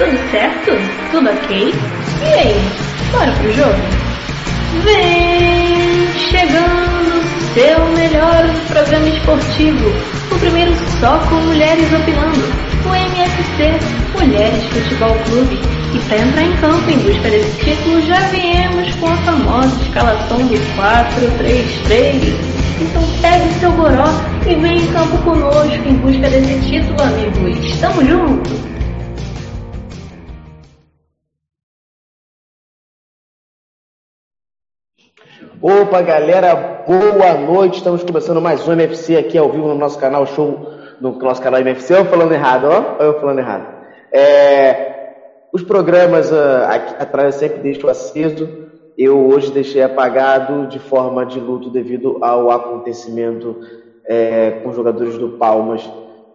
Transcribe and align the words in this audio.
Tudo 0.00 0.30
certo? 0.30 0.70
Tudo 1.10 1.28
ok? 1.28 1.74
E 2.22 2.32
aí, 2.32 2.54
bora 3.12 3.30
pro 3.32 3.52
jogo? 3.52 3.74
Vem 4.82 6.08
chegando 6.30 7.22
seu 7.52 7.84
melhor 7.88 8.48
programa 8.68 9.06
esportivo. 9.10 9.90
O 10.32 10.38
primeiro 10.38 10.72
só 11.00 11.18
com 11.28 11.34
mulheres 11.34 11.92
opinando. 11.92 12.40
O 12.86 12.94
MFC 12.94 13.78
Mulheres 14.18 14.64
Futebol 14.72 15.14
Clube. 15.26 15.60
E 15.94 15.98
para 16.08 16.16
entrar 16.16 16.44
em 16.44 16.56
campo 16.56 16.90
em 16.90 16.98
busca 17.00 17.28
desse 17.28 17.58
título, 17.62 18.00
já 18.06 18.20
viemos 18.28 18.94
com 18.94 19.06
a 19.06 19.16
famosa 19.18 19.82
escalação 19.82 20.38
do 20.38 20.54
4-3-3. 21.90 22.32
Então 22.80 23.02
pegue 23.20 23.52
seu 23.60 23.70
goró 23.72 24.08
e 24.46 24.54
vem 24.54 24.78
em 24.78 24.92
campo 24.94 25.18
conosco 25.18 25.86
em 25.86 25.94
busca 25.96 26.30
desse 26.30 26.58
título, 26.70 27.02
amigos. 27.02 27.78
Tamo 27.80 28.02
junto! 28.02 28.69
Opa, 35.62 36.00
galera, 36.00 36.84
boa 36.86 37.34
noite. 37.34 37.76
Estamos 37.76 38.02
começando 38.02 38.40
mais 38.40 38.66
um 38.66 38.72
MFC 38.72 39.18
aqui 39.18 39.36
ao 39.36 39.50
vivo 39.50 39.68
no 39.68 39.74
nosso 39.74 39.98
canal 39.98 40.24
Show, 40.24 40.70
no 40.98 41.12
nosso 41.18 41.42
canal 41.42 41.60
MFC. 41.60 41.98
Eu 41.98 42.06
falando 42.06 42.32
errado, 42.32 42.64
ó, 42.64 43.02
eu 43.02 43.20
falando 43.20 43.40
errado. 43.40 43.66
É, 44.10 45.12
os 45.52 45.62
programas 45.62 46.32
uh, 46.32 46.64
aqui 46.66 46.94
atrás 46.98 47.34
eu 47.34 47.40
sempre 47.40 47.58
deixo 47.58 47.90
aceso. 47.90 48.48
Eu 48.96 49.28
hoje 49.28 49.52
deixei 49.52 49.82
apagado 49.82 50.66
de 50.66 50.78
forma 50.78 51.26
de 51.26 51.38
luto 51.38 51.68
devido 51.68 52.16
ao 52.22 52.50
acontecimento 52.50 53.60
é, 54.06 54.62
com 54.62 54.70
os 54.70 54.76
jogadores 54.76 55.18
do 55.18 55.32
Palmas 55.32 55.86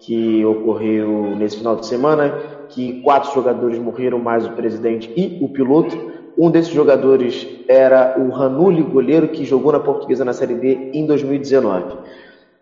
que 0.01 0.45
ocorreu 0.45 1.35
nesse 1.35 1.57
final 1.57 1.75
de 1.77 1.87
semana, 1.87 2.37
que 2.69 3.01
quatro 3.01 3.33
jogadores 3.33 3.79
morreram, 3.79 4.19
mais 4.19 4.45
o 4.45 4.51
presidente 4.51 5.11
e 5.17 5.43
o 5.43 5.49
piloto. 5.49 6.13
Um 6.37 6.51
desses 6.51 6.71
jogadores 6.71 7.47
era 7.67 8.15
o 8.17 8.29
Ranulli, 8.29 8.81
goleiro, 8.81 9.29
que 9.29 9.45
jogou 9.45 9.71
na 9.71 9.79
Portuguesa 9.79 10.25
na 10.25 10.33
Série 10.33 10.55
D 10.55 10.89
em 10.93 11.05
2019. 11.05 11.97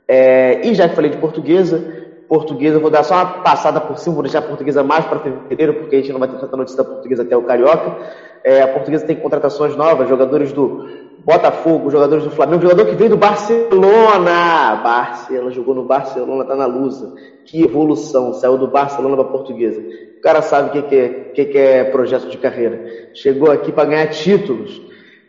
É, 0.08 0.62
e 0.68 0.74
já 0.76 0.88
que 0.88 0.96
falei 0.96 1.10
de 1.10 1.18
Portuguesa, 1.18 1.82
Portuguesa, 2.28 2.80
vou 2.80 2.90
dar 2.90 3.04
só 3.04 3.16
uma 3.16 3.26
passada 3.42 3.80
por 3.82 3.98
cima, 3.98 4.16
vou 4.16 4.24
deixar 4.24 4.40
a 4.40 4.44
Portuguesa 4.44 4.84
mais 4.84 5.06
para 5.06 5.20
fevereiro, 5.20 5.76
porque 5.76 5.96
a 5.96 6.00
gente 6.00 6.12
não 6.12 6.20
vai 6.20 6.30
ter 6.30 6.38
tanta 6.40 6.58
notícia 6.58 6.84
da 6.84 6.90
Portuguesa 6.90 7.24
até 7.24 7.36
o 7.36 7.44
Carioca. 7.44 7.96
É, 8.44 8.62
a 8.62 8.68
Portuguesa 8.68 9.06
tem 9.06 9.16
contratações 9.16 9.76
novas, 9.76 10.10
jogadores 10.10 10.52
do 10.52 11.03
Botafogo, 11.26 11.90
jogadores 11.90 12.26
do 12.26 12.32
Flamengo, 12.32 12.64
jogador 12.64 12.86
que 12.86 12.96
veio 12.96 13.12
do 13.12 13.18
Barcelona. 13.18 14.76
Barcelona, 14.84 15.52
jogou 15.52 15.74
no 15.74 15.86
Barcelona, 15.86 16.44
tá 16.44 16.56
na 16.56 16.66
Lusa. 16.66 17.14
Que 17.46 17.64
evolução, 17.64 18.34
saiu 18.34 18.58
do 18.58 18.68
Barcelona 18.68 19.16
para 19.16 19.26
Portuguesa. 19.26 19.82
O 20.18 20.22
cara 20.22 20.42
sabe 20.42 20.70
o 20.70 20.72
que, 20.72 20.82
que, 20.82 20.96
é, 20.96 21.10
que, 21.34 21.46
que 21.46 21.58
é 21.58 21.84
projeto 21.86 22.28
de 22.28 22.38
carreira. 22.38 23.10
Chegou 23.14 23.52
aqui 23.52 23.72
para 23.72 23.90
ganhar 23.90 24.08
títulos. 24.08 24.82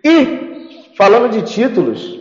E, 0.02 0.90
falando 0.96 1.30
de 1.30 1.42
títulos, 1.42 2.20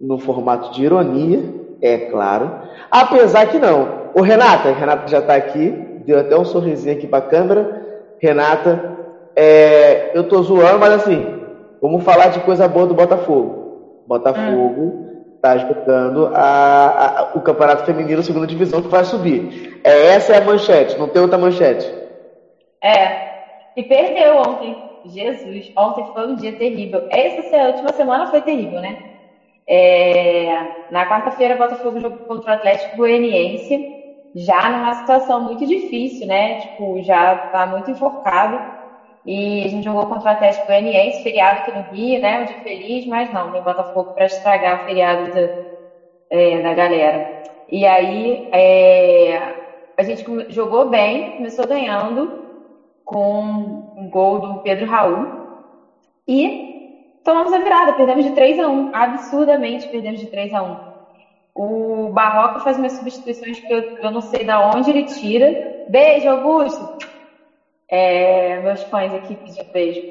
no 0.00 0.18
formato 0.18 0.72
de 0.72 0.84
ironia, 0.84 1.42
é 1.82 1.98
claro, 2.10 2.50
apesar 2.90 3.46
que 3.46 3.58
não. 3.58 4.10
O 4.14 4.22
Renata, 4.22 4.72
Renata 4.72 5.08
já 5.08 5.18
está 5.18 5.34
aqui, 5.34 5.70
deu 6.06 6.18
até 6.18 6.36
um 6.36 6.44
sorrisinho 6.44 6.96
aqui 6.96 7.06
para 7.06 7.18
a 7.18 7.28
câmera. 7.28 7.86
Renata, 8.20 8.96
é, 9.34 10.16
eu 10.16 10.28
tô 10.28 10.42
zoando, 10.42 10.78
mas 10.78 10.92
assim, 10.92 11.37
Vamos 11.80 12.04
falar 12.04 12.28
de 12.28 12.40
coisa 12.40 12.66
boa 12.66 12.86
do 12.86 12.94
Botafogo. 12.94 14.04
Botafogo 14.06 15.06
está 15.36 15.54
disputando 15.54 16.30
a, 16.34 17.20
a, 17.20 17.22
o 17.34 17.40
Campeonato 17.40 17.84
Feminino 17.84 18.22
Segunda 18.22 18.46
Divisão 18.46 18.82
que 18.82 18.88
vai 18.88 19.04
subir. 19.04 19.80
É, 19.84 20.08
essa 20.14 20.34
é 20.34 20.38
a 20.38 20.44
manchete, 20.44 20.98
não 20.98 21.08
tem 21.08 21.22
outra 21.22 21.38
manchete. 21.38 21.88
É. 22.82 23.28
E 23.76 23.82
perdeu 23.84 24.36
ontem. 24.38 24.88
Jesus, 25.04 25.72
ontem 25.76 26.04
foi 26.12 26.26
um 26.26 26.34
dia 26.34 26.52
terrível. 26.54 27.06
Essa 27.10 27.68
última 27.68 27.92
semana 27.92 28.26
foi 28.26 28.42
terrível, 28.42 28.80
né? 28.80 28.98
É, 29.66 30.86
na 30.90 31.06
quarta-feira, 31.08 31.56
Botafogo 31.56 32.00
jogou 32.00 32.18
contra 32.26 32.52
o 32.52 32.54
Atlético 32.54 32.96
Goianiense, 32.96 33.96
já 34.34 34.70
numa 34.70 34.94
situação 34.94 35.42
muito 35.42 35.66
difícil, 35.66 36.26
né? 36.26 36.60
Tipo, 36.60 37.02
já 37.02 37.36
tá 37.36 37.66
muito 37.66 37.90
enforcado. 37.90 38.77
E 39.28 39.62
a 39.62 39.68
gente 39.68 39.84
jogou 39.84 40.06
contra 40.06 40.30
o 40.30 40.32
Atlético 40.32 40.68
Goianiense, 40.68 41.22
feriado 41.22 41.60
aqui 41.60 41.72
no 41.72 41.82
Rio, 41.94 42.18
né? 42.18 42.40
Um 42.40 42.44
dia 42.46 42.62
feliz, 42.62 43.06
mas 43.06 43.30
não, 43.30 43.52
tem 43.52 43.60
Botafogo 43.60 44.14
para 44.14 44.24
estragar 44.24 44.80
o 44.80 44.84
feriado 44.86 45.30
da, 45.30 45.50
é, 46.30 46.62
da 46.62 46.72
galera. 46.72 47.44
E 47.70 47.84
aí 47.84 48.48
é, 48.50 49.36
a 49.98 50.02
gente 50.02 50.24
jogou 50.48 50.88
bem, 50.88 51.36
começou 51.36 51.66
ganhando 51.66 52.42
com 53.04 53.92
um 53.94 54.08
gol 54.08 54.38
do 54.38 54.62
Pedro 54.62 54.86
Raul. 54.86 55.26
E 56.26 57.20
tomamos 57.22 57.52
a 57.52 57.58
virada, 57.58 57.92
perdemos 57.92 58.24
de 58.24 58.30
3 58.30 58.58
a 58.58 58.66
1 58.66 58.94
absurdamente 58.94 59.88
perdemos 59.88 60.20
de 60.20 60.26
3 60.28 60.54
a 60.54 60.62
1 60.62 60.76
O 61.54 62.08
Barroca 62.14 62.60
faz 62.60 62.78
umas 62.78 62.92
substituições 62.92 63.60
que 63.60 63.74
eu, 63.74 63.82
eu 64.00 64.10
não 64.10 64.22
sei 64.22 64.42
de 64.42 64.52
onde 64.52 64.88
ele 64.88 65.04
tira. 65.04 65.54
Beijo, 65.86 66.30
Augusto! 66.30 67.07
É, 67.90 68.60
meus 68.60 68.82
fãs 68.84 69.12
aqui 69.14 69.34
pedindo 69.36 69.72
beijo. 69.72 70.02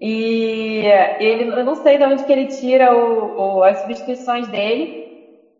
E 0.00 0.82
ele, 1.18 1.44
eu 1.44 1.64
não 1.64 1.76
sei 1.76 1.98
de 1.98 2.04
onde 2.04 2.24
que 2.24 2.32
ele 2.32 2.46
tira 2.46 2.96
o, 2.96 3.56
o, 3.56 3.62
as 3.64 3.78
substituições 3.80 4.46
dele, 4.48 5.04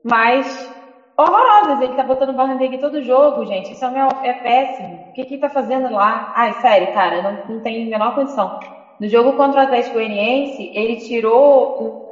mas 0.02 0.70
horrorosas. 1.16 1.80
Ele 1.80 1.94
tá 1.94 2.02
botando 2.02 2.30
o 2.30 2.78
todo 2.78 3.02
jogo, 3.02 3.46
gente. 3.46 3.72
Isso 3.72 3.84
é, 3.84 4.08
é 4.22 4.32
péssimo. 4.34 5.06
O 5.08 5.12
que 5.12 5.24
que 5.24 5.38
tá 5.38 5.48
fazendo 5.48 5.92
lá? 5.92 6.32
Ai, 6.34 6.52
sério, 6.60 6.92
cara, 6.92 7.22
não, 7.22 7.54
não 7.56 7.62
tem 7.62 7.86
a 7.86 7.90
menor 7.90 8.14
condição. 8.14 8.58
No 9.00 9.08
jogo 9.08 9.32
contra 9.32 9.60
o 9.60 9.64
Atlético 9.64 9.94
Goianiense, 9.94 10.70
ele 10.74 10.96
tirou 10.96 12.08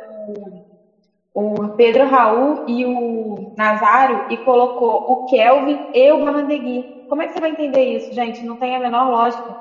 o, 1.35 1.53
o, 1.55 1.69
Pedro 1.77 2.07
Raul 2.07 2.65
e 2.67 2.85
o 2.85 3.53
Nazário 3.57 4.27
e 4.31 4.37
colocou 4.39 5.13
o 5.13 5.27
Kelvin 5.27 5.79
e 5.95 6.13
o 6.13 6.25
Barrandegui. 6.25 7.02
Como 7.13 7.21
é 7.21 7.27
que 7.27 7.35
você 7.35 7.41
vai 7.41 7.51
entender 7.51 7.83
isso, 7.83 8.09
gente? 8.15 8.43
Não 8.43 8.57
tem 8.57 8.75
a 8.75 8.81
menor 8.81 9.07
lógica. 9.11 9.55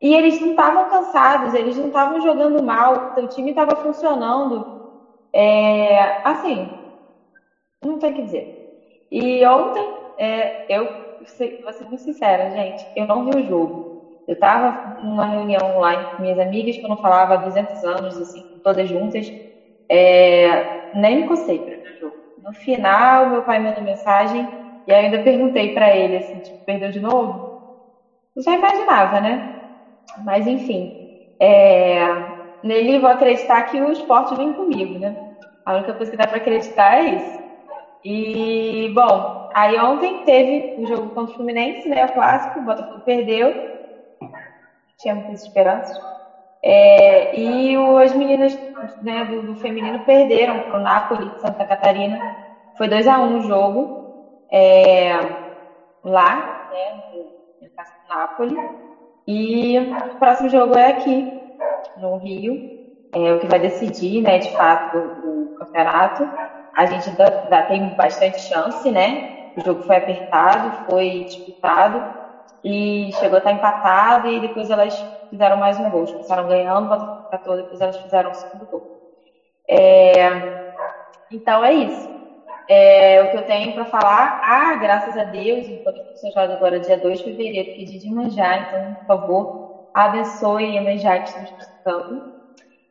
E 0.00 0.14
eles 0.14 0.40
não 0.40 0.50
estavam 0.50 0.86
cansados, 0.86 1.52
eles 1.52 1.76
não 1.76 1.88
estavam 1.88 2.20
jogando 2.20 2.62
mal, 2.64 2.94
o 3.16 3.26
time 3.26 3.50
estava 3.50 3.76
funcionando. 3.76 4.68
É, 5.34 6.20
assim, 6.24 6.72
não 7.84 7.98
tem 7.98 8.12
o 8.12 8.14
que 8.14 8.22
dizer. 8.22 8.52
E 9.10 9.44
ontem, 9.46 9.92
é, 10.18 10.54
eu 10.68 10.86
vou 11.64 11.72
ser 11.72 11.84
muito 11.86 12.02
sincera, 12.02 12.50
gente, 12.50 12.90
eu 12.94 13.06
não 13.06 13.24
vi 13.24 13.32
o 13.38 13.44
jogo. 13.44 13.84
Eu 14.26 14.34
estava 14.34 14.80
numa 14.84 15.26
reunião 15.26 15.76
online 15.76 16.06
com 16.06 16.22
minhas 16.22 16.38
amigas 16.38 16.76
que 16.78 16.84
eu 16.86 16.90
não 16.90 16.98
falava 16.98 17.34
há 17.34 17.36
200 17.38 17.82
anos, 17.84 18.20
assim, 18.20 18.44
todas 18.62 18.88
juntas. 18.88 19.32
É, 19.90 20.68
nem 20.92 21.16
me 21.16 21.24
cocei 21.24 21.60
para 21.60 21.76
ver 21.76 21.92
o 21.94 21.98
jogo. 21.98 22.16
No 22.38 22.52
final, 22.54 23.26
meu 23.26 23.42
pai 23.42 23.60
mandou 23.60 23.82
mensagem 23.82 24.54
e 24.90 24.94
ainda 24.94 25.22
perguntei 25.22 25.72
para 25.72 25.94
ele, 25.94 26.16
assim, 26.16 26.38
tipo, 26.40 26.58
perdeu 26.64 26.90
de 26.90 27.00
novo? 27.00 27.60
Eu 28.34 28.42
já 28.42 28.54
imaginava, 28.54 29.20
né? 29.20 29.40
Mas 30.24 30.46
enfim, 30.46 30.90
é... 31.40 32.06
nele 32.62 32.98
vou 32.98 33.10
acreditar 33.10 33.62
que 33.64 33.80
o 33.80 33.92
esporte 33.92 34.34
vem 34.34 34.52
comigo, 34.52 34.98
né? 34.98 35.16
A 35.64 35.74
única 35.74 35.94
coisa 35.94 36.10
que 36.10 36.16
dá 36.16 36.26
para 36.26 36.38
acreditar 36.38 36.98
é 36.98 37.04
isso. 37.10 37.40
E, 38.04 38.90
bom, 38.94 39.50
aí 39.54 39.78
ontem 39.78 40.24
teve 40.24 40.74
o 40.76 40.86
jogo 40.86 41.10
contra 41.10 41.32
o 41.32 41.36
Fluminense, 41.36 41.88
né? 41.88 42.04
O 42.06 42.12
clássico, 42.12 42.58
o 42.58 42.62
Botafogo 42.62 43.00
perdeu. 43.04 43.54
Tinha 44.98 45.14
muitas 45.14 45.42
esperanças. 45.42 45.96
É, 46.62 47.34
e 47.38 47.76
as 48.02 48.14
meninas 48.14 48.58
né, 49.00 49.24
do, 49.24 49.42
do 49.42 49.56
feminino 49.56 50.04
perderam 50.04 50.60
para 50.60 51.14
o 51.14 51.24
de 51.24 51.40
Santa 51.40 51.64
Catarina. 51.64 52.18
Foi 52.76 52.88
2 52.88 53.06
a 53.06 53.20
1 53.20 53.24
um 53.24 53.38
o 53.38 53.40
jogo 53.42 53.99
é, 54.50 55.12
lá, 56.02 56.68
né, 56.70 57.02
no 57.60 57.70
Nápoles. 58.08 58.58
E 59.26 59.78
o 59.78 60.18
próximo 60.18 60.48
jogo 60.48 60.76
é 60.76 60.88
aqui, 60.88 61.32
no 61.96 62.16
Rio, 62.16 62.80
é 63.12 63.32
o 63.32 63.38
que 63.38 63.46
vai 63.46 63.60
decidir, 63.60 64.22
né, 64.22 64.38
de 64.38 64.50
fato, 64.52 64.96
o, 64.96 65.52
o 65.52 65.54
campeonato. 65.56 66.28
A 66.74 66.86
gente 66.86 67.10
ainda, 67.10 67.62
tem 67.62 67.94
bastante 67.94 68.40
chance, 68.40 68.90
né? 68.90 69.52
O 69.56 69.60
jogo 69.60 69.82
foi 69.82 69.96
apertado, 69.96 70.86
foi 70.88 71.24
disputado 71.24 72.02
e 72.62 73.10
chegou 73.14 73.36
a 73.36 73.38
estar 73.38 73.52
empatado 73.52 74.28
e 74.28 74.40
depois 74.40 74.70
elas 74.70 74.96
fizeram 75.28 75.56
mais 75.56 75.78
um 75.78 75.90
gol. 75.90 76.06
Começaram 76.06 76.48
ganhando, 76.48 76.94
empatou, 77.26 77.56
depois 77.56 77.80
elas 77.80 77.96
fizeram 77.98 78.30
o 78.30 78.34
segundo 78.34 78.66
gol. 78.66 79.00
É, 79.68 80.72
então 81.30 81.64
é 81.64 81.72
isso 81.72 82.19
é, 82.68 83.22
o 83.22 83.30
que 83.30 83.36
eu 83.36 83.44
tenho 83.44 83.72
para 83.72 83.86
falar. 83.86 84.38
Ah, 84.42 84.74
graças 84.76 85.16
a 85.16 85.24
Deus, 85.24 85.68
enquanto 85.68 85.98
eu 85.98 86.04
sou 86.14 86.30
agora 86.42 86.80
dia 86.80 86.98
2 86.98 87.18
de 87.18 87.24
fevereiro, 87.24 87.68
dia 87.74 87.98
de 87.98 88.10
manjar, 88.10 88.62
então, 88.62 88.94
por 88.94 89.06
favor, 89.06 89.52
abençoe 89.92 90.76
a 90.78 90.82
manjar 90.82 91.22
que 91.22 91.28
estamos 91.28 91.50
precisando. 91.52 92.22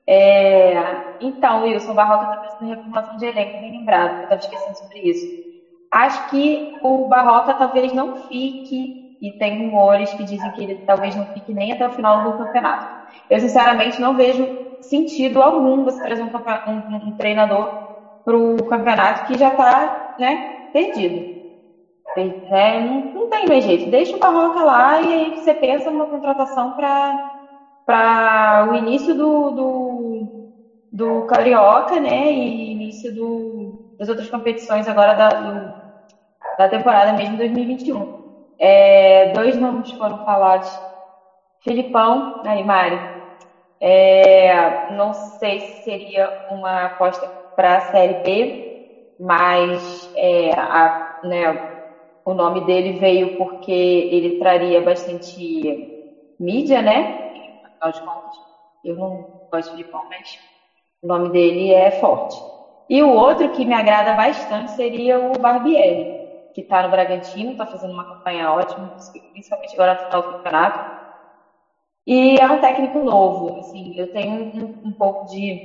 É, 0.07 1.03
então, 1.19 1.61
Wilson 1.61 1.93
Barroca 1.93 2.25
está 2.25 2.37
precisando 2.37 2.67
de 2.69 2.75
reformulação 2.75 3.17
de 3.17 3.25
elenco, 3.25 3.59
bem 3.59 3.71
lembrado, 3.71 4.17
eu 4.17 4.23
estava 4.23 4.39
esquecendo 4.41 4.77
sobre 4.77 4.99
isso. 5.01 5.29
Acho 5.91 6.27
que 6.29 6.67
o 6.83 7.05
Barroca 7.07 7.53
talvez 7.53 7.93
não 7.93 8.15
fique 8.15 8.95
e 9.21 9.31
tem 9.33 9.57
rumores 9.57 10.13
que 10.13 10.23
dizem 10.23 10.51
que 10.51 10.63
ele 10.63 10.75
talvez 10.85 11.15
não 11.15 11.25
fique 11.25 11.53
nem 11.53 11.71
até 11.71 11.85
o 11.87 11.91
final 11.91 12.23
do 12.23 12.33
campeonato. 12.37 12.85
Eu, 13.29 13.39
sinceramente, 13.39 13.99
não 13.99 14.15
vejo 14.15 14.51
sentido 14.79 15.41
algum 15.41 15.83
você 15.83 16.01
trazer 16.01 16.23
um, 16.23 16.29
um, 16.67 16.95
um 17.09 17.11
treinador 17.13 17.69
para 18.29 18.37
o 18.37 18.63
campeonato 18.65 19.25
que 19.25 19.39
já 19.39 19.49
está 19.49 20.15
né, 20.19 20.69
perdido. 20.71 21.39
É, 22.15 22.79
não, 22.79 23.01
não, 23.13 23.29
tem 23.29 23.47
mais 23.47 23.63
jeito. 23.63 23.89
Deixa 23.89 24.15
o 24.15 24.19
Barroca 24.19 24.63
lá 24.63 25.01
e 25.01 25.13
aí 25.13 25.35
você 25.35 25.53
pensa 25.53 25.89
numa 25.89 26.05
contratação 26.05 26.75
para 27.85 28.67
o 28.69 28.75
início 28.75 29.15
do, 29.15 29.49
do, 29.51 30.51
do, 30.91 31.21
Carioca, 31.25 31.99
né? 31.99 32.31
E 32.31 32.71
início 32.71 33.15
do, 33.15 33.95
das 33.97 34.09
outras 34.09 34.29
competições 34.29 34.87
agora 34.87 35.15
da, 35.15 35.29
do, 35.29 35.73
da 36.57 36.69
temporada 36.69 37.13
mesmo 37.13 37.37
2021. 37.37 38.19
É, 38.59 39.31
dois 39.31 39.57
nomes 39.57 39.89
foram 39.91 40.23
falados. 40.23 40.69
Filipão, 41.61 42.41
aí 42.45 42.63
Mari. 42.63 42.99
É, 43.81 44.91
não 44.91 45.13
sei 45.13 45.61
se 45.61 45.83
seria 45.83 46.47
uma 46.51 46.85
aposta 46.85 47.38
para 47.59 47.75
a 47.75 47.81
Série 47.81 48.13
B, 48.23 48.69
mas 49.19 50.09
é, 50.15 50.51
a, 50.57 50.97
né, 51.21 51.51
o 52.23 52.33
nome 52.33 52.65
dele 52.65 52.93
veio 52.93 53.35
porque 53.35 53.69
ele 54.09 54.37
traria 54.37 54.79
bastante 54.81 55.89
mídia, 56.39 56.81
né? 56.81 57.13
Afinal 57.61 57.91
de 57.91 58.01
contas, 58.01 58.35
eu 58.81 58.95
não 58.95 59.25
gosto 59.51 59.75
de 59.75 59.83
pão, 59.83 60.07
mas 60.07 60.39
o 61.01 61.07
nome 61.07 61.31
dele 61.31 61.73
é 61.73 61.91
forte. 61.91 62.37
E 62.87 63.03
o 63.03 63.09
outro 63.09 63.49
que 63.51 63.65
me 63.65 63.73
agrada 63.75 64.13
bastante 64.13 64.71
seria 64.71 65.19
o 65.19 65.33
Barbieri, 65.33 66.09
que 66.53 66.61
está 66.61 66.81
no 66.83 66.89
Bragantino, 66.89 67.51
está 67.51 67.65
fazendo 67.65 67.91
uma 67.93 68.05
campanha 68.05 68.53
ótima, 68.53 68.89
principalmente 69.33 69.73
agora 69.75 69.95
no 69.95 69.99
final 70.05 70.21
do 70.21 70.29
campeonato. 70.29 70.79
E 72.07 72.39
é 72.39 72.47
um 72.47 72.59
técnico 72.59 73.03
novo, 73.03 73.59
assim, 73.59 73.93
eu 73.97 74.07
tenho 74.07 74.31
um, 74.55 74.89
um 74.89 74.93
pouco 74.93 75.25
de, 75.25 75.61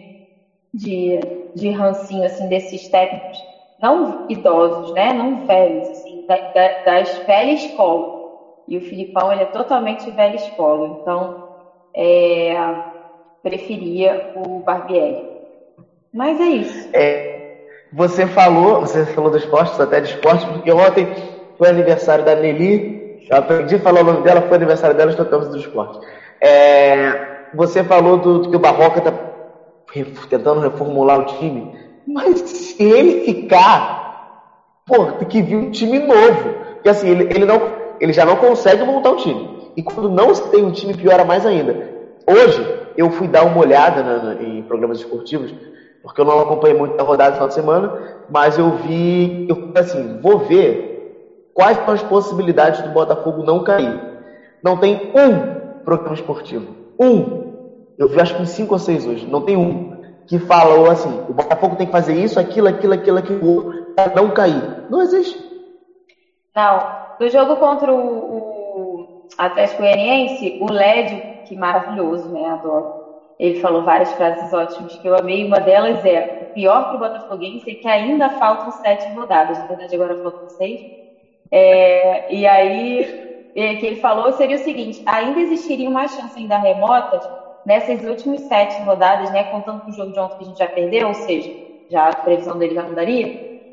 de, 0.74 1.20
de 1.54 1.70
rancinho, 1.70 2.24
assim, 2.24 2.48
desses 2.48 2.88
técnicos, 2.88 3.38
não 3.80 4.26
idosos, 4.28 4.92
né, 4.92 5.12
não 5.12 5.46
velhos, 5.46 5.88
assim, 5.88 6.26
da, 6.26 6.36
da, 6.36 6.82
das 6.84 7.18
velha 7.18 7.52
escola. 7.52 8.24
E 8.66 8.76
o 8.76 8.80
Filipão 8.80 9.32
ele 9.32 9.42
é 9.42 9.46
totalmente 9.46 10.10
velha 10.10 10.34
escola. 10.34 10.98
Então, 11.00 11.48
é, 11.94 12.56
preferia 13.42 14.32
o 14.34 14.60
Barbieri. 14.60 15.22
Mas 16.12 16.40
é 16.40 16.48
isso. 16.48 16.88
É, 16.92 17.56
você 17.92 18.26
falou, 18.26 18.80
você 18.80 19.04
falou 19.06 19.30
dos 19.30 19.42
esportes, 19.42 19.78
até 19.78 20.00
de 20.00 20.08
esporte, 20.08 20.46
porque 20.46 20.72
ontem 20.72 21.06
foi 21.56 21.68
aniversário 21.68 22.24
da 22.24 22.34
Nelly. 22.34 23.28
Eu 23.30 23.36
aprendi 23.36 23.76
a 23.76 23.80
falar 23.80 24.00
o 24.00 24.04
nome 24.04 24.22
dela, 24.22 24.42
foi 24.42 24.56
aniversário 24.56 24.96
dela, 24.96 25.10
estamos 25.10 25.48
do 25.48 25.58
esporte. 25.58 25.98
É, 26.40 27.48
você 27.54 27.84
falou 27.84 28.16
do, 28.16 28.38
do 28.40 28.50
que 28.50 28.56
o 28.56 28.60
Barroca 28.60 28.98
está 28.98 29.12
tentando 30.28 30.60
reformular 30.60 31.20
o 31.20 31.24
time. 31.24 31.72
Mas 32.06 32.40
se 32.40 32.82
ele 32.82 33.24
ficar 33.24 34.04
Pô, 34.86 35.12
tem 35.12 35.26
que 35.26 35.40
vir 35.40 35.56
um 35.56 35.70
time 35.70 35.98
novo. 35.98 36.54
Porque 36.74 36.88
assim, 36.90 37.08
ele, 37.08 37.24
ele, 37.24 37.46
não, 37.46 37.60
ele 37.98 38.12
já 38.12 38.24
não 38.24 38.36
consegue 38.36 38.84
montar 38.84 39.10
um 39.10 39.16
time. 39.16 39.72
E 39.76 39.82
quando 39.82 40.10
não 40.10 40.32
tem 40.34 40.62
um 40.62 40.70
time, 40.70 40.94
piora 40.94 41.24
mais 41.24 41.46
ainda. 41.46 41.90
Hoje, 42.26 42.64
eu 42.96 43.10
fui 43.10 43.26
dar 43.26 43.44
uma 43.44 43.58
olhada 43.58 44.38
em 44.42 44.62
programas 44.62 44.98
esportivos, 44.98 45.54
porque 46.02 46.20
eu 46.20 46.24
não 46.24 46.38
acompanhei 46.38 46.76
muito 46.76 47.00
a 47.00 47.02
rodada 47.02 47.30
no 47.30 47.34
final 47.36 47.48
de 47.48 47.54
semana, 47.54 47.98
mas 48.28 48.58
eu 48.58 48.72
vi, 48.76 49.46
eu 49.48 49.70
assim, 49.74 50.18
vou 50.20 50.40
ver 50.40 51.50
quais 51.54 51.78
são 51.78 51.94
as 51.94 52.02
possibilidades 52.02 52.82
do 52.82 52.90
Botafogo 52.90 53.42
não 53.42 53.64
cair. 53.64 54.00
Não 54.62 54.76
tem 54.76 55.12
um 55.14 55.82
programa 55.82 56.14
esportivo. 56.14 56.66
Um. 57.00 57.43
Eu 57.98 58.08
vi 58.08 58.20
acho 58.20 58.34
que 58.34 58.42
uns 58.42 58.50
cinco 58.50 58.74
ou 58.74 58.78
seis 58.78 59.06
hoje. 59.06 59.26
Não 59.26 59.40
tem 59.40 59.56
um 59.56 59.80
que 60.26 60.38
falou 60.38 60.90
assim: 60.90 61.22
o 61.26 61.34
Botafogo 61.34 61.76
tem 61.76 61.86
que 61.86 61.92
fazer 61.92 62.14
isso, 62.14 62.38
aquilo, 62.40 62.68
aquilo, 62.68 62.94
aquilo, 62.94 63.18
aquilo, 63.18 63.66
para 63.94 64.12
não 64.14 64.30
cair. 64.30 64.64
Não 64.88 65.00
existe. 65.00 65.36
Não. 66.54 66.78
No 67.18 67.28
jogo 67.28 67.56
contra 67.56 67.92
o, 67.92 67.98
o 69.00 69.06
Atlético 69.38 69.82
Goianiense, 69.82 70.56
o 70.60 70.70
Lédio, 70.70 71.22
que 71.44 71.56
maravilhoso, 71.56 72.30
né? 72.30 72.46
Adoro. 72.46 72.90
Ele 73.38 73.56
falou 73.56 73.82
várias 73.82 74.12
frases 74.12 74.52
ótimas 74.52 74.96
que 74.96 75.08
eu 75.08 75.16
amei. 75.16 75.44
Uma 75.44 75.58
delas 75.60 76.04
é: 76.04 76.34
o 76.38 76.46
pior 76.46 76.86
para 76.86 76.96
o 76.96 76.98
Botafoguense 76.98 77.70
é 77.70 77.74
que 77.74 77.88
ainda 77.88 78.30
faltam 78.30 78.70
sete 78.70 79.10
rodadas. 79.10 79.58
Na 79.58 79.66
verdade, 79.66 79.94
agora 79.94 80.16
faltam 80.16 80.48
seis. 80.48 80.80
É, 81.50 82.32
e 82.32 82.46
aí, 82.46 83.06
é, 83.54 83.74
que 83.76 83.86
ele 83.86 83.96
falou 83.96 84.32
seria 84.32 84.56
o 84.56 84.60
seguinte: 84.60 85.02
ainda 85.06 85.40
existiria 85.40 85.88
uma 85.88 86.06
chance 86.08 86.38
ainda 86.38 86.58
remota 86.58 87.20
nessas 87.64 88.02
últimas 88.04 88.42
sete 88.42 88.82
rodadas, 88.82 89.30
né, 89.30 89.44
contando 89.44 89.80
com 89.80 89.90
o 89.90 89.94
jogo 89.94 90.12
de 90.12 90.18
ontem 90.18 90.36
que 90.36 90.44
a 90.44 90.46
gente 90.46 90.58
já 90.58 90.68
perdeu, 90.68 91.08
ou 91.08 91.14
seja, 91.14 91.50
já 91.90 92.08
a 92.08 92.16
previsão 92.16 92.58
dele 92.58 92.74
já 92.74 92.82
não 92.82 92.94
daria, 92.94 93.28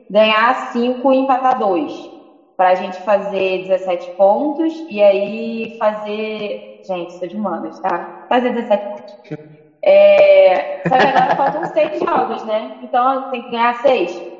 ganhar 0.09 0.53
5 0.71 1.13
e 1.13 1.17
empatar 1.17 1.57
2. 1.57 1.91
Para 2.57 2.69
a 2.69 2.75
gente 2.75 2.99
fazer 3.01 3.59
17 3.63 4.11
pontos 4.17 4.73
e 4.89 5.01
aí 5.01 5.75
fazer. 5.79 6.61
Gente, 6.85 7.13
sou 7.13 7.27
de 7.27 7.35
humanas, 7.35 7.79
tá? 7.79 8.25
Fazer 8.29 8.51
17 8.51 8.83
pontos. 8.89 9.15
É... 9.83 10.81
Só 10.87 10.97
que 10.97 11.07
agora 11.07 11.35
faltam 11.35 11.65
6 11.65 11.99
jogos, 11.99 12.43
né? 12.43 12.77
Então 12.83 13.29
tem 13.31 13.43
que 13.43 13.49
ganhar 13.49 13.73
6. 13.75 14.30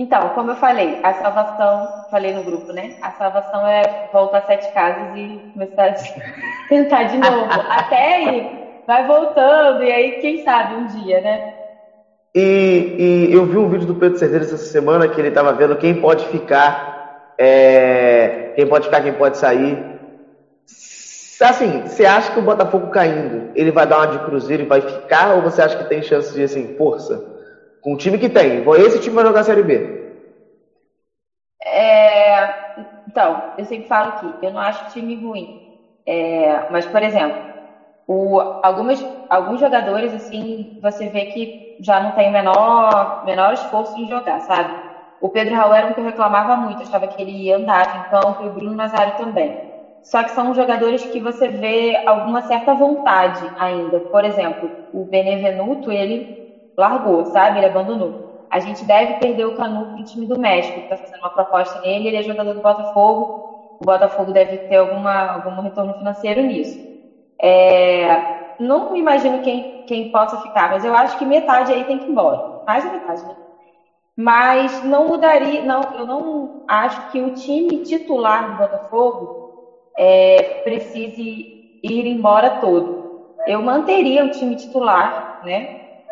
Então, 0.00 0.30
como 0.30 0.50
eu 0.50 0.56
falei, 0.56 0.98
a 1.02 1.12
salvação, 1.12 1.92
falei 2.10 2.32
no 2.32 2.42
grupo, 2.42 2.72
né? 2.72 2.88
A 3.02 3.10
salvação 3.10 3.66
é 3.66 3.82
voltar 4.10 4.40
sete 4.46 4.72
casas 4.72 5.12
e 5.12 5.44
começar 5.52 5.90
a 5.90 5.92
tentar 6.70 7.02
de 7.02 7.18
novo. 7.18 7.50
Até 7.68 8.14
aí, 8.14 8.48
vai 8.86 9.04
voltando, 9.04 9.82
e 9.82 9.92
aí, 9.92 10.12
quem 10.12 10.38
sabe, 10.38 10.74
um 10.74 10.86
dia, 10.86 11.20
né? 11.20 11.42
E, 12.34 12.86
e, 12.98 13.28
eu 13.30 13.44
vi 13.44 13.58
um 13.58 13.68
vídeo 13.68 13.86
do 13.86 13.94
Pedro 13.94 14.18
Cerdeiros 14.18 14.50
essa 14.50 14.64
semana 14.64 15.06
que 15.06 15.20
ele 15.20 15.28
estava 15.28 15.52
vendo 15.52 15.76
quem 15.76 15.94
pode 15.94 16.24
ficar, 16.28 16.82
é, 17.38 18.52
quem 18.54 18.66
pode 18.66 18.86
ficar, 18.86 19.02
quem 19.02 19.12
pode 19.12 19.36
sair. 19.36 19.84
Assim, 21.42 21.82
você 21.82 22.06
acha 22.06 22.32
que 22.32 22.38
o 22.38 22.42
Botafogo 22.42 22.88
caindo, 22.88 23.50
ele 23.54 23.70
vai 23.70 23.86
dar 23.86 23.98
uma 23.98 24.06
de 24.06 24.18
cruzeiro 24.20 24.62
e 24.62 24.66
vai 24.66 24.80
ficar, 24.80 25.34
ou 25.34 25.42
você 25.42 25.60
acha 25.60 25.76
que 25.76 25.84
tem 25.84 26.02
chance 26.02 26.32
de 26.32 26.42
assim, 26.42 26.74
força? 26.74 27.22
Com 27.80 27.94
o 27.94 27.96
time 27.96 28.18
que 28.18 28.28
tem, 28.28 28.62
esse 28.84 29.00
time 29.00 29.16
vai 29.16 29.24
jogar 29.24 29.40
a 29.40 29.44
Série 29.44 29.62
B. 29.62 29.86
É, 31.64 32.52
então, 33.06 33.44
eu 33.56 33.64
sempre 33.64 33.86
falo 33.86 34.08
aqui, 34.08 34.36
eu 34.40 34.50
não 34.50 34.60
acho 34.60 34.86
time 34.86 35.16
ruim. 35.16 35.50
É, 36.06 36.64
mas, 36.70 36.86
por 36.86 37.02
exemplo, 37.02 37.38
o, 38.06 38.42
algumas, 38.62 39.06
alguns 39.28 39.60
jogadores, 39.60 40.14
assim, 40.14 40.68
você 40.78 41.08
vê 41.08 41.24
que 41.26 41.54
já 41.78 42.00
não 42.00 42.12
tem 42.12 42.28
o 42.28 42.32
menor, 42.32 43.12
menor 43.22 43.52
esforço 43.54 43.98
em 43.98 44.06
jogar, 44.06 44.40
sabe? 44.40 44.76
O 45.20 45.28
Pedro 45.30 45.54
Raul 45.54 45.74
era 45.74 45.86
um 45.86 45.92
que 45.92 46.00
eu 46.00 46.04
reclamava 46.04 46.56
muito, 46.56 46.82
achava 46.82 47.08
que 47.08 47.20
ele 47.20 47.32
ia 47.44 47.56
andar 47.56 47.86
em 47.94 48.02
campo 48.02 48.42
e 48.42 48.48
o 48.48 48.52
Bruno 48.52 48.74
Nazário 48.74 49.14
também. 49.16 49.58
Só 50.02 50.24
que 50.24 50.30
são 50.32 50.54
jogadores 50.54 51.06
que 51.06 51.20
você 51.20 51.48
vê 51.48 52.00
alguma 52.06 52.42
certa 52.42 52.74
vontade 52.74 53.52
ainda. 53.56 54.00
Por 54.10 54.24
exemplo, 54.24 54.74
o 54.90 55.04
Benevenuto, 55.04 55.92
ele 55.92 56.26
largou, 56.80 57.24
sabe? 57.26 57.58
Ele 57.58 57.66
abandonou. 57.66 58.16
A 58.50 58.58
gente 58.60 58.84
deve 58.84 59.14
perder 59.14 59.46
o 59.46 59.52
Canu 59.52 59.86
para 59.86 60.00
o 60.00 60.04
time 60.04 60.26
do 60.26 60.38
México, 60.40 60.80
que 60.80 60.86
está 60.86 60.96
fazendo 60.96 61.20
uma 61.20 61.30
proposta 61.30 61.78
nele, 61.80 62.08
ele 62.08 62.16
é 62.18 62.22
jogador 62.22 62.54
do 62.54 62.60
Botafogo. 62.60 63.30
O 63.78 63.84
Botafogo 63.86 64.32
deve 64.32 64.58
ter 64.58 64.76
alguma, 64.76 65.28
algum 65.32 65.60
retorno 65.60 65.94
financeiro 65.94 66.42
nisso. 66.42 66.80
É, 67.42 68.22
não 68.58 68.94
imagino 68.96 69.40
quem, 69.40 69.70
quem 69.86 70.10
possa 70.10 70.38
ficar, 70.38 70.68
mas 70.70 70.84
eu 70.84 70.94
acho 70.94 71.16
que 71.18 71.26
metade 71.26 71.72
aí 71.72 71.84
tem 71.86 71.98
que 71.98 72.10
ir 72.10 72.12
embora. 72.12 72.42
Mais 72.66 72.84
da 72.84 72.90
metade, 72.90 73.24
né? 73.24 73.36
Mas 74.16 74.82
não 74.82 75.06
mudaria, 75.06 75.62
não, 75.62 75.80
eu 75.94 76.06
não 76.06 76.50
acho 76.68 77.02
que 77.10 77.22
o 77.22 77.30
time 77.30 77.80
titular 77.82 78.46
do 78.48 78.54
Botafogo 78.54 79.32
é, 79.96 80.42
precise 80.64 81.48
ir 81.82 82.06
embora 82.06 82.50
todo. 82.50 82.98
Eu 83.46 83.62
manteria 83.62 84.24
o 84.24 84.30
time 84.30 84.56
titular, 84.56 85.14
né? 85.42 85.68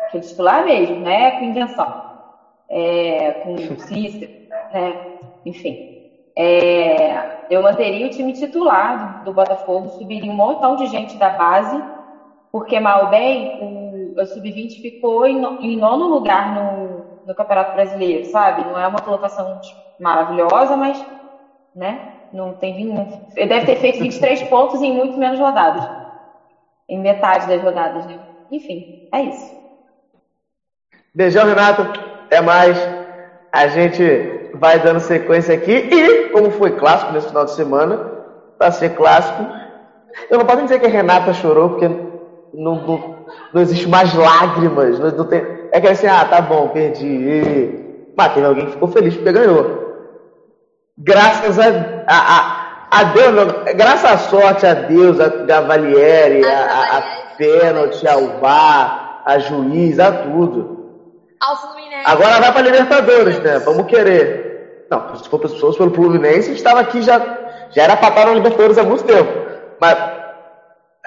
Que 0.09 0.17
é 0.17 0.21
titular 0.21 0.63
mesmo, 0.63 0.99
né? 0.99 1.31
Com 1.31 1.45
invenção. 1.45 1.93
É, 2.69 3.31
com 3.33 3.55
Cícero, 3.79 4.31
né? 4.71 4.99
Enfim. 5.45 5.89
É, 6.37 7.27
eu 7.49 7.61
manteria 7.61 8.05
o 8.05 8.09
time 8.09 8.31
titular 8.31 9.23
do, 9.23 9.33
Botafogo, 9.33 9.89
subiria 9.89 10.31
um 10.31 10.35
montão 10.35 10.75
de 10.75 10.85
gente 10.85 11.17
da 11.17 11.29
base, 11.29 11.83
porque 12.51 12.79
mal 12.79 13.09
bem 13.09 13.51
o, 13.59 14.13
o 14.17 14.25
Sub-20 14.25 14.79
ficou 14.79 15.25
em, 15.25 15.41
em, 15.59 15.75
nono 15.75 16.07
lugar 16.07 16.53
no, 16.53 17.03
no 17.25 17.35
Campeonato 17.35 17.73
Brasileiro, 17.73 18.23
sabe? 18.25 18.63
Não 18.63 18.77
é 18.77 18.87
uma 18.87 19.01
colocação 19.01 19.59
tipo, 19.59 19.79
maravilhosa, 19.99 20.77
mas 20.77 20.97
né? 21.75 21.99
Não 22.31 22.53
tem 22.53 22.73
ele 23.35 23.47
deve 23.47 23.65
ter 23.65 23.75
feito 23.75 23.99
23 23.99 24.43
pontos 24.43 24.81
em 24.81 24.93
muito 24.93 25.19
menos 25.19 25.39
rodadas. 25.39 25.83
Em 26.87 26.99
metade 26.99 27.47
das 27.47 27.61
rodadas, 27.61 28.05
né? 28.05 28.19
Enfim, 28.51 28.85
é 29.13 29.21
isso. 29.21 29.58
Beijão, 31.13 31.45
Renato. 31.45 31.81
Até 32.25 32.41
mais. 32.41 32.77
A 33.51 33.67
gente 33.67 34.51
vai 34.53 34.79
dando 34.79 34.99
sequência 34.99 35.55
aqui 35.55 35.71
e, 35.71 36.29
como 36.29 36.51
foi 36.51 36.71
clássico 36.71 37.13
nesse 37.13 37.27
final 37.27 37.45
de 37.45 37.51
semana, 37.51 37.97
para 38.57 38.71
ser 38.71 38.89
clássico, 38.89 39.43
eu 40.29 40.37
não 40.37 40.45
posso 40.45 40.63
dizer 40.63 40.79
que 40.79 40.85
a 40.85 40.89
Renata 40.89 41.33
chorou, 41.33 41.69
porque 41.69 41.87
não, 42.53 42.75
não, 42.75 43.15
não 43.53 43.61
existe 43.61 43.87
mais 43.87 44.13
lágrimas. 44.13 44.99
Não, 44.99 45.11
não 45.11 45.25
tem, 45.25 45.43
é 45.71 45.79
que 45.79 45.87
assim, 45.87 46.07
ah, 46.07 46.25
tá 46.25 46.41
bom, 46.41 46.69
perdi. 46.69 48.11
Mas 48.15 48.33
teve 48.33 48.45
alguém 48.45 48.65
que 48.65 48.71
ficou 48.73 48.89
feliz 48.89 49.15
porque 49.15 49.31
ganhou. 49.31 49.87
Graças 50.97 51.57
a, 51.57 51.67
a, 52.07 52.17
a, 52.17 52.99
a 52.99 53.03
Deus, 53.05 53.33
não, 53.33 53.75
graças 53.75 54.11
à 54.11 54.17
sorte, 54.17 54.65
a 54.65 54.73
Deus, 54.73 55.19
a 55.19 55.29
Gavalieri, 55.29 56.45
a, 56.45 56.59
a, 56.59 56.97
a 56.97 57.01
pênalti, 57.37 58.05
ao 58.07 58.39
VAR, 58.39 59.21
a 59.25 59.39
juiz, 59.39 59.99
a 59.99 60.11
tudo. 60.11 60.78
Ao 61.39 61.55
Fluminense. 61.61 62.03
Agora 62.05 62.39
vai 62.39 62.51
para 62.51 62.61
Libertadores, 62.61 63.39
né? 63.39 63.59
Vamos 63.59 63.87
querer. 63.87 64.87
Não, 64.89 65.15
se 65.15 65.29
for 65.29 65.39
pessoas 65.39 65.77
pelo 65.77 65.93
Fluminense, 65.93 66.51
estava 66.51 66.81
aqui 66.81 67.01
já, 67.01 67.19
já 67.71 67.83
era 67.83 67.95
para 67.95 68.09
estar 68.09 68.25
na 68.25 68.33
Libertadores 68.33 68.77
há 68.77 68.83
muito 68.83 69.03
tempo. 69.03 69.31
Mas 69.79 69.97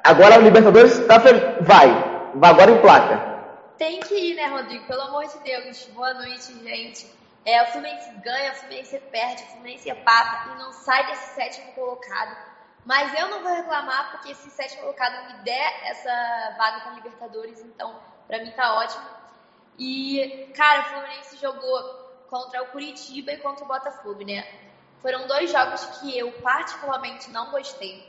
agora 0.03 0.37
a 0.37 0.39
Libertadores 0.39 0.99
tá, 1.07 1.19
vai, 1.61 2.31
vai 2.35 2.51
agora 2.51 2.71
em 2.71 2.81
placa. 2.81 3.33
Tem 3.77 4.01
que 4.01 4.15
ir, 4.15 4.35
né, 4.35 4.47
Rodrigo? 4.47 4.87
Pelo 4.87 5.03
amor 5.03 5.27
de 5.27 5.39
Deus. 5.41 5.89
Boa 5.95 6.15
noite, 6.15 6.53
gente. 6.63 7.07
É, 7.45 7.63
o 7.65 7.67
Fluminense 7.67 8.11
ganha, 8.25 8.53
o 8.53 8.55
Fluminense 8.55 8.99
perde, 9.11 9.43
o 9.43 9.47
Fluminense 9.47 9.91
empata 9.91 10.51
e 10.55 10.59
não 10.59 10.73
sai 10.73 11.05
desse 11.07 11.35
sétimo 11.35 11.73
colocado. 11.73 12.37
Mas 12.85 13.13
eu 13.19 13.29
não 13.29 13.43
vou 13.43 13.53
reclamar 13.53 14.13
porque 14.13 14.33
esse 14.33 14.49
sétimo 14.51 14.83
colocado 14.83 15.27
me 15.27 15.43
der 15.45 15.91
essa 15.91 16.55
vaga 16.57 16.81
para 16.81 16.93
Libertadores, 16.93 17.61
então 17.61 17.95
para 18.29 18.39
mim 18.39 18.51
tá 18.53 18.75
ótimo. 18.75 19.05
E, 19.79 20.51
cara, 20.55 20.83
o 20.83 20.85
Fluminense 20.85 21.37
jogou 21.39 22.03
contra 22.29 22.63
o 22.63 22.67
Curitiba 22.69 23.33
e 23.33 23.39
contra 23.39 23.65
o 23.65 23.69
Botafogo, 23.69 24.25
né? 24.25 24.47
Foram 25.01 25.27
dois 25.27 25.51
jogos 25.51 25.85
que 25.99 26.17
eu 26.17 26.31
particularmente 26.41 27.31
não 27.31 27.51
gostei. 27.51 28.07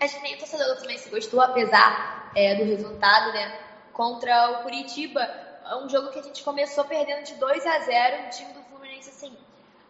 Acho 0.00 0.16
que 0.16 0.22
nem 0.22 0.36
o 0.36 0.38
torcedor 0.38 0.68
do 0.68 0.76
Fluminense 0.76 1.10
gostou, 1.10 1.40
apesar 1.40 2.30
é, 2.34 2.54
do 2.54 2.64
resultado, 2.64 3.32
né? 3.32 3.58
Contra 3.92 4.52
o 4.52 4.62
Curitiba, 4.62 5.20
é 5.20 5.76
um 5.76 5.88
jogo 5.88 6.10
que 6.10 6.18
a 6.18 6.22
gente 6.22 6.42
começou 6.42 6.84
perdendo 6.84 7.24
de 7.24 7.34
2 7.34 7.66
a 7.66 7.78
0 7.80 8.26
o 8.26 8.30
time 8.30 8.52
do 8.52 8.62
Fluminense, 8.64 9.10
assim, 9.10 9.36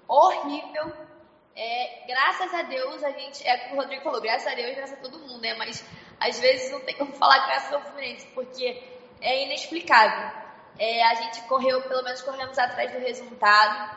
horrível. 0.08 0.92
É, 1.54 2.04
graças 2.06 2.52
a 2.54 2.62
Deus, 2.62 3.04
a 3.04 3.10
gente, 3.10 3.46
é 3.46 3.56
como 3.68 3.76
o 3.76 3.82
Rodrigo 3.82 4.02
falou, 4.02 4.20
graças 4.20 4.50
a 4.50 4.54
Deus, 4.54 4.74
graças 4.74 4.98
a 4.98 5.02
todo 5.02 5.18
mundo, 5.18 5.40
né? 5.40 5.54
Mas 5.54 5.84
às 6.18 6.40
vezes 6.40 6.70
não 6.70 6.80
tem 6.80 6.96
como 6.96 7.12
falar 7.12 7.46
graças 7.46 7.72
ao 7.72 7.82
Fluminense, 7.82 8.26
porque 8.28 8.82
é 9.20 9.44
inexplicável. 9.44 10.41
É, 10.78 11.04
a 11.04 11.14
gente 11.14 11.42
correu, 11.42 11.82
pelo 11.82 12.02
menos 12.02 12.22
corremos 12.22 12.58
atrás 12.58 12.92
do 12.92 12.98
resultado, 12.98 13.96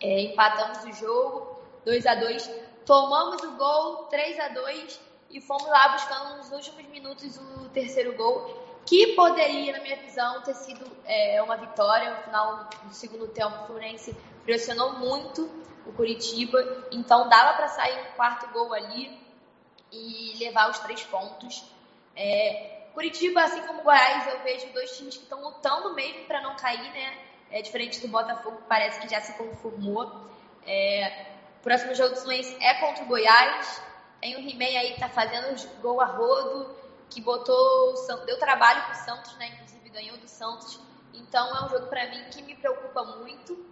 é, 0.00 0.20
empatamos 0.22 0.84
o 0.84 0.92
jogo, 0.92 1.60
2 1.84 2.06
a 2.06 2.14
2 2.14 2.66
tomamos 2.86 3.42
o 3.42 3.56
gol, 3.56 4.04
3 4.04 4.38
a 4.38 4.48
2 4.48 5.00
e 5.30 5.40
fomos 5.40 5.66
lá 5.66 5.88
buscando 5.88 6.36
nos 6.36 6.50
últimos 6.52 6.86
minutos 6.86 7.36
o 7.36 7.68
terceiro 7.70 8.14
gol, 8.14 8.64
que 8.86 9.14
poderia, 9.14 9.72
na 9.72 9.80
minha 9.80 9.96
visão, 9.96 10.40
ter 10.42 10.54
sido 10.54 10.86
é, 11.04 11.42
uma 11.42 11.56
vitória. 11.56 12.14
No 12.14 12.22
final 12.22 12.68
do 12.84 12.94
segundo 12.94 13.26
tempo, 13.26 13.64
o 13.64 13.66
Fluminense 13.66 14.16
pressionou 14.44 14.92
muito 14.92 15.50
o 15.84 15.92
Curitiba, 15.92 16.86
então 16.92 17.28
dava 17.28 17.56
para 17.56 17.68
sair 17.68 17.98
um 18.00 18.16
quarto 18.16 18.48
gol 18.52 18.72
ali 18.72 19.20
e 19.90 20.36
levar 20.38 20.70
os 20.70 20.78
três 20.78 21.02
pontos. 21.02 21.64
É, 22.14 22.75
Curitiba, 22.96 23.42
assim 23.42 23.60
como 23.66 23.82
Goiás, 23.82 24.26
eu 24.26 24.42
vejo 24.42 24.72
dois 24.72 24.96
times 24.96 25.18
que 25.18 25.24
estão 25.24 25.38
lutando 25.42 25.92
mesmo 25.92 26.24
para 26.24 26.40
não 26.40 26.56
cair, 26.56 26.90
né? 26.92 27.18
É 27.50 27.60
diferente 27.60 28.00
do 28.00 28.08
Botafogo, 28.08 28.56
que 28.56 28.62
parece 28.62 28.98
que 29.00 29.06
já 29.06 29.20
se 29.20 29.34
conformou. 29.34 30.10
É, 30.64 31.26
o 31.60 31.62
próximo 31.62 31.94
jogo 31.94 32.14
do 32.14 32.20
Fluminense 32.22 32.56
é 32.58 32.72
contra 32.80 33.04
o 33.04 33.06
Goiás. 33.06 33.82
Tem 34.18 34.34
o 34.34 34.38
He-Man 34.38 34.78
aí 34.78 34.94
que 34.94 35.00
tá 35.00 35.10
fazendo 35.10 35.62
gol 35.82 36.00
a 36.00 36.06
rodo, 36.06 36.74
que 37.10 37.20
botou 37.20 37.92
deu 38.24 38.38
trabalho 38.38 38.82
pro 38.86 38.94
Santos, 38.94 39.36
né? 39.36 39.48
Inclusive 39.48 39.90
ganhou 39.90 40.16
do 40.16 40.26
Santos. 40.26 40.80
Então 41.12 41.54
é 41.54 41.66
um 41.66 41.68
jogo 41.68 41.88
para 41.88 42.08
mim 42.08 42.24
que 42.30 42.40
me 42.40 42.54
preocupa 42.54 43.04
muito. 43.04 43.62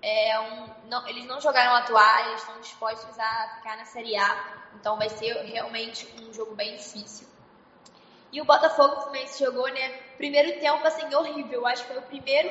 É 0.00 0.38
um, 0.38 0.88
não, 0.88 1.08
eles 1.08 1.26
não 1.26 1.40
jogaram 1.40 1.74
atuar, 1.74 2.28
eles 2.28 2.40
estão 2.40 2.60
dispostos 2.60 3.18
a 3.18 3.56
ficar 3.56 3.76
na 3.76 3.84
Série 3.84 4.16
A. 4.16 4.60
Então 4.76 4.96
vai 4.96 5.08
ser 5.08 5.34
realmente 5.42 6.06
um 6.22 6.32
jogo 6.32 6.54
bem 6.54 6.76
difícil. 6.76 7.29
E 8.32 8.40
o 8.40 8.44
Botafogo 8.44 9.00
Fluminense 9.02 9.42
jogou, 9.42 9.68
né? 9.68 9.88
Primeiro 10.16 10.60
tempo, 10.60 10.86
assim, 10.86 11.12
horrível. 11.14 11.66
Acho 11.66 11.82
que 11.82 11.88
foi 11.88 11.98
o 11.98 12.02
primeiro, 12.02 12.48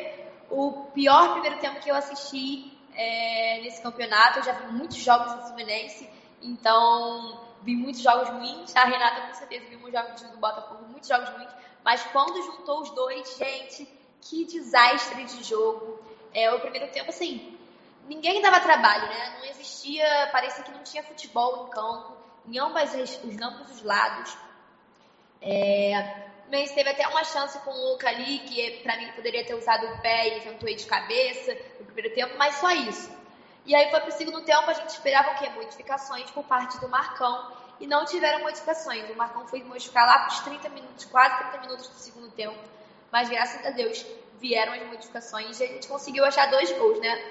o 0.49 0.85
pior 0.93 1.31
primeiro 1.33 1.57
tempo 1.59 1.79
que 1.79 1.89
eu 1.89 1.95
assisti 1.95 2.77
é, 2.95 3.61
nesse 3.61 3.81
campeonato. 3.81 4.39
Eu 4.39 4.43
já 4.43 4.51
vi 4.53 4.73
muitos 4.73 4.97
jogos 4.97 5.33
do 5.33 5.41
Fluminense, 5.43 6.09
então 6.41 7.39
vi 7.61 7.75
muitos 7.75 8.01
jogos 8.01 8.29
ruins. 8.29 8.75
A 8.75 8.83
Renata, 8.83 9.27
com 9.27 9.33
certeza, 9.33 9.65
viu 9.67 9.79
muitos 9.79 10.01
jogos 10.01 10.21
do 10.21 10.37
Botafogo, 10.37 10.85
muitos 10.89 11.07
jogos 11.07 11.29
ruins. 11.29 11.49
Mas 11.83 12.03
quando 12.11 12.41
juntou 12.41 12.81
os 12.81 12.89
dois, 12.91 13.37
gente, 13.37 13.87
que 14.21 14.45
desastre 14.45 15.23
de 15.23 15.43
jogo. 15.43 15.99
É, 16.33 16.51
o 16.53 16.59
primeiro 16.59 16.91
tempo, 16.91 17.09
assim, 17.09 17.57
ninguém 18.07 18.41
dava 18.41 18.59
trabalho, 18.59 19.07
né? 19.07 19.37
Não 19.39 19.45
existia, 19.45 20.29
parecia 20.31 20.63
que 20.63 20.71
não 20.71 20.83
tinha 20.83 21.03
futebol 21.03 21.67
em 21.67 21.69
campo, 21.71 22.17
em 22.47 22.59
ambas 22.59 22.93
os 22.93 23.41
ambos 23.41 23.71
os 23.71 23.83
lados. 23.83 24.37
É, 25.41 26.29
mas 26.51 26.71
teve 26.71 26.89
até 26.89 27.07
uma 27.07 27.23
chance 27.23 27.57
com 27.59 27.71
o 27.71 27.91
Luca 27.91 28.09
ali, 28.09 28.39
que 28.39 28.79
para 28.83 28.97
mim 28.97 29.11
poderia 29.13 29.45
ter 29.45 29.53
usado 29.55 29.85
o 29.85 30.01
pé 30.01 30.37
e 30.37 30.41
tentou 30.41 30.67
ir 30.67 30.75
de 30.75 30.85
cabeça 30.85 31.55
no 31.79 31.85
primeiro 31.85 32.13
tempo, 32.15 32.35
mas 32.37 32.55
só 32.55 32.71
isso. 32.71 33.09
E 33.65 33.75
aí 33.75 33.89
foi 33.91 33.99
pro 33.99 34.11
segundo 34.11 34.41
tempo, 34.41 34.69
a 34.69 34.73
gente 34.73 34.89
esperava 34.89 35.31
o 35.31 35.35
quê? 35.35 35.49
Modificações 35.49 36.29
por 36.31 36.43
parte 36.43 36.79
do 36.79 36.89
Marcão. 36.89 37.51
E 37.79 37.87
não 37.87 38.03
tiveram 38.03 38.41
modificações. 38.41 39.09
O 39.09 39.15
Marcão 39.15 39.47
foi 39.47 39.63
modificar 39.63 40.05
lá 40.05 40.25
pros 40.25 40.39
30 40.39 40.69
minutos, 40.69 41.05
quase 41.05 41.37
30 41.37 41.57
minutos 41.59 41.87
do 41.87 41.95
segundo 41.95 42.31
tempo. 42.31 42.57
Mas 43.11 43.29
graças 43.29 43.65
a 43.65 43.69
Deus 43.69 44.05
vieram 44.39 44.73
as 44.73 44.81
modificações 44.87 45.59
e 45.59 45.63
a 45.63 45.67
gente 45.67 45.87
conseguiu 45.87 46.25
achar 46.25 46.49
dois 46.49 46.71
gols, 46.73 46.99
né? 46.99 47.23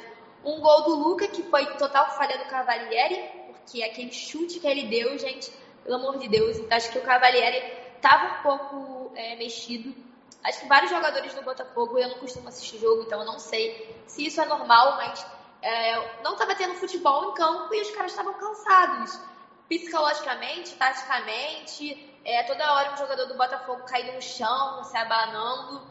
Um 0.44 0.60
gol 0.60 0.82
do 0.84 0.94
Luca, 0.94 1.26
que 1.26 1.42
foi 1.42 1.66
total 1.76 2.16
falha 2.16 2.38
do 2.38 2.44
Cavalieri, 2.44 3.30
porque 3.48 3.82
aquele 3.82 4.12
chute 4.12 4.60
que 4.60 4.66
ele 4.66 4.84
deu, 4.86 5.18
gente, 5.18 5.50
pelo 5.82 5.96
amor 5.96 6.18
de 6.18 6.28
Deus, 6.28 6.56
então 6.56 6.76
acho 6.76 6.90
que 6.90 6.98
o 6.98 7.02
Cavalieri 7.02 7.77
estava 7.98 8.38
um 8.38 8.42
pouco 8.42 9.12
é, 9.14 9.36
mexido. 9.36 9.94
Acho 10.42 10.60
que 10.60 10.68
vários 10.68 10.90
jogadores 10.90 11.34
do 11.34 11.42
Botafogo, 11.42 11.98
eu 11.98 12.08
não 12.08 12.18
costumo 12.18 12.48
assistir 12.48 12.78
jogo, 12.78 13.02
então 13.02 13.20
eu 13.20 13.26
não 13.26 13.38
sei 13.38 13.94
se 14.06 14.26
isso 14.26 14.40
é 14.40 14.46
normal, 14.46 14.96
mas 14.96 15.26
é, 15.60 16.22
não 16.22 16.32
estava 16.32 16.54
tendo 16.54 16.74
futebol 16.74 17.30
em 17.30 17.34
campo 17.34 17.74
e 17.74 17.82
os 17.82 17.90
caras 17.90 18.12
estavam 18.12 18.34
cansados. 18.34 19.20
Psicologicamente, 19.68 20.74
taticamente, 20.76 22.16
é, 22.24 22.42
toda 22.44 22.72
hora 22.72 22.92
um 22.92 22.96
jogador 22.96 23.26
do 23.26 23.36
Botafogo 23.36 23.82
caído 23.84 24.12
no 24.12 24.22
chão, 24.22 24.82
se 24.84 24.96
abanando. 24.96 25.82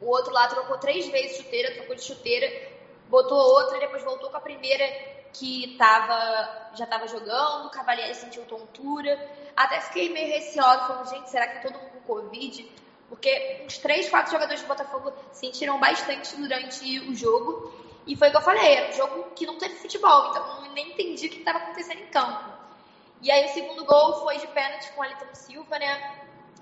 O 0.00 0.06
outro 0.06 0.32
lá 0.32 0.46
trocou 0.48 0.78
três 0.78 1.08
vezes 1.08 1.38
chuteira, 1.38 1.74
trocou 1.74 1.96
de 1.96 2.02
chuteira, 2.02 2.70
botou 3.08 3.38
outra 3.38 3.78
depois 3.78 4.04
voltou 4.04 4.30
com 4.30 4.36
a 4.36 4.40
primeira 4.40 4.84
que 5.32 5.76
tava, 5.78 6.70
já 6.74 6.84
estava 6.84 7.06
jogando, 7.08 7.66
o 7.66 7.70
Cavalieri 7.70 8.14
sentiu 8.14 8.44
tontura. 8.44 9.18
Até 9.56 9.80
fiquei 9.80 10.10
meio 10.10 10.28
receosa, 10.28 10.86
falando, 10.86 11.08
gente, 11.08 11.30
será 11.30 11.46
que 11.46 11.58
é 11.58 11.60
todo 11.60 11.78
mundo 11.78 11.90
com 11.92 12.14
Covid? 12.14 12.70
Porque 13.08 13.62
uns 13.64 13.78
três, 13.78 14.08
quatro 14.08 14.32
jogadores 14.32 14.62
do 14.62 14.68
Botafogo 14.68 15.12
sentiram 15.32 15.78
bastante 15.78 16.34
durante 16.36 16.98
o 17.00 17.14
jogo. 17.14 17.72
E 18.06 18.16
foi 18.16 18.28
o 18.28 18.30
que 18.30 18.36
eu 18.36 18.42
falei, 18.42 18.74
era 18.74 18.88
um 18.88 18.92
jogo 18.92 19.30
que 19.36 19.46
não 19.46 19.58
teve 19.58 19.76
futebol, 19.76 20.30
então 20.30 20.64
eu 20.64 20.72
nem 20.72 20.92
entendi 20.92 21.26
o 21.26 21.30
que 21.30 21.38
estava 21.38 21.58
acontecendo 21.58 22.00
em 22.00 22.06
campo. 22.06 22.50
E 23.20 23.30
aí 23.30 23.46
o 23.46 23.48
segundo 23.50 23.84
gol 23.84 24.20
foi 24.22 24.38
de 24.38 24.46
pênalti 24.48 24.90
com 24.92 25.02
o 25.02 25.34
Silva, 25.34 25.78
né? 25.78 26.18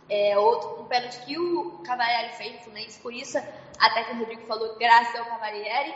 É, 0.09 0.37
outro, 0.37 0.83
um 0.83 0.87
pênalti 0.87 1.19
que 1.21 1.39
o 1.39 1.79
Cavalieri 1.79 2.35
fez 2.35 2.53
no 2.53 2.59
Fluminense, 2.65 3.01
por 3.01 3.15
isso, 3.15 3.39
até 3.79 4.05
que 4.05 4.13
o 4.13 4.19
Rodrigo 4.19 4.47
falou, 4.47 4.77
graças 4.77 5.15
ao 5.19 5.25
Cavalieri. 5.25 5.95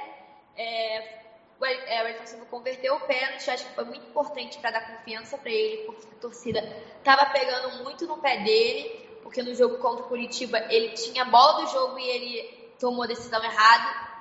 É, 0.56 1.23
o 1.60 1.64
Everton 1.64 2.26
Silva 2.26 2.46
converteu 2.46 2.94
o 2.96 3.00
pênalti, 3.00 3.50
acho 3.50 3.66
que 3.66 3.74
foi 3.74 3.84
muito 3.84 4.06
importante 4.06 4.58
para 4.58 4.72
dar 4.72 4.96
confiança 4.96 5.38
para 5.38 5.50
ele, 5.50 5.84
porque 5.84 6.06
a 6.06 6.20
torcida 6.20 6.60
estava 6.98 7.26
pegando 7.26 7.82
muito 7.84 8.06
no 8.06 8.18
pé 8.18 8.38
dele, 8.38 9.08
porque 9.22 9.42
no 9.42 9.54
jogo 9.54 9.78
contra 9.78 10.04
o 10.04 10.08
Curitiba 10.08 10.58
ele 10.70 10.90
tinha 10.90 11.22
a 11.22 11.26
bola 11.26 11.62
do 11.62 11.70
jogo 11.70 11.98
e 11.98 12.08
ele 12.08 12.64
tomou 12.78 13.04
a 13.04 13.06
decisão 13.06 13.42
errada. 13.42 14.14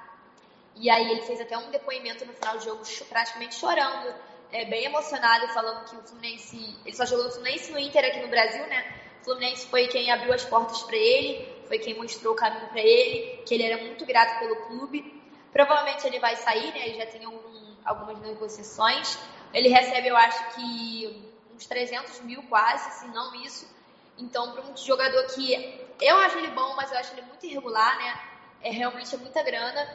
E 0.76 0.90
aí 0.90 1.12
ele 1.12 1.22
fez 1.22 1.40
até 1.40 1.58
um 1.58 1.70
depoimento 1.70 2.26
no 2.26 2.34
final 2.34 2.58
do 2.58 2.64
jogo, 2.64 2.84
praticamente 3.10 3.56
chorando, 3.56 4.14
é, 4.52 4.66
bem 4.66 4.86
emocionado, 4.86 5.48
falando 5.50 5.86
que 5.90 5.96
o 5.96 6.02
Fluminense, 6.04 6.78
ele 6.86 6.96
só 6.96 7.06
jogou 7.06 7.26
no 7.26 7.32
Fluminense 7.32 7.72
no 7.72 7.80
Inter 7.80 8.06
aqui 8.06 8.20
no 8.20 8.28
Brasil, 8.28 8.66
né? 8.68 8.96
O 9.22 9.26
Fluminense 9.26 9.68
foi 9.68 9.88
quem 9.88 10.12
abriu 10.12 10.34
as 10.34 10.46
portas 10.46 10.84
para 10.84 10.98
ele, 10.98 11.48
foi 11.68 11.80
quem 11.80 11.96
mostrou 11.96 12.34
o 12.34 12.36
caminho 12.36 12.68
para 12.68 12.82
ele, 12.82 13.44
que 13.46 13.54
ele 13.54 13.64
era 13.64 13.84
muito 13.84 14.06
grato 14.06 14.40
pelo 14.40 14.56
clube. 14.68 15.23
Provavelmente 15.54 16.06
ele 16.08 16.20
vai 16.20 16.36
sair, 16.36 16.74
né? 16.74 16.88
Ele 16.88 16.98
já 16.98 17.06
tem 17.06 17.24
algum, 17.24 17.76
algumas 17.86 18.20
negociações. 18.20 19.20
Ele 19.54 19.70
recebe, 19.70 20.08
eu 20.08 20.18
acho 20.18 20.56
que 20.56 21.32
uns 21.56 21.68
300 21.68 22.22
mil 22.22 22.42
quase, 22.44 23.00
se 23.00 23.08
não 23.10 23.36
isso. 23.36 23.72
Então, 24.18 24.52
para 24.52 24.64
um 24.64 24.76
jogador 24.76 25.24
que 25.28 25.80
eu 26.02 26.18
acho 26.18 26.38
ele 26.40 26.48
bom, 26.48 26.76
mas 26.76 26.92
eu 26.92 26.98
acho 26.98 27.14
ele 27.14 27.22
muito 27.22 27.46
irregular, 27.46 27.98
né? 27.98 28.20
É 28.62 28.72
realmente 28.72 29.14
é 29.14 29.18
muita 29.18 29.44
grana. 29.44 29.88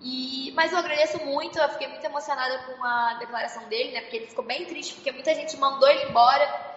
E, 0.00 0.50
mas 0.52 0.72
eu 0.72 0.78
agradeço 0.78 1.18
muito, 1.24 1.58
eu 1.58 1.68
fiquei 1.68 1.86
muito 1.86 2.04
emocionada 2.04 2.58
com 2.64 2.82
a 2.82 3.14
declaração 3.14 3.68
dele, 3.68 3.92
né? 3.92 4.00
Porque 4.00 4.16
ele 4.16 4.26
ficou 4.26 4.44
bem 4.44 4.64
triste, 4.64 4.94
porque 4.94 5.12
muita 5.12 5.34
gente 5.34 5.56
mandou 5.56 5.88
ele 5.88 6.04
embora. 6.04 6.70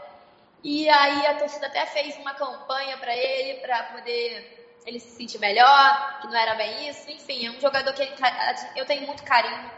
E 0.63 0.87
aí 0.89 1.25
a 1.25 1.35
torcida 1.35 1.67
até 1.67 1.85
fez 1.87 2.15
uma 2.17 2.33
campanha 2.33 2.97
para 2.97 3.15
ele, 3.15 3.59
para 3.59 3.83
poder 3.83 4.62
ele 4.85 4.99
se 4.99 5.09
sentir 5.11 5.39
melhor, 5.39 6.19
que 6.21 6.27
não 6.27 6.35
era 6.35 6.55
bem 6.55 6.89
isso. 6.89 7.09
Enfim, 7.09 7.47
é 7.47 7.51
um 7.51 7.59
jogador 7.59 7.93
que 7.93 8.01
ele, 8.01 8.15
eu 8.75 8.85
tenho 8.85 9.05
muito 9.05 9.23
carinho. 9.23 9.71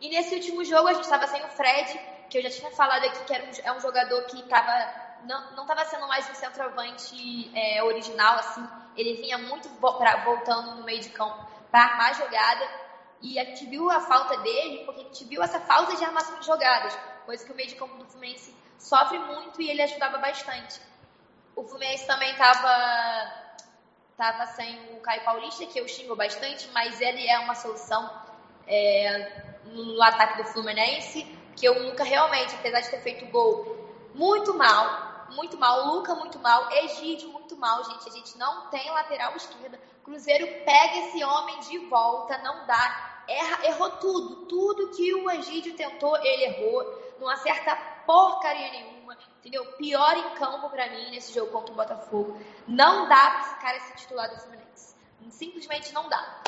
E 0.00 0.08
nesse 0.08 0.34
último 0.34 0.64
jogo 0.64 0.88
a 0.88 0.92
gente 0.94 1.04
estava 1.04 1.26
sem 1.26 1.44
o 1.44 1.48
Fred, 1.48 2.00
que 2.28 2.38
eu 2.38 2.42
já 2.42 2.50
tinha 2.50 2.70
falado 2.70 3.04
aqui 3.04 3.24
que 3.24 3.34
era 3.34 3.44
um, 3.44 3.50
é 3.64 3.72
um 3.72 3.80
jogador 3.80 4.22
que 4.24 4.42
tava, 4.44 4.72
não 5.24 5.62
estava 5.62 5.84
sendo 5.84 6.06
mais 6.08 6.28
um 6.30 6.34
centroavante 6.34 7.50
é, 7.54 7.82
original, 7.82 8.36
assim. 8.36 8.66
Ele 8.96 9.14
vinha 9.14 9.38
muito 9.38 9.68
pra, 9.98 10.24
voltando 10.24 10.76
no 10.76 10.84
meio 10.84 11.00
de 11.00 11.10
campo 11.10 11.46
para 11.70 11.82
armar 11.82 12.14
jogada. 12.14 12.66
E 13.20 13.38
a 13.38 13.44
gente 13.44 13.66
viu 13.66 13.90
a 13.90 14.00
falta 14.00 14.38
dele, 14.38 14.84
porque 14.86 15.02
a 15.02 15.04
gente 15.04 15.24
viu 15.24 15.42
essa 15.42 15.60
falta 15.60 15.94
de 15.94 16.04
armação 16.04 16.38
de 16.40 16.46
jogadas, 16.46 16.96
coisa 17.26 17.44
que 17.44 17.52
o 17.52 17.54
meio 17.54 17.68
de 17.68 17.74
campo 17.74 17.96
do 17.98 18.06
Fluminense 18.06 18.54
sofre 18.78 19.18
muito 19.18 19.60
e 19.60 19.68
ele 19.68 19.82
ajudava 19.82 20.16
bastante. 20.16 20.80
O 21.54 21.62
Fluminense 21.64 22.06
também 22.06 22.30
estava 22.30 23.49
tava 24.20 24.44
sem 24.48 24.78
o 24.94 25.00
Caio 25.00 25.24
Paulista, 25.24 25.64
que 25.64 25.80
eu 25.80 25.88
xingo 25.88 26.14
bastante, 26.14 26.68
mas 26.74 27.00
ele 27.00 27.26
é 27.26 27.38
uma 27.38 27.54
solução 27.54 28.02
é, 28.66 29.56
no 29.64 30.02
ataque 30.02 30.42
do 30.42 30.48
Fluminense, 30.50 31.26
que 31.56 31.64
eu 31.64 31.82
nunca 31.82 32.04
realmente, 32.04 32.54
apesar 32.54 32.80
de 32.80 32.90
ter 32.90 33.00
feito 33.00 33.24
gol 33.30 33.88
muito 34.14 34.52
mal, 34.52 35.26
muito 35.30 35.56
mal, 35.56 35.86
o 35.86 35.94
Luca 35.94 36.14
muito 36.14 36.38
mal, 36.38 36.70
Egídio 36.70 37.30
muito 37.30 37.56
mal, 37.56 37.82
gente. 37.82 38.10
A 38.10 38.12
gente 38.12 38.36
não 38.36 38.68
tem 38.68 38.90
lateral 38.90 39.34
esquerda. 39.36 39.80
Cruzeiro 40.04 40.46
pega 40.66 40.98
esse 40.98 41.24
homem 41.24 41.58
de 41.60 41.78
volta, 41.86 42.36
não 42.38 42.66
dá. 42.66 43.22
Erra, 43.26 43.66
errou 43.68 43.90
tudo. 43.92 44.46
Tudo 44.46 44.90
que 44.90 45.14
o 45.14 45.30
Egídio 45.30 45.74
tentou, 45.74 46.14
ele 46.18 46.44
errou. 46.44 47.14
Não 47.18 47.28
acerta 47.28 47.74
porcaria 48.04 48.70
nenhuma. 48.70 48.99
Entendeu? 49.38 49.64
Pior 49.72 50.16
em 50.16 50.34
campo 50.36 50.68
para 50.68 50.88
mim 50.90 51.10
nesse 51.10 51.34
jogo 51.34 51.52
contra 51.52 51.72
o 51.72 51.76
Botafogo. 51.76 52.40
Não 52.66 53.08
dá 53.08 53.30
pra 53.30 53.40
esse 53.40 53.60
cara 53.60 53.80
ser 53.80 53.94
titular 53.96 54.30
do 54.30 54.40
Fluminense. 54.40 54.94
Simplesmente 55.30 55.92
não 55.92 56.08
dá. 56.08 56.42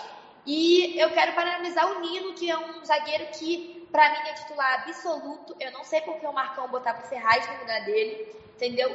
E 0.45 0.99
eu 1.01 1.11
quero 1.11 1.35
parabenizar 1.35 1.87
o 1.87 2.01
Nino, 2.01 2.35
que 2.35 2.51
é 2.51 2.59
um 2.59 2.85
zagueiro 2.85 3.27
que, 3.39 3.87
para 3.93 4.11
mim, 4.11 4.29
é 4.29 4.35
titular 4.35 4.83
absoluto. 4.83 5.55
Eu 5.61 5.71
não 5.71 5.85
sei 5.85 6.01
porque 6.01 6.27
o 6.27 6.33
Marcão 6.33 6.69
botava 6.69 7.01
o 7.01 7.09
Ferraz 7.09 7.47
no 7.49 7.61
lugar 7.61 7.85
dele, 7.85 8.35
entendeu? 8.57 8.95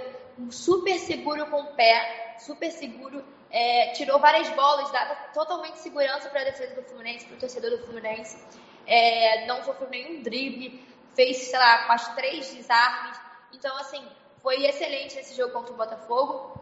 Super 0.52 1.00
seguro 1.00 1.46
com 1.48 1.62
o 1.62 1.74
pé, 1.74 2.36
super 2.40 2.70
seguro. 2.70 3.24
É, 3.50 3.92
tirou 3.94 4.20
várias 4.20 4.50
bolas, 4.50 4.92
dava 4.92 5.16
totalmente 5.34 5.80
segurança 5.80 6.30
para 6.30 6.42
a 6.42 6.46
defesa 6.46 6.76
do 6.76 6.84
Fluminense, 6.84 7.26
para 7.26 7.38
o 7.38 7.40
torcedor 7.40 7.72
do 7.72 7.86
Fluminense. 7.86 8.38
É, 8.86 9.46
não 9.46 9.64
sofreu 9.64 9.90
nenhum 9.90 10.22
drible, 10.22 10.86
fez, 11.16 11.38
sei 11.38 11.58
lá, 11.58 11.86
quase 11.86 12.14
três 12.16 12.54
desarmes. 12.54 13.18
Então, 13.54 13.76
assim, 13.78 14.06
foi 14.42 14.66
excelente 14.66 15.18
esse 15.18 15.36
jogo 15.36 15.54
contra 15.54 15.74
o 15.74 15.78
Botafogo. 15.78 16.60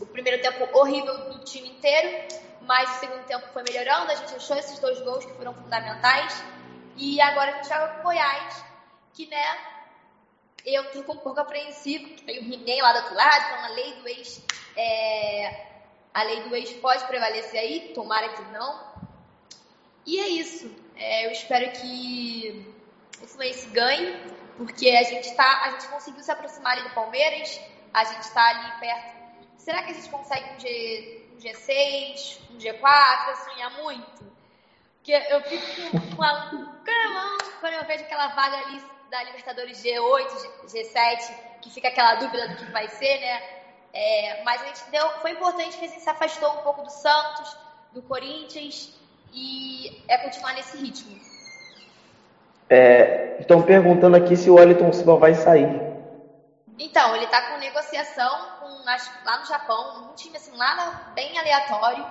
O 0.00 0.06
primeiro 0.06 0.42
tempo 0.42 0.68
horrível 0.78 1.30
do 1.30 1.44
time 1.44 1.70
inteiro, 1.70 2.28
mas 2.60 2.96
o 2.96 3.00
segundo 3.00 3.24
tempo 3.24 3.46
foi 3.52 3.62
melhorando, 3.62 4.12
a 4.12 4.14
gente 4.14 4.34
achou 4.34 4.56
esses 4.56 4.78
dois 4.78 5.00
gols 5.00 5.24
que 5.24 5.32
foram 5.32 5.54
fundamentais. 5.54 6.42
E 6.96 7.20
agora 7.20 7.52
a 7.52 7.54
gente 7.56 7.68
joga 7.68 7.88
com 7.88 8.00
o 8.00 8.02
Goiás, 8.02 8.64
que, 9.14 9.26
né, 9.26 9.72
eu 10.64 10.84
fico 10.92 11.12
um 11.12 11.18
pouco 11.18 11.40
apreensivo, 11.40 12.08
porque 12.08 12.24
tem 12.24 12.38
o 12.38 12.42
He-Man 12.42 12.82
lá 12.82 12.92
do 12.92 12.98
outro 12.98 13.14
lado, 13.14 13.44
então 13.46 13.64
a 13.64 13.68
lei 13.68 13.92
do 13.94 14.08
ex. 14.08 14.44
É, 14.76 15.66
a 16.14 16.22
lei 16.22 16.42
do 16.42 16.54
ex 16.54 16.72
pode 16.74 17.04
prevalecer 17.04 17.58
aí, 17.58 17.92
tomara 17.94 18.28
que 18.28 18.42
não. 18.52 18.92
E 20.06 20.20
é 20.20 20.28
isso. 20.28 20.70
É, 20.96 21.26
eu 21.26 21.32
espero 21.32 21.70
que 21.72 22.74
o 23.22 23.26
Fluminense 23.26 23.68
ganhe, 23.70 24.20
porque 24.56 24.90
a 24.90 25.02
gente 25.02 25.34
tá, 25.34 25.62
a 25.64 25.70
gente 25.70 25.88
conseguiu 25.88 26.22
se 26.22 26.30
aproximar 26.30 26.72
ali 26.72 26.88
do 26.88 26.94
Palmeiras, 26.94 27.60
a 27.92 28.04
gente 28.04 28.22
está 28.22 28.46
ali 28.48 28.80
perto. 28.80 29.22
Será 29.56 29.82
que 29.82 29.92
a 29.92 29.94
gente 29.94 30.08
consegue 30.08 30.54
um 30.54 30.60
G, 30.60 31.26
G6, 31.38 32.40
um 32.50 32.58
G4, 32.58 33.28
assim, 33.30 33.62
é 33.62 33.68
muito. 33.82 34.32
Porque 34.96 35.12
eu 35.12 35.42
fico 35.42 36.16
com 36.16 36.22
a 36.22 36.50
quando 37.60 37.74
eu 37.74 37.84
vejo 37.84 38.04
aquela 38.04 38.28
vaga 38.28 38.56
ali 38.56 38.82
da 39.10 39.22
Libertadores 39.24 39.82
G8, 39.82 40.66
G7, 40.66 41.34
que 41.60 41.70
fica 41.70 41.88
aquela 41.88 42.16
dúvida 42.16 42.48
do 42.48 42.56
que 42.56 42.64
vai 42.72 42.88
ser, 42.88 43.20
né? 43.20 43.42
É, 43.92 44.42
mas 44.42 44.62
a 44.62 44.66
gente 44.66 44.90
deu, 44.90 45.08
foi 45.20 45.32
importante 45.32 45.76
que 45.76 45.84
a 45.84 45.88
gente 45.88 46.00
se 46.00 46.08
afastou 46.08 46.50
um 46.58 46.62
pouco 46.62 46.82
do 46.82 46.90
Santos, 46.90 47.56
do 47.92 48.02
Corinthians 48.02 48.92
e 49.32 50.02
é 50.08 50.18
continuar 50.18 50.54
nesse 50.54 50.76
ritmo. 50.78 51.20
É, 52.74 53.34
estão 53.38 53.62
perguntando 53.62 54.16
aqui 54.16 54.34
se 54.34 54.48
o 54.48 54.54
Wellington 54.54 54.90
Silva 54.94 55.18
vai 55.18 55.34
sair. 55.34 55.82
Então, 56.78 57.14
ele 57.14 57.26
está 57.26 57.42
com 57.42 57.58
negociação 57.58 58.48
com, 58.58 58.66
lá 59.22 59.36
no 59.36 59.44
Japão, 59.44 60.08
um 60.10 60.14
time 60.14 60.38
assim, 60.38 60.56
lá 60.56 60.90
bem 61.14 61.36
aleatório. 61.38 62.06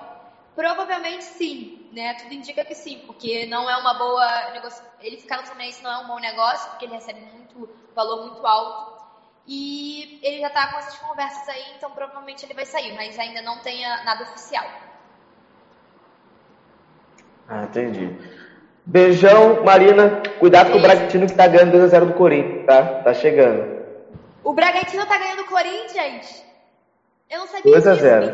Provavelmente 0.54 1.24
sim, 1.24 1.68
né? 1.90 2.14
Tudo 2.14 2.32
indica 2.32 2.62
que 2.62 2.76
sim, 2.76 3.00
porque 3.04 3.44
não 3.46 3.68
é 3.68 3.76
uma 3.76 3.92
boa 3.92 4.24
negócio. 4.52 4.84
Ele 5.00 5.16
ficar 5.16 5.38
no 5.38 5.42
Fluminense 5.42 5.82
não 5.82 5.90
é 5.90 5.98
um 5.98 6.06
bom 6.06 6.20
negócio, 6.20 6.70
porque 6.70 6.84
ele 6.84 6.94
recebe 6.94 7.20
muito 7.34 7.68
valor 7.92 8.20
muito 8.20 8.46
alto. 8.46 8.92
E 9.48 10.16
ele 10.22 10.38
já 10.38 10.46
está 10.46 10.68
com 10.68 10.78
essas 10.78 10.96
conversas 10.96 11.48
aí, 11.48 11.72
então 11.74 11.90
provavelmente 11.90 12.46
ele 12.46 12.54
vai 12.54 12.66
sair, 12.66 12.92
mas 12.92 13.18
ainda 13.18 13.42
não 13.42 13.58
tenha 13.58 14.00
nada 14.04 14.22
oficial. 14.22 14.70
Ah, 17.48 17.64
entendi. 17.64 18.14
Beijão, 18.84 19.62
Marina. 19.64 20.22
Cuidado 20.38 20.70
Beijo. 20.70 20.72
com 20.72 20.78
o 20.78 20.82
Bragantino 20.88 21.26
que 21.26 21.34
tá 21.34 21.46
ganhando 21.46 21.78
2x0 21.78 22.06
do 22.06 22.14
Corinthians, 22.14 22.66
tá? 22.66 22.82
Tá 23.04 23.14
chegando. 23.14 23.82
O 24.42 24.52
Bragantino 24.52 25.06
tá 25.06 25.18
ganhando 25.18 25.42
o 25.42 25.46
Corinthians? 25.46 26.44
Eu 27.30 27.40
não 27.40 27.46
sabia 27.46 27.72
2 27.72 27.86
a 27.86 27.94
0. 27.94 28.32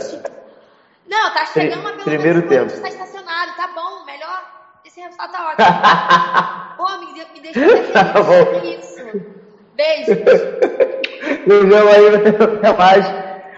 Não, 1.07 1.33
tá 1.33 1.47
chegando, 1.47 1.83
mas 1.83 1.93
pelo 1.93 2.05
Primeiro 2.05 2.49
menos 2.49 2.73
tempo. 2.73 2.83
tá 2.83 2.89
estacionado. 2.89 3.57
Tá 3.57 3.69
bom, 3.75 4.05
melhor. 4.05 4.43
Esse 4.85 5.01
resultado 5.01 5.33
tá 5.33 5.49
ótimo. 5.49 6.77
Pô, 6.77 6.99
me, 6.99 7.25
me 7.35 7.41
deixa 7.41 7.93
tá 7.93 8.15
isso. 8.65 9.03
Beijo. 9.75 10.25
Beijão 11.47 11.89
aí, 11.89 12.09
até 12.57 12.77
mais. 12.77 13.07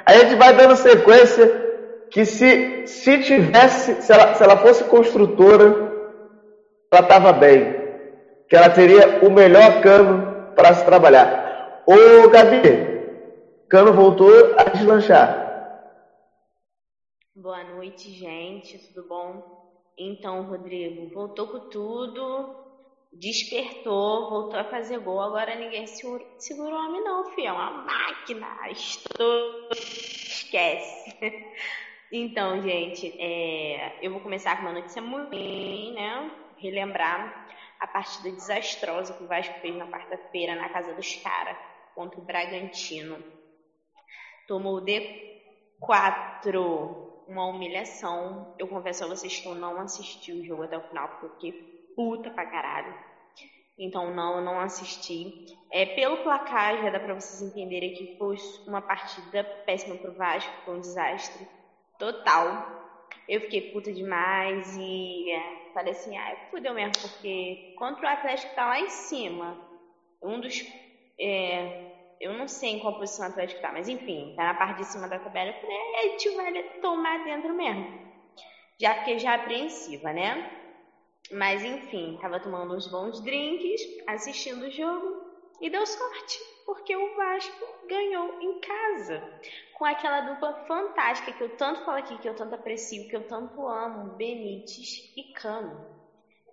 A 0.04 0.12
gente 0.14 0.34
vai 0.34 0.54
dando 0.54 0.76
sequência 0.76 1.70
que 2.10 2.24
se, 2.24 2.86
se 2.86 3.18
tivesse, 3.22 4.02
se 4.02 4.12
ela, 4.12 4.34
se 4.34 4.42
ela 4.42 4.56
fosse 4.58 4.84
construtora, 4.84 5.89
ela 6.92 7.02
tava 7.06 7.32
bem. 7.32 7.78
Que 8.48 8.56
ela 8.56 8.70
teria 8.70 9.24
o 9.24 9.30
melhor 9.30 9.80
cano 9.80 10.52
para 10.54 10.74
se 10.74 10.84
trabalhar. 10.84 11.82
Ô, 11.86 12.28
Gabi, 12.28 12.90
Cano 13.68 13.92
voltou 13.92 14.28
a 14.58 14.64
deslanchar. 14.64 15.48
Boa 17.36 17.62
noite, 17.62 18.10
gente, 18.10 18.76
tudo 18.88 19.06
bom? 19.08 19.60
Então, 19.96 20.42
Rodrigo, 20.42 21.08
voltou 21.14 21.46
com 21.46 21.68
tudo, 21.68 22.56
despertou, 23.12 24.28
voltou 24.28 24.58
a 24.58 24.64
fazer 24.64 24.98
gol, 24.98 25.20
agora 25.20 25.54
ninguém 25.54 25.86
segura, 25.86 26.24
o 26.24 26.74
homem 26.74 27.04
não, 27.04 27.30
filho, 27.30 27.46
é 27.46 27.52
uma 27.52 27.70
máquina, 27.70 28.48
estou... 28.70 29.68
esquece. 29.70 31.16
Então, 32.12 32.60
gente, 32.60 33.14
é... 33.20 34.04
eu 34.04 34.10
vou 34.10 34.20
começar 34.20 34.56
com 34.56 34.62
uma 34.62 34.72
notícia 34.72 35.00
muito 35.00 35.30
ruim, 35.30 35.92
né? 35.94 36.28
Relembrar 36.60 37.48
a 37.80 37.86
partida 37.86 38.30
desastrosa 38.30 39.14
que 39.14 39.24
o 39.24 39.26
Vasco 39.26 39.58
fez 39.60 39.74
na 39.74 39.86
quarta-feira 39.86 40.54
na 40.54 40.68
casa 40.68 40.94
dos 40.94 41.16
caras 41.16 41.56
contra 41.94 42.20
o 42.20 42.24
Bragantino. 42.24 43.22
Tomou 44.46 44.82
D4, 44.82 45.10
uma 47.26 47.46
humilhação. 47.46 48.54
Eu 48.58 48.68
confesso 48.68 49.04
a 49.04 49.06
vocês 49.06 49.38
que 49.38 49.46
eu 49.46 49.54
não 49.54 49.80
assisti 49.80 50.32
o 50.32 50.44
jogo 50.44 50.64
até 50.64 50.76
o 50.76 50.88
final, 50.88 51.08
porque 51.08 51.26
eu 51.26 51.30
fiquei 51.34 51.52
puta 51.96 52.30
pra 52.30 52.46
caralho. 52.46 52.94
Então, 53.78 54.14
não, 54.14 54.36
eu 54.36 54.44
não 54.44 54.60
assisti. 54.60 55.46
É, 55.72 55.86
pelo 55.86 56.18
placar, 56.18 56.82
já 56.82 56.90
dá 56.90 57.00
pra 57.00 57.14
vocês 57.14 57.40
entenderem 57.40 57.94
que 57.94 58.18
foi 58.18 58.36
uma 58.66 58.82
partida 58.82 59.42
péssima 59.64 59.96
pro 59.96 60.12
Vasco, 60.12 60.52
foi 60.66 60.76
um 60.76 60.80
desastre 60.80 61.48
total. 61.98 62.78
Eu 63.26 63.40
fiquei 63.40 63.72
puta 63.72 63.90
demais 63.90 64.76
e 64.76 65.30
é, 65.30 65.59
falei 65.72 65.92
assim, 65.92 66.16
ah, 66.16 66.36
fudeu 66.50 66.74
mesmo, 66.74 66.92
porque 67.00 67.74
contra 67.78 68.06
o 68.06 68.08
Atlético 68.08 68.54
tá 68.54 68.66
lá 68.66 68.80
em 68.80 68.88
cima, 68.88 69.56
um 70.22 70.40
dos 70.40 70.64
é, 71.18 71.90
eu 72.20 72.34
não 72.34 72.46
sei 72.46 72.70
em 72.70 72.78
qual 72.80 72.98
posição 72.98 73.26
o 73.26 73.30
Atlético 73.30 73.62
tá, 73.62 73.72
mas 73.72 73.88
enfim, 73.88 74.34
tá 74.36 74.44
na 74.44 74.54
parte 74.54 74.78
de 74.78 74.86
cima 74.86 75.08
da 75.08 75.18
tabela. 75.18 75.50
Eu 75.50 75.60
falei, 75.60 75.76
é, 75.76 75.98
a 75.98 76.02
gente 76.10 76.30
vai 76.30 76.62
tomar 76.80 77.24
dentro 77.24 77.54
mesmo. 77.54 78.10
Já 78.78 78.94
fiquei 78.96 79.18
já 79.18 79.34
apreensiva, 79.34 80.12
né? 80.12 80.58
Mas 81.32 81.64
enfim, 81.64 82.18
tava 82.20 82.40
tomando 82.40 82.74
uns 82.74 82.90
bons 82.90 83.22
drinks, 83.22 83.80
assistindo 84.06 84.66
o 84.66 84.70
jogo 84.70 85.19
E 85.60 85.68
deu 85.68 85.84
sorte, 85.84 86.40
porque 86.64 86.96
o 86.96 87.16
Vasco 87.16 87.66
ganhou 87.86 88.40
em 88.40 88.60
casa. 88.60 89.22
Com 89.74 89.84
aquela 89.84 90.22
dupla 90.22 90.64
fantástica 90.66 91.32
que 91.32 91.42
eu 91.42 91.56
tanto 91.56 91.84
falo 91.84 91.98
aqui, 91.98 92.16
que 92.18 92.28
eu 92.28 92.34
tanto 92.34 92.54
aprecio, 92.54 93.06
que 93.08 93.16
eu 93.16 93.26
tanto 93.26 93.66
amo, 93.66 94.16
Benítez 94.16 95.12
e 95.16 95.24
Cano. 95.34 95.86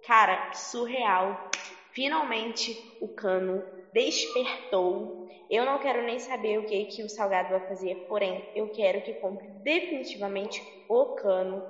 Cara, 0.06 0.54
surreal. 0.54 1.50
Finalmente 1.92 2.78
o 3.02 3.08
Cano 3.08 3.64
despertou. 3.94 5.28
Eu 5.50 5.66
não 5.66 5.80
quero 5.80 6.04
nem 6.04 6.20
saber 6.20 6.60
o 6.60 6.66
que, 6.66 6.86
que 6.86 7.04
o 7.04 7.10
Salgado 7.10 7.50
vai 7.50 7.68
fazer, 7.68 7.96
porém, 8.10 8.46
eu 8.54 8.70
quero 8.70 9.02
que 9.02 9.14
compre 9.16 9.48
definitivamente 9.64 10.62
o 10.90 11.16
Cano. 11.16 11.64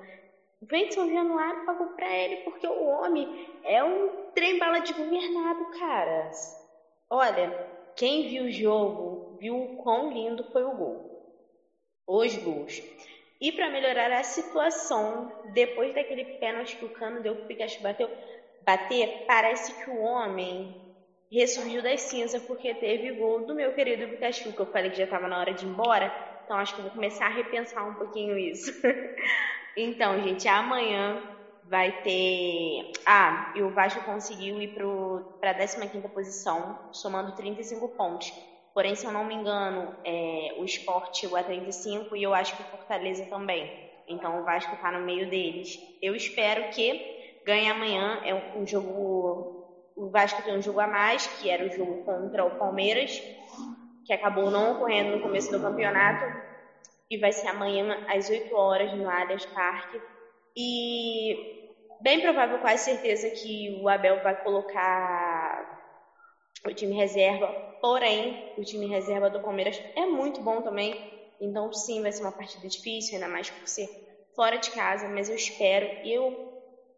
Vem 0.61 0.87
de 0.87 0.95
São 0.95 1.07
Januário 1.07 1.65
pagou 1.65 1.89
pra 1.89 2.11
ele, 2.11 2.37
porque 2.37 2.65
o 2.65 2.85
homem 2.85 3.27
é 3.63 3.83
um 3.83 4.31
trem 4.33 4.57
bala 4.57 4.79
de 4.79 4.91
governado, 4.93 5.69
caras. 5.77 6.66
Olha, 7.09 7.53
quem 7.97 8.23
viu 8.25 8.45
o 8.45 8.49
jogo 8.49 9.21
viu 9.37 9.61
o 9.63 9.67
quão 9.75 10.09
lindo 10.09 10.45
foi 10.53 10.63
o 10.63 10.71
gol. 10.73 11.03
Os 12.07 12.35
gols. 12.37 12.81
E 13.39 13.51
para 13.51 13.69
melhorar 13.69 14.11
a 14.11 14.23
situação, 14.23 15.27
depois 15.43 15.93
daquele 15.93 16.25
pênalti 16.39 16.77
que 16.77 16.85
o 16.85 16.89
Cano 16.89 17.21
deu 17.21 17.35
que 17.35 17.43
o 17.43 17.45
Pikachu 17.45 17.81
bateu, 17.81 18.09
bater, 18.61 19.09
parece 19.27 19.73
que 19.73 19.89
o 19.89 19.97
homem 19.97 20.75
ressurgiu 21.31 21.83
das 21.83 22.01
cinzas 22.03 22.41
porque 22.45 22.73
teve 22.75 23.11
gol 23.11 23.45
do 23.45 23.55
meu 23.55 23.73
querido 23.73 24.09
Pikachu, 24.09 24.53
que 24.53 24.61
eu 24.61 24.67
falei 24.67 24.91
que 24.91 24.97
já 24.97 25.05
estava 25.05 25.27
na 25.27 25.39
hora 25.39 25.53
de 25.53 25.65
ir 25.65 25.69
embora. 25.69 26.13
Então 26.43 26.57
acho 26.57 26.75
que 26.75 26.81
vou 26.81 26.91
começar 26.91 27.27
a 27.27 27.29
repensar 27.29 27.87
um 27.87 27.95
pouquinho 27.95 28.37
isso. 28.37 28.71
então, 29.75 30.19
gente, 30.21 30.47
amanhã 30.47 31.21
vai 31.69 32.01
ter. 32.01 32.91
Ah, 33.05 33.51
e 33.55 33.61
o 33.61 33.69
Vasco 33.69 34.03
conseguiu 34.03 34.61
ir 34.61 34.75
para 35.39 35.51
a 35.51 35.53
15 35.53 36.07
posição, 36.09 36.79
somando 36.91 37.35
35 37.35 37.87
pontos. 37.89 38.33
Porém, 38.73 38.95
se 38.95 39.05
eu 39.05 39.11
não 39.11 39.25
me 39.25 39.33
engano, 39.33 39.95
é, 40.05 40.55
o 40.59 40.63
esporte 40.63 41.21
chegou 41.21 41.37
a 41.37 41.43
35 41.43 42.15
e 42.15 42.23
eu 42.23 42.33
acho 42.33 42.55
que 42.55 42.61
o 42.61 42.65
Fortaleza 42.65 43.25
também. 43.25 43.87
Então 44.07 44.39
o 44.39 44.43
Vasco 44.43 44.73
está 44.75 44.91
no 44.91 45.05
meio 45.05 45.29
deles. 45.29 45.79
Eu 46.01 46.15
espero 46.15 46.69
que 46.69 47.41
ganhe 47.45 47.69
amanhã. 47.69 48.21
É 48.23 48.33
um, 48.33 48.61
um 48.61 48.67
jogo. 48.67 49.65
O 49.95 50.09
Vasco 50.09 50.43
tem 50.43 50.55
um 50.55 50.61
jogo 50.61 50.79
a 50.79 50.87
mais, 50.87 51.25
que 51.25 51.49
era 51.49 51.65
o 51.65 51.71
jogo 51.71 52.03
contra 52.03 52.45
o 52.45 52.51
Palmeiras, 52.51 53.19
que 54.05 54.13
acabou 54.13 54.51
não 54.51 54.73
ocorrendo 54.73 55.17
no 55.17 55.23
começo 55.23 55.51
do 55.51 55.59
campeonato. 55.59 56.25
E 57.09 57.17
vai 57.17 57.31
ser 57.31 57.47
amanhã 57.47 58.05
às 58.07 58.29
8 58.29 58.55
horas 58.55 58.93
no 58.93 59.09
Allianz 59.09 59.45
Parque. 59.47 59.99
E 60.59 61.37
bem 62.01 62.19
provável, 62.19 62.57
quase 62.57 62.85
certeza, 62.85 63.29
que 63.29 63.79
o 63.79 63.87
Abel 63.87 64.23
vai 64.23 64.35
colocar 64.43 65.77
o 66.65 66.73
time 66.73 66.95
reserva. 66.95 67.47
Porém, 67.79 68.55
o 68.57 68.63
time 68.63 68.87
reserva 68.87 69.29
do 69.29 69.39
Palmeiras 69.39 69.79
é 69.95 70.07
muito 70.07 70.41
bom 70.41 70.63
também. 70.63 70.95
Então, 71.39 71.71
sim, 71.71 72.01
vai 72.01 72.11
ser 72.11 72.23
uma 72.23 72.31
partida 72.31 72.67
difícil, 72.67 73.13
ainda 73.13 73.27
mais 73.27 73.51
por 73.51 73.67
ser 73.67 73.87
fora 74.35 74.57
de 74.57 74.71
casa. 74.71 75.07
Mas 75.07 75.29
eu 75.29 75.35
espero, 75.35 75.85
eu 76.03 76.33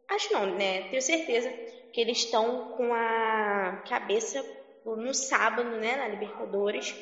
acho 0.09 0.31
não, 0.31 0.45
né? 0.55 0.83
Tenho 0.89 1.01
certeza 1.01 1.51
que 1.91 1.99
eles 1.99 2.19
estão 2.19 2.77
com 2.77 2.93
a 2.93 3.83
cabeça 3.89 4.41
no 4.85 5.13
sábado, 5.13 5.75
né, 5.75 5.97
na 5.97 6.07
Libertadores. 6.07 6.95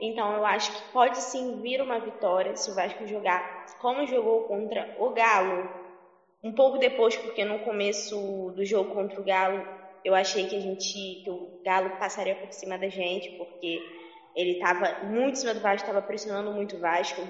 Então, 0.00 0.32
eu 0.36 0.46
acho 0.46 0.72
que 0.72 0.92
pode 0.92 1.20
sim 1.20 1.60
vir 1.60 1.82
uma 1.82 1.98
vitória 1.98 2.54
se 2.54 2.70
o 2.70 2.74
Vasco 2.76 3.04
jogar 3.04 3.66
como 3.80 4.06
jogou 4.06 4.44
contra 4.44 4.94
o 4.96 5.10
Galo 5.10 5.87
um 6.42 6.52
pouco 6.52 6.78
depois, 6.78 7.16
porque 7.16 7.44
no 7.44 7.60
começo 7.60 8.52
do 8.54 8.64
jogo 8.64 8.94
contra 8.94 9.20
o 9.20 9.24
Galo, 9.24 9.66
eu 10.04 10.14
achei 10.14 10.46
que 10.46 10.56
a 10.56 10.60
gente, 10.60 10.92
que 11.24 11.30
o 11.30 11.60
Galo 11.64 11.90
passaria 11.98 12.34
por 12.36 12.52
cima 12.52 12.78
da 12.78 12.88
gente, 12.88 13.30
porque 13.36 13.82
ele 14.36 14.52
estava 14.52 15.04
muito 15.04 15.32
em 15.32 15.36
cima 15.36 15.54
do 15.54 15.60
Vasco, 15.60 15.88
estava 15.88 16.06
pressionando 16.06 16.52
muito 16.52 16.76
o 16.76 16.80
Vasco, 16.80 17.20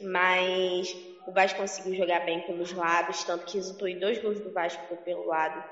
mas 0.00 0.94
o 1.26 1.32
Vasco 1.32 1.58
conseguiu 1.58 1.94
jogar 1.94 2.20
bem 2.24 2.42
pelos 2.42 2.72
lados, 2.72 3.24
tanto 3.24 3.46
que 3.46 3.56
resultou 3.56 3.88
em 3.88 3.98
dois 3.98 4.18
gols 4.20 4.40
do 4.40 4.52
Vasco 4.52 4.96
pelo 4.98 5.26
lado. 5.26 5.62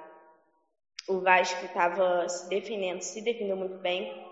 O 1.06 1.20
Vasco 1.20 1.64
estava 1.64 2.28
se 2.28 2.48
defendendo, 2.48 3.00
se 3.00 3.22
defendeu 3.22 3.56
muito 3.56 3.78
bem. 3.78 4.26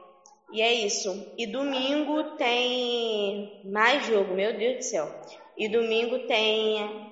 E 0.52 0.62
é 0.62 0.72
isso. 0.72 1.33
E 1.37 1.46
domingo 1.46 2.37
tem 2.37 3.61
mais 3.64 4.07
jogo, 4.07 4.35
meu 4.35 4.57
Deus 4.57 4.76
do 4.76 4.83
céu. 4.83 5.11
E 5.57 5.68
domingo 5.68 6.26
tem 6.26 7.06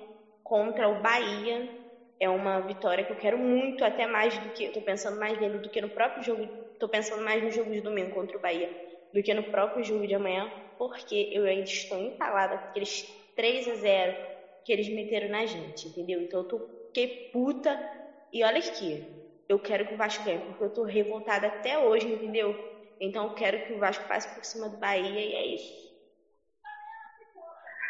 contra 0.45 0.87
o 0.89 1.01
Bahia. 1.01 1.67
É 2.19 2.29
uma 2.29 2.61
vitória 2.61 3.03
que 3.03 3.11
eu 3.11 3.17
quero 3.17 3.37
muito, 3.37 3.83
até 3.83 4.07
mais 4.07 4.37
do 4.39 4.49
que. 4.51 4.65
Estou 4.65 4.83
pensando 4.83 5.19
mais 5.19 5.37
nele 5.39 5.59
do 5.59 5.69
que 5.69 5.81
no 5.81 5.89
próprio 5.89 6.23
jogo. 6.23 6.43
Estou 6.73 6.89
pensando 6.89 7.23
mais 7.23 7.43
no 7.43 7.51
jogo 7.51 7.71
de 7.73 7.81
domingo 7.81 8.11
contra 8.11 8.37
o 8.37 8.41
Bahia 8.41 8.69
do 9.13 9.23
que 9.23 9.33
no 9.33 9.43
próprio 9.43 9.83
jogo 9.83 10.05
de 10.07 10.13
amanhã, 10.13 10.51
porque 10.77 11.29
eu 11.31 11.45
ainda 11.45 11.63
estou 11.69 11.97
entalada 11.99 12.57
com 12.59 12.65
aqueles 12.67 13.05
3 13.35 13.67
a 13.67 13.75
0 13.75 14.15
que 14.63 14.73
eles 14.73 14.89
meteram 14.89 15.29
na 15.29 15.45
gente, 15.45 15.87
entendeu? 15.87 16.21
Então 16.21 16.41
eu 16.41 16.47
tô 16.47 16.61
que 16.93 17.07
puta. 17.31 17.81
E 18.31 18.43
olha 18.43 18.59
aqui, 18.59 19.05
eu 19.49 19.59
quero 19.59 19.85
que 19.87 19.93
o 19.93 19.97
Vasco 19.97 20.23
ganhe, 20.23 20.39
porque 20.39 20.63
eu 20.63 20.73
tô 20.73 20.83
revoltada 20.83 21.47
até 21.47 21.77
hoje, 21.79 22.07
entendeu? 22.09 22.55
Então 22.99 23.25
eu 23.25 23.33
quero 23.33 23.65
que 23.65 23.73
o 23.73 23.79
Vasco 23.79 24.05
passe 24.07 24.27
por 24.33 24.43
cima 24.45 24.69
do 24.69 24.77
Bahia 24.77 25.21
e 25.25 25.33
é 25.35 25.45
isso. 25.55 25.84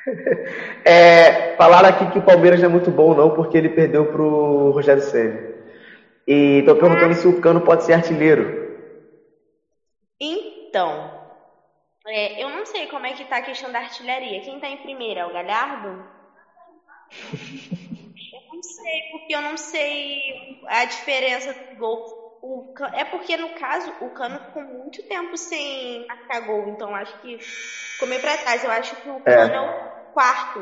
É, 0.87 1.55
falaram 1.57 1.89
aqui 1.89 2.07
que 2.07 2.19
o 2.19 2.23
Palmeiras 2.23 2.61
não 2.61 2.67
é 2.67 2.71
muito 2.71 2.91
bom, 2.91 3.15
não, 3.15 3.31
porque 3.31 3.57
ele 3.57 3.69
perdeu 3.69 4.05
pro 4.05 4.69
Rogério 4.71 5.01
Senna. 5.01 5.43
E 6.27 6.63
tô 6.63 6.75
perguntando 6.75 7.15
se 7.15 7.27
o 7.27 7.33
Cano 7.33 7.59
pode 7.59 7.83
ser 7.83 7.93
artilheiro. 7.93 8.51
Então, 10.19 11.11
é, 12.07 12.43
eu 12.43 12.49
não 12.49 12.65
sei 12.65 12.87
como 12.87 13.05
é 13.05 13.13
que 13.13 13.25
tá 13.25 13.37
a 13.37 13.41
questão 13.41 13.71
da 13.71 13.79
artilharia. 13.79 14.41
Quem 14.41 14.59
tá 14.59 14.67
em 14.67 14.77
primeiro 14.77 15.19
é 15.19 15.25
o 15.25 15.31
Galhardo? 15.31 16.05
eu 18.33 18.41
não 18.51 18.63
sei, 18.63 19.01
porque 19.11 19.35
eu 19.35 19.41
não 19.41 19.57
sei 19.57 20.17
a 20.67 20.85
diferença 20.85 21.53
do 21.53 21.77
gol. 21.77 22.03
O, 22.41 22.63
é 22.93 23.03
porque, 23.05 23.35
no 23.37 23.49
caso, 23.49 23.91
o 23.99 24.09
Cano 24.09 24.39
ficou 24.39 24.63
muito 24.63 25.01
tempo 25.07 25.35
sem 25.35 26.05
marcar 26.07 26.41
gol, 26.41 26.67
então 26.69 26.95
acho 26.95 27.19
que 27.19 27.37
meio 28.07 28.21
pra 28.21 28.37
trás. 28.37 28.63
Eu 28.63 28.69
acho 28.69 28.95
que 28.95 29.09
o 29.09 29.21
é. 29.25 29.35
Cano 29.35 29.53
é, 29.53 29.57
é 29.57 29.61
o 29.61 29.94
quarto 30.15 30.61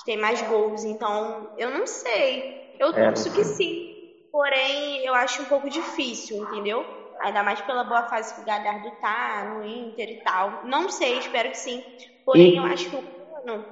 que 0.00 0.04
tem 0.04 0.16
mais 0.18 0.42
gols. 0.42 0.84
Então, 0.84 1.48
eu 1.56 1.70
não 1.70 1.86
sei. 1.86 2.42
Eu 2.78 2.88
é, 2.88 3.04
torço 3.04 3.32
que 3.32 3.44
sim. 3.44 3.94
Porém, 4.30 5.06
eu 5.06 5.14
acho 5.14 5.40
um 5.42 5.46
pouco 5.46 5.70
difícil, 5.70 6.36
entendeu? 6.42 6.84
Ainda 7.20 7.42
mais 7.42 7.62
pela 7.62 7.84
boa 7.84 8.02
fase 8.08 8.34
que 8.34 8.40
o 8.42 8.44
Galhardo 8.44 8.90
tá 9.00 9.44
no 9.44 9.64
Inter 9.64 10.10
e 10.10 10.22
tal. 10.22 10.60
Não 10.64 10.90
sei, 10.90 11.16
espero 11.16 11.48
que 11.48 11.56
sim. 11.56 11.82
Porém, 12.24 12.52
e... 12.52 12.56
eu 12.56 12.64
acho 12.64 12.90
que 12.90 12.96
o 12.96 13.02
Cano, 13.02 13.64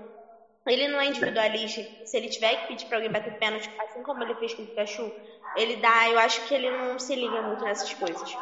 ele 0.67 0.89
não 0.89 1.01
é 1.01 1.07
individualista. 1.07 1.83
Se 2.05 2.17
ele 2.17 2.29
tiver 2.29 2.57
que 2.57 2.69
pedir 2.69 2.87
pra 2.87 2.97
alguém 2.97 3.11
bater 3.11 3.37
pênalti, 3.39 3.69
assim 3.81 4.03
como 4.03 4.23
ele 4.23 4.35
fez 4.37 4.55
com 4.55 4.63
o 4.63 4.67
Pikachu, 4.67 5.13
ele 5.57 5.77
dá. 5.77 6.09
Eu 6.09 6.19
acho 6.19 6.47
que 6.47 6.55
ele 6.55 6.71
não 6.71 6.99
se 6.99 7.15
liga 7.15 7.43
muito 7.43 7.63
nessas 7.65 7.93
coisas. 7.93 8.35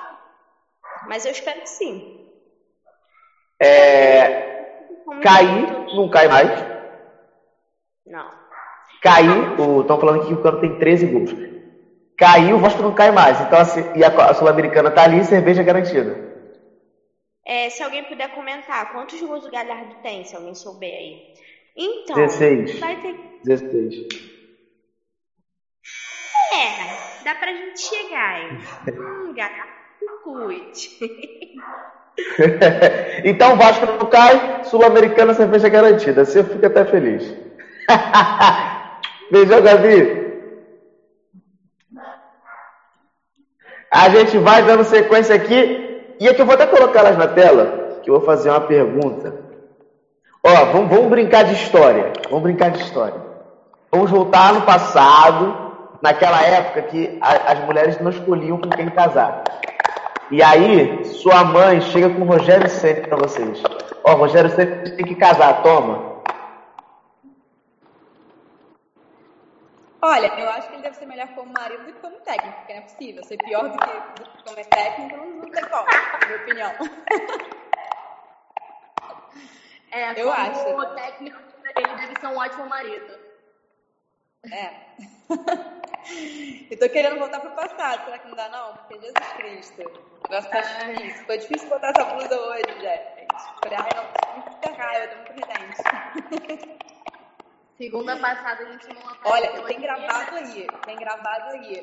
Mas 1.08 1.24
eu 1.24 1.32
espero 1.32 1.60
que 1.60 1.68
sim. 1.68 2.00
É, 3.60 4.51
Cair, 5.20 5.66
não 5.94 6.08
cai 6.08 6.28
mais. 6.28 6.50
Não. 8.06 8.30
Cair, 9.02 9.52
estão 9.80 9.98
falando 9.98 10.24
que 10.24 10.32
o 10.32 10.40
Cano 10.40 10.60
tem 10.60 10.78
13 10.78 11.06
gols. 11.06 11.34
Cair, 12.16 12.54
o 12.54 12.58
Vasco 12.58 12.82
não 12.82 12.94
cai 12.94 13.10
mais. 13.10 13.40
Então, 13.40 13.58
assim, 13.58 13.80
e 13.96 14.04
a, 14.04 14.08
a 14.08 14.34
Sul-Americana 14.34 14.90
tá 14.90 15.02
ali, 15.02 15.24
cerveja 15.24 15.62
garantida. 15.62 16.16
É, 17.44 17.68
se 17.68 17.82
alguém 17.82 18.04
puder 18.04 18.28
comentar, 18.30 18.90
quantos 18.92 19.20
gols 19.20 19.44
o 19.44 19.50
Galhardo 19.50 19.94
tem, 20.02 20.24
se 20.24 20.36
alguém 20.36 20.54
souber 20.54 20.94
aí. 20.94 21.16
Então, 21.76 22.14
16. 22.16 22.78
vai 22.78 22.96
ter. 23.00 23.16
16. 23.42 23.94
É, 26.52 27.24
dá 27.24 27.34
pra 27.34 27.52
gente 27.52 27.80
chegar 27.80 28.34
aí. 28.34 28.48
hum, 28.96 29.34
Galhardo, 29.34 29.72
cuide. 30.22 30.90
então 33.24 33.56
Vasco 33.56 33.86
não 33.86 34.06
cai, 34.06 34.64
Sul-Americana 34.64 35.34
cerveja 35.34 35.68
garantida. 35.68 36.22
Assim 36.22 36.38
eu 36.38 36.44
fico 36.44 36.66
até 36.66 36.84
feliz. 36.84 37.34
Beijão, 39.30 39.62
Gabi. 39.62 40.22
A 43.90 44.08
gente 44.08 44.38
vai 44.38 44.62
dando 44.62 44.84
sequência 44.84 45.34
aqui. 45.34 45.90
E 46.18 46.28
aqui 46.28 46.40
eu 46.40 46.46
vou 46.46 46.54
até 46.54 46.66
colocar 46.66 47.00
elas 47.00 47.18
na 47.18 47.26
tela, 47.26 47.98
que 48.02 48.08
eu 48.08 48.14
vou 48.14 48.24
fazer 48.24 48.48
uma 48.48 48.60
pergunta. 48.60 49.34
Ó, 50.42 50.64
vamos, 50.66 50.88
vamos 50.88 51.10
brincar 51.10 51.44
de 51.44 51.54
história. 51.54 52.12
Vamos 52.28 52.42
brincar 52.42 52.70
de 52.70 52.82
história. 52.82 53.20
Vamos 53.90 54.10
voltar 54.10 54.54
no 54.54 54.62
passado, 54.62 55.72
naquela 56.00 56.42
época 56.42 56.82
que 56.82 57.18
a, 57.20 57.52
as 57.52 57.60
mulheres 57.64 58.00
não 58.00 58.10
escolhiam 58.10 58.58
com 58.58 58.70
quem 58.70 58.88
casar. 58.88 59.44
E 60.32 60.42
aí, 60.42 61.04
sua 61.04 61.44
mãe 61.44 61.78
chega 61.82 62.08
com 62.08 62.22
o 62.22 62.24
Rogério 62.24 62.66
Ceni 62.66 63.02
para 63.02 63.18
vocês. 63.18 63.62
Ó, 64.02 64.14
Rogério 64.14 64.48
Ceni 64.50 64.96
tem 64.96 65.04
que 65.04 65.14
casar, 65.14 65.62
toma. 65.62 66.22
Olha, 70.00 70.26
eu 70.40 70.48
acho 70.48 70.68
que 70.68 70.74
ele 70.76 70.82
deve 70.84 70.96
ser 70.96 71.04
melhor 71.04 71.28
como 71.34 71.52
marido 71.52 71.84
do 71.84 71.92
que 71.92 72.00
como 72.00 72.16
técnico, 72.20 72.56
porque 72.56 72.72
não 72.72 72.80
é 72.80 72.82
possível. 72.82 73.24
Ser 73.24 73.36
pior 73.36 73.68
do 73.68 73.78
que, 73.78 74.22
do 74.22 74.30
que 74.30 74.42
como 74.44 74.58
é 74.58 74.64
técnico 74.64 75.16
não, 75.18 75.30
não 75.32 75.50
tem 75.50 75.64
como, 75.64 75.84
na 75.84 76.26
minha 76.26 76.38
opinião. 76.38 76.72
É, 79.94 80.12
Eu 80.18 80.30
como 80.32 80.80
acho. 80.80 80.94
técnico, 80.94 81.38
ele 81.76 81.94
deve 81.96 82.18
ser 82.18 82.26
um 82.28 82.38
ótimo 82.38 82.66
marido. 82.66 83.21
É. 84.50 84.70
eu 86.70 86.78
tô 86.78 86.88
querendo 86.88 87.18
voltar 87.18 87.40
pro 87.40 87.50
passado, 87.52 88.04
será 88.04 88.18
que 88.18 88.28
não 88.28 88.34
dá 88.34 88.48
não? 88.48 88.74
Porque 88.74 88.94
Jesus 88.94 89.32
Cristo, 89.36 89.82
o 89.82 90.30
negócio 90.30 90.50
tá 90.50 90.60
difícil. 90.60 91.24
Foi 91.26 91.38
difícil 91.38 91.68
botar 91.68 91.90
essa 91.90 92.04
blusa 92.04 92.40
hoje, 92.40 92.80
gente. 92.80 93.12
Falei, 93.62 93.78
ai 93.78 93.90
não, 93.94 94.42
muita 94.42 94.70
raiva, 94.72 95.14
tô 95.14 95.16
muito 95.16 95.32
redente. 95.46 96.82
Segunda 97.78 98.16
passada 98.16 98.62
a 98.62 98.72
gente 98.72 98.88
não 98.88 99.00
apareceu 99.00 99.32
Olha, 99.32 99.66
tem 99.66 99.80
gravado 99.80 100.36
aí, 100.36 100.66
tem 100.84 100.96
gravado 100.96 101.50
aí 101.50 101.82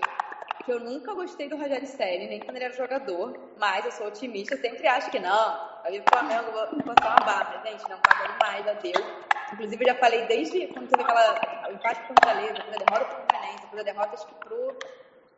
que 0.63 0.71
eu 0.71 0.79
nunca 0.79 1.13
gostei 1.13 1.49
do 1.49 1.57
Rogério 1.57 1.87
Ceni, 1.87 2.27
nem 2.27 2.39
quando 2.39 2.57
ele 2.57 2.65
era 2.65 2.73
jogador, 2.73 3.37
mas 3.57 3.85
eu 3.85 3.91
sou 3.91 4.07
otimista, 4.07 4.55
eu 4.55 4.61
sempre 4.61 4.87
acho 4.87 5.09
que 5.09 5.19
não, 5.19 5.81
vir 5.89 6.03
pro 6.03 6.19
Flamengo, 6.19 6.47
eu 6.47 6.53
vou 6.53 6.83
forçar 6.83 7.17
uma 7.17 7.25
barra, 7.25 7.63
gente, 7.65 7.89
não 7.89 7.99
pagou 7.99 8.35
mais, 8.41 8.65
deu. 8.81 9.28
Inclusive, 9.53 9.83
eu 9.83 9.93
já 9.93 9.99
falei 9.99 10.25
desde 10.25 10.67
quando 10.67 10.87
teve 10.89 11.01
aquela, 11.03 11.67
o 11.69 11.73
empate 11.73 12.01
com 12.01 12.13
o 12.13 12.15
Fortaleza, 12.23 12.53
depois 12.53 12.75
a 12.75 12.85
derrota 12.85 13.05
pro 13.05 13.23
Fluminense, 13.27 13.61
depois 13.61 13.81
a 13.81 13.83
derrota 13.83 14.13
acho 14.13 14.27
que 14.27 14.33
pro 14.35 14.77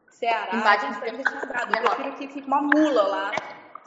Ceará, 0.10 0.56
Empate 0.56 0.86
gente, 0.86 1.08
eu 1.08 1.18
já 1.18 1.24
tinha 1.24 1.46
dado, 1.54 1.76
eu 1.76 1.82
prefiro 1.96 2.16
que 2.18 2.28
fique 2.28 2.48
uma 2.48 2.62
mula 2.62 3.02
lá, 3.08 3.32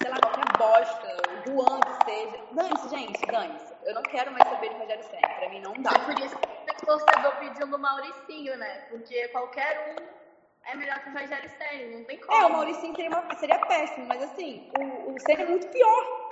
sei 0.01 0.11
lá, 0.11 0.19
qualquer 0.21 0.59
bosta, 0.59 1.17
o 1.47 1.51
Juan 1.51 1.81
que 1.81 2.05
seja, 2.11 2.39
dane-se, 2.53 2.89
gente, 2.89 3.27
dane-se. 3.27 3.75
Eu 3.85 3.95
não 3.95 4.03
quero 4.03 4.33
mais 4.33 4.49
saber 4.49 4.71
de 4.71 4.77
Rogério 4.77 5.05
Ceni, 5.05 5.35
pra 5.39 5.49
mim 5.51 5.61
não 5.61 5.75
dá. 5.75 5.91
E 5.93 6.01
por 6.01 6.19
isso 6.19 6.37
que 6.39 6.47
tem 6.47 6.75
torcedor 6.87 7.37
pedindo 7.37 7.77
o 7.77 7.79
Mauricinho, 7.79 8.57
né? 8.57 8.87
Porque 8.91 9.29
qualquer 9.29 9.95
um 10.01 10.71
é 10.71 10.75
melhor 10.75 10.99
que 11.01 11.11
o 11.11 11.13
Rogério 11.13 11.51
Ceni, 11.59 11.97
não 11.99 12.05
tem 12.05 12.19
como. 12.19 12.33
É, 12.43 12.47
o 12.47 12.53
Mauricinho 12.53 12.97
seria, 12.97 13.11
uma- 13.11 13.35
seria 13.37 13.59
péssimo, 13.67 14.07
mas 14.07 14.23
assim, 14.23 14.71
o, 14.79 15.13
o 15.15 15.21
Senna 15.21 15.43
é 15.43 15.47
muito 15.47 15.69
pior. 15.69 16.24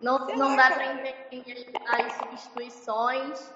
Não, 0.00 0.24
Sei 0.26 0.36
não 0.36 0.50
lá, 0.50 0.56
dá 0.56 0.62
cara. 0.62 0.74
pra 0.98 1.08
entender 1.10 1.72
as 1.88 2.12
substituições. 2.14 3.52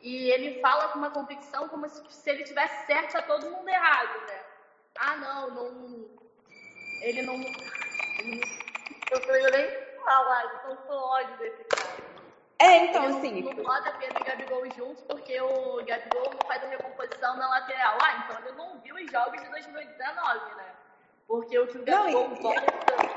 E 0.00 0.30
ele 0.30 0.60
fala 0.60 0.88
com 0.88 0.98
uma 0.98 1.10
convicção 1.10 1.68
como 1.68 1.88
se, 1.88 2.30
ele 2.30 2.42
tivesse 2.44 2.86
certo 2.86 3.16
a 3.18 3.22
todo 3.22 3.50
mundo 3.50 3.68
errado, 3.68 4.26
né? 4.26 4.40
Ah, 4.98 5.16
não, 5.16 5.50
não. 5.50 6.08
Ele 7.02 7.22
não. 7.22 7.36
não- 7.38 7.50
Eu 9.10 9.20
tô 9.20 9.32
nem 9.56 9.70
falar, 10.04 10.42
eu 10.44 10.58
tô 10.70 10.82
com 10.82 10.92
ódio 10.94 11.36
desse 11.38 11.64
cara. 11.64 12.02
É, 12.58 12.76
então, 12.86 13.04
ele 13.04 13.16
assim, 13.18 13.42
não, 13.42 13.52
não 13.52 13.64
bota 13.64 13.90
Pedro 13.92 14.20
e 14.20 14.24
Gabigol 14.24 14.70
juntos 14.76 15.02
porque 15.04 15.40
o 15.40 15.84
Gabigol 15.84 16.30
não 16.32 16.48
faz 16.48 16.62
a 16.64 16.68
recomposição 16.68 17.36
na 17.36 17.48
lateral. 17.48 17.98
Ah, 18.02 18.24
então 18.24 18.38
ele 18.46 18.56
não 18.56 18.80
viu 18.80 18.94
os 18.96 19.10
jogos 19.10 19.40
de 19.42 19.48
2019, 19.50 20.54
né? 20.56 20.72
Porque 21.26 21.58
o 21.58 21.66
que 21.66 21.78
o 21.78 21.84
Não, 21.84 22.08
e- 22.08 22.12
Gabigol 22.12 22.32
e- 22.32 22.42
volta. 22.42 23.11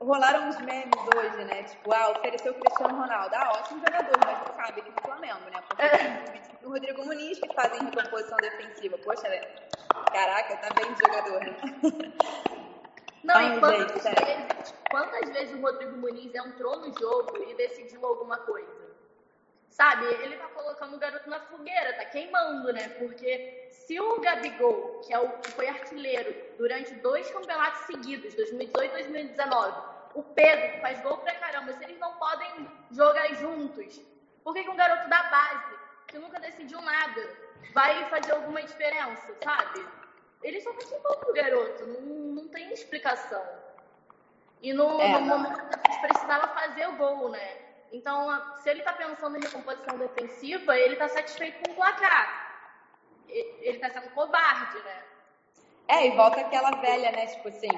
Rolaram 0.00 0.48
uns 0.48 0.58
memes 0.58 1.00
hoje, 1.16 1.44
né? 1.44 1.62
Tipo, 1.64 1.92
ah, 1.92 2.10
ofereceu 2.10 2.52
o 2.52 2.54
Cristiano 2.54 3.00
Ronaldo. 3.00 3.34
Ah, 3.34 3.52
ótimo 3.52 3.80
jogador, 3.80 4.18
mas 4.24 4.38
não 4.38 4.54
cabe 4.54 4.80
aqui 4.80 4.90
no 4.90 5.02
Flamengo, 5.02 5.50
né? 5.50 5.62
Porque 5.68 5.88
tem 5.88 6.68
o 6.68 6.70
Rodrigo 6.70 7.04
Muniz 7.04 7.38
que 7.38 7.54
fazem 7.54 7.84
recomposição 7.84 8.36
defensiva. 8.38 8.98
Poxa, 8.98 9.28
né? 9.28 9.40
Caraca, 10.12 10.56
tá 10.56 10.68
bem 10.74 10.92
de 10.92 11.00
jogador, 11.00 11.40
né? 11.40 11.56
Não, 13.24 13.34
Ai, 13.34 13.56
e 13.56 13.60
quantas 13.60 14.02
gente, 14.02 14.24
vezes, 14.24 14.74
quantas 14.90 15.30
vezes 15.30 15.54
o 15.54 15.60
Rodrigo 15.60 15.96
Muniz 15.98 16.34
entrou 16.34 16.78
no 16.80 16.98
jogo 16.98 17.36
e 17.36 17.54
decidiu 17.54 18.06
alguma 18.06 18.38
coisa? 18.38 18.87
Sabe, 19.70 20.06
ele 20.06 20.36
tá 20.36 20.48
colocando 20.48 20.96
o 20.96 20.98
garoto 20.98 21.28
na 21.30 21.40
fogueira, 21.40 21.92
tá 21.94 22.04
queimando, 22.06 22.72
né? 22.72 22.88
Porque 22.98 23.68
se 23.70 24.00
o 24.00 24.20
Gabigol, 24.20 25.00
que 25.04 25.12
é 25.12 25.18
o 25.18 25.28
que 25.38 25.50
foi 25.52 25.68
artilheiro 25.68 26.34
durante 26.56 26.94
dois 26.94 27.30
campeonatos 27.30 27.82
seguidos, 27.82 28.34
2018 28.34 28.90
e 28.90 28.94
2019, 28.94 29.82
o 30.14 30.22
Pedro, 30.22 30.72
que 30.72 30.80
faz 30.80 31.00
gol 31.02 31.18
pra 31.18 31.34
caramba, 31.34 31.72
se 31.74 31.84
eles 31.84 31.98
não 31.98 32.14
podem 32.14 32.68
jogar 32.90 33.28
juntos, 33.34 34.00
por 34.42 34.54
que, 34.54 34.64
que 34.64 34.70
um 34.70 34.76
garoto 34.76 35.08
da 35.08 35.22
base, 35.24 35.74
que 36.08 36.18
nunca 36.18 36.40
decidiu 36.40 36.80
nada, 36.80 37.28
vai 37.72 38.04
fazer 38.08 38.32
alguma 38.32 38.62
diferença, 38.62 39.34
sabe? 39.44 39.86
Ele 40.42 40.60
só 40.60 40.72
gol 40.72 41.16
pro 41.18 41.34
garoto, 41.34 41.86
não, 41.86 42.00
não 42.00 42.48
tem 42.48 42.72
explicação. 42.72 43.44
E 44.60 44.72
no, 44.72 45.00
É, 45.00 45.12
no 45.12 45.20
momento 45.20 45.68
que 45.68 45.74
a 45.74 45.92
gente 45.92 46.00
precisava 46.00 46.48
fazer 46.48 46.88
o 46.88 46.96
gol, 46.96 47.28
né? 47.30 47.67
Então, 47.92 48.56
se 48.58 48.68
ele 48.68 48.82
tá 48.82 48.92
pensando 48.92 49.36
em 49.36 49.40
recomposição 49.40 49.96
defensiva, 49.98 50.76
ele 50.76 50.96
tá 50.96 51.08
satisfeito 51.08 51.62
com 51.64 51.72
o 51.72 51.74
placar. 51.74 52.46
Ele 53.28 53.78
tá 53.78 53.90
sendo 53.90 54.10
covarde, 54.10 54.78
né? 54.82 55.02
É, 55.88 56.06
e 56.06 56.10
volta 56.10 56.40
aquela 56.40 56.70
velha, 56.82 57.10
né? 57.12 57.26
Tipo 57.26 57.48
assim, 57.48 57.68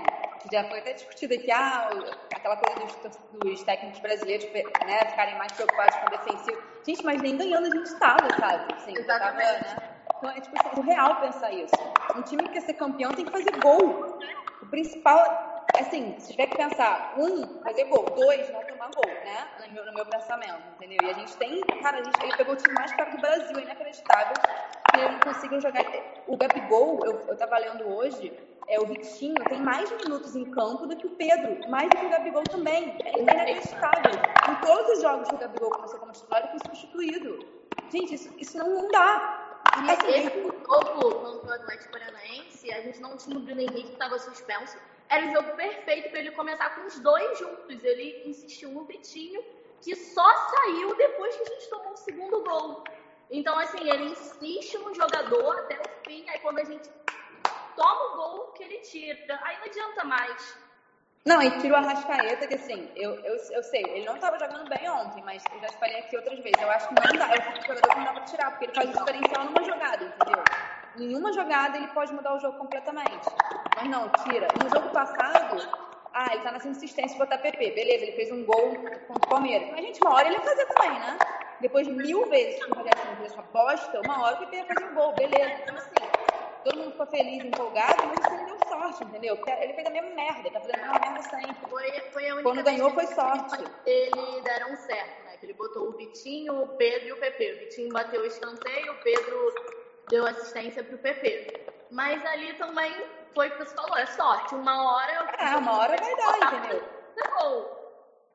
que 0.40 0.48
já 0.52 0.64
foi 0.64 0.80
até 0.80 0.94
discutida 0.94 1.38
que, 1.38 1.50
ah, 1.52 1.90
aquela 2.34 2.56
coisa 2.56 2.80
dos, 2.80 3.16
dos 3.38 3.62
técnicos 3.62 4.00
brasileiros, 4.00 4.44
né, 4.52 5.06
ficarem 5.10 5.38
mais 5.38 5.52
preocupados 5.52 5.94
com 5.96 6.06
o 6.06 6.10
defensivo. 6.10 6.62
Gente, 6.84 7.04
mas 7.04 7.22
nem 7.22 7.36
ganhando 7.36 7.66
a 7.66 7.70
gente 7.70 7.94
tava, 8.00 8.28
sabe? 8.38 8.74
Assim, 8.74 8.96
já 8.96 9.18
tava, 9.18 9.40
Exatamente. 9.40 9.76
né? 9.76 9.96
Então, 10.16 10.30
é 10.30 10.40
tipo 10.40 10.56
assim, 10.58 10.74
surreal 10.74 11.20
pensar 11.20 11.52
isso. 11.52 11.74
Um 12.16 12.22
time 12.22 12.42
que 12.44 12.50
quer 12.50 12.62
ser 12.62 12.74
campeão 12.74 13.12
tem 13.12 13.24
que 13.24 13.30
fazer 13.30 13.52
gol. 13.60 14.18
O 14.60 14.66
principal, 14.66 15.49
assim, 15.78 16.18
se 16.18 16.32
tiver 16.32 16.46
que 16.46 16.56
pensar, 16.56 17.14
um, 17.18 17.62
fazer 17.62 17.84
gol, 17.84 18.04
dois, 18.16 18.50
não 18.50 18.62
tomar 18.64 18.90
gol, 18.90 19.06
né? 19.06 19.48
No 19.66 19.72
meu, 19.72 19.86
no 19.86 19.92
meu 19.92 20.06
pensamento, 20.06 20.62
entendeu? 20.74 20.98
E 21.02 21.10
a 21.10 21.14
gente 21.14 21.36
tem, 21.36 21.60
cara, 21.82 21.98
a 21.98 22.02
gente, 22.02 22.22
ele 22.22 22.36
pegou 22.36 22.54
o 22.54 22.56
time 22.56 22.74
mais 22.74 22.92
caro 22.92 23.10
do 23.12 23.18
Brasil, 23.18 23.58
é 23.58 23.62
inacreditável 23.62 24.34
que 24.34 25.00
ele 25.00 25.08
não 25.08 25.20
conseguiu 25.20 25.60
jogar. 25.60 25.84
O 26.26 26.36
Gabigol, 26.36 27.00
eu, 27.04 27.20
eu 27.28 27.36
tava 27.36 27.58
lendo 27.58 27.86
hoje, 27.88 28.32
é, 28.68 28.80
o 28.80 28.86
Vitinho 28.86 29.34
tem 29.48 29.60
mais 29.60 29.90
minutos 29.90 30.36
em 30.36 30.44
campo 30.50 30.86
do 30.86 30.96
que 30.96 31.06
o 31.06 31.10
Pedro, 31.10 31.68
mais 31.68 31.90
do 31.90 31.96
que 31.96 32.06
o 32.06 32.10
Gabigol 32.10 32.44
também. 32.44 32.96
É 33.04 33.18
inacreditável. 33.18 34.12
Em 34.48 34.54
todos 34.64 34.92
os 34.92 35.02
jogos 35.02 35.28
que 35.28 35.34
o 35.34 35.38
Gabigol 35.38 35.70
começou 35.70 35.98
como 35.98 36.12
titular, 36.12 36.40
ele 36.40 36.50
foi 36.50 36.58
substituído. 36.60 37.60
Gente, 37.90 38.14
isso, 38.14 38.32
isso 38.38 38.58
não, 38.58 38.68
não 38.68 38.88
dá. 38.88 39.48
E 39.76 39.90
Assim, 39.90 40.08
esse 40.08 40.42
jogo 40.42 40.52
contra 40.64 41.48
o 41.48 41.52
Atlético 41.52 41.92
Paranaense, 41.92 42.72
a 42.72 42.80
gente 42.82 43.00
não 43.00 43.16
tinha 43.16 43.36
o 43.36 43.40
Bruno 43.40 43.60
Henrique 43.60 43.88
que 43.88 43.92
estava 43.92 44.18
suspenso. 44.18 44.78
Era 45.10 45.26
o 45.26 45.32
jogo 45.32 45.56
perfeito 45.56 46.08
para 46.10 46.20
ele 46.20 46.30
começar 46.30 46.74
com 46.76 46.86
os 46.86 46.98
dois 47.00 47.38
juntos. 47.38 47.82
Ele 47.82 48.22
insistiu 48.24 48.70
no 48.70 48.84
Vitinho, 48.84 49.44
que 49.82 49.96
só 49.96 50.36
saiu 50.48 50.94
depois 50.94 51.34
que 51.36 51.42
a 51.42 51.54
gente 51.54 51.68
tomou 51.68 51.92
o 51.92 51.96
segundo 51.96 52.44
gol. 52.44 52.84
Então, 53.28 53.58
assim, 53.58 53.90
ele 53.90 54.04
insiste 54.04 54.78
no 54.78 54.94
jogador 54.94 55.58
até 55.58 55.80
o 55.80 56.04
fim. 56.04 56.24
Aí, 56.28 56.38
quando 56.38 56.60
a 56.60 56.64
gente 56.64 56.88
toma 57.74 58.12
o 58.12 58.16
gol, 58.16 58.52
que 58.52 58.62
ele 58.62 58.78
tira. 58.78 59.40
Aí 59.42 59.56
não 59.58 59.64
adianta 59.64 60.04
mais. 60.04 60.56
Não, 61.24 61.42
e 61.42 61.50
tira 61.58 61.74
o 61.74 61.76
Arrascaeta, 61.76 62.46
que 62.46 62.54
assim, 62.54 62.90
eu, 62.96 63.14
eu, 63.16 63.36
eu 63.50 63.62
sei, 63.62 63.82
ele 63.88 64.06
não 64.06 64.14
estava 64.14 64.38
jogando 64.38 64.66
bem 64.70 64.88
ontem, 64.88 65.22
mas 65.22 65.44
eu 65.52 65.60
já 65.60 65.68
falei 65.78 65.98
aqui 65.98 66.16
outras 66.16 66.38
vezes. 66.38 66.60
Eu 66.60 66.70
acho 66.70 66.88
que 66.88 66.94
não 66.94 67.18
dá, 67.18 67.30
é 67.30 67.38
o 67.38 67.62
jogador 67.62 67.88
que 67.88 67.96
não 67.98 68.04
dá 68.04 68.12
pra 68.12 68.22
tirar, 68.22 68.50
porque 68.52 68.64
ele 68.64 68.74
faz 68.74 68.88
o 68.88 68.92
diferencial 68.98 69.44
numa 69.44 69.62
jogada, 69.62 70.04
entendeu? 70.04 70.44
Em 70.96 71.14
uma 71.14 71.32
jogada 71.32 71.76
ele 71.76 71.88
pode 71.88 72.12
mudar 72.14 72.34
o 72.34 72.40
jogo 72.40 72.56
completamente. 72.58 73.28
Mas 73.80 73.88
não, 73.88 74.08
tira. 74.24 74.46
No 74.62 74.68
jogo 74.68 74.90
passado, 74.90 75.56
ah, 76.12 76.34
ele 76.34 76.42
tá 76.42 76.52
nessa 76.52 76.68
insistência 76.68 77.12
de 77.12 77.18
botar 77.18 77.38
PP. 77.38 77.70
Beleza, 77.70 78.04
ele 78.04 78.12
fez 78.12 78.30
um 78.30 78.44
gol 78.44 78.74
contra 79.08 79.26
o 79.26 79.28
Palmeiras. 79.28 79.70
Mas, 79.70 79.80
gente, 79.80 80.00
uma 80.02 80.14
hora 80.14 80.26
ele 80.28 80.36
ia 80.36 80.42
fazer 80.42 80.66
também, 80.66 80.98
né? 80.98 81.18
Depois 81.60 81.86
de 81.86 81.92
mil 81.92 82.26
vezes 82.28 82.62
que 82.62 82.70
o 82.70 82.74
Rogério 82.74 82.98
Ceni 82.98 83.16
fez 83.16 83.32
essa 83.32 83.42
bosta, 83.42 84.00
uma 84.04 84.22
hora 84.22 84.36
o 84.36 84.38
PP 84.40 84.56
ia 84.56 84.66
fazer 84.66 84.84
um 84.84 84.94
gol, 84.94 85.12
beleza. 85.14 85.62
Então, 85.62 85.76
assim, 85.76 85.90
todo 86.64 86.78
mundo 86.78 86.90
ficou 86.92 87.06
feliz, 87.06 87.44
empolgado, 87.44 88.02
mas 88.06 88.26
Ceni 88.26 88.46
deu 88.46 88.58
sorte, 88.68 89.04
entendeu? 89.04 89.36
Porque 89.36 89.50
ele 89.50 89.72
fez 89.72 89.86
a 89.86 89.90
mesma 89.90 90.10
merda, 90.10 90.40
ele 90.40 90.50
tá 90.50 90.60
fazendo 90.60 90.74
a 90.74 90.78
mesma 90.78 90.98
merda 91.00 91.22
sempre. 91.22 91.70
Foi, 91.70 92.00
foi 92.12 92.28
a 92.28 92.34
única 92.34 92.50
Quando 92.50 92.64
ganhou, 92.64 92.90
foi 92.90 93.06
sorte. 93.06 93.64
Ele 93.86 94.40
deram 94.42 94.76
certo, 94.76 95.24
né? 95.24 95.36
Que 95.38 95.46
ele 95.46 95.54
botou 95.54 95.88
o 95.88 95.92
Vitinho, 95.92 96.62
o 96.62 96.68
Pedro 96.68 97.08
e 97.08 97.12
o 97.12 97.16
PP. 97.16 97.52
O 97.52 97.58
Vitinho 97.60 97.92
bateu 97.92 98.20
o 98.20 98.26
escanteio, 98.26 98.92
o 98.92 98.96
Pedro 98.96 99.54
deu 100.08 100.26
assistência 100.26 100.82
pro 100.82 100.98
PP. 100.98 101.69
Mas 101.90 102.24
ali 102.24 102.54
também 102.54 102.94
foi 103.34 103.48
o 103.48 103.50
que 103.52 103.58
você 103.58 103.74
falou, 103.74 103.96
é 103.96 104.06
sorte. 104.06 104.54
Uma 104.54 104.92
hora. 104.92 105.12
É, 105.38 105.56
uma 105.56 105.78
hora 105.78 105.96
vai 105.96 106.16
dar, 106.16 106.54
entendeu? 106.54 106.88
É 107.16 107.28
gol. 107.28 107.80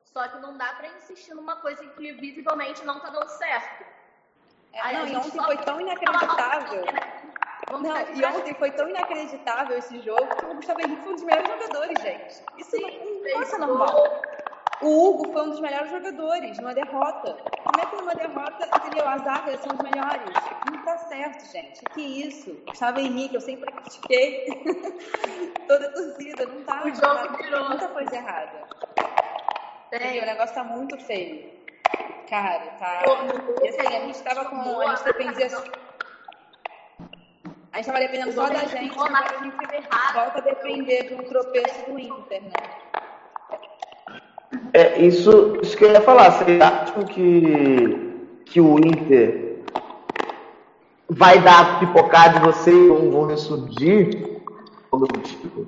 Só 0.04 0.28
que 0.28 0.38
não 0.38 0.56
dá 0.56 0.72
pra 0.74 0.88
insistir 0.88 1.34
numa 1.34 1.56
coisa 1.56 1.84
que 1.86 2.12
visivelmente 2.12 2.84
não 2.84 3.00
tá 3.00 3.10
dando 3.10 3.28
certo. 3.28 3.84
É, 4.72 4.80
Aí 4.80 4.96
não, 4.96 5.06
e 5.08 5.16
ontem 5.16 5.42
foi 5.42 5.56
tão 5.58 5.80
inacreditável. 5.80 6.84
Vamos 7.68 7.88
Não, 7.88 8.14
e 8.14 8.24
ontem 8.24 8.54
foi 8.54 8.70
tão 8.70 8.88
inacreditável 8.88 9.76
esse 9.76 10.00
jogo 10.00 10.26
que 10.36 10.44
o 10.46 10.54
Gustavo 10.54 10.80
Henrique 10.80 11.02
foi 11.02 11.12
um 11.12 11.16
dos 11.16 11.24
melhores 11.24 11.48
jogadores, 11.48 12.02
gente. 12.02 12.42
Isso 12.56 12.76
não, 12.80 12.90
não 12.90 13.32
pode 13.32 13.48
ser 13.48 13.58
normal. 13.58 14.22
O 14.82 15.08
Hugo 15.08 15.32
foi 15.32 15.42
um 15.42 15.50
dos 15.50 15.60
melhores 15.60 15.90
jogadores 15.90 16.58
numa 16.58 16.74
derrota. 16.74 17.34
Como 17.64 17.80
é 17.80 17.86
que 17.86 17.96
numa 17.96 18.14
derrota, 18.14 18.68
entendeu? 18.76 19.08
As 19.08 19.26
áreas 19.26 19.60
são 19.60 19.72
os 19.74 19.82
melhores. 19.82 20.34
Não 20.70 20.84
tá 20.84 20.98
certo, 20.98 21.50
gente. 21.50 21.82
Que 21.94 22.02
isso? 22.02 22.52
Gustavo 22.66 23.00
Henrique, 23.00 23.34
eu 23.36 23.40
sempre 23.40 23.72
critiquei. 23.72 24.46
Toda 25.66 25.86
a 25.86 25.92
torcida, 25.92 26.46
não 26.46 26.62
tá. 26.64 26.84
O 26.84 26.94
jogo 26.94 27.36
virou. 27.38 27.68
Muita 27.68 27.88
coisa 27.88 28.16
errada. 28.16 28.64
Tem. 29.90 30.22
O 30.22 30.26
negócio 30.26 30.54
tá 30.54 30.64
muito 30.64 30.98
feio. 30.98 31.56
Cara, 32.28 32.66
tá. 32.78 33.02
E 33.62 33.68
assim, 33.68 33.80
a 33.80 34.00
gente 34.00 34.22
tava 34.22 34.44
com. 34.44 34.80
A 34.80 34.94
gente 34.94 35.04
dependia. 35.04 35.46
A 37.72 37.76
gente 37.78 37.86
tava 37.86 37.98
dependendo 37.98 38.32
só 38.32 38.48
da 38.48 38.64
gente 38.64 38.94
volta 38.94 40.38
a 40.38 40.40
depender 40.40 41.04
de 41.04 41.14
um 41.14 41.22
tropeço 41.24 41.90
do 41.90 41.98
Inter, 41.98 42.42
né? 42.42 42.50
É, 44.72 44.98
isso, 45.00 45.58
isso 45.62 45.76
que 45.76 45.84
eu 45.84 45.92
ia 45.92 46.00
falar. 46.00 46.30
Vocês 46.30 46.60
acham 46.60 47.04
que, 47.04 48.14
que 48.44 48.60
o 48.60 48.78
Inter 48.78 49.60
vai 51.08 51.38
dar 51.40 51.78
pipocada 51.80 52.38
de 52.40 52.46
vocês 52.46 52.76
e 52.76 52.88
vão, 52.88 53.10
vão 53.10 53.26
ressurgir? 53.26 54.10
Tipo? 55.24 55.66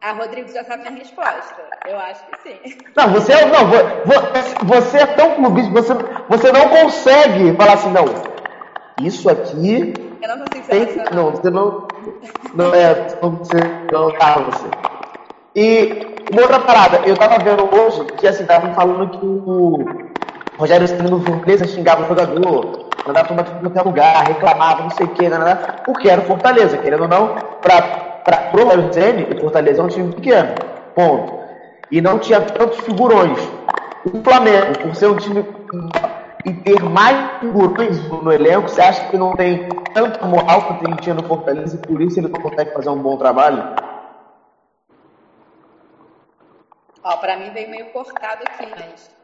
Ah, 0.00 0.12
Rodrigo 0.12 0.48
já 0.52 0.62
sabe 0.64 0.86
a 0.86 0.90
resposta. 0.90 1.56
Eu 1.86 1.98
acho 1.98 2.24
que 2.26 2.42
sim. 2.42 2.78
Não, 2.96 3.08
você, 3.12 3.32
é- 3.32 3.46
não, 3.46 3.66
vo- 3.66 3.76
vo- 4.04 4.64
você 4.74 4.98
é 4.98 5.06
tão 5.06 5.34
clubista, 5.34 5.70
você, 5.70 5.94
você 6.28 6.52
não 6.52 6.68
consegue 6.68 7.56
falar 7.56 7.72
assim, 7.74 7.90
não. 7.90 8.04
Isso 9.04 9.28
aqui 9.28 9.92
Eu 10.22 10.28
não 10.36 10.46
consigo 10.46 10.66
tem, 10.68 10.86
selecionar. 10.86 11.14
não, 11.14 11.30
você 11.32 11.50
não, 11.50 11.88
não 12.54 12.74
é, 12.74 12.94
você 13.20 13.60
não 13.92 14.10
tá 14.16 14.38
você. 14.38 14.66
E 15.56 16.15
uma 16.30 16.42
outra 16.42 16.60
parada, 16.60 17.00
eu 17.06 17.16
tava 17.16 17.38
vendo 17.38 17.68
hoje 17.74 18.04
que 18.16 18.26
assim, 18.26 18.42
estavam 18.42 18.74
falando 18.74 19.10
que 19.10 19.24
o 19.24 19.84
Rogério 20.58 20.88
Ceni 20.88 21.10
no 21.10 21.20
Fortaleza 21.20 21.66
xingava 21.66 22.04
o 22.04 22.08
jogador, 22.08 22.90
mandava 23.06 23.28
tomar 23.28 23.44
tudo 23.44 23.58
em 23.58 23.70
qualquer 23.70 23.88
lugar, 23.88 24.24
reclamava, 24.24 24.82
não 24.82 24.90
sei 24.90 25.06
o 25.06 25.10
que, 25.10 25.28
nada, 25.28 25.82
porque 25.84 26.08
era 26.08 26.20
o 26.20 26.24
Fortaleza, 26.24 26.78
querendo 26.78 27.02
ou 27.02 27.08
não, 27.08 27.34
pra, 27.60 27.82
pra, 28.24 28.36
pro 28.50 28.64
Rogério 28.64 28.92
Ceni, 28.92 29.26
o 29.34 29.40
Fortaleza 29.40 29.80
é 29.80 29.84
um 29.84 29.88
time 29.88 30.12
pequeno, 30.12 30.54
ponto. 30.94 31.36
E 31.90 32.00
não 32.00 32.18
tinha 32.18 32.40
tantos 32.40 32.78
figurões. 32.80 33.38
O 34.04 34.22
Flamengo, 34.22 34.78
por 34.82 34.94
ser 34.94 35.06
um 35.06 35.16
time 35.16 35.44
e 36.44 36.52
ter 36.52 36.80
mais 36.82 37.40
figurões 37.40 38.00
no, 38.08 38.32
elenco, 38.32 38.68
você 38.68 38.80
acha 38.80 39.08
que 39.08 39.18
não 39.18 39.32
tem 39.34 39.68
tanta 39.92 40.24
moral 40.26 40.62
quanto 40.62 40.84
ele 40.84 40.96
tinha 40.96 41.14
no 41.14 41.22
Fortaleza 41.24 41.76
e 41.76 41.86
por 41.86 42.00
isso 42.00 42.20
ele 42.20 42.28
não 42.28 42.40
consegue 42.40 42.72
fazer 42.72 42.88
um 42.88 42.98
bom 42.98 43.16
trabalho? 43.16 43.62
Ó, 47.06 47.18
pra 47.18 47.36
mim 47.36 47.52
veio 47.52 47.70
meio 47.70 47.92
cortado 47.92 48.42
aqui, 48.48 48.66
mas. 48.66 49.14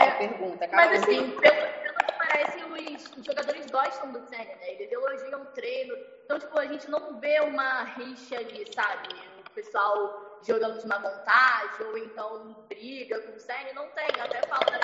É 0.00 0.08
a 0.08 0.16
pergunta. 0.18 0.68
Mas 0.70 1.00
Carol, 1.00 1.02
assim, 1.02 1.30
pelo, 1.40 1.56
pelo 1.82 1.96
que 1.96 2.12
parece, 2.16 2.64
os, 2.64 3.16
os 3.16 3.26
jogadores 3.26 3.66
gostam 3.72 4.12
do 4.12 4.20
Senna, 4.28 4.44
né? 4.44 4.70
Eles 4.74 4.92
elogiam 4.92 5.42
o 5.42 5.46
treino. 5.46 5.96
Então, 6.24 6.38
tipo, 6.38 6.56
a 6.56 6.66
gente 6.66 6.88
não 6.88 7.18
vê 7.18 7.40
uma 7.40 7.82
rixa 7.82 8.36
ali, 8.36 8.64
sabe? 8.72 9.08
O 9.48 9.50
pessoal 9.50 10.38
jogando 10.46 10.80
de 10.80 10.86
má 10.86 10.98
vontade, 10.98 11.82
ou 11.82 11.98
então 11.98 12.54
briga 12.68 13.20
com 13.22 13.32
o 13.32 13.40
Senna. 13.40 13.72
Não 13.74 13.88
tem. 13.88 14.06
Até 14.20 14.40
fala 14.46 14.80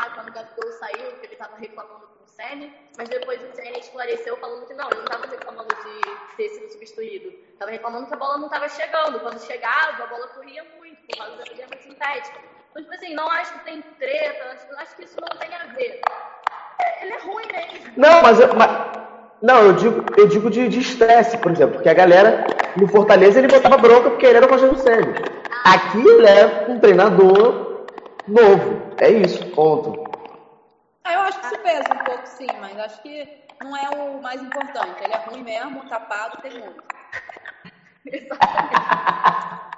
ah, 0.00 0.10
quando 0.16 0.30
o 0.30 0.32
Gabigol 0.32 0.72
saiu, 0.72 1.12
que 1.20 1.26
ele 1.26 1.36
tava 1.36 1.56
reclamando 1.58 2.17
Senna. 2.38 2.68
Mas 2.96 3.08
depois 3.08 3.40
o 3.42 3.54
Senna 3.56 3.78
esclareceu 3.78 4.36
falando 4.36 4.64
que 4.66 4.74
não, 4.74 4.86
ele 4.90 5.00
não 5.00 5.06
tava 5.06 5.26
reclamando 5.26 5.68
de 5.68 6.36
ter 6.36 6.48
sido 6.50 6.70
substituído. 6.70 7.32
Tava 7.58 7.72
reclamando 7.72 8.06
que 8.06 8.14
a 8.14 8.16
bola 8.16 8.38
não 8.38 8.48
tava 8.48 8.68
chegando. 8.68 9.18
Quando 9.20 9.40
chegava, 9.40 10.04
a 10.04 10.06
bola 10.06 10.28
corria 10.28 10.64
muito, 10.78 10.96
por 11.08 11.16
causa 11.18 11.36
da 11.36 11.44
grama 11.44 11.76
sintética. 11.82 12.38
Então, 12.70 12.82
tipo 12.82 12.94
assim, 12.94 13.14
não 13.14 13.28
acho 13.28 13.52
que 13.54 13.64
tem 13.64 13.82
treta, 13.98 14.44
acho, 14.52 14.80
acho 14.82 14.96
que 14.96 15.04
isso 15.04 15.16
não 15.20 15.36
tem 15.36 15.52
a 15.52 15.64
ver. 15.74 16.00
Ele 17.02 17.12
é 17.12 17.18
ruim 17.18 17.46
mesmo. 17.46 17.92
Não, 17.96 18.22
mas, 18.22 18.38
eu- 18.38 18.54
mas- 18.54 18.98
não, 19.42 19.62
eu 19.66 19.72
digo, 19.72 20.04
eu 20.16 20.28
digo 20.28 20.50
de 20.50 20.78
estresse, 20.78 21.38
por 21.38 21.50
exemplo, 21.50 21.74
porque 21.74 21.88
a 21.88 21.94
galera 21.94 22.44
no 22.76 22.86
Fortaleza 22.86 23.40
ele 23.40 23.48
botava 23.48 23.76
bronca 23.78 24.10
porque 24.10 24.26
ele 24.26 24.36
era 24.36 24.46
o 24.46 24.50
Rogério 24.50 24.78
Ceni. 24.78 25.12
Aqui 25.64 26.06
ele 26.06 26.26
é 26.26 26.66
um 26.68 26.78
treinador 26.78 27.88
novo, 28.28 28.96
é 29.00 29.10
isso, 29.10 29.44
ponto. 29.50 30.07
Ah, 31.08 31.14
eu 31.14 31.20
acho 31.20 31.40
que 31.40 31.46
isso 31.46 31.58
pesa 31.60 31.94
um 31.94 32.04
pouco, 32.04 32.26
sim, 32.26 32.46
mas 32.60 32.78
acho 32.78 33.00
que 33.00 33.26
não 33.62 33.74
é 33.74 33.88
o 33.96 34.20
mais 34.20 34.42
importante. 34.42 35.02
Ele 35.02 35.14
é 35.14 35.16
ruim 35.16 35.42
mesmo, 35.42 35.88
tapado, 35.88 36.36
tem 36.42 36.52
muito. 36.52 36.84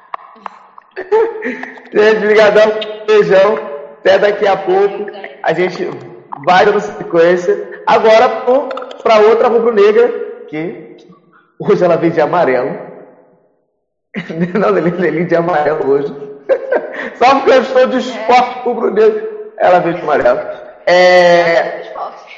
Gente, 1.93 2.19
brigadão, 2.19 2.73
beijão, 3.07 3.55
até 4.01 4.19
daqui 4.19 4.45
a 4.45 4.57
pouco. 4.57 5.07
A 5.45 5.53
gente 5.53 5.89
vai 6.45 6.65
dando 6.65 6.81
sequência. 6.81 7.81
Agora 7.87 8.29
para 9.01 9.21
outra 9.21 9.47
rubro-negra, 9.47 10.09
que 10.49 10.97
hoje 11.61 11.85
ela 11.85 11.97
vem 11.97 12.11
de 12.11 12.21
amarelo. 12.21 12.77
Não, 14.59 14.77
ele 14.77 15.27
de 15.27 15.37
amarelo 15.37 15.91
hoje. 15.91 16.13
Só 17.15 17.37
porque 17.37 17.53
eu 17.53 17.63
estou 17.63 17.87
de 17.87 17.99
esporte 17.99 18.65
rubro-negro, 18.65 19.53
ela 19.59 19.79
vem 19.79 19.95
de 19.95 20.03
amarelo. 20.03 20.70
É, 20.87 21.93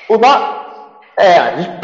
o, 0.09 0.19
no... 0.19 0.29
é, 1.17 1.79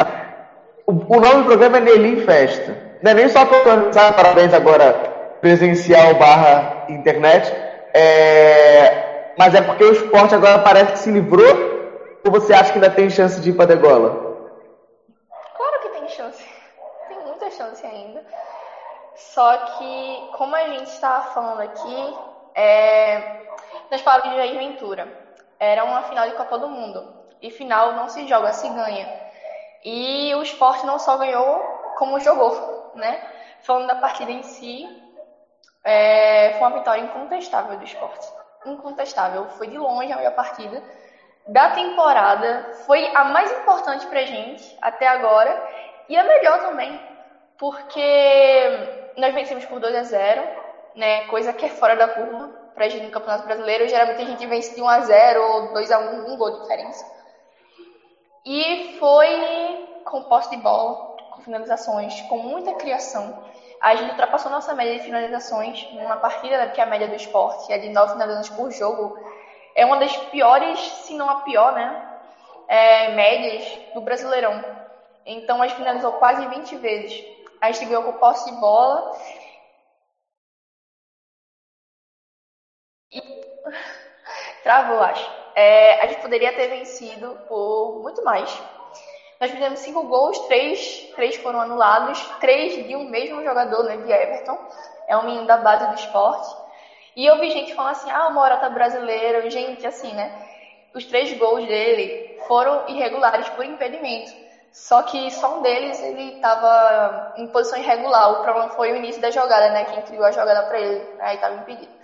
o, 0.85 1.19
nome 1.19 1.43
do 1.43 1.45
programa 1.45 1.77
é 1.77 1.81
Nelim 1.81 2.21
Festa. 2.25 2.75
Não 3.01 3.11
é 3.11 3.13
nem 3.13 3.29
só 3.29 3.45
para 3.45 3.57
organizar 3.57 4.13
parabéns 4.13 4.53
agora 4.53 4.93
presencial 5.41 6.15
barra 6.15 6.85
internet, 6.89 7.49
é, 7.93 9.33
mas 9.37 9.55
é 9.55 9.61
porque 9.61 9.83
o 9.83 9.91
esporte 9.93 10.35
agora 10.35 10.59
parece 10.59 10.91
que 10.91 10.99
se 10.99 11.11
livrou 11.11 11.79
ou 12.25 12.31
você 12.31 12.53
acha 12.53 12.73
que 12.73 12.77
ainda 12.77 12.89
tem 12.89 13.09
chance 13.09 13.39
de 13.39 13.51
ir 13.51 13.53
para 13.53 13.67
degola? 13.67 14.37
Claro 15.55 15.81
que 15.81 15.89
tem 15.89 16.07
chance. 16.09 16.45
Tem 17.07 17.17
muita 17.25 17.49
chance 17.51 17.85
ainda. 17.85 18.21
Só 19.15 19.57
que, 19.57 20.29
como 20.37 20.55
a 20.55 20.63
gente 20.67 20.87
estava 20.87 21.23
falando 21.33 21.61
aqui, 21.61 22.15
é, 22.55 23.41
nas 23.89 24.01
palavras 24.01 24.31
de 24.31 24.37
Jair 24.37 24.57
Ventura, 24.57 25.07
era 25.59 25.83
uma 25.83 26.03
final 26.03 26.27
de 26.27 26.35
Copa 26.35 26.57
do 26.57 26.69
Mundo. 26.69 27.13
E 27.41 27.51
final 27.51 27.93
não 27.93 28.09
se 28.09 28.27
joga, 28.27 28.53
se 28.53 28.67
ganha. 28.69 29.07
E 29.83 30.33
o 30.35 30.41
esporte 30.41 30.85
não 30.85 30.97
só 30.97 31.17
ganhou, 31.17 31.59
como 31.97 32.19
jogou, 32.19 32.91
né? 32.95 33.21
Falando 33.61 33.87
da 33.87 33.95
partida 33.95 34.31
em 34.31 34.43
si, 34.43 34.87
é, 35.83 36.51
foi 36.57 36.67
uma 36.67 36.77
vitória 36.77 37.01
incontestável 37.01 37.77
do 37.77 37.83
esporte. 37.83 38.27
Incontestável. 38.65 39.47
Foi 39.51 39.67
de 39.67 39.77
longe 39.77 40.11
a 40.11 40.17
melhor 40.17 40.33
partida 40.33 40.81
da 41.47 41.71
temporada. 41.71 42.73
Foi 42.85 43.05
a 43.15 43.25
mais 43.25 43.51
importante 43.51 44.05
pra 44.07 44.23
gente 44.23 44.77
até 44.81 45.07
agora. 45.07 45.61
E 46.07 46.17
a 46.17 46.23
melhor 46.23 46.59
também. 46.59 46.99
Porque 47.57 49.13
nós 49.17 49.33
vencemos 49.33 49.65
por 49.65 49.79
2 49.79 49.95
a 49.95 50.03
0 50.03 50.59
né? 50.95 51.25
Coisa 51.27 51.53
que 51.53 51.65
é 51.65 51.69
fora 51.69 51.95
da 51.95 52.07
curva 52.07 52.58
pra 52.79 52.87
gente 52.87 53.05
no 53.05 53.11
Campeonato 53.11 53.45
Brasileiro. 53.45 53.89
Geralmente 53.89 54.21
a 54.21 54.25
gente 54.25 54.45
vence 54.47 54.73
de 54.73 54.81
1 54.81 54.87
a 54.87 54.99
0 55.01 55.43
ou 55.43 55.73
2 55.73 55.91
a 55.91 55.99
1 55.99 56.31
um 56.31 56.37
gol 56.37 56.51
de 56.51 56.61
diferença. 56.61 57.05
E 58.45 58.95
foi 58.97 60.01
com 60.05 60.23
posse 60.23 60.49
de 60.49 60.57
bola, 60.57 61.17
com 61.31 61.41
finalizações, 61.41 62.21
com 62.21 62.37
muita 62.37 62.73
criação. 62.75 63.43
A 63.81 63.95
gente 63.95 64.11
ultrapassou 64.11 64.49
nossa 64.49 64.73
média 64.73 64.95
de 64.95 65.01
finalizações 65.01 65.85
numa 65.91 66.15
partida, 66.15 66.69
que 66.69 66.79
é 66.79 66.83
a 66.85 66.87
média 66.87 67.07
do 67.07 67.15
esporte 67.15 67.71
é 67.71 67.77
de 67.77 67.89
9 67.89 68.13
finalizações 68.13 68.57
por 68.57 68.71
jogo. 68.71 69.19
É 69.75 69.85
uma 69.85 69.97
das 69.97 70.15
piores, 70.15 70.79
se 70.79 71.13
não 71.15 71.29
a 71.29 71.41
pior, 71.41 71.73
né? 71.73 72.09
é, 72.69 73.09
médias 73.15 73.79
do 73.95 73.99
Brasileirão. 73.99 74.63
Então 75.25 75.61
a 75.61 75.67
gente 75.67 75.77
finalizou 75.77 76.13
quase 76.13 76.45
20 76.47 76.75
vezes. 76.77 77.25
A 77.59 77.71
gente 77.71 77.85
ganhou 77.85 78.03
com 78.03 78.13
posse 78.13 78.49
de 78.49 78.57
bola. 78.61 79.11
Travou, 84.63 85.01
acho. 85.01 85.29
É, 85.55 86.01
a 86.01 86.07
gente 86.07 86.21
poderia 86.21 86.53
ter 86.53 86.67
vencido 86.67 87.37
por 87.47 87.99
muito 88.01 88.23
mais. 88.23 88.49
Nós 89.39 89.51
fizemos 89.51 89.79
cinco 89.79 90.03
gols, 90.03 90.37
três, 90.47 91.09
três 91.15 91.35
foram 91.37 91.61
anulados, 91.61 92.21
três 92.39 92.85
de 92.85 92.95
um 92.95 93.05
mesmo 93.09 93.43
jogador, 93.43 93.83
né, 93.83 93.97
de 93.97 94.11
Everton. 94.11 94.57
É 95.07 95.15
um 95.15 95.23
menino 95.23 95.47
da 95.47 95.57
base 95.57 95.87
do 95.87 95.95
esporte. 95.95 96.55
E 97.15 97.25
eu 97.25 97.39
vi 97.39 97.49
gente 97.49 97.73
falando 97.73 97.91
assim, 97.91 98.11
ah, 98.11 98.27
o 98.27 98.33
Morata 98.33 98.69
brasileiro. 98.69 99.49
Gente, 99.49 99.85
assim, 99.87 100.13
né? 100.13 100.31
Os 100.93 101.05
três 101.05 101.37
gols 101.37 101.65
dele 101.65 102.37
foram 102.47 102.87
irregulares 102.87 103.47
por 103.49 103.65
impedimento. 103.65 104.31
Só 104.71 105.01
que 105.03 105.31
só 105.31 105.57
um 105.57 105.61
deles 105.61 106.01
ele 106.01 106.35
estava 106.35 107.33
em 107.37 107.47
posição 107.47 107.79
irregular. 107.79 108.31
O 108.31 108.43
problema 108.43 108.69
foi 108.69 108.91
o 108.91 108.95
início 108.95 109.21
da 109.21 109.31
jogada, 109.31 109.71
né? 109.71 109.85
Quem 109.85 110.01
criou 110.03 110.25
a 110.25 110.31
jogada 110.31 110.63
para 110.63 110.79
ele, 110.79 111.05
aí 111.19 111.35
estava 111.35 111.55
impedido. 111.55 111.98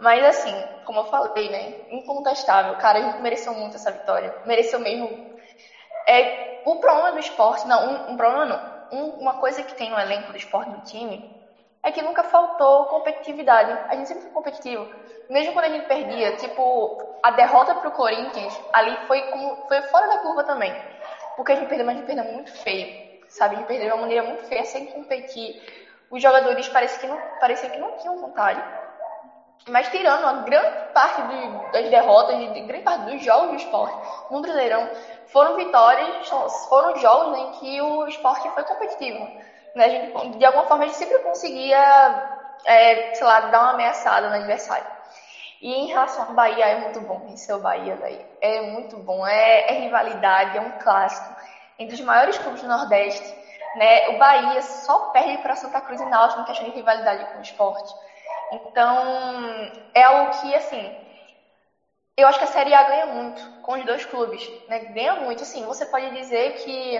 Mas 0.00 0.22
assim, 0.24 0.54
como 0.84 1.00
eu 1.00 1.04
falei, 1.04 1.48
né? 1.48 1.74
Incontestável. 1.90 2.74
Cara, 2.76 2.98
a 2.98 3.02
gente 3.02 3.20
mereceu 3.20 3.52
muito 3.54 3.76
essa 3.76 3.90
vitória. 3.90 4.32
Mereceu 4.44 4.78
mesmo. 4.78 5.10
É, 6.06 6.62
o 6.64 6.76
problema 6.76 7.12
do 7.12 7.18
esporte, 7.18 7.66
não, 7.66 7.86
um, 7.86 8.12
um 8.12 8.16
problema 8.16 8.44
não. 8.44 8.60
Um, 8.92 9.20
uma 9.20 9.34
coisa 9.34 9.62
que 9.62 9.74
tem 9.74 9.90
no 9.90 9.98
elenco 9.98 10.30
do 10.30 10.36
esporte 10.36 10.70
do 10.70 10.80
time 10.80 11.24
é 11.82 11.90
que 11.90 12.02
nunca 12.02 12.22
faltou 12.24 12.84
competitividade. 12.86 13.70
A 13.88 13.94
gente 13.94 14.08
sempre 14.08 14.24
foi 14.24 14.32
competitivo. 14.32 14.86
Mesmo 15.28 15.52
quando 15.52 15.66
a 15.66 15.68
gente 15.68 15.86
perdia, 15.86 16.32
tipo, 16.32 16.98
a 17.22 17.30
derrota 17.30 17.74
pro 17.74 17.90
Corinthians 17.90 18.52
ali 18.72 18.96
foi 19.06 19.22
como 19.30 19.56
foi 19.68 19.80
fora 19.82 20.08
da 20.08 20.18
curva 20.18 20.44
também. 20.44 20.74
Porque 21.36 21.52
a 21.52 21.56
gente 21.56 21.68
perdeu, 21.68 21.86
mas 21.86 21.94
a 21.94 21.98
gente 21.98 22.06
perdeu 22.06 22.24
muito 22.24 22.52
feio. 22.52 22.88
Sabe? 23.28 23.54
A 23.54 23.58
gente 23.58 23.66
perdeu 23.66 23.86
de 23.86 23.92
uma 23.92 24.00
maneira 24.00 24.22
muito 24.22 24.42
feia, 24.44 24.64
sem 24.64 24.86
competir. 24.86 25.54
Os 26.10 26.22
jogadores 26.22 26.68
que 26.68 27.06
não, 27.06 27.18
pareciam 27.40 27.70
que 27.70 27.78
não 27.78 27.96
tinham 27.98 28.16
vontade. 28.16 28.62
Mas 29.68 29.88
tirando 29.88 30.24
a 30.24 30.32
grande 30.42 30.92
parte 30.92 31.22
das 31.72 31.90
derrotas, 31.90 32.38
de, 32.38 32.60
grande 32.60 32.84
parte 32.84 33.10
dos 33.10 33.22
jogos 33.22 33.48
do 33.50 33.56
esporte 33.56 33.96
no 34.30 34.40
Brasileirão, 34.40 34.88
foram 35.26 35.56
vitórias, 35.56 36.28
foram 36.68 36.96
jogos 36.96 37.38
em 37.38 37.50
que 37.52 37.80
o 37.82 38.06
esporte 38.06 38.48
foi 38.50 38.62
competitivo. 38.62 39.28
Né? 39.74 39.90
Gente, 39.90 40.38
de 40.38 40.44
alguma 40.44 40.66
forma 40.66 40.84
a 40.84 40.86
gente 40.86 40.98
sempre 40.98 41.18
conseguia, 41.18 42.38
é, 42.64 43.14
sei 43.14 43.26
lá, 43.26 43.40
dar 43.40 43.60
uma 43.60 43.70
ameaçada 43.72 44.28
no 44.28 44.36
adversário. 44.36 44.86
E 45.60 45.72
em 45.72 45.86
relação 45.86 46.26
ao 46.26 46.34
Bahia, 46.34 46.66
é 46.66 46.80
muito 46.80 47.00
bom 47.00 47.20
vencer 47.20 47.54
o 47.54 47.58
Bahia, 47.58 47.96
daí. 47.96 48.24
É 48.40 48.60
muito 48.60 48.98
bom. 48.98 49.26
É, 49.26 49.72
é, 49.72 49.80
rivalidade, 49.80 50.58
é 50.58 50.60
um 50.60 50.78
clássico. 50.78 51.34
Entre 51.78 51.94
os 51.94 52.00
maiores 52.00 52.38
clubes 52.38 52.62
do 52.62 52.68
Nordeste, 52.68 53.34
né? 53.76 54.08
O 54.10 54.18
Bahia 54.18 54.62
só 54.62 55.10
perde 55.10 55.38
para 55.38 55.56
Santa 55.56 55.80
Cruz 55.80 56.00
e 56.00 56.04
Náutico 56.06 56.42
em 56.42 56.44
questão 56.44 56.68
de 56.68 56.74
rivalidade 56.74 57.24
com 57.32 57.38
o 57.38 57.42
esporte. 57.42 57.94
Então, 58.52 59.70
é 59.94 60.02
algo 60.02 60.40
que, 60.40 60.54
assim, 60.54 60.94
eu 62.16 62.26
acho 62.26 62.38
que 62.38 62.44
a 62.44 62.48
Série 62.48 62.74
A 62.74 62.82
ganha 62.84 63.06
muito 63.06 63.42
com 63.62 63.74
os 63.74 63.84
dois 63.84 64.04
clubes, 64.04 64.50
né? 64.68 64.80
Ganha 64.80 65.16
muito, 65.16 65.42
assim, 65.42 65.64
você 65.66 65.84
pode 65.84 66.10
dizer 66.10 66.52
que 66.52 66.98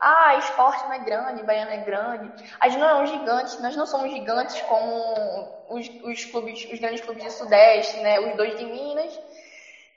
ah, 0.00 0.36
esporte 0.36 0.84
não 0.84 0.92
é 0.92 0.98
grande, 0.98 1.42
Bahia 1.42 1.64
não 1.64 1.72
é 1.72 1.78
grande. 1.78 2.30
A 2.60 2.68
gente 2.68 2.80
não 2.80 2.88
é 2.88 2.94
um 3.02 3.06
gigante, 3.06 3.60
nós 3.60 3.76
não 3.76 3.86
somos 3.86 4.10
gigantes 4.10 4.60
como 4.62 5.54
os, 5.68 5.86
os 6.02 6.24
clubes, 6.26 6.64
os 6.70 6.78
grandes 6.78 7.00
clubes 7.00 7.24
do 7.24 7.30
Sudeste, 7.30 8.00
né? 8.00 8.20
Os 8.20 8.36
dois 8.36 8.56
de 8.56 8.64
Minas 8.64 9.18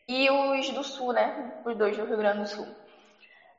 e 0.07 0.29
os 0.29 0.69
do 0.71 0.83
Sul, 0.83 1.13
né? 1.13 1.33
Os 1.65 1.77
dois 1.77 1.97
do 1.97 2.05
Rio 2.05 2.17
Grande 2.17 2.41
do 2.41 2.47
Sul. 2.47 2.67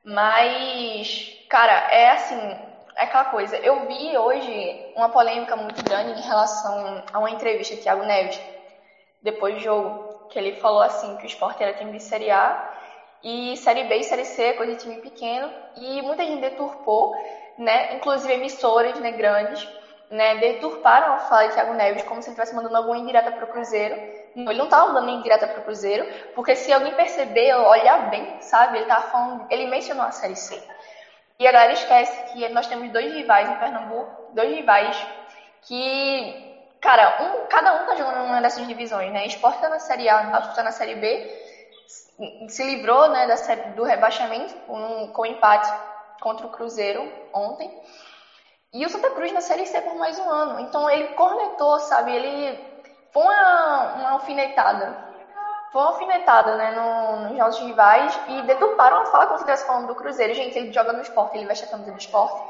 Mas, 0.04 1.44
cara, 1.48 1.72
é 1.90 2.10
assim, 2.10 2.58
é 2.98 3.04
aquela 3.04 3.26
coisa. 3.26 3.56
Eu 3.58 3.86
vi 3.86 4.18
hoje 4.18 4.92
uma 4.96 5.08
polêmica 5.08 5.54
muito 5.54 5.82
grande 5.84 6.18
em 6.18 6.22
relação 6.22 7.04
a 7.12 7.18
uma 7.18 7.30
entrevista 7.30 7.76
de 7.76 7.82
Thiago 7.82 8.04
Neves, 8.04 8.40
depois 9.22 9.54
do 9.54 9.60
jogo, 9.60 10.26
que 10.28 10.38
ele 10.38 10.56
falou 10.56 10.82
assim 10.82 11.16
que 11.16 11.22
o 11.22 11.26
esporte 11.26 11.62
era 11.62 11.74
time 11.74 11.92
de 11.92 12.02
Série 12.02 12.30
A 12.30 12.74
e 13.22 13.56
Série 13.56 13.84
B 13.84 13.96
e 13.96 14.04
Série 14.04 14.24
C, 14.24 14.52
coisa 14.54 14.74
de 14.74 14.80
time 14.80 14.96
pequeno, 14.96 15.48
e 15.76 16.02
muita 16.02 16.24
gente 16.24 16.40
deturpou, 16.40 17.14
né, 17.56 17.94
inclusive 17.94 18.32
emissoras 18.32 18.98
né, 19.00 19.12
grandes, 19.12 19.66
né, 20.10 20.36
deturparam 20.36 21.14
a 21.14 21.18
fala 21.18 21.48
de 21.48 21.54
Thiago 21.54 21.74
Neves 21.74 22.02
como 22.02 22.20
se 22.20 22.28
ele 22.28 22.34
estivesse 22.34 22.54
mandando 22.54 22.76
alguma 22.76 22.96
indireta 22.96 23.30
para 23.30 23.44
o 23.44 23.48
Cruzeiro. 23.48 23.96
Não, 24.34 24.50
ele 24.50 24.58
não 24.58 24.66
estava 24.66 24.92
mandando 24.92 25.18
indireta 25.18 25.46
para 25.46 25.60
o 25.60 25.64
Cruzeiro, 25.64 26.06
porque 26.34 26.56
se 26.56 26.72
alguém 26.72 26.94
perceber, 26.94 27.54
olhar 27.54 28.10
bem, 28.10 28.40
sabe, 28.40 28.78
ele 28.78 28.86
tava 28.86 29.08
falando, 29.08 29.46
ele 29.50 29.66
mencionou 29.66 30.04
a 30.04 30.10
Série 30.10 30.36
C. 30.36 30.60
E 31.38 31.46
a 31.46 31.52
galera 31.52 31.72
esquece 31.72 32.24
que 32.30 32.48
nós 32.48 32.66
temos 32.66 32.90
dois 32.90 33.10
rivais 33.12 33.48
em 33.48 33.56
Pernambuco, 33.56 34.12
dois 34.28 34.50
rivais 34.50 35.06
que, 35.62 36.36
cara, 36.80 37.16
um, 37.20 37.46
cada 37.46 37.72
um 37.74 37.84
tá 37.86 37.94
jogando 37.94 38.24
numa 38.24 38.40
dessas 38.40 38.66
divisões, 38.66 39.12
né? 39.12 39.24
Esporte 39.24 39.60
tá 39.60 39.68
na 39.68 39.78
Série 39.78 40.08
A, 40.08 40.22
Náutico 40.24 40.54
tá 40.54 40.62
na 40.62 40.72
Série 40.72 40.96
B, 40.96 41.20
se 42.48 42.62
livrou, 42.64 43.08
né, 43.08 43.26
da 43.26 43.36
série, 43.36 43.62
do 43.74 43.82
rebaixamento 43.84 44.56
com, 44.66 45.08
com 45.12 45.24
empate 45.26 45.72
contra 46.20 46.46
o 46.46 46.50
Cruzeiro 46.50 47.10
ontem. 47.32 47.72
E 48.72 48.84
o 48.84 48.88
Santa 48.88 49.10
Cruz 49.10 49.32
na 49.32 49.40
Série 49.40 49.66
C 49.66 49.80
por 49.80 49.94
mais 49.96 50.18
um 50.18 50.28
ano. 50.28 50.58
Então 50.58 50.90
ele 50.90 51.04
cornetou, 51.08 51.78
sabe? 51.78 52.12
Ele 52.12 52.60
foi 53.10 53.22
uma, 53.22 53.94
uma 53.94 54.10
alfinetada 54.10 54.96
foi 55.72 55.82
uma 55.82 55.90
alfinetada 55.90 56.56
né, 56.56 56.70
no, 56.70 57.28
nos 57.28 57.36
nossos 57.36 57.60
rivais 57.60 58.18
e 58.28 58.42
deturparam 58.42 59.02
a 59.02 59.06
fala 59.06 59.26
como 59.26 59.38
se 59.38 59.44
estivesse 59.44 59.66
falando 59.66 59.88
do 59.88 59.94
Cruzeiro. 59.94 60.34
Gente, 60.34 60.58
ele 60.58 60.72
joga 60.72 60.92
no 60.92 61.02
esporte, 61.02 61.36
ele 61.36 61.46
veste 61.46 61.64
a 61.64 61.68
camisa 61.68 61.92
do 61.92 61.98
esporte. 61.98 62.40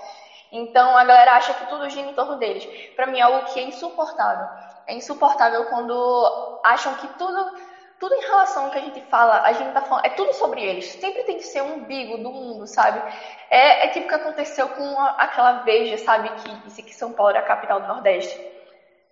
Então 0.52 0.96
a 0.96 1.04
galera 1.04 1.32
acha 1.32 1.52
que 1.54 1.66
tudo 1.66 1.90
gira 1.90 2.08
em 2.08 2.14
torno 2.14 2.36
deles. 2.36 2.64
Para 2.94 3.06
mim 3.06 3.18
é 3.18 3.22
algo 3.22 3.46
que 3.46 3.58
é 3.58 3.64
insuportável. 3.64 4.48
É 4.86 4.94
insuportável 4.94 5.64
quando 5.66 6.60
acham 6.64 6.94
que 6.94 7.08
tudo, 7.18 7.58
tudo 7.98 8.14
em 8.14 8.20
relação 8.20 8.64
ao 8.64 8.70
que 8.70 8.78
a 8.78 8.82
gente 8.82 9.00
fala, 9.02 9.42
a 9.42 9.52
gente 9.52 9.72
tá 9.72 9.82
falando, 9.82 10.06
é 10.06 10.10
tudo 10.10 10.32
sobre 10.32 10.62
eles. 10.62 10.86
Sempre 10.86 11.24
tem 11.24 11.36
que 11.36 11.42
ser 11.42 11.62
um 11.62 11.74
umbigo 11.74 12.18
do 12.18 12.30
mundo, 12.30 12.66
sabe? 12.66 13.02
É, 13.50 13.86
é 13.86 13.88
tipo 13.88 14.06
o 14.06 14.08
que 14.08 14.14
aconteceu 14.14 14.68
com 14.68 14.98
a, 15.00 15.10
aquela 15.18 15.52
Veja, 15.64 15.98
sabe, 15.98 16.30
que 16.30 16.54
disse 16.60 16.82
que 16.82 16.94
São 16.94 17.12
Paulo 17.12 17.30
era 17.30 17.40
a 17.40 17.42
capital 17.42 17.80
do 17.80 17.88
Nordeste 17.88 18.57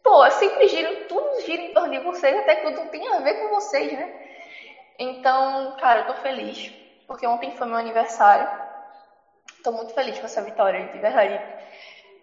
pô, 0.06 0.30
sempre 0.30 0.68
gira, 0.68 0.88
tudo 1.08 1.40
gira 1.44 1.60
em 1.60 1.72
torno 1.72 1.90
de 1.90 1.98
vocês, 1.98 2.36
até 2.36 2.54
que 2.54 2.62
tudo 2.62 2.88
tem 2.88 3.04
a 3.08 3.18
ver 3.18 3.34
com 3.34 3.48
vocês, 3.48 3.90
né? 3.90 4.08
Então, 5.00 5.74
cara, 5.80 6.00
eu 6.00 6.06
tô 6.06 6.14
feliz, 6.14 6.72
porque 7.08 7.26
ontem 7.26 7.50
foi 7.50 7.66
meu 7.66 7.76
aniversário. 7.76 8.48
Tô 9.64 9.72
muito 9.72 9.92
feliz 9.92 10.16
com 10.20 10.26
essa 10.26 10.40
vitória, 10.40 10.80
de 10.86 10.98
verdade. 11.00 11.40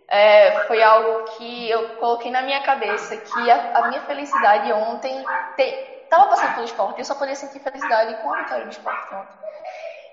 É, 0.07 0.51
foi 0.65 0.81
algo 0.81 1.25
que 1.35 1.69
eu 1.69 1.83
coloquei 1.97 2.31
na 2.31 2.41
minha 2.41 2.61
cabeça, 2.61 3.17
que 3.17 3.51
a, 3.51 3.71
a 3.73 3.89
minha 3.89 4.01
felicidade 4.01 4.71
ontem 4.71 5.21
te, 5.57 5.77
tava 6.09 6.27
passando 6.27 6.53
pelo 6.53 6.65
esporte, 6.65 6.99
eu 6.99 7.05
só 7.05 7.15
podia 7.15 7.35
sentir 7.35 7.59
felicidade 7.59 8.15
com 8.15 8.33
a 8.33 8.43
vitória 8.43 8.63
do 8.63 8.71
esporte 8.71 9.13
ontem. 9.13 9.35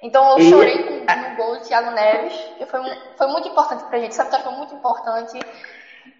Então 0.02 0.32
eu 0.32 0.40
chorei 0.40 0.82
com, 0.82 0.90
no 0.90 1.36
gol 1.36 1.56
do 1.56 1.62
Thiago 1.62 1.90
Neves, 1.90 2.34
que 2.58 2.66
foi, 2.66 2.80
foi 3.16 3.26
muito 3.28 3.46
importante 3.46 3.84
pra 3.84 4.00
gente, 4.00 4.12
essa 4.12 4.24
vitória 4.24 4.44
foi 4.44 4.54
muito 4.54 4.74
importante. 4.74 5.38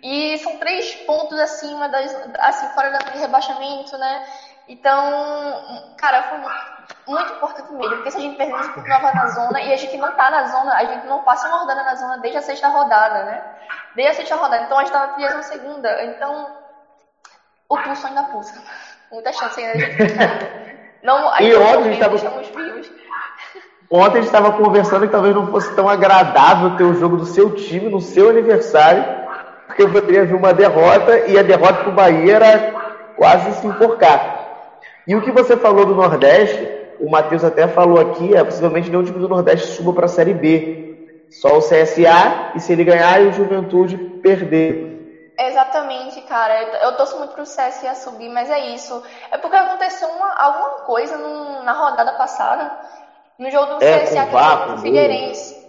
E 0.03 0.39
são 0.39 0.57
três 0.59 0.95
pontos 1.07 1.39
acima 1.39 1.89
das, 1.89 2.15
assim, 2.39 2.69
fora 2.69 2.91
da 2.91 2.99
rebaixamento, 3.19 3.97
né? 3.99 4.27
Então, 4.69 5.93
cara, 5.97 6.23
foi 6.23 6.39
muito 7.07 7.33
importante 7.33 7.73
mesmo, 7.73 7.97
porque 7.97 8.11
se 8.13 8.19
a 8.19 8.21
gente 8.21 8.37
perder, 8.37 8.55
a 8.55 8.63
gente 8.63 8.75
continuava 8.75 9.13
na 9.13 9.27
zona, 9.27 9.61
e 9.61 9.73
a 9.73 9.77
gente 9.77 9.97
não 9.97 10.13
tá 10.13 10.31
na 10.31 10.45
zona, 10.47 10.75
a 10.75 10.85
gente 10.85 11.07
não 11.07 11.23
passa 11.25 11.49
uma 11.49 11.59
rodada 11.59 11.83
na 11.83 11.95
zona 11.97 12.19
desde 12.19 12.39
a 12.39 12.43
sexta 12.43 12.69
rodada, 12.69 13.25
né? 13.25 13.43
Desde 13.97 14.13
a 14.13 14.15
sexta 14.15 14.37
rodada, 14.37 14.65
então 14.65 14.79
a 14.79 14.83
gente 14.83 14.93
tá 14.93 15.07
na 15.07 15.13
32 15.15 15.47
segunda, 15.47 16.05
então 16.05 16.47
o 17.69 17.77
pulso 17.77 18.07
ainda 18.07 18.23
pulsa. 18.25 18.63
Muita 19.11 19.33
chance 19.33 19.61
ainda 19.61 19.77
de 19.77 19.85
a 19.85 19.91
gente 19.91 20.81
não, 21.03 21.33
a 21.33 21.43
e 21.43 21.55
ontem 21.57 21.79
a 21.79 21.93
gente 21.93 21.95
estava 21.95 22.17
vivos. 22.17 22.93
Ontem 23.91 24.19
a 24.19 24.23
gente 24.23 24.27
estava 24.27 24.53
conversando 24.53 25.07
que 25.07 25.13
talvez 25.13 25.35
não 25.35 25.51
fosse 25.51 25.75
tão 25.75 25.89
agradável 25.89 26.77
ter 26.77 26.85
o 26.85 26.95
jogo 26.95 27.17
do 27.17 27.27
seu 27.27 27.57
time 27.57 27.89
no 27.89 28.01
seu 28.01 28.31
aniversário 28.31 29.20
porque 29.71 29.83
eu 29.83 29.93
poderia 29.93 30.25
vir 30.25 30.35
uma 30.35 30.53
derrota 30.53 31.27
e 31.29 31.39
a 31.39 31.43
derrota 31.43 31.85
para 31.85 31.89
o 31.89 31.95
Bahia 31.95 32.35
era 32.35 32.73
quase 33.17 33.53
se 33.61 33.67
enforcar. 33.67 34.39
E 35.07 35.15
o 35.15 35.23
que 35.23 35.31
você 35.31 35.57
falou 35.57 35.87
do 35.87 35.95
Nordeste, 35.95 36.69
o 36.99 37.09
Matheus 37.09 37.45
até 37.45 37.69
falou 37.69 38.01
aqui, 38.01 38.35
é 38.35 38.43
possivelmente 38.43 38.91
nenhum 38.91 39.05
time 39.05 39.21
do 39.21 39.29
Nordeste 39.29 39.69
suba 39.69 39.93
para 39.93 40.07
a 40.07 40.09
Série 40.09 40.35
B. 40.35 40.89
Só 41.31 41.57
o 41.57 41.61
CSA, 41.61 42.53
e 42.57 42.61
se 42.61 42.73
ele 42.73 42.83
ganhar, 42.83 43.23
e 43.23 43.29
o 43.29 43.33
Juventude 43.33 43.97
perder. 43.97 45.33
Exatamente, 45.39 46.21
cara. 46.23 46.61
Eu 46.83 46.97
torço 46.97 47.17
muito 47.19 47.35
pro 47.35 47.45
CSA 47.45 47.95
subir, 47.95 48.29
mas 48.29 48.51
é 48.51 48.75
isso. 48.75 49.01
É 49.31 49.39
porque 49.39 49.55
aconteceu 49.55 50.09
uma, 50.09 50.35
alguma 50.35 50.71
coisa 50.81 51.17
no, 51.17 51.63
na 51.63 51.73
rodada 51.73 52.15
passada, 52.15 52.73
no 53.39 53.49
jogo 53.49 53.77
do 53.77 53.85
é, 53.85 54.01
CSA 54.01 54.27
com 54.27 54.73
o 54.75 54.79
Figueirense. 54.79 55.60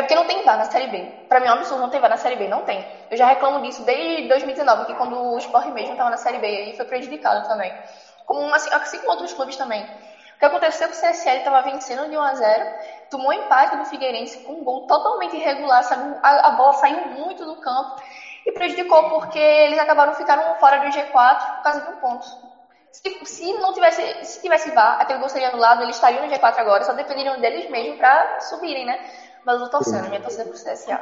É 0.00 0.02
porque 0.02 0.14
não 0.14 0.24
tem 0.24 0.42
VAR 0.42 0.56
na 0.56 0.64
Série 0.64 0.86
B. 0.86 1.12
Pra 1.28 1.40
mim 1.40 1.46
é 1.46 1.50
um 1.50 1.56
absurdo 1.56 1.82
não 1.82 1.90
ter 1.90 2.00
VAR 2.00 2.08
na 2.08 2.16
Série 2.16 2.34
B. 2.34 2.48
Não 2.48 2.62
tem. 2.62 2.86
Eu 3.10 3.18
já 3.18 3.26
reclamo 3.26 3.60
disso 3.60 3.84
desde 3.84 4.26
2019, 4.28 4.86
que 4.86 4.94
quando 4.94 5.14
o 5.14 5.36
Sport 5.36 5.66
mesmo 5.66 5.92
estava 5.92 6.08
na 6.08 6.16
Série 6.16 6.38
B 6.38 6.70
e 6.70 6.72
foi 6.72 6.86
prejudicado 6.86 7.46
também. 7.46 7.76
Como, 8.24 8.54
assim, 8.54 8.70
assim 8.72 8.98
como 8.98 9.10
outros 9.10 9.34
clubes 9.34 9.56
também. 9.56 9.84
O 9.84 10.38
que 10.38 10.44
aconteceu 10.46 10.88
com 10.88 10.94
o 10.94 10.98
CSL 10.98 11.36
estava 11.36 11.60
vencendo 11.60 12.08
de 12.08 12.16
1 12.16 12.22
a 12.22 12.32
0 12.32 12.66
tomou 13.10 13.30
empate 13.30 13.76
do 13.76 13.84
Figueirense 13.84 14.40
com 14.40 14.54
um 14.54 14.64
gol 14.64 14.80
totalmente 14.86 15.36
irregular, 15.36 15.82
sabe? 15.84 16.16
A, 16.22 16.48
a 16.48 16.50
bola 16.52 16.72
saiu 16.72 17.02
muito 17.02 17.44
do 17.44 17.56
campo 17.56 17.94
e 18.46 18.50
prejudicou 18.52 19.04
porque 19.04 19.38
eles 19.38 19.78
acabaram 19.78 20.14
ficando 20.14 20.42
fora 20.54 20.78
do 20.78 20.86
G4 20.86 21.44
por 21.56 21.62
causa 21.62 21.82
de 21.82 21.88
um 21.90 21.96
ponto. 21.96 22.24
Se, 22.90 23.02
se 23.24 23.52
não 23.54 23.72
tivesse, 23.72 24.02
se 24.22 24.40
tivesse 24.40 24.70
VAR, 24.70 24.96
aquele 24.98 25.18
gol 25.18 25.28
seria 25.28 25.48
anulado, 25.48 25.82
eles 25.82 25.94
estariam 25.96 26.22
no 26.22 26.28
G4 26.28 26.58
agora, 26.58 26.82
só 26.84 26.92
dependeriam 26.92 27.38
deles 27.38 27.68
mesmo 27.68 27.96
para 27.96 28.40
subirem, 28.40 28.84
né? 28.84 28.98
Mas 29.44 29.60
eu 29.60 29.66
tô 29.68 29.78
torcendo, 29.78 30.08
minha 30.08 30.20
torcida 30.20 30.44
pro 30.44 30.52
CSA. 30.52 31.00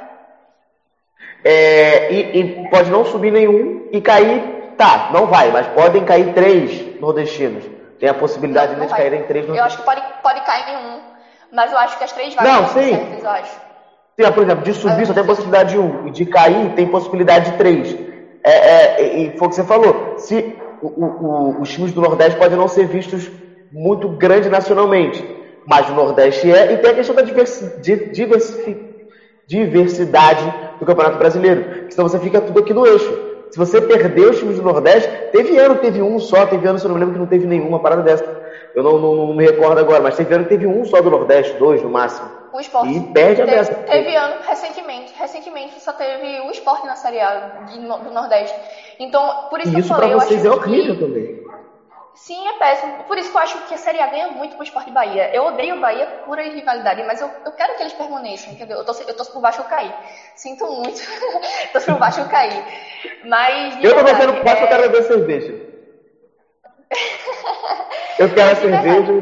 É, 1.44 2.12
e, 2.12 2.40
e, 2.40 2.68
pode 2.68 2.90
não 2.90 3.04
subir 3.04 3.30
nenhum 3.30 3.88
e 3.92 4.00
cair, 4.00 4.74
tá, 4.76 5.10
não 5.12 5.26
vai, 5.26 5.50
mas 5.50 5.66
podem 5.68 6.04
cair 6.04 6.32
três 6.34 7.00
nordestinos. 7.00 7.64
Tem 7.98 8.08
a 8.08 8.14
possibilidade 8.14 8.74
de 8.74 8.80
eles 8.80 8.92
caírem 8.92 9.24
três 9.24 9.46
nordestinos. 9.46 9.58
Eu 9.58 9.64
acho 9.64 9.76
que 9.78 9.82
pode, 9.82 10.02
pode 10.22 10.40
cair 10.46 10.66
nenhum, 10.66 11.00
mas 11.52 11.72
eu 11.72 11.78
acho 11.78 11.98
que 11.98 12.04
as 12.04 12.12
três 12.12 12.34
vagas 12.34 12.52
não, 12.52 12.68
sim. 12.68 12.94
Certas, 12.94 13.24
eu 13.24 13.30
acho. 13.30 13.60
Sim, 14.20 14.32
por 14.32 14.42
exemplo, 14.42 14.64
de 14.64 14.74
subir 14.74 15.06
só 15.06 15.14
tem 15.14 15.24
possibilidade 15.24 15.70
de 15.70 15.78
um, 15.78 16.08
e 16.08 16.10
de 16.10 16.26
cair 16.26 16.74
tem 16.74 16.88
possibilidade 16.88 17.52
de 17.52 17.56
três. 17.56 17.96
É, 18.42 18.50
é, 18.50 19.16
e 19.18 19.38
foi 19.38 19.46
o 19.46 19.50
que 19.50 19.56
você 19.56 19.64
falou, 19.64 20.14
se 20.18 20.56
o, 20.82 20.86
o, 20.86 21.60
os 21.60 21.70
times 21.70 21.92
do 21.92 22.00
Nordeste 22.00 22.38
podem 22.38 22.56
não 22.56 22.68
ser 22.68 22.86
vistos 22.86 23.30
muito 23.70 24.08
grande 24.08 24.48
nacionalmente, 24.48 25.22
mas 25.68 25.88
o 25.90 25.92
Nordeste 25.92 26.50
é, 26.50 26.72
e 26.72 26.78
tem 26.78 26.90
a 26.90 26.94
questão 26.94 27.14
da 27.14 27.22
diversidade 29.46 30.54
do 30.80 30.86
Campeonato 30.86 31.18
Brasileiro, 31.18 31.86
senão 31.90 32.08
você 32.08 32.18
fica 32.18 32.40
tudo 32.40 32.60
aqui 32.60 32.72
no 32.72 32.86
eixo. 32.86 33.28
Se 33.50 33.58
você 33.58 33.80
perder 33.80 34.30
os 34.30 34.38
times 34.38 34.56
do 34.56 34.62
Nordeste, 34.62 35.08
teve 35.30 35.58
ano 35.58 35.76
que 35.76 35.82
teve 35.82 36.02
um 36.02 36.18
só, 36.18 36.46
teve 36.46 36.66
ano, 36.66 36.78
se 36.78 36.84
eu 36.84 36.88
não 36.88 36.96
me 36.96 37.00
lembro, 37.00 37.14
que 37.14 37.20
não 37.20 37.26
teve 37.26 37.46
nenhuma 37.46 37.80
parada 37.80 38.02
dessa. 38.02 38.24
Eu 38.74 38.82
não, 38.82 38.98
não, 38.98 39.14
não 39.14 39.34
me 39.34 39.44
recordo 39.44 39.78
agora, 39.78 40.00
mas 40.00 40.16
teve 40.16 40.34
ano 40.34 40.44
que 40.44 40.50
teve 40.50 40.66
um 40.66 40.84
só 40.84 41.00
do 41.00 41.10
Nordeste, 41.10 41.54
dois 41.58 41.82
no 41.82 41.88
máximo. 41.88 42.28
O 42.52 42.60
esporte. 42.60 42.94
E 42.94 43.00
perde 43.12 43.42
a 43.42 43.44
teve, 43.44 43.56
dessa. 43.56 43.74
teve 43.74 44.16
ano, 44.16 44.34
recentemente, 44.46 45.14
recentemente 45.18 45.80
só 45.80 45.92
teve 45.92 46.40
o 46.40 46.50
esporte 46.50 46.86
na 46.86 46.96
Série 46.96 47.20
A 47.20 47.64
do 47.76 48.10
Nordeste. 48.10 48.54
Então, 48.98 49.48
por 49.50 49.60
isso 49.60 49.68
E 49.68 49.72
que 49.72 49.76
eu 49.76 49.80
isso 49.80 49.88
pra 49.88 49.98
falei, 49.98 50.14
eu 50.14 50.20
vocês 50.20 50.44
é 50.44 50.50
horrível 50.50 50.94
que... 50.94 51.00
também. 51.00 51.48
Sim, 52.18 52.48
é 52.48 52.52
péssimo. 52.54 53.04
Por 53.04 53.16
isso 53.16 53.30
que 53.30 53.36
eu 53.36 53.40
acho 53.40 53.60
que 53.60 53.74
a 53.74 53.78
Série 53.78 54.00
A 54.00 54.06
ganha 54.06 54.28
muito 54.28 54.56
pro 54.56 54.64
Esporte 54.64 54.90
Bahia. 54.90 55.30
Eu 55.32 55.44
odeio 55.44 55.76
o 55.76 55.80
Bahia 55.80 56.06
por 56.24 56.36
rivalidade, 56.38 57.02
mas 57.04 57.20
eu, 57.20 57.30
eu 57.44 57.52
quero 57.52 57.76
que 57.76 57.82
eles 57.82 57.92
permaneçam, 57.92 58.52
entendeu? 58.52 58.76
Eu 58.78 58.84
torço, 58.84 59.02
eu 59.06 59.14
torço 59.14 59.32
por 59.32 59.40
baixo 59.40 59.60
eu 59.60 59.64
cair. 59.64 59.94
Sinto 60.34 60.66
muito. 60.66 61.00
torço 61.72 61.86
por 61.86 61.98
baixo 61.98 62.20
eu 62.20 62.28
cair. 62.28 62.64
Mas. 63.22 63.76
Eu 63.76 63.90
tô 63.94 64.02
verdade, 64.02 64.26
batendo 64.26 64.42
quatro, 64.42 64.64
eu 64.64 64.66
é- 64.66 64.68
quero 64.68 64.82
beber 64.82 65.02
cerveja. 65.04 65.54
Eu 68.18 68.34
quero 68.34 68.56
cerveja. 68.56 69.12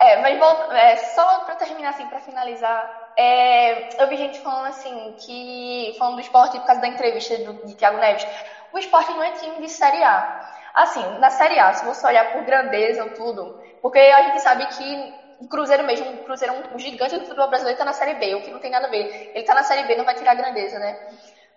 É, 0.00 0.16
mas 0.16 0.38
volta, 0.38 0.74
é, 0.74 0.96
só 0.96 1.40
pra 1.40 1.54
terminar, 1.54 1.90
assim, 1.90 2.06
pra 2.08 2.20
finalizar, 2.20 2.90
é, 3.16 3.86
eu 4.02 4.08
vi 4.08 4.16
gente 4.16 4.40
falando 4.40 4.66
assim, 4.66 5.14
que, 5.24 5.92
falando 5.96 6.16
do 6.16 6.20
esporte 6.20 6.58
por 6.58 6.66
causa 6.66 6.80
da 6.80 6.88
entrevista 6.88 7.38
do, 7.38 7.54
de 7.64 7.76
Thiago 7.76 7.98
Neves, 7.98 8.26
o 8.72 8.78
esporte 8.78 9.12
não 9.12 9.22
é 9.22 9.30
time 9.32 9.60
de 9.60 9.68
Série 9.68 10.02
A. 10.02 10.28
Assim, 10.74 11.18
na 11.18 11.30
Série 11.30 11.58
A, 11.58 11.72
se 11.72 11.84
você 11.84 12.06
olhar 12.06 12.32
por 12.32 12.44
grandeza 12.44 13.02
ou 13.04 13.10
tudo, 13.10 13.58
porque 13.80 13.98
a 13.98 14.22
gente 14.22 14.40
sabe 14.40 14.66
que 14.66 15.12
o 15.38 15.48
Cruzeiro 15.48 15.84
mesmo, 15.84 16.08
o 16.12 16.18
Cruzeiro 16.18 16.54
é 16.54 16.74
um, 16.74 16.78
gigante 16.78 17.16
do 17.16 17.24
futebol 17.24 17.48
brasileiro, 17.48 17.78
tá 17.78 17.84
na 17.84 17.92
Série 17.92 18.14
B, 18.14 18.34
o 18.34 18.40
que 18.40 18.50
não 18.50 18.60
tem 18.60 18.70
nada 18.70 18.86
a 18.86 18.90
ver. 18.90 19.10
Ele 19.34 19.44
tá 19.44 19.54
na 19.54 19.62
Série 19.62 19.84
B, 19.84 19.96
não 19.96 20.04
vai 20.04 20.14
tirar 20.14 20.34
grandeza, 20.34 20.78
né? 20.78 20.96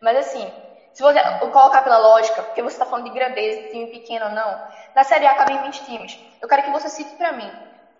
Mas 0.01 0.17
assim, 0.17 0.51
se 0.91 1.03
você 1.03 1.19
colocar 1.39 1.81
pela 1.81 1.97
lógica, 1.97 2.41
porque 2.43 2.61
você 2.61 2.75
está 2.75 2.85
falando 2.85 3.05
de 3.05 3.11
grandeza, 3.11 3.59
de 3.59 3.69
time 3.69 3.87
pequeno 3.87 4.25
ou 4.25 4.31
não, 4.31 4.57
na 4.93 5.03
Série 5.03 5.27
A 5.27 5.35
cabem 5.35 5.61
20 5.61 5.83
times. 5.83 6.19
Eu 6.41 6.47
quero 6.47 6.63
que 6.63 6.71
você 6.71 6.89
cite 6.89 7.15
pra 7.15 7.31
mim, 7.31 7.51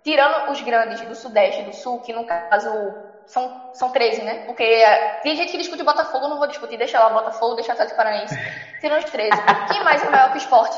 tirando 0.03 0.49
os 0.51 0.61
grandes 0.61 1.01
do 1.07 1.13
Sudeste 1.13 1.61
e 1.61 1.65
do 1.65 1.73
Sul, 1.73 1.99
que 2.01 2.13
no 2.13 2.25
caso 2.25 2.95
são, 3.25 3.71
são 3.73 3.89
13, 3.89 4.23
né? 4.23 4.43
Porque 4.45 4.63
é, 4.63 5.19
tem 5.21 5.35
gente 5.35 5.51
que 5.51 5.57
discute 5.57 5.81
o 5.81 5.85
Botafogo, 5.85 6.25
eu 6.25 6.29
não 6.29 6.37
vou 6.37 6.47
discutir, 6.47 6.77
deixa 6.77 6.99
lá 6.99 7.07
o 7.07 7.13
Botafogo, 7.13 7.55
deixa 7.55 7.71
o 7.71 7.73
Atlético 7.73 7.97
Paranaense. 7.97 8.35
Tirando 8.79 9.03
os 9.03 9.11
13. 9.11 9.31
Quem 9.67 9.83
mais 9.83 10.03
é 10.03 10.09
maior 10.09 10.29
que 10.29 10.37
o 10.37 10.39
esporte? 10.39 10.77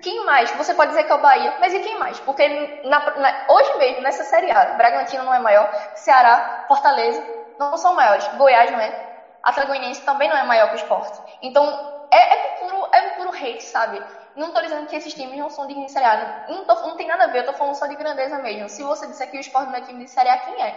Quem 0.00 0.24
mais? 0.24 0.50
Você 0.52 0.74
pode 0.74 0.90
dizer 0.90 1.04
que 1.04 1.12
é 1.12 1.14
o 1.14 1.20
Bahia, 1.20 1.54
mas 1.58 1.72
e 1.74 1.80
quem 1.80 1.98
mais? 1.98 2.18
Porque 2.20 2.48
na- 2.82 3.04
na- 3.16 3.34
hoje 3.48 3.74
mesmo, 3.76 4.02
nessa 4.02 4.24
Série 4.24 4.50
A, 4.50 4.72
Bragantino 4.74 5.24
não 5.24 5.34
é 5.34 5.38
maior, 5.38 5.68
Ceará, 5.94 6.44
Fortaleza 6.66 7.24
não 7.58 7.76
são 7.76 7.94
maiores, 7.94 8.28
Goiás 8.28 8.70
não 8.70 8.80
é, 8.80 8.94
Atlético 9.42 9.72
Goianiense 9.72 10.04
também 10.04 10.28
não 10.28 10.36
é 10.36 10.42
maior 10.44 10.68
que 10.68 10.74
o 10.74 10.76
esporte. 10.76 11.18
Então, 11.40 11.78
é, 12.10 12.34
é, 12.34 12.36
puro, 12.58 12.88
é 12.92 13.08
puro 13.10 13.30
hate, 13.30 13.62
sabe? 13.62 14.04
Não 14.34 14.52
tô 14.52 14.60
dizendo 14.60 14.86
que 14.86 14.94
esses 14.96 15.14
times 15.14 15.38
não 15.38 15.48
são 15.50 15.66
dignos 15.66 15.86
de 15.86 15.92
Série 15.92 16.04
A, 16.06 16.42
não, 16.46 16.64
tô- 16.64 16.86
não 16.86 16.96
tem 16.96 17.06
nada 17.06 17.24
a 17.24 17.26
ver, 17.28 17.38
eu 17.40 17.44
tô 17.44 17.52
falando 17.52 17.74
só 17.74 17.86
de 17.86 17.96
grandeza 17.96 18.38
mesmo. 18.38 18.68
Se 18.68 18.82
você 18.82 19.06
disser 19.06 19.28
que 19.30 19.36
o 19.36 19.40
esporte 19.40 19.68
não 19.70 19.76
é 19.78 19.80
time 19.80 20.04
de 20.04 20.10
Série 20.10 20.28
A, 20.28 20.36
quem 20.38 20.62
é? 20.62 20.76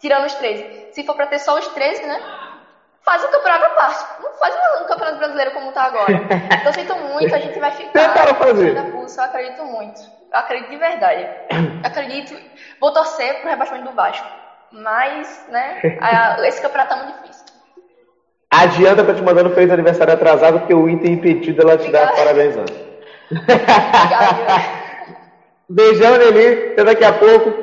Tirando 0.00 0.26
os 0.26 0.34
13. 0.34 0.68
Se 0.90 1.04
for 1.04 1.14
pra 1.14 1.26
ter 1.26 1.38
só 1.38 1.56
os 1.58 1.68
13, 1.68 2.04
né? 2.06 2.18
Faz 3.04 3.24
um 3.24 3.28
campeonato 3.28 3.64
à 3.64 3.70
parte. 3.70 4.04
Não 4.22 4.32
faz 4.34 4.54
um, 4.54 4.84
campeonato 4.84 5.18
brasileiro 5.18 5.50
como 5.52 5.72
tá 5.72 5.84
agora. 5.84 6.12
Então, 6.12 6.66
eu 6.66 6.72
sinto 6.72 6.94
muito, 6.96 7.34
a 7.34 7.38
gente 7.38 7.58
vai 7.58 7.70
ficar. 7.76 7.90
Tentaram 8.08 8.34
fazer. 8.34 8.74
da 8.74 8.82
pulso, 8.84 9.18
eu 9.20 9.24
acredito 9.24 9.64
muito. 9.64 10.00
Eu 10.32 10.38
acredito 10.38 10.70
de 10.70 10.76
verdade. 10.76 11.22
Eu 11.50 11.58
acredito. 11.86 12.34
Vou 12.80 12.92
torcer 12.92 13.40
pro 13.40 13.50
rebaixamento 13.50 13.88
do 13.90 13.94
Vasco. 13.96 14.26
Mas, 14.70 15.44
né? 15.48 15.98
a- 16.00 16.36
esse 16.46 16.60
campeonato 16.62 16.90
tá 16.94 16.96
muito 17.02 17.22
difícil. 17.22 17.44
Adianta 18.52 19.04
tá 19.04 19.14
te 19.14 19.22
mandando 19.22 19.50
feliz 19.50 19.70
aniversário 19.70 20.12
atrasado, 20.12 20.58
porque 20.60 20.74
o 20.74 20.88
Inter 20.88 21.10
impedido 21.10 21.62
ela 21.62 21.76
te 21.78 21.90
dar 21.90 22.02
Obrigada. 22.12 22.16
parabéns 22.16 22.56
antes. 22.56 22.76
Beijão, 25.68 26.16
Nelly. 26.18 26.72
Até 26.72 26.84
daqui 26.84 27.04
a 27.04 27.12
pouco. 27.12 27.62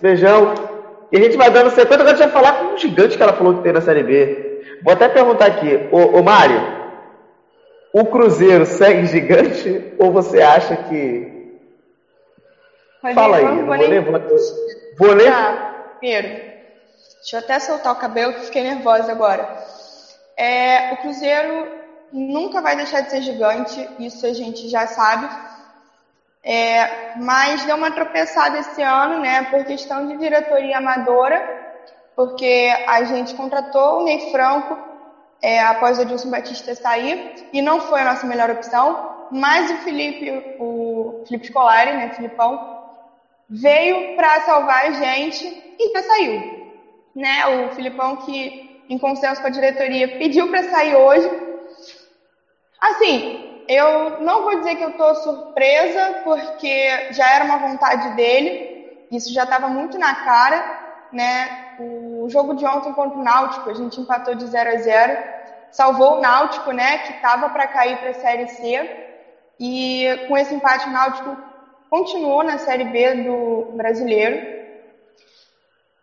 Beijão. 0.00 0.54
E 1.10 1.16
a 1.18 1.20
gente 1.20 1.36
vai 1.36 1.50
dando 1.50 1.70
sequência. 1.70 1.94
Agora 1.96 2.10
a 2.12 2.16
gente 2.16 2.30
vai 2.32 2.42
falar 2.42 2.52
com 2.58 2.64
um 2.74 2.78
gigante 2.78 3.16
que 3.16 3.22
ela 3.22 3.34
falou 3.34 3.54
que 3.56 3.62
tem 3.62 3.72
na 3.72 3.80
Série 3.82 4.02
B. 4.02 4.51
Vou 4.82 4.92
até 4.92 5.08
perguntar 5.08 5.46
aqui. 5.46 5.88
Ô, 5.90 6.18
ô 6.18 6.22
Mário, 6.22 6.60
o 7.92 8.04
Cruzeiro 8.06 8.66
segue 8.66 9.06
gigante 9.06 9.94
ou 9.98 10.10
você 10.10 10.40
acha 10.40 10.76
que... 10.76 11.30
Fala 13.14 13.38
aí. 13.38 13.44
Não 13.44 13.66
vou 13.66 13.76
nem- 13.76 13.88
ler, 13.88 14.00
vou, 14.02 14.20
vou 14.98 15.12
ler. 15.14 15.30
Tá, 15.30 15.94
primeiro, 15.98 16.28
deixa 16.28 17.36
eu 17.36 17.38
até 17.40 17.58
soltar 17.58 17.92
o 17.92 17.96
cabelo 17.96 18.34
que 18.34 18.46
fiquei 18.46 18.62
nervosa 18.62 19.10
agora. 19.10 19.58
É, 20.36 20.92
o 20.94 20.96
Cruzeiro 20.98 21.66
nunca 22.12 22.60
vai 22.60 22.76
deixar 22.76 23.00
de 23.00 23.10
ser 23.10 23.22
gigante, 23.22 23.88
isso 23.98 24.24
a 24.26 24.32
gente 24.32 24.68
já 24.68 24.86
sabe. 24.86 25.28
É, 26.44 27.16
mas 27.16 27.64
deu 27.64 27.76
uma 27.76 27.90
tropeçada 27.90 28.58
esse 28.58 28.82
ano, 28.82 29.20
né, 29.20 29.44
por 29.44 29.64
questão 29.64 30.06
de 30.08 30.16
diretoria 30.16 30.78
amadora, 30.78 31.40
porque 32.14 32.74
a 32.86 33.04
gente 33.04 33.34
contratou 33.34 34.00
o 34.00 34.04
Ney 34.04 34.30
Franco 34.30 34.76
é, 35.42 35.60
após 35.60 35.98
o 35.98 36.02
Edilson 36.02 36.30
Batista 36.30 36.74
sair, 36.74 37.48
e 37.52 37.60
não 37.60 37.80
foi 37.80 38.00
a 38.00 38.04
nossa 38.04 38.26
melhor 38.26 38.50
opção, 38.50 39.26
mas 39.32 39.70
o 39.70 39.76
Felipe, 39.78 40.56
o 40.58 41.24
Felipe 41.26 41.48
Scolari, 41.48 41.92
né, 41.94 42.10
Filipão, 42.10 42.80
veio 43.48 44.14
para 44.14 44.40
salvar 44.42 44.86
a 44.86 44.90
gente 44.92 45.44
e 45.78 45.92
já 45.92 46.02
saiu. 46.02 46.72
Né? 47.14 47.46
O 47.46 47.70
Filipão 47.74 48.16
que, 48.16 48.84
em 48.88 48.98
consenso 48.98 49.40
com 49.40 49.48
a 49.48 49.50
diretoria, 49.50 50.16
pediu 50.18 50.48
para 50.48 50.70
sair 50.70 50.94
hoje. 50.94 51.28
Assim, 52.80 53.64
eu 53.68 54.20
não 54.20 54.42
vou 54.42 54.58
dizer 54.58 54.76
que 54.76 54.84
eu 54.84 54.90
estou 54.90 55.14
surpresa, 55.16 56.20
porque 56.24 57.12
já 57.12 57.28
era 57.34 57.44
uma 57.44 57.58
vontade 57.58 58.14
dele, 58.14 59.06
isso 59.10 59.32
já 59.32 59.44
estava 59.44 59.68
muito 59.68 59.98
na 59.98 60.14
cara, 60.14 61.08
né? 61.12 61.71
O 62.22 62.30
jogo 62.30 62.54
de 62.54 62.64
ontem 62.64 62.92
contra 62.92 63.18
o 63.18 63.24
Náutico, 63.24 63.68
a 63.68 63.74
gente 63.74 64.00
empatou 64.00 64.36
de 64.36 64.46
0 64.46 64.70
a 64.70 64.76
0, 64.76 65.18
salvou 65.72 66.18
o 66.18 66.20
Náutico, 66.20 66.70
né? 66.70 66.98
Que 66.98 67.14
estava 67.14 67.50
para 67.50 67.66
cair 67.66 67.96
para 67.98 68.10
a 68.10 68.14
Série 68.14 68.46
C, 68.46 68.90
e 69.58 70.06
com 70.28 70.38
esse 70.38 70.54
empate 70.54 70.88
o 70.88 70.92
Náutico 70.92 71.36
continuou 71.90 72.44
na 72.44 72.58
Série 72.58 72.84
B 72.84 73.24
do 73.24 73.72
brasileiro. 73.72 74.36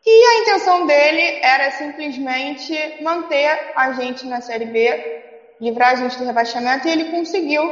E 0.06 0.26
a 0.26 0.42
intenção 0.42 0.86
dele 0.86 1.40
era 1.42 1.72
simplesmente 1.72 3.02
manter 3.02 3.72
a 3.74 3.94
gente 3.94 4.28
na 4.28 4.42
Série 4.42 4.66
B, 4.66 5.24
livrar 5.62 5.92
a 5.92 5.96
gente 5.96 6.18
do 6.18 6.26
rebaixamento, 6.26 6.86
e 6.86 6.92
ele 6.92 7.12
conseguiu. 7.12 7.64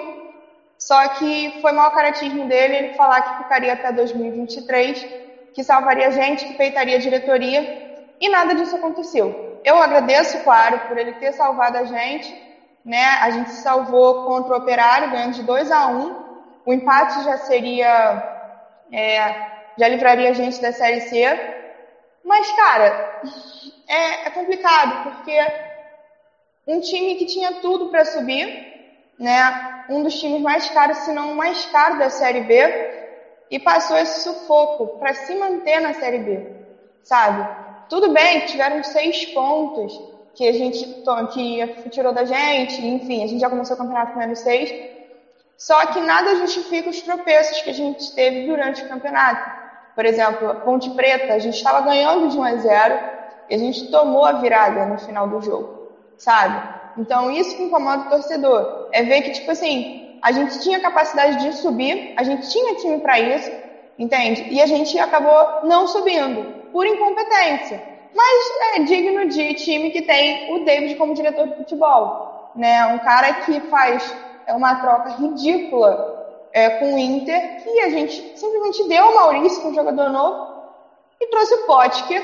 Só 0.80 1.06
que 1.10 1.60
foi 1.60 1.74
mau 1.74 1.92
caratismo 1.92 2.48
dele 2.48 2.78
ele 2.78 2.94
falar 2.94 3.22
que 3.24 3.44
ficaria 3.44 3.74
até 3.74 3.92
2023, 3.92 5.06
que 5.54 5.66
salvaria 5.66 6.08
a 6.08 6.12
gente, 6.12 6.46
que 6.46 6.54
peitaria 6.54 6.96
a 6.96 7.00
diretoria, 7.02 7.87
e 8.20 8.30
nada 8.30 8.56
disso 8.56 8.76
aconteceu. 8.76 9.60
Eu 9.64 9.78
agradeço, 9.78 10.44
claro, 10.44 10.80
por 10.88 10.98
ele 10.98 11.14
ter 11.14 11.34
salvado 11.34 11.78
a 11.78 11.84
gente, 11.84 12.34
né? 12.84 13.06
A 13.22 13.30
gente 13.32 13.50
se 13.52 13.62
salvou 13.62 14.26
contra 14.26 14.54
o 14.54 14.58
Operário, 14.58 15.12
ganhando 15.12 15.34
de 15.34 15.44
2 15.44 15.72
a 15.72 15.88
1 15.88 16.28
o 16.68 16.74
empate 16.74 17.24
já 17.24 17.38
seria. 17.38 18.52
é, 18.92 19.48
já 19.78 19.88
livraria 19.88 20.30
a 20.30 20.34
gente 20.34 20.62
da 20.62 20.74
Série 20.74 21.00
C. 21.02 21.24
Mas, 22.26 22.52
cara, 22.52 23.22
é, 23.88 24.28
é 24.28 24.30
complicado, 24.32 25.04
porque 25.04 25.40
um 26.68 26.82
time 26.82 27.16
que 27.16 27.26
tinha 27.26 27.62
tudo 27.62 27.88
para 27.88 28.04
subir, 28.04 29.14
né? 29.18 29.86
Um 29.90 30.04
dos 30.04 30.20
times 30.20 30.42
mais 30.42 30.70
caros, 30.70 30.98
se 30.98 31.14
não 31.14 31.32
o 31.32 31.36
mais 31.36 31.66
caro 31.68 31.98
da 31.98 32.10
Série 32.10 32.42
B, 32.42 32.54
e 33.50 33.58
passou 33.60 33.98
esse 33.98 34.24
sufoco 34.24 35.00
para 35.00 35.14
se 35.14 35.34
manter 35.36 35.80
na 35.80 35.94
Série 35.94 36.20
B, 36.20 36.52
sabe? 37.02 37.48
Tudo 37.90 38.12
bem 38.12 38.42
que 38.42 38.48
tiveram 38.48 38.84
seis 38.84 39.26
pontos 39.28 40.00
que 40.36 40.48
a 40.48 40.52
gente 40.52 40.86
que 41.84 41.90
tirou 41.90 42.14
da 42.14 42.24
gente, 42.24 42.86
enfim, 42.86 43.24
a 43.24 43.28
gente 43.28 43.40
já 43.40 43.50
começou 43.50 43.76
o 43.76 43.80
campeonato 43.80 44.14
com 44.14 44.20
menos 44.20 44.40
seis. 44.40 44.72
Só 45.58 45.88
que 45.88 46.00
nada 46.02 46.36
justifica 46.36 46.90
os 46.90 47.02
tropeços 47.02 47.62
que 47.62 47.72
a 47.72 47.74
gente 47.74 48.14
teve 48.14 48.46
durante 48.46 48.84
o 48.84 48.88
campeonato. 48.88 49.50
Por 49.96 50.06
exemplo, 50.06 50.52
a 50.52 50.54
Ponte 50.54 50.92
Preta, 50.92 51.34
a 51.34 51.40
gente 51.40 51.56
estava 51.56 51.82
ganhando 51.82 52.28
de 52.30 52.38
1 52.38 52.44
a 52.44 52.56
0 52.56 53.00
e 53.50 53.56
a 53.56 53.58
gente 53.58 53.90
tomou 53.90 54.24
a 54.24 54.34
virada 54.34 54.86
no 54.86 55.00
final 55.00 55.28
do 55.28 55.42
jogo, 55.42 55.92
sabe? 56.18 56.62
Então 57.00 57.32
isso 57.32 57.56
que 57.56 57.64
incomoda 57.64 58.04
o 58.04 58.10
torcedor. 58.10 58.90
É 58.92 59.02
ver 59.02 59.24
que, 59.24 59.32
tipo 59.32 59.50
assim, 59.50 60.20
a 60.22 60.32
gente 60.32 60.60
tinha 60.60 60.80
capacidade 60.80 61.38
de 61.38 61.54
subir, 61.54 62.14
a 62.16 62.24
gente 62.24 62.48
tinha 62.48 62.76
time 62.76 63.00
para 63.00 63.20
isso, 63.20 63.52
entende? 63.98 64.48
E 64.52 64.62
a 64.62 64.68
gente 64.68 65.00
acabou 65.00 65.68
não 65.68 65.88
subindo, 65.88 66.54
por 66.78 66.86
incompetência. 66.86 67.82
Mas 68.14 68.76
é 68.76 68.80
digno 68.84 69.28
de 69.30 69.56
time 69.56 69.90
que 69.90 70.04
tem 70.04 70.54
o 70.54 70.64
David 70.64 70.94
como 70.94 71.16
diretor 71.16 71.48
de 71.48 71.56
futebol, 71.56 72.52
né? 72.54 72.86
Um 72.94 73.00
cara 73.00 73.34
que 73.34 73.60
faz 73.62 74.14
é 74.46 74.54
uma 74.54 74.76
troca 74.76 75.10
ridícula 75.10 76.46
é, 76.54 76.70
com 76.70 76.94
o 76.94 76.98
Inter, 77.00 77.64
que 77.64 77.80
a 77.80 77.90
gente 77.90 78.38
simplesmente 78.38 78.88
deu 78.88 79.08
o 79.08 79.16
Maurício, 79.16 79.60
que 79.60 79.66
é 79.66 79.72
um 79.72 79.74
jogador 79.74 80.12
novo, 80.12 80.54
e 81.20 81.26
trouxe 81.32 81.56
o 81.56 81.66
Potker, 81.66 82.24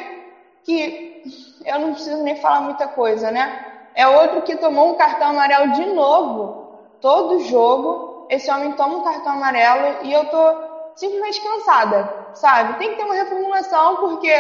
que 0.64 1.24
eu 1.66 1.80
não 1.80 1.94
preciso 1.96 2.22
nem 2.22 2.36
falar 2.36 2.62
muita 2.62 2.88
coisa, 2.88 3.32
né? 3.32 3.66
É 3.96 4.08
outro 4.08 4.44
que 4.44 4.56
tomou 4.58 4.92
um 4.92 4.98
cartão 4.98 5.30
amarelo 5.30 5.72
de 5.72 5.86
novo 5.88 6.78
todo 7.02 7.40
jogo 7.40 8.14
esse 8.30 8.50
homem 8.52 8.74
toma 8.74 8.98
um 8.98 9.04
cartão 9.04 9.34
amarelo 9.34 9.98
e 10.04 10.14
eu 10.14 10.26
tô 10.26 10.56
simplesmente 10.96 11.42
cansada, 11.42 12.23
sabe? 12.36 12.78
Tem 12.78 12.92
que 12.92 12.98
ter 12.98 13.04
uma 13.04 13.16
reformulação 13.16 13.98
porque 13.98 14.32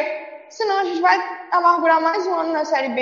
senão 0.49 0.79
a 0.79 0.83
gente 0.85 1.01
vai 1.01 1.17
amargurar 1.51 2.01
mais 2.01 2.25
um 2.27 2.33
ano 2.35 2.53
na 2.53 2.65
Série 2.65 2.89
B 2.89 3.01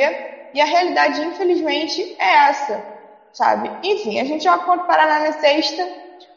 e 0.53 0.61
a 0.61 0.65
realidade, 0.65 1.21
infelizmente, 1.21 2.15
é 2.19 2.49
essa, 2.49 2.83
sabe? 3.31 3.71
Enfim, 3.83 4.19
a 4.19 4.25
gente 4.25 4.43
joga 4.43 4.63
contra 4.63 4.83
o 4.83 4.87
Paraná 4.87 5.19
na 5.19 5.33
sexta, 5.33 5.87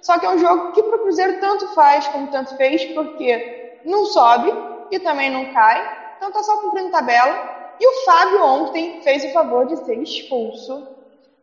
só 0.00 0.18
que 0.18 0.26
é 0.26 0.30
um 0.30 0.38
jogo 0.38 0.72
que 0.72 0.82
pro 0.82 1.00
Cruzeiro 1.00 1.40
tanto 1.40 1.66
faz 1.74 2.06
como 2.08 2.28
tanto 2.28 2.56
fez, 2.56 2.84
porque 2.86 3.80
não 3.84 4.04
sobe 4.06 4.52
e 4.90 4.98
também 4.98 5.30
não 5.30 5.52
cai, 5.52 6.14
então 6.16 6.30
tá 6.30 6.42
só 6.42 6.58
cumprindo 6.58 6.90
tabela. 6.90 7.52
E 7.80 7.86
o 7.86 8.04
Fábio 8.04 8.44
ontem 8.44 9.02
fez 9.02 9.24
o 9.24 9.32
favor 9.32 9.66
de 9.66 9.76
ser 9.84 10.00
expulso 10.00 10.86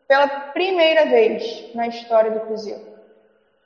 pela 0.07 0.27
primeira 0.27 1.05
vez 1.05 1.73
na 1.73 1.87
história 1.87 2.31
do 2.31 2.39
Cruzeiro. 2.41 2.90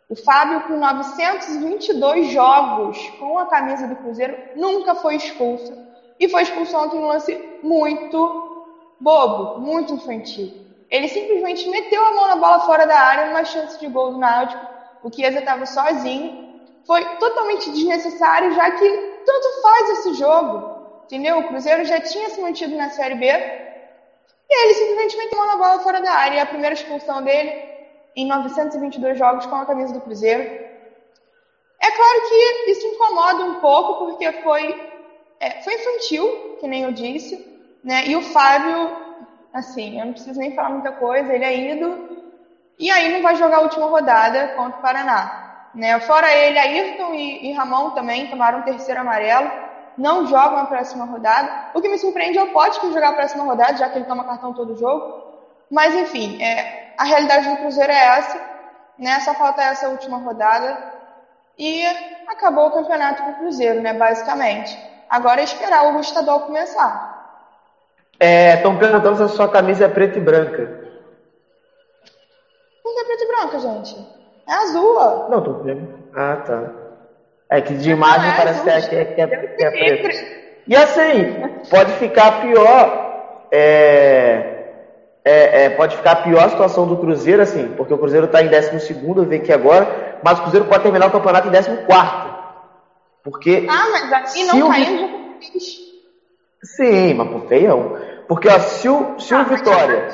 O 0.07 0.15
Fábio, 0.15 0.61
com 0.67 0.77
922 0.77 2.27
jogos 2.27 3.09
com 3.19 3.39
a 3.39 3.47
camisa 3.47 3.87
do 3.87 3.95
Cruzeiro, 3.95 4.37
nunca 4.55 4.93
foi 4.93 5.15
expulso. 5.15 5.73
E 6.19 6.29
foi 6.29 6.43
expulso 6.43 6.77
ontem 6.77 6.97
em 6.97 6.99
um 6.99 7.07
lance 7.07 7.59
muito 7.63 8.67
bobo, 8.99 9.59
muito 9.59 9.95
infantil. 9.95 10.53
Ele 10.91 11.07
simplesmente 11.07 11.67
meteu 11.69 12.05
a 12.05 12.11
mão 12.11 12.27
na 12.27 12.35
bola 12.35 12.59
fora 12.59 12.85
da 12.85 12.97
área 12.97 13.25
numa 13.27 13.43
chance 13.43 13.79
de 13.79 13.87
gol 13.87 14.11
do 14.11 14.19
Náutico. 14.19 14.63
O 15.03 15.11
Chiesa 15.11 15.39
estava 15.39 15.65
sozinho. 15.65 16.61
Foi 16.85 17.03
totalmente 17.17 17.71
desnecessário, 17.71 18.53
já 18.53 18.69
que 18.71 18.87
tanto 19.25 19.61
faz 19.63 19.89
esse 19.89 20.13
jogo. 20.13 20.75
Entendeu? 21.05 21.39
O 21.39 21.47
Cruzeiro 21.47 21.83
já 21.83 21.99
tinha 21.99 22.29
se 22.29 22.39
mantido 22.39 22.75
na 22.75 22.89
Série 22.89 23.15
B. 23.15 23.25
E 23.25 24.63
ele 24.63 24.73
simplesmente 24.75 25.17
meteu 25.17 25.41
a 25.41 25.57
bola 25.57 25.79
fora 25.79 25.99
da 25.99 26.11
área. 26.11 26.35
E 26.35 26.39
a 26.39 26.45
primeira 26.45 26.75
expulsão 26.75 27.23
dele 27.23 27.74
em 28.15 28.25
922 28.27 29.17
jogos 29.17 29.45
com 29.45 29.55
a 29.55 29.65
camisa 29.65 29.93
do 29.93 30.01
Cruzeiro. 30.01 30.43
É 31.79 31.91
claro 31.91 32.21
que 32.27 32.71
isso 32.71 32.87
incomoda 32.87 33.43
um 33.43 33.55
pouco, 33.55 34.05
porque 34.05 34.31
foi, 34.43 34.75
é, 35.39 35.61
foi 35.61 35.73
infantil, 35.73 36.57
que 36.59 36.67
nem 36.67 36.83
eu 36.83 36.91
disse. 36.91 37.43
Né? 37.83 38.07
E 38.07 38.15
o 38.15 38.21
Fábio, 38.21 38.95
assim, 39.53 39.99
eu 39.99 40.05
não 40.05 40.13
preciso 40.13 40.39
nem 40.39 40.53
falar 40.53 40.69
muita 40.69 40.91
coisa, 40.91 41.33
ele 41.33 41.45
é 41.45 41.73
ido. 41.73 42.09
E 42.79 42.89
aí 42.89 43.11
não 43.13 43.21
vai 43.21 43.35
jogar 43.35 43.57
a 43.57 43.61
última 43.61 43.87
rodada 43.87 44.49
contra 44.55 44.79
o 44.79 44.81
Paraná. 44.81 45.71
Né? 45.73 45.99
Fora 45.99 46.33
ele, 46.33 46.57
Ayrton 46.57 47.13
e, 47.13 47.49
e 47.49 47.51
Ramon 47.51 47.91
também 47.91 48.27
tomaram 48.27 48.59
o 48.59 48.63
terceiro 48.63 49.01
amarelo 49.01 49.65
não 49.97 50.27
jogam 50.27 50.57
a 50.57 50.65
próxima 50.65 51.05
rodada. 51.05 51.69
O 51.73 51.81
que 51.81 51.87
me 51.87 51.97
surpreende 51.97 52.37
é 52.37 52.43
o 52.43 52.51
Pote 52.51 52.79
que 52.79 52.91
jogar 52.91 53.09
a 53.09 53.13
próxima 53.13 53.43
rodada, 53.43 53.77
já 53.77 53.89
que 53.89 53.97
ele 53.97 54.05
toma 54.05 54.25
cartão 54.25 54.53
todo 54.53 54.77
jogo. 54.77 55.23
Mas 55.69 55.95
enfim, 55.95 56.41
é, 56.41 56.84
a 56.97 57.03
realidade 57.03 57.49
do 57.49 57.57
Cruzeiro 57.57 57.91
é 57.91 58.17
essa, 58.17 58.41
né? 58.97 59.19
Só 59.21 59.33
falta 59.33 59.61
essa 59.61 59.89
última 59.89 60.17
rodada 60.17 60.77
e 61.57 61.85
acabou 62.27 62.67
o 62.67 62.71
campeonato 62.71 63.23
pro 63.23 63.35
Cruzeiro, 63.35 63.81
né? 63.81 63.93
Basicamente. 63.93 64.77
Agora 65.09 65.41
é 65.41 65.43
esperar 65.43 65.93
o 65.93 65.99
estadual 65.99 66.41
começar. 66.41 67.15
Estão 68.19 68.73
é, 68.73 68.77
perguntando 68.77 69.17
se 69.17 69.23
a 69.23 69.27
sua 69.27 69.49
camisa 69.49 69.85
é 69.85 69.89
preta 69.89 70.17
e 70.17 70.21
branca. 70.21 70.85
Não 72.83 73.01
é 73.01 73.03
preta 73.03 73.23
e 73.23 73.27
branca, 73.27 73.59
gente. 73.59 73.95
É 74.47 74.53
azul, 74.53 74.97
ó. 74.97 75.29
Não, 75.29 75.43
tô 75.43 75.53
vendo. 75.63 76.05
Ah, 76.15 76.37
tá. 76.45 76.71
É 77.49 77.61
que 77.61 77.75
de 77.75 77.91
imagem 77.91 78.31
é, 78.31 78.37
parece 78.37 78.63
que 78.63 78.69
é, 78.69 78.81
que, 78.81 78.95
é, 78.95 79.05
que, 79.05 79.21
é, 79.21 79.27
que 79.27 79.63
é 79.63 79.71
preto. 79.71 80.45
E 80.67 80.75
assim, 80.75 81.61
pode 81.69 81.91
ficar 81.93 82.41
pior. 82.41 83.47
É, 83.51 84.54
é, 85.25 85.65
é, 85.65 85.69
pode 85.71 85.97
ficar 85.97 86.17
pior 86.17 86.45
a 86.45 86.49
situação 86.49 86.85
do 86.85 86.97
Cruzeiro, 86.97 87.41
assim, 87.41 87.73
porque 87.75 87.91
o 87.91 87.97
Cruzeiro 87.97 88.27
está 88.27 88.43
em 88.43 88.47
12, 88.47 88.95
eu 89.17 89.25
vi 89.25 89.37
aqui 89.37 89.51
agora, 89.51 90.19
mas 90.23 90.37
o 90.37 90.43
Cruzeiro 90.43 90.67
pode 90.67 90.83
terminar 90.83 91.07
o 91.07 91.11
campeonato 91.11 91.47
em 91.47 91.51
14. 91.51 91.71
Porque. 93.23 93.65
Ah, 93.67 93.87
mas 93.91 94.13
aqui 94.13 94.43
não 94.43 94.69
caiu 94.69 95.09
já 95.41 95.85
Sim, 96.63 97.15
mas 97.15 97.27
por 97.29 97.47
feião. 97.47 97.97
Porque 98.27 98.47
ó, 98.47 98.59
se 98.59 98.87
o, 98.87 99.19
se 99.19 99.33
ah, 99.33 99.41
o 99.41 99.45
Vitória. 99.45 100.07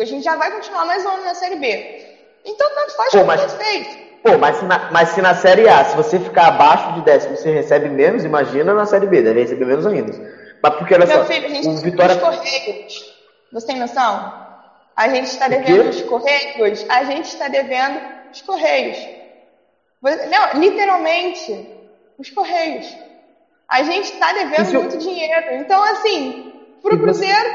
A 0.00 0.04
gente 0.04 0.22
já 0.22 0.36
vai 0.36 0.50
continuar 0.52 0.84
mais 0.84 1.04
um 1.04 1.08
ano 1.08 1.24
na 1.24 1.34
Série 1.34 1.56
B. 1.56 2.06
Então 2.44 2.68
tanto 2.74 2.96
faz 2.96 3.10
como 3.10 3.26
mas... 3.26 3.52
fez. 3.54 3.98
Pô, 4.22 4.36
mas 4.38 4.56
se, 4.56 4.64
na, 4.64 4.90
mas 4.92 5.08
se 5.10 5.22
na 5.22 5.34
Série 5.34 5.68
A, 5.68 5.84
se 5.84 5.96
você 5.96 6.18
ficar 6.18 6.48
abaixo 6.48 6.92
de 6.94 7.00
décimo, 7.02 7.36
você 7.36 7.50
recebe 7.50 7.88
menos, 7.88 8.24
imagina 8.24 8.74
na 8.74 8.84
Série 8.84 9.06
B, 9.06 9.22
deve 9.22 9.40
receber 9.40 9.64
menos 9.64 9.86
ainda. 9.86 10.12
Mas 10.62 10.74
porque, 10.74 10.94
olha 10.94 11.06
Meu 11.06 11.18
só, 11.18 11.24
filho, 11.24 11.46
a 11.46 11.48
gente 11.48 11.68
o 11.68 11.76
Vitória... 11.78 12.14
os. 12.16 13.09
Você 13.52 13.66
tem 13.66 13.78
noção? 13.78 14.40
A 14.94 15.08
gente 15.08 15.26
está 15.26 15.48
devendo 15.48 15.88
os 15.88 16.02
Correios, 16.02 16.84
a 16.88 17.04
gente 17.04 17.26
está 17.26 17.48
devendo 17.48 18.00
os 18.32 18.42
Correios. 18.42 18.98
Não, 20.02 20.60
literalmente, 20.60 21.68
os 22.18 22.30
Correios. 22.30 22.86
A 23.68 23.82
gente 23.82 24.12
está 24.12 24.32
devendo 24.32 24.74
muito 24.74 24.98
dinheiro. 24.98 25.54
Então, 25.54 25.82
assim, 25.82 26.52
pro 26.82 26.98
Cruzeiro, 26.98 27.50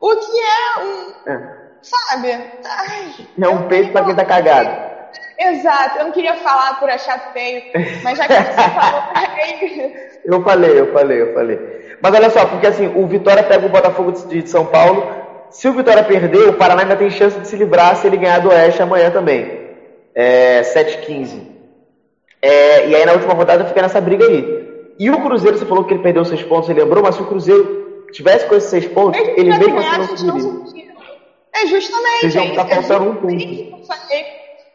o 0.00 0.16
que 0.16 0.40
é 0.40 0.80
um... 0.80 1.30
É. 1.30 1.64
Sabe? 1.82 2.32
Ai, 2.64 3.28
é 3.40 3.48
um 3.48 3.68
peito 3.68 3.92
para 3.92 4.06
quem 4.06 4.14
tá 4.14 4.24
cagado. 4.24 4.93
Exato, 5.38 5.98
eu 5.98 6.04
não 6.04 6.12
queria 6.12 6.34
falar 6.34 6.78
por 6.78 6.88
achar 6.88 7.32
feio, 7.32 7.62
mas 8.02 8.18
já 8.18 8.26
que 8.26 8.34
você 8.34 8.52
falou, 8.70 9.92
Eu 10.24 10.42
falei, 10.42 10.80
eu 10.80 10.92
falei, 10.92 11.22
eu 11.22 11.34
falei. 11.34 11.58
Mas 12.00 12.14
olha 12.14 12.30
só, 12.30 12.46
porque 12.46 12.66
assim, 12.66 12.86
o 12.94 13.06
Vitória 13.06 13.42
pega 13.42 13.66
o 13.66 13.70
Botafogo 13.70 14.12
de 14.12 14.48
São 14.48 14.66
Paulo. 14.66 15.24
Se 15.50 15.68
o 15.68 15.72
Vitória 15.72 16.02
perder, 16.04 16.48
o 16.48 16.54
Paraná 16.54 16.82
ainda 16.82 16.96
tem 16.96 17.10
chance 17.10 17.38
de 17.38 17.46
se 17.46 17.56
livrar 17.56 17.96
se 17.96 18.06
ele 18.06 18.16
ganhar 18.16 18.40
do 18.40 18.48
Oeste 18.48 18.82
amanhã 18.82 19.10
também. 19.10 19.70
É 20.14 20.62
7-15. 20.62 21.54
É, 22.42 22.88
e 22.88 22.94
aí 22.94 23.06
na 23.06 23.12
última 23.12 23.34
rodada 23.34 23.64
fica 23.64 23.82
nessa 23.82 24.00
briga 24.00 24.24
aí. 24.26 24.64
E 24.98 25.10
o 25.10 25.20
Cruzeiro, 25.22 25.58
você 25.58 25.64
falou 25.64 25.84
que 25.84 25.94
ele 25.94 26.02
perdeu 26.02 26.24
seis 26.24 26.42
pontos, 26.42 26.66
você 26.66 26.74
lembrou, 26.74 27.02
mas 27.02 27.16
se 27.16 27.22
o 27.22 27.26
Cruzeiro 27.26 28.06
tivesse 28.12 28.46
com 28.46 28.54
esses 28.54 28.70
seis 28.70 28.86
pontos, 28.86 29.20
ele, 29.20 29.40
ele 29.40 29.50
assim 29.52 30.26
não 30.26 30.58
conseguiria. 30.60 30.94
É 31.54 31.66
justamente. 31.66 32.30
Vocês 32.30 32.54
tá 32.54 32.66
faltando 32.66 33.10
um 33.10 33.14
ponto. 33.16 33.36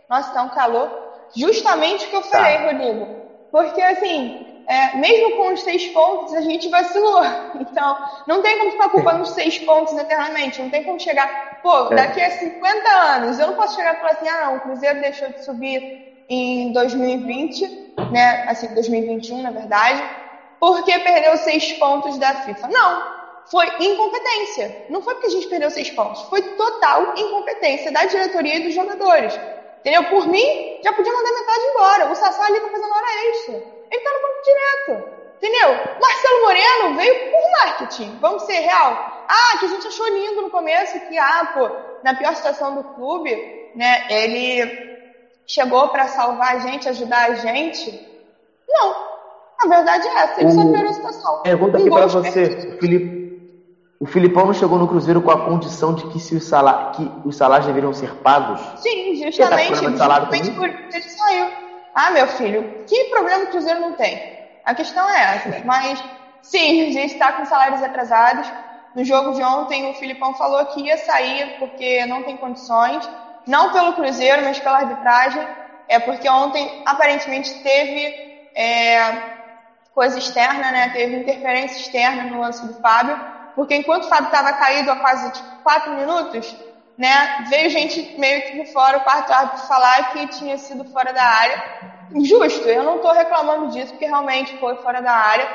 Nossa, 0.10 0.34
tá 0.34 0.42
um 0.42 0.50
calor. 0.50 0.90
Justamente 1.36 2.08
o 2.08 2.10
que 2.10 2.16
eu 2.16 2.24
falei, 2.24 2.58
tá. 2.58 2.64
Rodrigo. 2.66 3.08
Porque, 3.52 3.82
assim, 3.82 4.64
é, 4.68 4.96
mesmo 4.98 5.36
com 5.36 5.54
os 5.54 5.62
seis 5.62 5.88
pontos, 5.88 6.34
a 6.34 6.42
gente 6.42 6.70
vacilou. 6.70 7.22
Então, 7.60 7.98
não 8.28 8.42
tem 8.42 8.58
como 8.58 8.72
ficar 8.72 8.90
culpando 8.90 9.22
os 9.22 9.32
seis 9.32 9.58
pontos 9.60 9.94
eternamente. 9.98 10.62
Não 10.62 10.70
tem 10.70 10.84
como 10.84 11.00
chegar, 11.00 11.60
pô, 11.62 11.92
é. 11.92 11.96
daqui 11.96 12.22
a 12.22 12.32
50 12.32 12.90
anos, 12.90 13.40
eu 13.40 13.48
não 13.48 13.54
posso 13.56 13.76
chegar 13.76 13.96
e 13.96 13.98
falar 13.98 14.12
assim, 14.12 14.28
ah, 14.28 14.46
não, 14.46 14.56
o 14.58 14.60
Cruzeiro 14.62 15.00
deixou 15.00 15.30
de 15.30 15.44
subir 15.44 15.82
em 16.28 16.72
2020, 16.72 17.94
né? 18.12 18.46
Assim, 18.48 18.68
2021, 18.74 19.42
na 19.42 19.52
verdade, 19.52 20.04
porque 20.60 20.98
perdeu 21.00 21.36
seis 21.38 21.74
pontos 21.74 22.18
da 22.18 22.34
FIFA. 22.36 22.68
Não. 22.68 23.20
Foi 23.50 23.66
incompetência. 23.80 24.86
Não 24.90 25.02
foi 25.02 25.16
porque 25.16 25.28
a 25.28 25.32
gente 25.32 25.48
perdeu 25.48 25.72
seis 25.72 25.90
pontos. 25.90 26.22
Foi 26.24 26.42
total 26.42 27.14
incompetência 27.18 27.92
da 27.92 28.06
diretoria 28.06 28.58
e 28.58 28.64
dos 28.64 28.74
jogadores. 28.76 29.40
Entendeu? 29.80 30.04
Por 30.06 30.28
mim, 30.28 30.80
já 30.84 30.94
podia 30.94 31.14
mandar 31.14 31.32
metade 31.32 31.66
embora. 31.72 32.12
O 32.12 32.16
Sassá 32.16 32.46
ali 32.46 32.60
tá 32.60 32.70
fazendo 32.70 32.94
hora 32.94 33.30
extra. 33.30 33.56
Ele 33.92 34.02
tá 34.02 34.12
no 34.14 34.22
banco 34.22 34.44
direto. 34.44 35.20
Entendeu? 35.38 35.70
Marcelo 36.02 36.42
Moreno 36.42 36.96
veio 36.96 37.32
por 37.32 37.52
marketing. 37.64 38.18
Vamos 38.20 38.44
ser 38.44 38.60
real. 38.60 39.26
Ah, 39.28 39.58
que 39.58 39.66
a 39.66 39.70
gente 39.70 39.88
achou 39.88 40.08
lindo 40.10 40.42
no 40.42 40.50
começo 40.50 41.00
que, 41.08 41.18
ah, 41.18 41.52
pô, 41.54 41.70
na 42.04 42.14
pior 42.14 42.36
situação 42.36 42.76
do 42.76 42.84
clube, 42.96 43.32
né, 43.76 44.06
ele 44.10 44.90
chegou 45.48 45.88
para 45.90 46.08
salvar 46.08 46.56
a 46.56 46.60
gente, 46.60 46.90
ajudar 46.90 47.30
a 47.30 47.36
gente. 47.36 48.08
Não. 48.68 49.10
A 49.64 49.68
verdade 49.68 50.08
é 50.08 50.16
essa, 50.16 50.42
ele 50.42 50.50
o... 50.50 50.54
só 50.54 50.62
piorou 50.64 50.90
a 50.90 50.94
situação. 50.94 51.42
Pergunta 51.44 51.78
aqui 51.78 51.90
para 51.90 52.08
você, 52.08 52.78
Felipe. 52.80 53.19
O 54.00 54.06
Filipão 54.06 54.46
não 54.46 54.54
chegou 54.54 54.80
no 54.80 54.88
Cruzeiro 54.88 55.22
com 55.22 55.30
a 55.30 55.44
condição 55.44 55.94
de 55.94 56.08
que, 56.08 56.22
se 56.22 56.34
os, 56.34 56.46
salários, 56.46 56.96
que 56.96 57.12
os 57.26 57.36
salários 57.36 57.68
deveriam 57.68 57.94
ser 57.94 58.16
pagos? 58.16 58.62
Sim, 58.82 59.14
justamente. 59.16 59.72
Tá 59.72 59.76
justamente 59.76 60.52
por 60.52 60.70
isso 60.70 61.18
saiu. 61.18 61.52
Ah, 61.94 62.10
meu 62.12 62.26
filho, 62.28 62.86
que 62.88 63.06
problema 63.06 63.44
o 63.44 63.48
Cruzeiro 63.48 63.82
não 63.82 63.94
tem? 63.94 64.40
A 64.64 64.74
questão 64.74 65.10
é 65.10 65.36
essa. 65.36 65.66
Mas, 65.66 66.02
sim, 66.42 66.88
a 66.88 66.92
gente 66.94 67.14
está 67.14 67.34
com 67.34 67.44
salários 67.44 67.84
atrasados. 67.84 68.50
No 68.96 69.04
jogo 69.04 69.34
de 69.34 69.44
ontem, 69.44 69.90
o 69.92 69.94
Filipão 69.96 70.34
falou 70.34 70.66
que 70.68 70.82
ia 70.82 70.98
sair 70.98 71.58
porque 71.60 72.06
não 72.06 72.24
tem 72.24 72.38
condições. 72.38 73.08
Não 73.46 73.74
pelo 73.74 73.94
Cruzeiro, 73.94 74.44
mas 74.46 74.60
pela 74.60 74.78
arbitragem. 74.78 75.46
É 75.90 76.00
porque 76.00 76.30
ontem, 76.30 76.84
aparentemente, 76.86 77.54
teve 77.62 78.16
é, 78.56 79.24
coisa 79.94 80.18
externa, 80.18 80.72
né? 80.72 80.90
Teve 80.90 81.18
interferência 81.18 81.76
externa 81.76 82.24
no 82.24 82.40
lance 82.40 82.66
do 82.66 82.76
Fábio 82.76 83.39
porque 83.60 83.76
enquanto 83.76 84.06
o 84.06 84.08
Fábio 84.08 84.28
estava 84.28 84.54
caído 84.54 84.90
há 84.90 84.96
quase 84.96 85.30
tipo, 85.34 85.50
quatro 85.64 85.94
minutos, 85.94 86.56
né, 86.98 87.46
veio 87.50 87.70
gente 87.70 88.18
meio 88.18 88.42
que 88.44 88.64
de 88.64 88.72
fora, 88.72 89.00
o 89.00 89.02
quarto 89.02 89.34
árbitro 89.34 89.68
falar 89.68 90.14
que 90.14 90.28
tinha 90.28 90.58
sido 90.58 90.86
fora 90.86 91.12
da 91.12 91.22
área. 91.22 91.62
Justo, 92.24 92.70
eu 92.70 92.84
não 92.84 92.96
estou 92.96 93.12
reclamando 93.12 93.68
disso, 93.68 93.90
porque 93.92 94.06
realmente 94.06 94.58
foi 94.60 94.78
fora 94.78 95.02
da 95.02 95.12
área. 95.12 95.46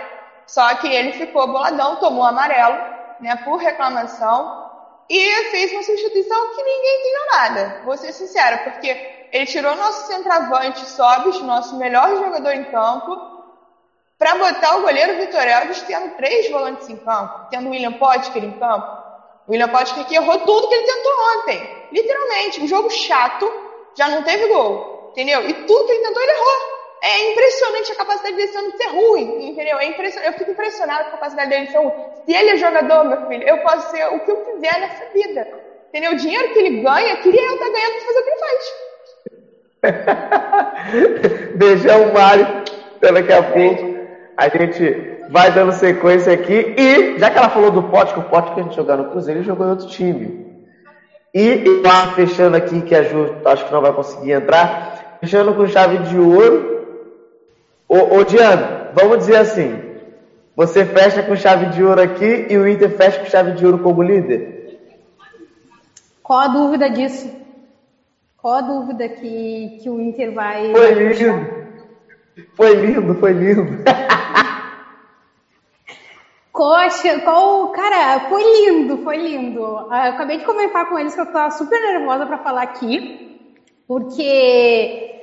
Só 0.46 0.74
que 0.74 0.86
ele 0.86 1.14
ficou 1.14 1.46
boladão, 1.46 1.96
tomou 1.96 2.24
amarelo, 2.26 2.76
né, 3.20 3.36
por 3.36 3.57
reclamação. 3.57 4.62
e 5.09 5.50
fez 5.50 5.72
uma 5.72 5.82
substituição 5.82 6.55
que 6.55 6.62
ninguém 6.62 7.00
entendeu 7.00 7.26
nada. 7.32 7.80
Vou 7.86 7.96
ser 7.96 8.12
sincera, 8.12 8.59
porque 8.59 9.28
ele 9.32 9.46
tirou 9.46 9.74
nosso 9.76 10.09
centroavante 10.09 10.84
Sobis, 10.84 11.40
nosso 11.40 11.76
melhor 11.78 12.16
jogador 12.16 12.52
em 12.52 12.64
campo, 12.64 13.34
para 14.18 14.36
botar 14.36 14.76
o 14.76 14.82
goleiro 14.82 15.16
Vitor 15.16 15.42
Elvis 15.42 15.82
tendo 15.82 16.16
três 16.16 16.50
volantes 16.50 16.88
em 16.88 16.96
campo, 16.96 17.48
tendo 17.50 17.68
o 17.68 17.70
William 17.70 17.92
Potker 17.92 18.44
em 18.44 18.52
campo. 18.52 19.04
O 19.46 19.52
William 19.52 19.68
Potker 19.68 20.04
que 20.06 20.16
errou 20.16 20.38
tudo 20.40 20.68
que 20.68 20.74
ele 20.74 20.86
tentou 20.86 21.12
ontem. 21.36 21.86
Literalmente, 21.92 22.62
um 22.62 22.68
jogo 22.68 22.90
chato, 22.90 23.50
já 23.96 24.08
não 24.08 24.22
teve 24.22 24.46
gol, 24.48 25.10
entendeu? 25.12 25.46
E 25.48 25.52
tudo 25.52 25.86
que 25.86 25.92
ele 25.92 26.04
tentou, 26.04 26.22
ele 26.22 26.32
errou. 26.32 26.74
É 27.02 27.32
impressionante 27.32 27.92
a 27.92 27.96
capacidade 27.96 28.34
dele 28.34 28.48
ser 28.48 28.88
ruim, 28.88 29.48
entendeu? 29.50 29.78
É 29.78 29.84
impressionante. 29.84 30.32
Eu 30.32 30.38
fico 30.38 30.52
impressionado 30.52 31.04
com 31.04 31.08
a 31.08 31.12
capacidade 31.12 31.50
dele 31.50 31.66
ser 31.66 31.76
ruim. 31.76 31.92
Se 32.24 32.34
ele 32.34 32.50
é 32.50 32.56
jogador, 32.56 33.04
meu 33.04 33.26
filho, 33.28 33.46
eu 33.46 33.58
posso 33.58 33.90
ser 33.90 34.06
o 34.06 34.20
que 34.20 34.30
eu 34.30 34.36
quiser 34.36 34.80
nessa 34.80 35.04
vida. 35.12 35.46
Entendeu? 35.88 36.12
O 36.12 36.16
dinheiro 36.16 36.52
que 36.54 36.58
ele 36.60 36.82
ganha, 36.82 37.16
queria 37.18 37.42
eu 37.42 37.54
estar 37.54 37.68
ganhando 37.68 37.92
para 37.92 38.06
fazer 38.06 38.18
o 38.18 38.24
que 38.24 38.30
ele 38.30 38.40
faz. 38.40 38.74
Beijão, 41.56 42.12
Mário. 42.14 42.64
Até 42.96 43.12
daqui 43.12 43.32
a 43.32 43.42
pouco. 43.42 43.93
A 44.37 44.49
gente 44.49 45.14
vai 45.30 45.53
dando 45.53 45.72
sequência 45.72 46.32
aqui. 46.32 46.74
E, 46.76 47.18
já 47.18 47.30
que 47.30 47.39
ela 47.39 47.49
falou 47.49 47.70
do 47.70 47.85
Pote, 47.85 48.12
que 48.12 48.20
o 48.20 48.24
Pote 48.24 48.53
que 48.53 48.61
a 48.61 48.62
gente 48.62 48.76
jogou 48.76 48.97
no 48.97 49.11
Cruzeiro, 49.11 49.41
ele 49.41 49.47
jogou 49.47 49.66
em 49.66 49.70
outro 49.70 49.89
time. 49.89 50.45
E, 51.32 51.80
lá 51.85 52.12
fechando 52.14 52.57
aqui, 52.57 52.80
que 52.82 52.95
a 52.95 53.03
Ju 53.03 53.37
acho 53.45 53.66
que 53.66 53.72
não 53.72 53.80
vai 53.80 53.93
conseguir 53.93 54.32
entrar, 54.32 55.18
fechando 55.20 55.55
com 55.55 55.66
chave 55.66 55.99
de 55.99 56.18
ouro. 56.18 56.87
Ô, 57.89 58.16
ô 58.16 58.24
Diana, 58.24 58.91
vamos 58.95 59.18
dizer 59.18 59.37
assim: 59.37 59.80
você 60.55 60.85
fecha 60.85 61.22
com 61.22 61.35
chave 61.35 61.66
de 61.66 61.82
ouro 61.82 62.01
aqui 62.01 62.47
e 62.49 62.57
o 62.57 62.68
Inter 62.68 62.91
fecha 62.91 63.18
com 63.20 63.26
chave 63.26 63.53
de 63.53 63.66
ouro 63.66 63.80
como 63.80 64.03
líder? 64.03 64.78
Qual 66.22 66.39
a 66.39 66.49
dúvida 66.49 66.89
disso? 66.89 67.30
Qual 68.37 68.55
a 68.55 68.61
dúvida 68.61 69.09
que, 69.09 69.80
que 69.82 69.91
o 69.91 70.01
Inter 70.01 70.32
vai. 70.32 70.70
Foi 70.72 70.95
lindo! 70.95 71.63
Foi 72.55 72.74
lindo, 72.74 73.14
foi 73.14 73.32
lindo! 73.32 73.85
Coxa, 76.55 77.18
qual. 77.20 77.72
Cara, 77.72 78.28
foi 78.28 78.43
lindo, 78.43 78.99
foi 78.99 79.16
lindo. 79.16 79.61
Eu 79.61 79.93
acabei 79.93 80.39
de 80.39 80.45
comentar 80.45 80.89
com 80.89 80.97
eles 80.97 81.14
que 81.14 81.20
eu 81.20 81.26
tava 81.26 81.51
super 81.51 81.80
nervosa 81.80 82.26
para 82.26 82.39
falar 82.39 82.62
aqui, 82.62 83.41
porque, 83.89 85.20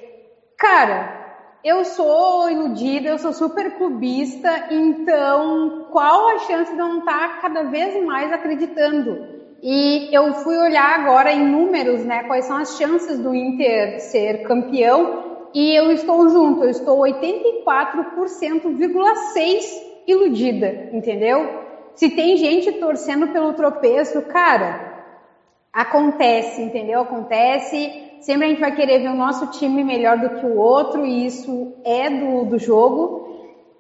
cara, 0.58 1.22
eu 1.64 1.86
sou 1.86 2.50
iludida, 2.50 3.08
eu 3.08 3.18
sou 3.18 3.32
super 3.32 3.78
clubista, 3.78 4.68
então 4.72 5.88
qual 5.92 6.30
a 6.30 6.40
chance 6.40 6.72
de 6.72 6.78
não 6.78 7.00
estar 7.00 7.36
tá 7.36 7.38
cada 7.42 7.64
vez 7.64 8.04
mais 8.04 8.32
acreditando? 8.34 9.40
E 9.64 10.14
eu 10.14 10.34
fui 10.34 10.58
olhar 10.58 11.00
agora 11.00 11.32
em 11.32 11.48
números, 11.48 12.04
né, 12.04 12.24
quais 12.24 12.46
são 12.46 12.58
as 12.58 12.78
chances 12.78 13.20
do 13.20 13.34
Inter 13.34 14.00
ser 14.00 14.44
campeão, 14.44 15.31
e 15.54 15.76
eu 15.76 15.92
estou 15.92 16.30
junto, 16.30 16.64
eu 16.64 16.70
estou 16.70 17.00
84,6 17.00 19.92
iludida, 20.08 20.90
entendeu? 20.94 21.60
Se 21.96 22.10
tem 22.10 22.38
gente 22.38 22.72
torcendo 22.74 23.30
pelo 23.30 23.54
tropeço, 23.54 24.22
cara, 24.24 24.92
acontece, 25.72 26.62
entendeu? 26.62 27.02
Acontece. 27.02 28.10
Sempre 28.22 28.46
a 28.46 28.50
gente 28.50 28.60
vai 28.60 28.76
querer 28.76 29.00
ver 29.00 29.10
o 29.10 29.16
nosso 29.16 29.48
time 29.48 29.84
melhor 29.84 30.18
do 30.18 30.40
que 30.40 30.46
o 30.46 30.58
outro, 30.58 31.06
e 31.06 31.26
isso 31.26 31.74
é 31.84 32.10
do, 32.10 32.46
do 32.46 32.60
jogo. 32.60 33.22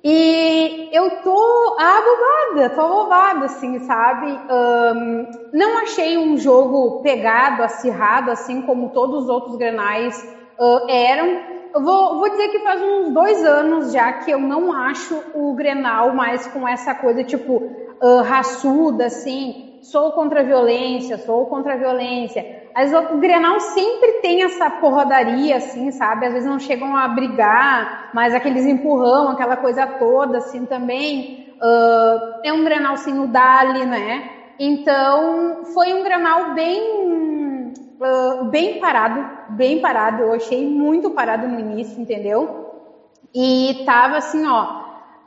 E 0.04 0.90
eu 0.92 1.22
tô 1.22 1.78
abobada, 1.80 2.76
tô 2.76 2.82
abobada, 2.82 3.46
assim, 3.46 3.78
sabe? 3.80 4.32
Um, 4.32 5.28
não 5.54 5.78
achei 5.78 6.18
um 6.18 6.38
jogo 6.38 7.02
pegado, 7.04 7.62
acirrado, 7.62 8.32
assim 8.32 8.64
como 8.64 8.90
todos 8.90 9.24
os 9.24 9.30
outros 9.30 9.58
granais 9.58 10.18
uh, 10.60 10.90
eram 10.90 11.51
eu 11.74 11.82
vou, 11.82 12.20
vou 12.20 12.30
dizer 12.30 12.50
que 12.50 12.60
faz 12.60 12.82
uns 12.82 13.14
dois 13.14 13.44
anos 13.46 13.92
já 13.92 14.14
que 14.14 14.32
eu 14.32 14.40
não 14.40 14.74
acho 14.74 15.16
o 15.34 15.54
Grenal 15.54 16.14
mais 16.14 16.48
com 16.48 16.68
essa 16.68 16.94
coisa 16.94 17.24
tipo 17.24 17.56
uh, 18.02 18.22
raçuda, 18.24 19.06
assim, 19.06 19.80
sou 19.82 20.12
contra 20.12 20.42
a 20.42 20.44
violência, 20.44 21.18
sou 21.18 21.46
contra 21.46 21.74
a 21.74 21.78
violência. 21.78 22.62
Mas 22.74 22.94
o 22.94 23.18
Grenal 23.18 23.60
sempre 23.60 24.14
tem 24.22 24.44
essa 24.44 24.70
porradaria, 24.70 25.58
assim, 25.58 25.92
sabe? 25.92 26.26
Às 26.26 26.34
vezes 26.34 26.50
não 26.50 26.60
chegam 26.60 26.96
a 26.96 27.08
brigar, 27.08 28.10
mas 28.14 28.34
aqueles 28.34 28.66
empurrão, 28.66 29.30
aquela 29.30 29.58
coisa 29.58 29.86
toda, 29.86 30.38
assim, 30.38 30.66
também. 30.66 31.54
Uh, 31.62 32.40
é 32.44 32.54
um 32.54 32.64
Grenal 32.64 32.98
sem 32.98 33.20
o 33.20 33.28
Dali, 33.28 33.86
né? 33.86 34.30
Então, 34.58 35.66
foi 35.74 35.94
um 35.94 36.04
Grenal 36.04 36.54
bem 36.54 37.41
uh, 38.02 38.46
bem 38.46 38.80
parado, 38.80 39.54
bem 39.56 39.80
parado. 39.80 40.24
Eu 40.24 40.34
achei 40.34 40.68
muito 40.68 41.12
parado 41.12 41.48
no 41.48 41.60
início, 41.60 42.02
entendeu? 42.02 42.70
E 43.34 43.84
tava 43.86 44.18
assim, 44.18 44.46
ó, 44.46 44.82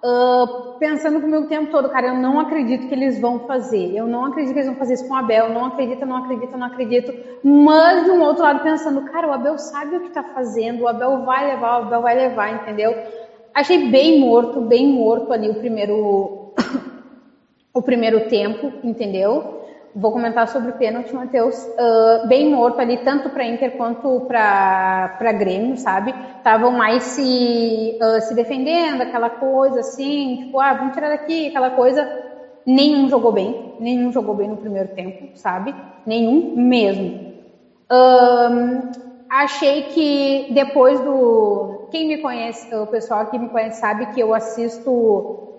uh, 0.05 0.79
pensando 0.79 1.21
comigo 1.21 1.45
o 1.45 1.49
tempo 1.49 1.71
todo, 1.71 1.89
cara, 1.89 2.09
eu 2.09 2.15
não 2.15 2.39
acredito 2.41 2.87
que 2.89 2.95
eles 2.95 3.21
vão 3.21 3.41
fazer. 3.47 3.97
Eu 3.97 4.07
não 4.07 4.27
acredito 4.27 4.53
que 4.53 4.59
eles 4.59 4.69
vão 4.69 4.77
fazer 4.77 4.95
isso 4.95 5.09
com 5.09 5.15
o 5.15 5.17
Abel. 5.17 5.49
Não 5.51 5.67
acredito, 5.67 6.05
não 6.05 6.17
acredito, 6.17 6.57
não 6.57 6.67
acredito. 6.67 7.15
Mas 7.43 8.05
de 8.05 8.11
um 8.11 8.21
outro 8.23 8.43
lado 8.43 8.63
pensando, 8.63 9.03
cara, 9.03 9.29
o 9.29 9.33
Abel 9.33 9.57
sabe 9.59 9.97
o 9.97 10.01
que 10.01 10.11
tá 10.11 10.23
fazendo. 10.23 10.83
O 10.83 10.89
Abel 10.89 11.25
vai 11.25 11.47
levar, 11.47 11.81
o 11.81 11.85
Abel 11.85 12.03
vai 12.03 12.15
levar, 12.15 12.53
entendeu? 12.53 12.95
Achei 13.55 13.89
bem 13.89 14.19
morto, 14.19 14.61
bem 14.61 14.89
morto 14.89 15.33
ali 15.33 15.49
o 15.49 15.55
primeiro 15.55 16.53
o 17.73 17.81
primeiro 17.81 18.29
tempo, 18.29 18.73
entendeu? 18.83 19.64
Vou 19.95 20.11
comentar 20.11 20.49
sobre 20.49 20.71
o 20.71 20.75
pênalti, 20.75 21.15
Matheus, 21.15 21.57
uh, 21.57 22.27
bem 22.27 22.51
morto 22.51 22.81
ali, 22.81 22.99
tanto 22.99 23.31
para 23.31 23.47
Inter 23.47 23.77
quanto 23.77 24.23
para 24.23 25.33
Grêmio, 25.39 25.77
sabe? 25.77 26.13
Estavam 26.37 26.73
mais 26.73 27.05
se, 27.05 27.99
uh, 28.03 28.21
se 28.23 28.35
defendendo, 28.35 29.03
aquela 29.03 29.31
coisa 29.31 29.81
assim, 29.81 30.37
tipo, 30.45 30.59
ah, 30.59 30.75
vamos 30.75 30.95
tirar 30.95 31.11
daqui, 31.11 31.49
aquela 31.49 31.71
coisa. 31.71 32.07
Nenhum 32.67 33.09
jogou 33.09 33.31
bem, 33.31 33.75
nenhum 33.79 34.11
jogou 34.11 34.35
bem 34.35 34.49
no 34.49 34.57
primeiro 34.57 34.89
tempo, 34.89 35.37
sabe? 35.37 35.75
Nenhum 36.07 36.57
mesmo. 36.57 37.35
Um, 37.91 38.91
achei 39.29 39.83
que 39.83 40.49
depois 40.55 40.99
do. 41.01 41.89
Quem 41.91 42.09
me 42.09 42.19
conhece, 42.19 42.75
o 42.75 42.87
pessoal 42.87 43.27
que 43.27 43.39
me 43.39 43.51
conhece 43.51 43.81
sabe 43.81 44.07
que 44.07 44.21
eu 44.21 44.33
assisto 44.33 45.54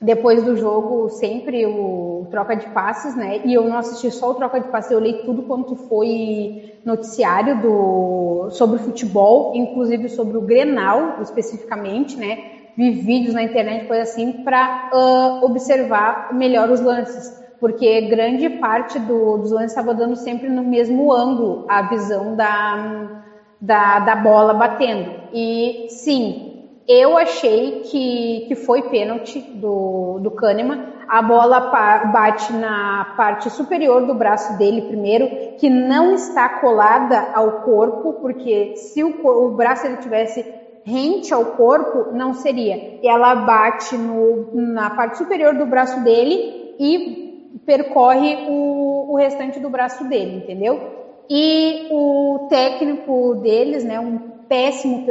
depois 0.00 0.44
do 0.44 0.56
jogo 0.56 1.08
sempre 1.08 1.66
o 1.66 2.26
troca 2.30 2.54
de 2.54 2.66
passes, 2.68 3.16
né? 3.16 3.40
E 3.44 3.52
eu 3.52 3.64
não 3.64 3.78
assisti 3.78 4.10
só 4.10 4.30
o 4.30 4.34
troca 4.34 4.60
de 4.60 4.68
passes, 4.68 4.92
eu 4.92 5.00
li 5.00 5.24
tudo 5.24 5.42
quanto 5.42 5.74
foi 5.74 6.78
noticiário 6.84 7.60
do 7.60 8.48
sobre 8.50 8.78
futebol, 8.78 9.52
inclusive 9.54 10.08
sobre 10.08 10.36
o 10.36 10.42
Grenal 10.42 11.20
especificamente, 11.20 12.16
né? 12.16 12.38
Vi 12.76 12.92
vídeos 12.92 13.34
na 13.34 13.42
internet, 13.42 13.86
coisa 13.86 14.02
assim, 14.02 14.44
para 14.44 14.88
uh, 14.92 15.44
observar 15.44 16.32
melhor 16.32 16.70
os 16.70 16.80
lances, 16.80 17.36
porque 17.58 18.02
grande 18.02 18.48
parte 18.50 19.00
do, 19.00 19.38
dos 19.38 19.50
lances 19.50 19.72
estava 19.72 19.92
dando 19.92 20.14
sempre 20.14 20.48
no 20.48 20.62
mesmo 20.62 21.12
ângulo 21.12 21.64
a 21.68 21.82
visão 21.82 22.36
da, 22.36 23.20
da, 23.60 23.98
da 23.98 24.14
bola 24.14 24.54
batendo. 24.54 25.10
E 25.32 25.88
sim, 25.90 26.47
eu 26.88 27.18
achei 27.18 27.82
que, 27.82 28.46
que 28.48 28.54
foi 28.54 28.88
pênalti 28.88 29.40
do, 29.40 30.18
do 30.20 30.30
Kahneman. 30.30 30.86
A 31.06 31.20
bola 31.20 31.60
bate 31.60 32.50
na 32.54 33.14
parte 33.14 33.50
superior 33.50 34.06
do 34.06 34.14
braço 34.14 34.56
dele 34.56 34.82
primeiro, 34.82 35.28
que 35.58 35.68
não 35.68 36.14
está 36.14 36.48
colada 36.60 37.30
ao 37.34 37.60
corpo, 37.62 38.14
porque 38.14 38.74
se 38.76 39.04
o, 39.04 39.26
o 39.26 39.50
braço 39.50 39.86
ele 39.86 39.98
tivesse 39.98 40.44
rente 40.82 41.34
ao 41.34 41.44
corpo, 41.44 42.16
não 42.16 42.32
seria. 42.32 42.98
Ela 43.02 43.34
bate 43.34 43.94
no, 43.94 44.48
na 44.54 44.88
parte 44.88 45.18
superior 45.18 45.54
do 45.54 45.66
braço 45.66 46.02
dele 46.02 46.74
e 46.78 47.60
percorre 47.66 48.46
o, 48.48 49.12
o 49.12 49.16
restante 49.16 49.60
do 49.60 49.68
braço 49.68 50.08
dele, 50.08 50.38
entendeu? 50.38 50.80
E 51.28 51.88
o 51.90 52.46
técnico 52.48 53.34
deles, 53.42 53.84
né, 53.84 54.00
um 54.00 54.37
péssimo 54.48 55.04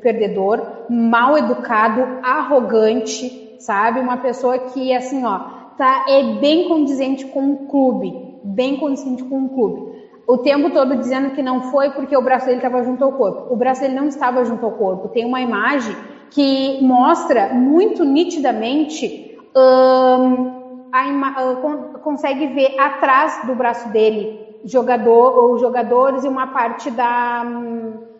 perdedor, 0.00 0.86
mal 0.90 1.38
educado, 1.38 2.18
arrogante, 2.22 3.56
sabe? 3.58 4.00
Uma 4.00 4.16
pessoa 4.16 4.58
que, 4.58 4.92
assim, 4.94 5.24
ó, 5.24 5.38
tá, 5.78 6.06
é 6.08 6.34
bem 6.40 6.68
condizente 6.68 7.26
com 7.26 7.52
o 7.52 7.66
clube, 7.66 8.12
bem 8.42 8.76
condizente 8.76 9.22
com 9.24 9.44
o 9.44 9.48
clube. 9.50 9.92
O 10.26 10.38
tempo 10.38 10.70
todo 10.70 10.96
dizendo 10.96 11.30
que 11.30 11.42
não 11.42 11.70
foi 11.70 11.90
porque 11.90 12.16
o 12.16 12.22
braço 12.22 12.46
dele 12.46 12.58
estava 12.58 12.82
junto 12.82 13.04
ao 13.04 13.12
corpo. 13.12 13.52
O 13.52 13.56
braço 13.56 13.80
dele 13.80 13.94
não 13.94 14.06
estava 14.06 14.44
junto 14.44 14.64
ao 14.64 14.72
corpo. 14.72 15.08
Tem 15.08 15.24
uma 15.24 15.40
imagem 15.40 15.96
que 16.30 16.82
mostra 16.82 17.52
muito 17.52 18.04
nitidamente, 18.04 19.36
hum, 19.54 20.88
a 20.92 21.98
consegue 22.02 22.48
ver 22.48 22.78
atrás 22.78 23.46
do 23.46 23.54
braço 23.54 23.88
dele 23.90 24.40
jogador 24.64 25.38
ou 25.38 25.58
jogadores 25.58 26.24
e 26.24 26.28
uma 26.28 26.48
parte 26.48 26.90
da 26.90 27.42
hum, 27.44 28.11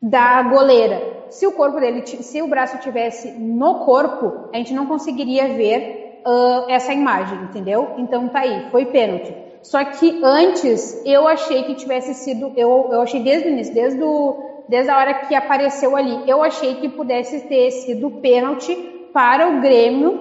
da 0.00 0.42
goleira. 0.42 1.26
Se 1.30 1.46
o 1.46 1.52
corpo 1.52 1.78
dele, 1.78 2.06
se 2.06 2.40
o 2.40 2.48
braço 2.48 2.78
tivesse 2.78 3.32
no 3.32 3.84
corpo, 3.84 4.48
a 4.52 4.56
gente 4.56 4.72
não 4.72 4.86
conseguiria 4.86 5.48
ver 5.48 6.22
uh, 6.26 6.70
essa 6.70 6.92
imagem, 6.92 7.38
entendeu? 7.42 7.94
Então 7.98 8.28
tá 8.28 8.40
aí, 8.40 8.70
foi 8.70 8.86
pênalti. 8.86 9.34
Só 9.62 9.84
que 9.84 10.20
antes 10.22 11.02
eu 11.04 11.26
achei 11.26 11.64
que 11.64 11.74
tivesse 11.74 12.14
sido, 12.14 12.52
eu, 12.56 12.88
eu 12.90 13.02
achei 13.02 13.22
desde 13.22 13.48
o 13.48 13.50
início, 13.50 13.74
desde, 13.74 14.02
o, 14.02 14.64
desde 14.68 14.90
a 14.90 14.96
hora 14.96 15.14
que 15.14 15.34
apareceu 15.34 15.96
ali, 15.96 16.28
eu 16.30 16.42
achei 16.42 16.76
que 16.76 16.88
pudesse 16.88 17.40
ter 17.48 17.70
sido 17.72 18.10
pênalti 18.22 18.74
para 19.12 19.48
o 19.48 19.60
Grêmio 19.60 20.12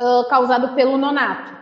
uh, 0.00 0.28
causado 0.28 0.74
pelo 0.74 0.96
Nonato. 0.96 1.52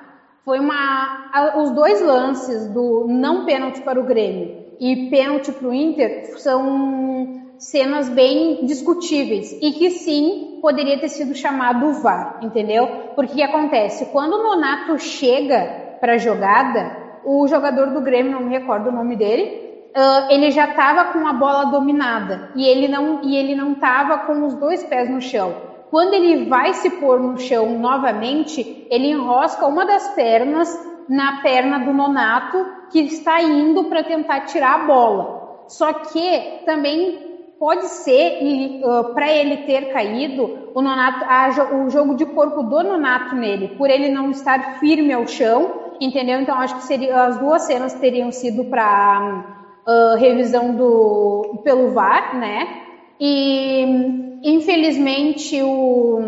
Foi 0.44 0.58
uma, 0.58 1.30
os 1.56 1.70
dois 1.70 2.00
lances 2.00 2.66
do 2.68 3.06
não 3.08 3.44
pênalti 3.44 3.80
para 3.82 4.00
o 4.00 4.04
Grêmio 4.04 4.61
e 4.82 5.08
pênalti 5.08 5.52
para 5.52 5.68
o 5.68 5.72
Inter 5.72 6.36
são 6.40 7.40
cenas 7.56 8.08
bem 8.08 8.66
discutíveis 8.66 9.56
e 9.62 9.70
que 9.70 9.90
sim 9.90 10.58
poderia 10.60 10.98
ter 10.98 11.08
sido 11.08 11.36
chamado 11.36 11.92
VAR, 12.02 12.40
entendeu? 12.42 12.88
Porque 13.14 13.34
o 13.34 13.36
que 13.36 13.42
acontece? 13.44 14.06
Quando 14.06 14.32
o 14.32 14.42
Nonato 14.42 14.98
chega 14.98 15.98
para 16.00 16.14
a 16.14 16.18
jogada, 16.18 16.96
o 17.24 17.46
jogador 17.46 17.90
do 17.90 18.00
Grêmio, 18.00 18.32
não 18.32 18.40
me 18.40 18.58
recordo 18.58 18.88
o 18.88 18.92
nome 18.92 19.14
dele, 19.14 19.86
uh, 19.96 20.32
ele 20.32 20.50
já 20.50 20.70
estava 20.70 21.12
com 21.12 21.28
a 21.28 21.32
bola 21.32 21.66
dominada 21.66 22.50
e 22.56 22.66
ele 22.66 22.88
não 22.88 23.22
e 23.22 23.36
ele 23.36 23.54
não 23.54 23.74
estava 23.74 24.18
com 24.26 24.44
os 24.44 24.54
dois 24.54 24.82
pés 24.82 25.08
no 25.08 25.20
chão. 25.20 25.54
Quando 25.92 26.14
ele 26.14 26.46
vai 26.46 26.74
se 26.74 26.90
pôr 26.90 27.20
no 27.20 27.38
chão 27.38 27.78
novamente, 27.78 28.88
ele 28.90 29.12
enrosca 29.12 29.64
uma 29.64 29.86
das 29.86 30.08
pernas 30.08 30.68
na 31.08 31.40
perna 31.40 31.78
do 31.78 31.92
Nonato 31.92 32.81
que 32.92 33.00
está 33.00 33.42
indo 33.42 33.84
para 33.84 34.04
tentar 34.04 34.42
tirar 34.42 34.74
a 34.74 34.84
bola. 34.84 35.64
Só 35.66 35.92
que 35.92 36.60
também 36.66 37.32
pode 37.58 37.86
ser, 37.86 38.40
uh, 38.84 39.14
para 39.14 39.32
ele 39.32 39.58
ter 39.58 39.92
caído, 39.92 40.70
o, 40.74 40.82
Nonato, 40.82 41.24
a, 41.24 41.76
o 41.76 41.90
jogo 41.90 42.14
de 42.16 42.26
corpo 42.26 42.62
do 42.64 42.82
Nonato 42.82 43.34
nele, 43.36 43.68
por 43.78 43.88
ele 43.88 44.08
não 44.08 44.30
estar 44.30 44.80
firme 44.80 45.12
ao 45.12 45.26
chão, 45.26 45.94
entendeu? 46.00 46.40
Então 46.40 46.58
acho 46.58 46.74
que 46.76 46.82
seria, 46.82 47.22
as 47.22 47.38
duas 47.38 47.62
cenas 47.62 47.94
teriam 47.94 48.32
sido 48.32 48.64
para 48.64 49.44
uh, 49.86 50.18
revisão 50.18 50.74
do, 50.74 51.60
pelo 51.62 51.92
VAR, 51.92 52.36
né? 52.36 52.82
E 53.20 54.40
infelizmente 54.42 55.62
o, 55.62 56.20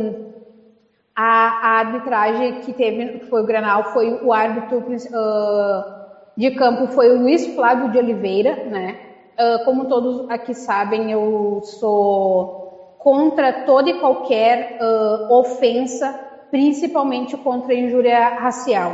a, 1.16 1.24
a 1.24 1.78
arbitragem 1.80 2.60
que 2.60 2.72
teve, 2.72 3.18
que 3.18 3.26
foi 3.26 3.42
o 3.42 3.46
Granal, 3.46 3.92
foi 3.92 4.20
o 4.22 4.32
árbitro 4.32 4.78
uh, 4.78 6.03
de 6.36 6.50
campo, 6.52 6.88
foi 6.88 7.10
o 7.10 7.20
Luiz 7.20 7.46
Flávio 7.54 7.90
de 7.90 7.98
Oliveira, 7.98 8.64
né? 8.64 8.96
Uh, 9.38 9.64
como 9.64 9.86
todos 9.86 10.28
aqui 10.30 10.54
sabem, 10.54 11.10
eu 11.10 11.60
sou 11.62 12.96
contra 12.98 13.64
toda 13.64 13.90
e 13.90 14.00
qualquer 14.00 14.78
uh, 14.80 15.34
ofensa, 15.34 16.18
principalmente 16.50 17.36
contra 17.36 17.74
injúria 17.74 18.28
racial. 18.28 18.92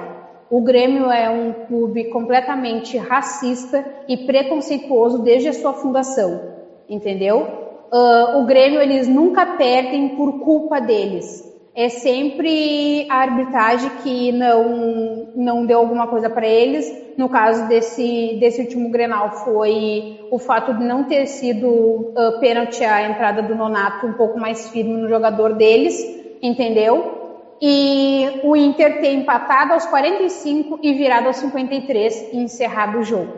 O 0.50 0.62
Grêmio 0.62 1.10
é 1.10 1.30
um 1.30 1.52
clube 1.66 2.04
completamente 2.10 2.98
racista 2.98 3.84
e 4.08 4.16
preconceituoso 4.16 5.22
desde 5.22 5.48
a 5.48 5.52
sua 5.52 5.72
fundação, 5.74 6.40
entendeu? 6.88 7.46
Uh, 7.92 8.40
o 8.40 8.46
Grêmio 8.46 8.80
eles 8.80 9.06
nunca 9.06 9.46
perdem 9.56 10.16
por 10.16 10.40
culpa 10.40 10.80
deles 10.80 11.49
é 11.80 11.88
sempre 11.88 13.06
a 13.08 13.22
arbitragem 13.22 13.90
que 14.02 14.32
não, 14.32 15.28
não 15.34 15.64
deu 15.64 15.78
alguma 15.78 16.06
coisa 16.06 16.28
para 16.28 16.46
eles. 16.46 16.92
No 17.16 17.26
caso 17.26 17.66
desse, 17.68 18.36
desse 18.38 18.60
último 18.60 18.90
Grenal 18.90 19.30
foi 19.44 20.28
o 20.30 20.38
fato 20.38 20.74
de 20.74 20.84
não 20.84 21.04
ter 21.04 21.26
sido 21.26 21.66
uh, 21.66 22.38
pênalti 22.38 22.84
a 22.84 23.08
entrada 23.08 23.40
do 23.40 23.54
Nonato 23.54 24.06
um 24.06 24.12
pouco 24.12 24.38
mais 24.38 24.68
firme 24.68 24.92
no 24.92 25.08
jogador 25.08 25.54
deles, 25.54 25.98
entendeu? 26.42 27.48
E 27.62 28.42
o 28.44 28.54
Inter 28.54 29.00
ter 29.00 29.14
empatado 29.14 29.72
aos 29.72 29.86
45 29.86 30.80
e 30.82 30.92
virado 30.92 31.28
aos 31.28 31.36
53 31.36 32.34
e 32.34 32.36
encerrado 32.36 32.98
o 32.98 33.04
jogo. 33.04 33.32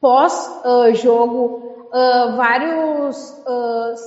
Pós-jogo, 0.00 1.88
uh, 1.92 2.32
uh, 2.32 2.36
vários 2.36 3.40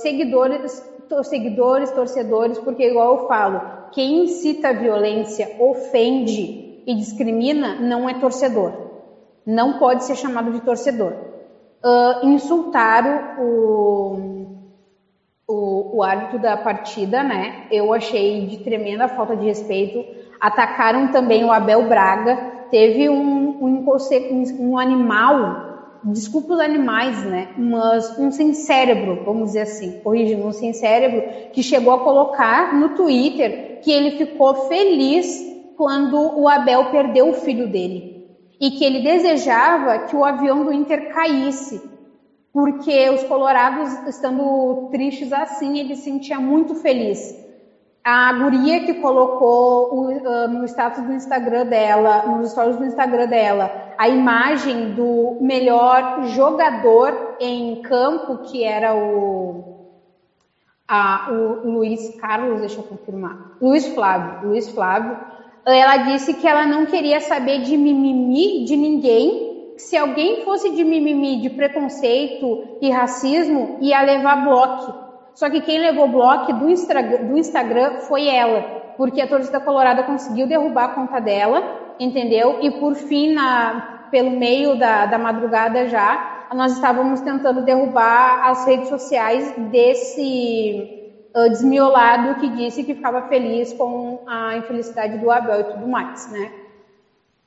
seguidores 0.02 0.97
seguidores, 1.22 1.90
torcedores, 1.90 2.58
porque 2.58 2.88
igual 2.88 3.18
eu 3.18 3.28
falo, 3.28 3.60
quem 3.92 4.24
incita 4.24 4.68
a 4.68 4.72
violência, 4.72 5.56
ofende 5.58 6.82
e 6.86 6.94
discrimina 6.94 7.74
não 7.76 8.08
é 8.08 8.14
torcedor. 8.14 8.72
Não 9.44 9.78
pode 9.78 10.04
ser 10.04 10.16
chamado 10.16 10.52
de 10.52 10.60
torcedor. 10.60 11.12
Uh, 11.82 12.26
insultaram 12.26 13.40
o, 13.40 14.46
o, 15.46 15.96
o 15.96 16.02
árbitro 16.02 16.38
da 16.38 16.56
partida, 16.56 17.22
né? 17.22 17.66
Eu 17.70 17.92
achei 17.92 18.46
de 18.46 18.58
tremenda 18.58 19.08
falta 19.08 19.36
de 19.36 19.46
respeito. 19.46 20.04
Atacaram 20.40 21.08
também 21.08 21.44
o 21.44 21.52
Abel 21.52 21.88
Braga. 21.88 22.36
Teve 22.70 23.08
um, 23.08 23.64
um, 23.64 23.86
um 24.60 24.78
animal 24.78 25.67
desculpa 26.12 26.54
os 26.54 26.60
animais, 26.60 27.24
né? 27.24 27.48
Mas 27.56 28.18
um 28.18 28.30
sem 28.30 28.52
cérebro, 28.52 29.24
vamos 29.24 29.48
dizer 29.48 29.60
assim, 29.60 30.00
corrigindo, 30.00 30.46
um 30.46 30.52
sem 30.52 30.72
cérebro, 30.72 31.50
que 31.52 31.62
chegou 31.62 31.92
a 31.92 32.04
colocar 32.04 32.74
no 32.74 32.90
Twitter 32.90 33.80
que 33.82 33.90
ele 33.90 34.18
ficou 34.18 34.68
feliz 34.68 35.46
quando 35.76 36.16
o 36.38 36.48
Abel 36.48 36.90
perdeu 36.90 37.30
o 37.30 37.34
filho 37.34 37.68
dele. 37.68 38.26
E 38.60 38.72
que 38.72 38.84
ele 38.84 39.02
desejava 39.02 40.06
que 40.06 40.16
o 40.16 40.24
avião 40.24 40.64
do 40.64 40.72
Inter 40.72 41.12
caísse. 41.12 41.80
Porque 42.52 43.08
os 43.10 43.22
colorados, 43.24 44.08
estando 44.08 44.88
tristes 44.90 45.32
assim, 45.32 45.78
ele 45.78 45.94
se 45.94 46.02
sentia 46.02 46.40
muito 46.40 46.74
feliz 46.74 47.47
a 48.10 48.32
guria 48.32 48.86
que 48.86 48.94
colocou 48.94 49.92
o, 49.92 50.08
uh, 50.10 50.48
no 50.48 50.64
status 50.64 51.04
do 51.04 51.12
Instagram 51.12 51.66
dela, 51.66 52.24
nos 52.26 52.52
stories 52.52 52.78
do 52.78 52.86
Instagram 52.86 53.26
dela, 53.26 53.70
a 53.98 54.08
imagem 54.08 54.94
do 54.94 55.36
melhor 55.42 56.24
jogador 56.28 57.36
em 57.38 57.82
campo, 57.82 58.38
que 58.50 58.64
era 58.64 58.96
o, 58.96 59.90
a, 60.88 61.28
o 61.30 61.70
Luiz 61.70 62.18
Carlos, 62.18 62.60
deixa 62.60 62.78
eu 62.78 62.84
confirmar, 62.84 63.58
Luiz 63.60 63.86
Flávio, 63.88 64.48
Luiz 64.48 64.70
Flávio, 64.70 65.14
ela 65.66 65.98
disse 65.98 66.32
que 66.32 66.48
ela 66.48 66.64
não 66.64 66.86
queria 66.86 67.20
saber 67.20 67.60
de 67.60 67.76
mimimi 67.76 68.64
de 68.64 68.74
ninguém, 68.74 69.74
se 69.76 69.98
alguém 69.98 70.46
fosse 70.46 70.70
de 70.70 70.82
mimimi, 70.82 71.42
de 71.42 71.50
preconceito 71.50 72.78
e 72.80 72.90
racismo, 72.90 73.76
ia 73.82 74.00
levar 74.00 74.44
bloco 74.44 75.07
só 75.38 75.48
que 75.48 75.60
quem 75.60 75.78
levou 75.78 76.06
o 76.06 76.10
bloco 76.10 76.52
do, 76.52 76.66
do 77.28 77.38
Instagram 77.38 78.00
foi 78.08 78.26
ela, 78.26 78.60
porque 78.96 79.20
a 79.20 79.26
torcida 79.28 79.60
colorada 79.60 80.02
conseguiu 80.02 80.48
derrubar 80.48 80.86
a 80.86 80.94
conta 80.94 81.20
dela, 81.20 81.94
entendeu? 82.00 82.58
E 82.60 82.72
por 82.72 82.96
fim, 82.96 83.34
na, 83.34 84.08
pelo 84.10 84.32
meio 84.32 84.76
da, 84.76 85.06
da 85.06 85.16
madrugada 85.16 85.86
já, 85.86 86.48
nós 86.52 86.72
estávamos 86.72 87.20
tentando 87.20 87.62
derrubar 87.62 88.48
as 88.48 88.66
redes 88.66 88.88
sociais 88.88 89.54
desse 89.70 91.30
uh, 91.32 91.48
desmiolado 91.50 92.40
que 92.40 92.48
disse 92.48 92.82
que 92.82 92.96
ficava 92.96 93.28
feliz 93.28 93.72
com 93.72 94.24
a 94.26 94.56
infelicidade 94.56 95.18
do 95.18 95.30
Abel 95.30 95.60
e 95.60 95.64
tudo 95.64 95.86
mais, 95.86 96.32
né? 96.32 96.50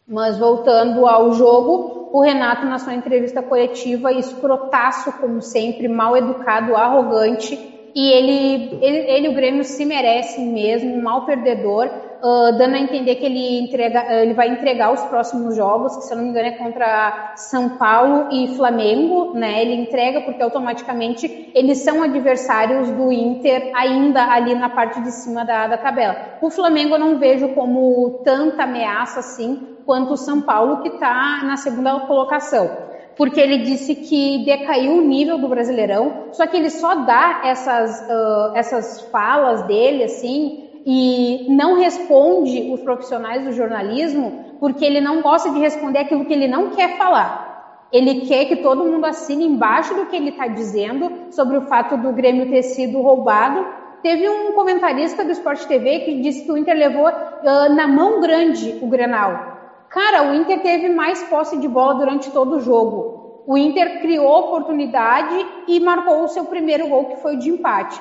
Mas 0.07 0.37
voltando 0.37 1.05
ao 1.05 1.33
jogo, 1.33 2.09
o 2.13 2.21
Renato, 2.21 2.65
na 2.65 2.79
sua 2.79 2.93
entrevista 2.93 3.43
coletiva, 3.43 4.13
escrotaço, 4.13 5.11
como 5.19 5.41
sempre, 5.41 5.89
mal 5.89 6.15
educado, 6.15 6.73
arrogante, 6.73 7.80
e 7.93 8.11
ele, 8.11 8.79
ele, 8.81 8.97
ele, 9.09 9.29
o 9.29 9.33
Grêmio 9.33 9.63
se 9.63 9.85
merece 9.85 10.39
mesmo, 10.41 10.95
um 10.95 11.01
mal 11.01 11.25
perdedor, 11.25 11.87
uh, 11.87 12.57
dando 12.57 12.75
a 12.75 12.79
entender 12.79 13.15
que 13.15 13.25
ele, 13.25 13.59
entrega, 13.59 14.05
ele 14.21 14.33
vai 14.33 14.49
entregar 14.49 14.93
os 14.93 15.01
próximos 15.01 15.55
jogos, 15.55 15.97
que 15.97 16.03
se 16.03 16.13
eu 16.13 16.17
não 16.17 16.23
me 16.23 16.29
engano 16.29 16.47
é 16.47 16.51
contra 16.51 17.33
São 17.35 17.77
Paulo 17.77 18.27
e 18.31 18.55
Flamengo, 18.55 19.33
né? 19.33 19.61
Ele 19.61 19.75
entrega 19.75 20.21
porque 20.21 20.41
automaticamente 20.41 21.51
eles 21.53 21.79
são 21.79 22.01
adversários 22.01 22.89
do 22.89 23.11
Inter 23.11 23.71
ainda 23.75 24.25
ali 24.31 24.55
na 24.55 24.69
parte 24.69 25.01
de 25.01 25.11
cima 25.11 25.43
da, 25.43 25.67
da 25.67 25.77
tabela. 25.77 26.37
O 26.41 26.49
Flamengo 26.49 26.95
eu 26.95 26.99
não 26.99 27.17
vejo 27.17 27.49
como 27.49 28.21
tanta 28.23 28.63
ameaça 28.63 29.19
assim 29.19 29.67
quanto 29.85 30.13
o 30.13 30.17
São 30.17 30.41
Paulo, 30.41 30.81
que 30.81 30.89
está 30.89 31.41
na 31.43 31.57
segunda 31.57 31.99
colocação 32.01 32.90
porque 33.21 33.39
ele 33.39 33.59
disse 33.59 33.93
que 33.93 34.43
decaiu 34.45 34.93
o 34.93 35.01
nível 35.01 35.37
do 35.37 35.47
Brasileirão, 35.47 36.29
só 36.31 36.47
que 36.47 36.57
ele 36.57 36.71
só 36.71 36.95
dá 36.95 37.41
essas, 37.43 38.01
uh, 38.09 38.55
essas 38.55 39.01
falas 39.11 39.61
dele, 39.67 40.05
assim, 40.05 40.67
e 40.83 41.45
não 41.47 41.77
responde 41.77 42.71
os 42.73 42.81
profissionais 42.81 43.45
do 43.45 43.51
jornalismo, 43.51 44.55
porque 44.59 44.83
ele 44.83 44.99
não 44.99 45.21
gosta 45.21 45.51
de 45.51 45.59
responder 45.59 45.99
aquilo 45.99 46.25
que 46.25 46.33
ele 46.33 46.47
não 46.47 46.71
quer 46.71 46.97
falar. 46.97 47.85
Ele 47.91 48.21
quer 48.21 48.45
que 48.45 48.55
todo 48.55 48.85
mundo 48.85 49.05
assine 49.05 49.45
embaixo 49.45 49.93
do 49.93 50.07
que 50.07 50.15
ele 50.15 50.29
está 50.29 50.47
dizendo 50.47 51.11
sobre 51.29 51.57
o 51.57 51.67
fato 51.67 51.97
do 51.97 52.11
Grêmio 52.13 52.49
ter 52.49 52.63
sido 52.63 53.03
roubado. 53.03 53.63
Teve 54.01 54.27
um 54.27 54.53
comentarista 54.53 55.23
do 55.23 55.31
Sport 55.31 55.65
TV 55.65 55.99
que 55.99 56.21
disse 56.21 56.43
que 56.43 56.51
o 56.51 56.57
Inter 56.57 56.75
levou 56.75 57.07
uh, 57.07 57.75
na 57.75 57.87
mão 57.87 58.19
grande 58.19 58.79
o 58.81 58.87
Grenal. 58.87 59.51
Cara, 59.91 60.31
o 60.31 60.33
Inter 60.33 60.61
teve 60.61 60.87
mais 60.87 61.21
posse 61.23 61.57
de 61.57 61.67
bola 61.67 61.95
durante 61.95 62.31
todo 62.31 62.55
o 62.55 62.59
jogo. 62.61 63.10
O 63.45 63.57
Inter 63.57 64.01
criou 64.01 64.39
oportunidade 64.39 65.45
e 65.67 65.79
marcou 65.79 66.23
o 66.23 66.27
seu 66.27 66.45
primeiro 66.45 66.87
gol, 66.87 67.05
que 67.05 67.21
foi 67.21 67.37
de 67.37 67.49
empate. 67.49 67.99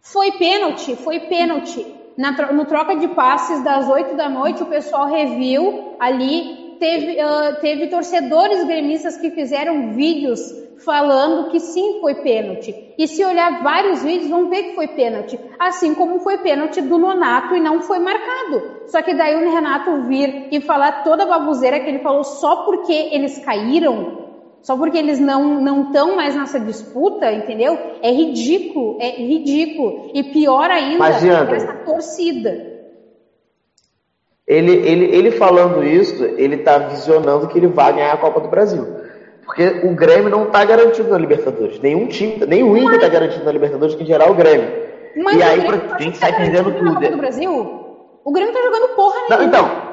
Foi 0.00 0.32
pênalti, 0.32 0.96
foi 0.96 1.20
pênalti. 1.20 1.94
Na, 2.16 2.30
no 2.52 2.64
troca 2.64 2.96
de 2.96 3.08
passes 3.08 3.62
das 3.62 3.88
8 3.88 4.16
da 4.16 4.28
noite, 4.28 4.62
o 4.62 4.66
pessoal 4.66 5.06
reviu 5.06 5.96
ali 5.98 6.66
teve, 6.78 7.12
uh, 7.12 7.60
teve 7.60 7.86
torcedores 7.88 8.64
gremistas 8.64 9.16
que 9.16 9.30
fizeram 9.30 9.92
vídeos 9.92 10.40
falando 10.84 11.50
que 11.50 11.58
sim 11.58 12.00
foi 12.00 12.14
pênalti. 12.16 12.94
E 12.98 13.08
se 13.08 13.24
olhar 13.24 13.62
vários 13.62 14.02
vídeos, 14.02 14.28
vão 14.28 14.48
ver 14.48 14.62
que 14.64 14.74
foi 14.74 14.88
pênalti. 14.88 15.38
Assim 15.58 15.94
como 15.94 16.20
foi 16.20 16.38
pênalti 16.38 16.80
do 16.80 16.98
Nonato 16.98 17.56
e 17.56 17.60
não 17.60 17.80
foi 17.80 17.98
marcado. 17.98 18.62
Só 18.86 19.02
que 19.02 19.14
daí 19.14 19.34
o 19.34 19.50
Renato 19.50 20.02
vir 20.02 20.48
e 20.50 20.60
falar 20.60 21.02
toda 21.02 21.22
a 21.22 21.26
babuzeira 21.26 21.80
que 21.80 21.88
ele 21.88 21.98
falou 22.00 22.24
só 22.24 22.64
porque 22.64 22.92
eles 22.92 23.38
caíram, 23.38 24.25
só 24.62 24.76
porque 24.76 24.98
eles 24.98 25.20
não 25.20 25.60
não 25.60 25.84
estão 25.84 26.16
mais 26.16 26.34
nessa 26.34 26.58
disputa, 26.58 27.32
entendeu? 27.32 27.78
É 28.02 28.10
ridículo, 28.10 28.98
é 29.00 29.10
ridículo. 29.10 30.10
E 30.12 30.22
pior 30.24 30.70
ainda, 30.70 31.08
essa 31.08 31.72
torcida. 31.84 32.74
Ele, 34.46 34.72
ele, 34.72 35.04
ele 35.06 35.30
falando 35.32 35.82
isso, 35.82 36.24
ele 36.24 36.56
está 36.56 36.78
visionando 36.78 37.48
que 37.48 37.58
ele 37.58 37.66
vai 37.66 37.92
ganhar 37.92 38.12
a 38.12 38.16
Copa 38.16 38.40
do 38.40 38.48
Brasil. 38.48 38.86
Porque 39.44 39.80
o 39.84 39.94
Grêmio 39.94 40.28
não 40.28 40.44
está 40.44 40.64
garantido 40.64 41.08
na 41.08 41.18
Libertadores. 41.18 41.80
Nenhum 41.80 42.06
time, 42.06 42.44
nem 42.46 42.62
o 42.62 42.76
Inter 42.76 42.94
está 42.94 43.08
garantido 43.08 43.44
na 43.44 43.52
Libertadores, 43.52 43.94
que 43.94 44.04
em 44.04 44.06
geral 44.06 44.28
é 44.28 44.30
o 44.30 44.34
Grêmio. 44.34 44.68
Mas 45.16 45.36
e 45.36 45.42
aí 45.42 45.60
Grêmio 45.60 45.94
a 45.94 46.02
gente 46.02 46.18
sai 46.18 46.36
perdendo 46.36 46.72
tudo. 46.72 46.94
Copa 46.94 47.10
do 47.10 47.16
Brasil? 47.16 47.84
O 48.24 48.32
Grêmio 48.32 48.52
tá 48.52 48.60
jogando 48.60 48.94
porra 48.94 49.14
nenhuma. 49.14 49.36
Não, 49.36 49.44
então, 49.44 49.86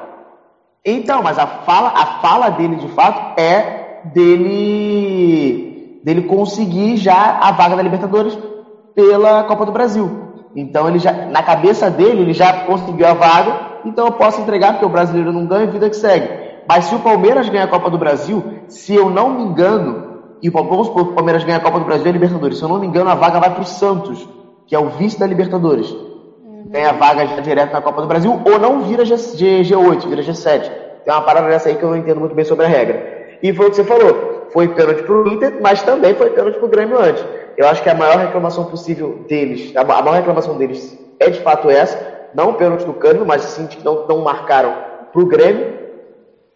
então, 0.85 1.23
mas 1.23 1.39
a 1.39 1.47
fala, 1.47 1.89
a 1.89 2.05
fala 2.21 2.49
dele 2.49 2.75
de 2.75 2.87
fato 2.89 3.39
é 3.39 3.82
dele 4.05 6.01
dele 6.03 6.23
conseguir 6.23 6.97
já 6.97 7.39
a 7.41 7.51
vaga 7.51 7.75
da 7.77 7.81
Libertadores 7.81 8.37
pela 8.93 9.43
Copa 9.43 9.65
do 9.65 9.71
Brasil. 9.71 10.09
Então 10.55 10.87
ele 10.87 10.99
já 10.99 11.11
na 11.27 11.41
cabeça 11.41 11.89
dele 11.89 12.21
ele 12.21 12.33
já 12.33 12.65
conseguiu 12.65 13.07
a 13.07 13.13
vaga, 13.13 13.55
então 13.85 14.05
eu 14.05 14.11
posso 14.13 14.41
entregar 14.41 14.73
porque 14.73 14.85
o 14.85 14.89
brasileiro 14.89 15.31
não 15.31 15.45
ganha, 15.45 15.67
vida 15.67 15.89
que 15.89 15.95
segue. 15.95 16.43
Mas 16.67 16.85
se 16.85 16.95
o 16.95 16.99
Palmeiras 16.99 17.49
ganhar 17.49 17.65
a 17.65 17.69
Copa 17.69 17.89
do 17.89 17.97
Brasil, 17.97 18.43
se 18.67 18.93
eu 18.93 19.09
não 19.09 19.29
me 19.31 19.43
engano, 19.43 20.13
e 20.41 20.49
vamos 20.49 20.87
supor 20.87 21.05
que 21.05 21.11
o 21.11 21.15
Palmeiras 21.15 21.43
ganha 21.43 21.57
a 21.57 21.61
Copa 21.61 21.79
do 21.79 21.85
Brasil 21.85 22.05
e 22.05 22.09
a 22.09 22.13
Libertadores, 22.13 22.57
se 22.57 22.63
eu 22.63 22.69
não 22.69 22.79
me 22.79 22.87
engano, 22.87 23.09
a 23.09 23.15
vaga 23.15 23.39
vai 23.39 23.49
para 23.49 23.61
o 23.61 23.65
Santos, 23.65 24.27
que 24.67 24.75
é 24.75 24.79
o 24.79 24.89
vice 24.89 25.19
da 25.19 25.27
Libertadores. 25.27 25.89
Uhum. 25.89 26.67
Ganha 26.69 26.91
a 26.91 26.93
vaga 26.93 27.25
já 27.27 27.39
direto 27.41 27.73
na 27.73 27.81
Copa 27.81 28.01
do 28.01 28.07
Brasil, 28.07 28.41
ou 28.45 28.59
não 28.59 28.81
vira 28.81 29.03
G, 29.03 29.63
G, 29.63 29.75
8 29.75 30.07
vira 30.07 30.21
G7. 30.21 30.69
Tem 31.03 31.13
uma 31.13 31.21
parada 31.21 31.49
dessa 31.49 31.69
aí 31.69 31.75
que 31.75 31.83
eu 31.83 31.89
não 31.89 31.97
entendo 31.97 32.19
muito 32.19 32.35
bem 32.35 32.45
sobre 32.45 32.65
a 32.65 32.69
regra. 32.69 33.12
E 33.43 33.53
foi 33.53 33.67
o 33.67 33.69
que 33.69 33.75
você 33.75 33.83
falou. 33.83 34.47
Foi 34.51 34.69
pênalti 34.69 35.03
pro 35.03 35.27
Inter, 35.27 35.59
mas 35.61 35.83
também 35.83 36.15
foi 36.15 36.29
pênalti 36.29 36.57
pro 36.57 36.69
Grêmio 36.69 36.97
antes. 36.97 37.23
Eu 37.57 37.67
acho 37.67 37.83
que 37.83 37.89
a 37.89 37.95
maior 37.95 38.17
reclamação 38.17 38.65
possível 38.65 39.25
deles, 39.27 39.75
a 39.75 39.83
maior 39.83 40.15
reclamação 40.15 40.57
deles 40.57 40.97
é 41.19 41.29
de 41.29 41.41
fato 41.41 41.69
essa, 41.69 42.29
não 42.33 42.51
o 42.51 42.53
pênalti 42.53 42.85
do 42.85 42.93
Cândido, 42.93 43.25
mas 43.25 43.41
sim 43.43 43.67
que 43.67 43.83
não, 43.83 44.07
não 44.07 44.21
marcaram 44.21 44.73
pro 45.11 45.25
Grêmio. 45.25 45.83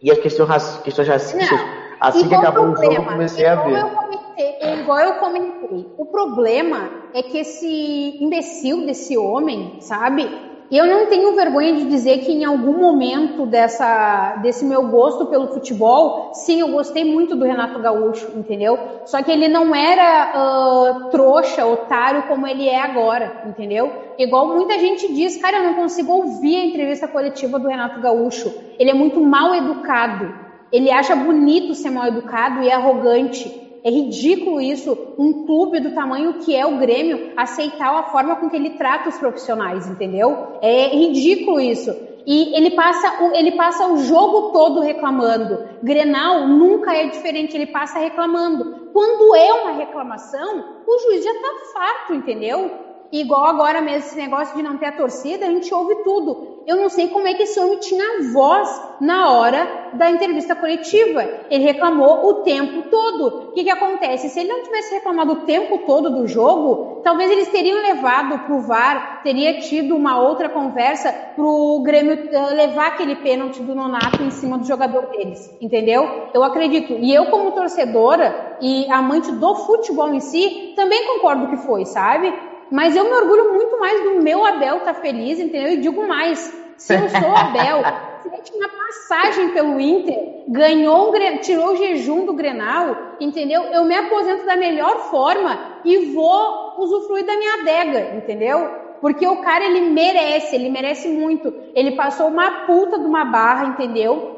E 0.00 0.10
as 0.10 0.18
questões, 0.18 0.78
questões 0.78 1.08
racistas, 1.08 1.60
assim 2.00 2.28
que 2.28 2.34
acabou 2.34 2.70
o 2.70 2.76
jogo, 2.76 2.94
eu 2.94 3.04
comecei 3.04 3.46
a 3.46 3.56
ver. 3.56 3.80
Eu 3.80 3.90
comentei, 3.90 4.80
igual 4.80 4.98
eu 5.00 5.14
comentei, 5.14 5.86
o 5.98 6.06
problema 6.06 6.88
é 7.12 7.22
que 7.22 7.38
esse 7.38 8.16
imbecil 8.20 8.86
desse 8.86 9.18
homem, 9.18 9.76
sabe? 9.80 10.47
Eu 10.76 10.86
não 10.86 11.06
tenho 11.06 11.34
vergonha 11.34 11.74
de 11.74 11.84
dizer 11.84 12.18
que 12.18 12.32
em 12.32 12.44
algum 12.44 12.78
momento 12.78 13.46
dessa, 13.46 14.36
desse 14.42 14.64
meu 14.64 14.88
gosto 14.88 15.26
pelo 15.26 15.48
futebol, 15.48 16.32
sim, 16.34 16.60
eu 16.60 16.68
gostei 16.68 17.04
muito 17.04 17.34
do 17.34 17.44
Renato 17.44 17.78
Gaúcho, 17.78 18.32
entendeu? 18.36 18.78
Só 19.06 19.22
que 19.22 19.30
ele 19.30 19.48
não 19.48 19.74
era 19.74 20.32
uh, 20.34 21.10
trouxa, 21.10 21.64
otário 21.64 22.24
como 22.24 22.46
ele 22.46 22.68
é 22.68 22.80
agora, 22.80 23.44
entendeu? 23.46 23.90
Igual 24.18 24.48
muita 24.48 24.78
gente 24.78 25.12
diz, 25.14 25.36
cara, 25.38 25.58
eu 25.58 25.64
não 25.64 25.74
consigo 25.74 26.12
ouvir 26.12 26.56
a 26.56 26.64
entrevista 26.66 27.08
coletiva 27.08 27.58
do 27.58 27.68
Renato 27.68 28.00
Gaúcho. 28.00 28.52
Ele 28.78 28.90
é 28.90 28.94
muito 28.94 29.20
mal 29.20 29.54
educado. 29.54 30.34
Ele 30.70 30.90
acha 30.90 31.16
bonito 31.16 31.74
ser 31.74 31.90
mal 31.90 32.06
educado 32.06 32.62
e 32.62 32.70
arrogante. 32.70 33.67
É 33.84 33.90
ridículo 33.90 34.60
isso, 34.60 35.14
um 35.18 35.46
clube 35.46 35.80
do 35.80 35.94
tamanho 35.94 36.34
que 36.40 36.54
é 36.54 36.66
o 36.66 36.78
Grêmio 36.78 37.32
aceitar 37.36 37.94
a 37.94 38.04
forma 38.04 38.36
com 38.36 38.50
que 38.50 38.56
ele 38.56 38.70
trata 38.70 39.08
os 39.08 39.18
profissionais, 39.18 39.86
entendeu? 39.86 40.58
É 40.60 40.88
ridículo 40.88 41.60
isso. 41.60 41.94
E 42.26 42.54
ele 42.54 42.72
passa, 42.72 43.24
o, 43.24 43.34
ele 43.34 43.52
passa 43.52 43.86
o 43.86 43.98
jogo 43.98 44.52
todo 44.52 44.80
reclamando. 44.80 45.66
Grenal 45.82 46.46
nunca 46.46 46.94
é 46.94 47.06
diferente, 47.06 47.56
ele 47.56 47.68
passa 47.68 47.98
reclamando. 47.98 48.90
Quando 48.92 49.34
é 49.34 49.52
uma 49.52 49.72
reclamação, 49.72 50.82
o 50.86 50.98
juiz 50.98 51.24
já 51.24 51.32
tá 51.32 51.54
farto, 51.72 52.14
entendeu? 52.14 52.87
Igual 53.10 53.44
agora 53.44 53.80
mesmo, 53.80 54.06
esse 54.06 54.16
negócio 54.16 54.54
de 54.54 54.62
não 54.62 54.76
ter 54.76 54.86
a 54.86 54.92
torcida, 54.92 55.46
a 55.46 55.50
gente 55.50 55.72
ouve 55.72 55.94
tudo. 56.04 56.58
Eu 56.66 56.76
não 56.76 56.90
sei 56.90 57.08
como 57.08 57.26
é 57.26 57.32
que 57.32 57.44
esse 57.44 57.58
homem 57.58 57.78
tinha 57.78 58.30
voz 58.30 58.68
na 59.00 59.30
hora 59.32 59.90
da 59.94 60.10
entrevista 60.10 60.54
coletiva. 60.54 61.24
Ele 61.48 61.64
reclamou 61.64 62.28
o 62.28 62.34
tempo 62.42 62.90
todo. 62.90 63.48
O 63.48 63.52
que, 63.52 63.64
que 63.64 63.70
acontece? 63.70 64.28
Se 64.28 64.40
ele 64.40 64.50
não 64.50 64.62
tivesse 64.62 64.94
reclamado 64.94 65.32
o 65.32 65.46
tempo 65.46 65.78
todo 65.86 66.10
do 66.10 66.26
jogo, 66.26 67.00
talvez 67.02 67.30
eles 67.30 67.48
teriam 67.48 67.80
levado 67.80 68.40
para 68.40 68.54
o 68.54 68.60
VAR, 68.60 69.22
teria 69.22 69.58
tido 69.60 69.96
uma 69.96 70.20
outra 70.20 70.50
conversa 70.50 71.10
para 71.10 71.42
o 71.42 71.80
Grêmio 71.80 72.14
uh, 72.14 72.54
levar 72.54 72.88
aquele 72.88 73.16
pênalti 73.16 73.62
do 73.62 73.74
Nonato 73.74 74.22
em 74.22 74.30
cima 74.30 74.58
do 74.58 74.66
jogador 74.66 75.06
deles. 75.06 75.50
Entendeu? 75.62 76.28
Eu 76.34 76.44
acredito. 76.44 76.92
E 76.92 77.14
eu, 77.14 77.26
como 77.30 77.52
torcedora 77.52 78.58
e 78.60 78.86
amante 78.90 79.32
do 79.32 79.54
futebol 79.54 80.12
em 80.12 80.20
si, 80.20 80.74
também 80.76 81.06
concordo 81.06 81.48
que 81.48 81.56
foi, 81.56 81.86
sabe? 81.86 82.30
Mas 82.70 82.94
eu 82.94 83.04
me 83.04 83.12
orgulho 83.12 83.54
muito 83.54 83.78
mais 83.80 84.02
do 84.02 84.22
meu 84.22 84.44
Abel 84.44 84.78
estar 84.78 84.94
tá 84.94 85.00
feliz, 85.00 85.38
entendeu? 85.38 85.72
E 85.72 85.76
digo 85.78 86.06
mais, 86.06 86.38
se 86.76 86.94
eu 86.94 87.08
sou 87.08 87.34
Abel, 87.34 87.82
se 88.22 88.28
ele 88.28 88.42
tinha 88.42 88.68
passagem 88.68 89.50
pelo 89.50 89.80
Inter, 89.80 90.44
ganhou 90.48 91.10
um, 91.10 91.38
tirou 91.38 91.72
o 91.72 91.76
jejum 91.76 92.24
do 92.24 92.32
Grenal, 92.32 92.96
entendeu? 93.20 93.62
Eu 93.64 93.84
me 93.84 93.96
aposento 93.96 94.44
da 94.44 94.56
melhor 94.56 95.10
forma 95.10 95.58
e 95.84 96.12
vou 96.12 96.74
usufruir 96.78 97.24
da 97.24 97.36
minha 97.36 97.60
adega, 97.60 98.16
entendeu? 98.16 98.70
Porque 99.00 99.26
o 99.26 99.36
cara, 99.42 99.64
ele 99.64 99.80
merece, 99.90 100.56
ele 100.56 100.68
merece 100.68 101.08
muito. 101.08 101.54
Ele 101.74 101.92
passou 101.92 102.28
uma 102.28 102.66
puta 102.66 102.98
de 102.98 103.06
uma 103.06 103.24
barra, 103.24 103.66
entendeu? 103.66 104.37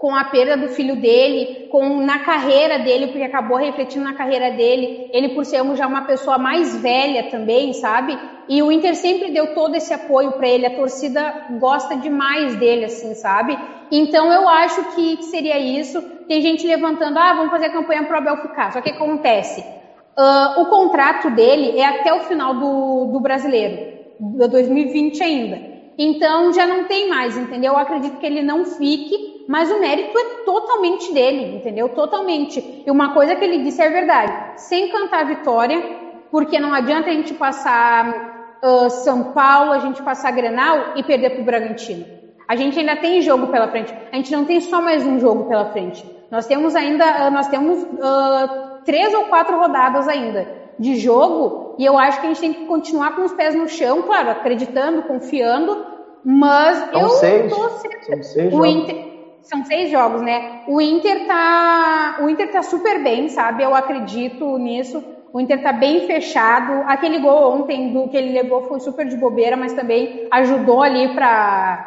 Com 0.00 0.16
a 0.16 0.24
perda 0.24 0.56
do 0.56 0.72
filho 0.72 0.96
dele, 0.96 1.68
com 1.70 2.00
na 2.00 2.20
carreira 2.20 2.78
dele, 2.78 3.08
porque 3.08 3.22
acabou 3.22 3.58
refletindo 3.58 4.02
na 4.02 4.14
carreira 4.14 4.50
dele, 4.50 5.10
ele 5.12 5.28
por 5.34 5.44
ser 5.44 5.62
já 5.76 5.86
uma 5.86 6.06
pessoa 6.06 6.38
mais 6.38 6.74
velha 6.80 7.24
também, 7.24 7.74
sabe? 7.74 8.18
E 8.48 8.62
o 8.62 8.72
Inter 8.72 8.96
sempre 8.96 9.30
deu 9.30 9.54
todo 9.54 9.74
esse 9.74 9.92
apoio 9.92 10.32
para 10.32 10.48
ele, 10.48 10.64
a 10.64 10.74
torcida 10.74 11.48
gosta 11.60 11.96
demais 11.96 12.56
dele, 12.56 12.86
assim, 12.86 13.12
sabe? 13.12 13.58
Então 13.92 14.32
eu 14.32 14.48
acho 14.48 14.82
que 14.94 15.22
seria 15.24 15.58
isso. 15.58 16.00
Tem 16.26 16.40
gente 16.40 16.66
levantando, 16.66 17.18
ah, 17.18 17.34
vamos 17.34 17.50
fazer 17.50 17.66
a 17.66 17.72
campanha 17.72 18.04
pro 18.04 18.16
Abel 18.16 18.38
ficar. 18.38 18.72
Só 18.72 18.80
que 18.80 18.88
acontece, 18.88 19.60
uh, 19.60 20.62
o 20.62 20.66
contrato 20.70 21.28
dele 21.28 21.78
é 21.78 21.84
até 21.84 22.14
o 22.14 22.20
final 22.20 22.54
do, 22.54 23.12
do 23.12 23.20
brasileiro, 23.20 23.98
de 24.18 24.48
2020 24.48 25.22
ainda. 25.22 25.70
Então 25.98 26.54
já 26.54 26.66
não 26.66 26.84
tem 26.84 27.10
mais, 27.10 27.36
entendeu? 27.36 27.74
Eu 27.74 27.78
acredito 27.78 28.16
que 28.16 28.24
ele 28.24 28.40
não 28.40 28.64
fique, 28.64 29.39
mas 29.50 29.68
o 29.68 29.80
mérito 29.80 30.16
é 30.16 30.44
totalmente 30.44 31.12
dele, 31.12 31.56
entendeu? 31.56 31.88
Totalmente. 31.88 32.84
E 32.86 32.88
uma 32.88 33.12
coisa 33.12 33.34
que 33.34 33.44
ele 33.44 33.64
disse 33.64 33.82
é 33.82 33.90
verdade: 33.90 34.60
sem 34.60 34.90
cantar 34.90 35.26
vitória, 35.26 35.82
porque 36.30 36.60
não 36.60 36.72
adianta 36.72 37.10
a 37.10 37.12
gente 37.12 37.34
passar 37.34 38.58
uh, 38.62 38.88
São 38.88 39.32
Paulo, 39.32 39.72
a 39.72 39.80
gente 39.80 40.00
passar 40.04 40.30
Grenal 40.30 40.92
e 40.94 41.02
perder 41.02 41.30
para 41.30 41.42
o 41.42 41.44
Bragantino. 41.44 42.06
A 42.46 42.54
gente 42.54 42.78
ainda 42.78 42.94
tem 42.94 43.20
jogo 43.22 43.48
pela 43.48 43.66
frente. 43.66 43.92
A 44.12 44.14
gente 44.14 44.30
não 44.30 44.44
tem 44.44 44.60
só 44.60 44.80
mais 44.80 45.04
um 45.04 45.18
jogo 45.18 45.46
pela 45.46 45.72
frente. 45.72 46.08
Nós 46.30 46.46
temos 46.46 46.76
ainda, 46.76 47.26
uh, 47.26 47.30
nós 47.32 47.48
temos 47.48 47.82
uh, 47.82 48.84
três 48.84 49.12
ou 49.12 49.24
quatro 49.24 49.58
rodadas 49.58 50.06
ainda 50.06 50.46
de 50.78 50.94
jogo 50.94 51.74
e 51.76 51.84
eu 51.84 51.98
acho 51.98 52.20
que 52.20 52.26
a 52.28 52.28
gente 52.28 52.40
tem 52.40 52.52
que 52.52 52.66
continuar 52.66 53.16
com 53.16 53.22
os 53.22 53.32
pés 53.32 53.56
no 53.56 53.68
chão, 53.68 54.02
claro, 54.02 54.30
acreditando, 54.30 55.02
confiando, 55.02 55.86
mas 56.24 56.78
são 56.92 57.00
eu 57.00 57.08
seis. 57.08 57.52
tô 57.52 57.68
São 57.68 58.22
seis 58.22 58.54
o. 58.54 58.64
Inter 58.64 59.09
são 59.42 59.64
seis 59.64 59.90
jogos, 59.90 60.22
né? 60.22 60.62
O 60.66 60.80
Inter 60.80 61.26
tá, 61.26 62.18
o 62.20 62.28
Inter 62.28 62.50
tá 62.50 62.62
super 62.62 63.02
bem, 63.02 63.28
sabe? 63.28 63.62
Eu 63.62 63.74
acredito 63.74 64.58
nisso. 64.58 65.02
O 65.32 65.40
Inter 65.40 65.62
tá 65.62 65.72
bem 65.72 66.06
fechado. 66.06 66.84
Aquele 66.86 67.18
gol 67.18 67.60
ontem 67.60 67.92
do 67.92 68.08
que 68.08 68.16
ele 68.16 68.32
levou 68.32 68.62
foi 68.62 68.80
super 68.80 69.06
de 69.06 69.16
bobeira, 69.16 69.56
mas 69.56 69.72
também 69.72 70.26
ajudou 70.30 70.82
ali 70.82 71.14
para 71.14 71.86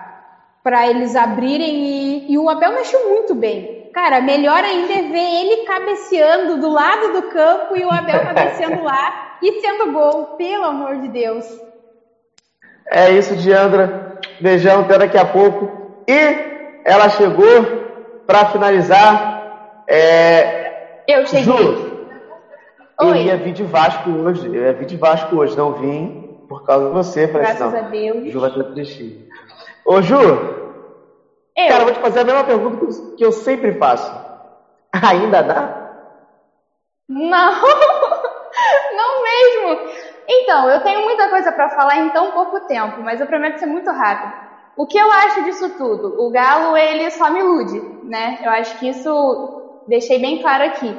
para 0.63 0.87
eles 0.87 1.13
abrirem 1.13 1.83
e, 1.83 2.31
e 2.31 2.37
o 2.37 2.49
Abel 2.49 2.71
mexeu 2.71 3.09
muito 3.09 3.35
bem. 3.35 3.89
Cara, 3.93 4.21
melhor 4.21 4.63
ainda 4.63 4.93
é 4.93 5.01
ver 5.01 5.41
ele 5.41 5.65
cabeceando 5.65 6.57
do 6.57 6.69
lado 6.69 7.11
do 7.11 7.23
campo 7.23 7.75
e 7.75 7.83
o 7.83 7.91
Abel 7.91 8.21
cabeceando 8.25 8.81
lá 8.81 9.37
e 9.41 9.59
sendo 9.59 9.91
gol, 9.91 10.37
pelo 10.37 10.63
amor 10.63 11.01
de 11.01 11.09
Deus. 11.09 11.45
É 12.89 13.11
isso, 13.11 13.35
Diandra. 13.35 14.19
Beijão, 14.39 14.81
até 14.81 14.97
daqui 14.97 15.17
a 15.17 15.25
pouco. 15.25 15.69
E 16.07 16.62
ela 16.85 17.09
chegou 17.09 17.45
para 18.25 18.45
finalizar. 18.45 19.43
É... 19.89 20.73
Eu 21.07 21.25
cheguei. 21.25 21.43
Ju, 21.43 21.75
eu 23.01 23.09
Oi. 23.09 23.23
ia 23.23 23.37
vir 23.37 23.53
de 23.53 23.63
Vasco 23.63 24.09
hoje. 24.09 24.47
Eu 24.47 24.63
ia 24.63 24.73
vir 24.73 24.85
de 24.85 24.97
Vasco 24.97 25.35
hoje, 25.35 25.57
não 25.57 25.73
vim 25.73 26.13
por 26.47 26.63
causa 26.63 26.87
de 26.87 26.93
você. 26.93 27.27
Falei, 27.27 27.47
Graças 27.47 27.61
assim, 27.73 27.77
a 27.77 27.81
não, 27.81 27.91
Deus. 27.91 28.31
Ju 28.31 28.39
vai 28.39 28.49
estar 28.49 28.63
tristinho. 28.65 29.15
Ô, 29.85 30.01
Ju, 30.01 30.15
Eu. 31.55 31.67
Cara, 31.67 31.81
eu 31.81 31.85
vou 31.85 31.93
te 31.93 31.99
fazer 31.99 32.19
a 32.19 32.23
mesma 32.23 32.43
pergunta 32.43 32.77
que 32.77 32.83
eu- 32.83 32.89
que 33.17 33.25
eu 33.25 33.31
sempre 33.31 33.73
faço. 33.73 34.11
Ainda 35.03 35.41
dá? 35.41 35.69
Não, 37.07 37.51
não 38.95 39.23
mesmo. 39.23 39.85
Então, 40.27 40.69
eu 40.69 40.79
tenho 40.81 41.01
muita 41.03 41.29
coisa 41.29 41.51
para 41.51 41.69
falar 41.69 41.97
em 41.97 42.09
tão 42.11 42.31
pouco 42.31 42.59
tempo, 42.61 43.01
mas 43.01 43.19
eu 43.19 43.27
prometo 43.27 43.59
ser 43.59 43.65
muito 43.65 43.89
rápido. 43.91 44.31
O 44.75 44.85
que 44.87 44.97
eu 44.97 45.11
acho 45.11 45.43
disso 45.43 45.69
tudo? 45.77 46.13
O 46.17 46.29
Galo, 46.31 46.75
ele 46.75 47.09
só 47.11 47.29
me 47.29 47.39
ilude, 47.39 47.79
né? 48.01 48.39
Eu 48.41 48.51
acho 48.51 48.77
que 48.79 48.87
isso 48.89 49.09
deixei 49.85 50.19
bem 50.19 50.39
claro 50.41 50.63
aqui. 50.63 50.89
O 50.89 50.97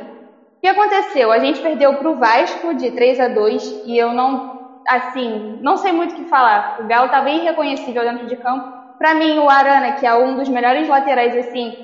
que 0.63 0.69
aconteceu? 0.69 1.31
A 1.33 1.39
gente 1.39 1.61
perdeu 1.61 1.95
pro 1.95 2.17
Vasco 2.17 2.75
de 2.75 2.91
3 2.93 3.19
a 3.21 3.29
2 3.29 3.63
e 3.85 3.97
eu 3.99 4.13
não, 4.13 4.41
assim, 4.89 5.59
não 5.61 5.77
sei 5.77 5.93
muito 5.93 6.13
o 6.13 6.15
que 6.15 6.25
falar. 6.25 6.75
O 6.79 6.87
Galo 6.87 7.07
estava 7.07 7.31
irreconhecível 7.31 8.03
dentro 8.05 8.27
de 8.27 8.37
campo. 8.37 8.67
Para 8.99 9.15
mim, 9.15 9.39
o 9.39 9.51
Arana, 9.51 9.93
que 9.93 10.07
é 10.07 10.15
um 10.15 10.35
dos 10.37 10.49
melhores 10.49 10.89
laterais, 10.89 11.35
assim, 11.37 11.75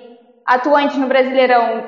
atuantes 0.47 0.97
no 0.97 1.09
Brasileirão, 1.09 1.85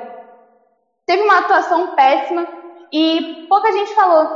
teve 1.05 1.21
uma 1.23 1.39
atuação 1.39 1.87
péssima 1.95 2.47
e 2.91 3.21
pouca 3.47 3.71
gente 3.71 3.93
falou. 3.93 4.27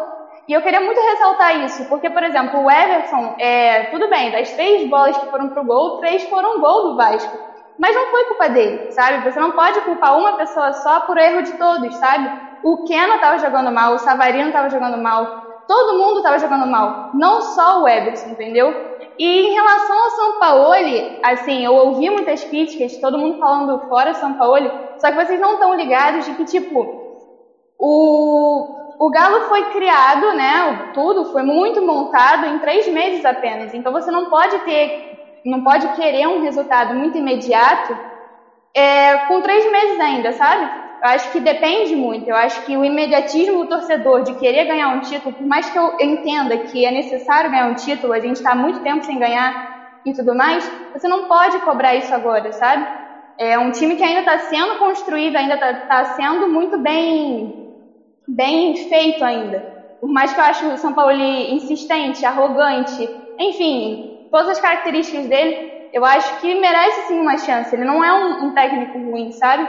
E 0.48 0.54
eu 0.54 0.62
queria 0.62 0.80
muito 0.80 1.00
ressaltar 1.02 1.66
isso, 1.66 1.84
porque, 1.90 2.10
por 2.10 2.24
exemplo, 2.24 2.64
o 2.64 2.72
Everson, 2.72 3.36
é, 3.38 3.86
tudo 3.86 4.10
bem, 4.10 4.32
das 4.32 4.50
três 4.52 4.90
bolas 4.90 5.18
que 5.18 5.30
foram 5.30 5.50
pro 5.50 5.66
gol, 5.66 6.00
três 6.00 6.24
foram 6.30 6.62
gol 6.62 6.84
do 6.84 6.96
Vasco. 6.96 7.38
Mas 7.78 7.94
não 7.94 8.10
foi 8.10 8.24
culpa 8.26 8.50
dele, 8.50 8.92
sabe? 8.92 9.30
Você 9.30 9.40
não 9.40 9.52
pode 9.52 9.82
culpar 9.82 10.18
uma 10.18 10.38
pessoa 10.38 10.72
só 10.74 11.02
por 11.02 11.18
erro 11.18 11.44
de 11.44 11.52
todos, 11.58 11.94
sabe? 11.98 12.32
O 12.64 12.86
Keno 12.86 13.20
tava 13.20 13.38
jogando 13.38 13.72
mal, 13.72 13.94
o 13.94 14.00
Savarino 14.00 14.52
tava 14.52 14.70
jogando 14.70 14.98
mal, 14.98 15.28
todo 15.68 15.98
mundo 15.98 16.24
tava 16.24 16.40
jogando 16.40 16.66
mal, 16.66 17.12
não 17.14 17.42
só 17.42 17.82
o 17.82 17.88
Everson, 17.88 18.30
entendeu? 18.30 18.74
E 19.20 19.26
em 19.26 19.54
relação 19.54 20.00
ao 20.02 20.10
Sampaoli, 20.12 21.20
assim, 21.24 21.66
eu 21.66 21.74
ouvi 21.74 22.10
muitas 22.10 22.44
críticas, 22.46 22.98
todo 22.98 23.18
mundo 23.18 23.38
falando 23.38 23.78
fora 23.88 24.14
Sampaoli, 24.14 24.72
só 24.98 25.12
que 25.12 25.26
vocês 25.26 25.40
não 25.40 25.54
estão 25.54 25.76
ligados 25.76 26.26
de 26.26 26.34
que, 26.34 26.46
tipo, 26.46 26.88
o, 27.78 28.87
o 29.00 29.10
Galo 29.10 29.42
foi 29.42 29.64
criado, 29.66 30.34
né? 30.34 30.90
Tudo 30.94 31.26
foi 31.26 31.44
muito 31.44 31.82
montado 31.82 32.46
em 32.46 32.60
três 32.60 32.88
meses 32.88 33.24
apenas. 33.26 33.74
Então 33.74 33.92
você 33.92 34.10
não 34.12 34.26
pode 34.26 34.60
ter, 34.60 34.92
não 35.46 35.62
pode 35.62 35.88
querer 35.90 36.28
um 36.28 36.42
resultado 36.42 36.94
muito 36.96 37.18
imediato 37.18 37.98
é, 38.76 39.18
com 39.28 39.42
três 39.42 39.70
meses 39.72 40.00
ainda, 40.00 40.32
sabe? 40.34 40.64
Eu 41.04 41.10
acho 41.10 41.32
que 41.32 41.40
depende 41.40 41.96
muito. 41.96 42.28
Eu 42.28 42.36
acho 42.36 42.64
que 42.66 42.76
o 42.76 42.84
imediatismo 42.84 43.60
do 43.60 43.68
torcedor 43.68 44.24
de 44.24 44.34
querer 44.34 44.66
ganhar 44.66 44.90
um 44.90 45.00
título, 45.00 45.36
por 45.36 45.46
mais 45.46 45.70
que 45.70 45.78
eu 45.78 45.92
entenda 46.00 46.58
que 46.58 46.86
é 46.86 46.92
necessário 46.92 47.52
ganhar 47.52 47.68
um 47.68 47.76
título, 47.76 48.14
a 48.14 48.20
gente 48.20 48.38
está 48.38 48.56
muito 48.56 48.82
tempo 48.82 49.04
sem 49.06 49.20
ganhar 49.20 49.56
e 50.06 50.14
tudo 50.14 50.34
mais, 50.36 50.72
você 50.94 51.08
não 51.08 51.28
pode 51.28 51.60
cobrar 51.60 51.96
isso 51.96 52.14
agora, 52.16 52.52
sabe? 52.52 52.88
É 53.40 53.60
um 53.60 53.72
time 53.72 53.96
que 53.96 54.04
ainda 54.04 54.22
está 54.22 54.40
sendo 54.40 54.76
construído, 54.78 55.36
ainda 55.36 55.54
está 55.56 56.04
sendo 56.06 56.48
muito 56.48 56.80
bem 56.80 57.54
bem 58.28 58.76
feito 58.76 59.24
ainda. 59.24 59.64
Por 60.00 60.10
mais 60.10 60.34
que 60.34 60.40
eu 60.40 60.44
ache 60.44 60.66
o 60.66 60.78
São 60.78 60.94
Paulo 60.94 61.12
insistente, 61.12 62.26
arrogante, 62.26 63.10
enfim, 63.40 64.28
todas 64.32 64.50
as 64.50 64.60
características 64.60 65.28
dele, 65.28 65.90
eu 65.94 66.04
acho 66.06 66.40
que 66.42 66.54
merece 66.56 67.08
sim 67.08 67.20
uma 67.20 67.38
chance. 67.38 67.74
Ele 67.74 67.86
não 67.86 68.04
é 68.04 68.14
um, 68.14 68.48
um 68.48 68.54
técnico 68.54 68.98
ruim, 69.00 69.32
sabe? 69.32 69.68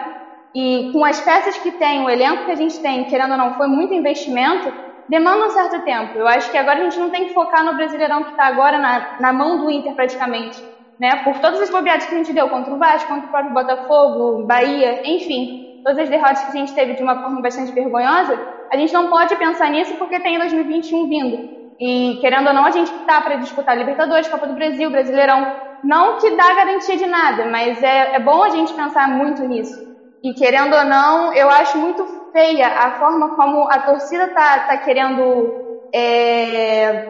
E 0.54 0.90
com 0.92 1.04
as 1.04 1.20
peças 1.20 1.56
que 1.58 1.70
tem, 1.72 2.04
o 2.04 2.10
elenco 2.10 2.44
que 2.44 2.50
a 2.50 2.56
gente 2.56 2.80
tem, 2.80 3.04
querendo 3.04 3.32
ou 3.32 3.38
não, 3.38 3.56
foi 3.56 3.68
muito 3.68 3.94
investimento, 3.94 4.72
demanda 5.08 5.46
um 5.46 5.50
certo 5.50 5.84
tempo. 5.84 6.18
Eu 6.18 6.26
acho 6.26 6.50
que 6.50 6.56
agora 6.56 6.80
a 6.80 6.84
gente 6.84 6.98
não 6.98 7.10
tem 7.10 7.26
que 7.26 7.34
focar 7.34 7.64
no 7.64 7.74
Brasileirão 7.74 8.24
que 8.24 8.30
está 8.30 8.46
agora 8.46 8.78
na, 8.78 9.16
na 9.20 9.32
mão 9.32 9.58
do 9.58 9.70
Inter 9.70 9.94
praticamente. 9.94 10.62
Né? 10.98 11.22
Por 11.22 11.38
todas 11.38 11.60
as 11.60 11.70
bobeadas 11.70 12.06
que 12.06 12.14
a 12.14 12.18
gente 12.18 12.32
deu 12.32 12.48
contra 12.48 12.74
o 12.74 12.78
Vasco, 12.78 13.08
contra 13.08 13.26
o 13.26 13.30
próprio 13.30 13.54
Botafogo, 13.54 14.44
Bahia, 14.46 15.00
enfim, 15.04 15.67
todas 15.82 15.98
as 15.98 16.08
derrotas 16.08 16.42
que 16.44 16.50
a 16.50 16.58
gente 16.58 16.74
teve 16.74 16.94
de 16.94 17.02
uma 17.02 17.16
forma 17.16 17.40
bastante 17.40 17.72
vergonhosa, 17.72 18.40
a 18.70 18.76
gente 18.76 18.92
não 18.92 19.08
pode 19.08 19.34
pensar 19.36 19.70
nisso 19.70 19.96
porque 19.96 20.20
tem 20.20 20.38
2021 20.38 21.08
vindo. 21.08 21.40
E 21.80 22.16
querendo 22.20 22.48
ou 22.48 22.52
não, 22.52 22.64
a 22.66 22.70
gente 22.70 22.92
está 22.92 23.20
para 23.20 23.36
disputar 23.36 23.76
Libertadores, 23.76 24.28
Copa 24.28 24.46
do 24.46 24.54
Brasil, 24.54 24.90
Brasileirão. 24.90 25.46
Não 25.82 26.16
que 26.18 26.34
dá 26.36 26.52
garantia 26.54 26.96
de 26.96 27.06
nada, 27.06 27.46
mas 27.46 27.82
é, 27.82 28.16
é 28.16 28.18
bom 28.18 28.42
a 28.42 28.50
gente 28.50 28.74
pensar 28.74 29.08
muito 29.08 29.44
nisso. 29.44 29.80
E 30.22 30.34
querendo 30.34 30.74
ou 30.74 30.84
não, 30.84 31.32
eu 31.32 31.48
acho 31.48 31.78
muito 31.78 32.04
feia 32.32 32.66
a 32.68 32.92
forma 32.92 33.30
como 33.30 33.68
a 33.70 33.78
torcida 33.78 34.28
tá, 34.28 34.60
tá 34.60 34.76
querendo 34.76 35.54
é, 35.94 37.00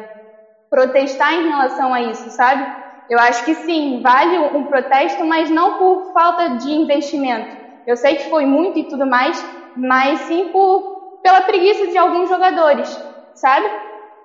protestar 0.70 1.34
em 1.34 1.48
relação 1.48 1.94
a 1.94 2.02
isso, 2.02 2.30
sabe? 2.30 2.68
Eu 3.08 3.18
acho 3.18 3.42
que 3.44 3.54
sim, 3.54 4.00
vale 4.02 4.38
um 4.38 4.64
protesto, 4.66 5.24
mas 5.24 5.50
não 5.50 5.74
por 5.78 6.02
falta 6.12 6.50
de 6.50 6.70
investimento. 6.70 7.57
Eu 7.88 7.96
sei 7.96 8.16
que 8.16 8.28
foi 8.28 8.44
muito 8.44 8.78
e 8.78 8.86
tudo 8.86 9.06
mais, 9.06 9.42
mas 9.74 10.20
sim 10.20 10.52
por, 10.52 11.22
pela 11.22 11.40
preguiça 11.40 11.86
de 11.86 11.96
alguns 11.96 12.28
jogadores, 12.28 12.86
sabe? 13.34 13.66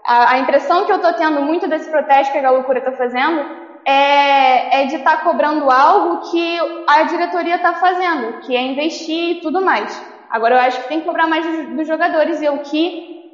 A, 0.06 0.34
a 0.34 0.40
impressão 0.40 0.86
que 0.86 0.92
eu 0.92 1.00
tô 1.00 1.14
tendo 1.14 1.42
muito 1.42 1.66
desse 1.70 1.90
protesto 1.90 2.34
que 2.34 2.40
a 2.40 2.42
Galoucura 2.42 2.82
tá 2.82 2.92
fazendo 2.92 3.40
é, 3.88 4.82
é 4.82 4.86
de 4.88 4.98
estar 4.98 5.16
tá 5.16 5.24
cobrando 5.24 5.72
algo 5.72 6.30
que 6.30 6.58
a 6.90 7.04
diretoria 7.04 7.56
está 7.56 7.74
fazendo, 7.76 8.38
que 8.42 8.54
é 8.54 8.62
investir 8.62 9.38
e 9.38 9.42
tudo 9.42 9.62
mais. 9.62 9.98
Agora 10.30 10.56
eu 10.56 10.60
acho 10.60 10.82
que 10.82 10.90
tem 10.90 11.00
que 11.00 11.06
cobrar 11.06 11.28
mais 11.28 11.46
dos, 11.46 11.78
dos 11.78 11.88
jogadores 11.88 12.42
e 12.42 12.50
o 12.50 12.60
que 12.60 12.92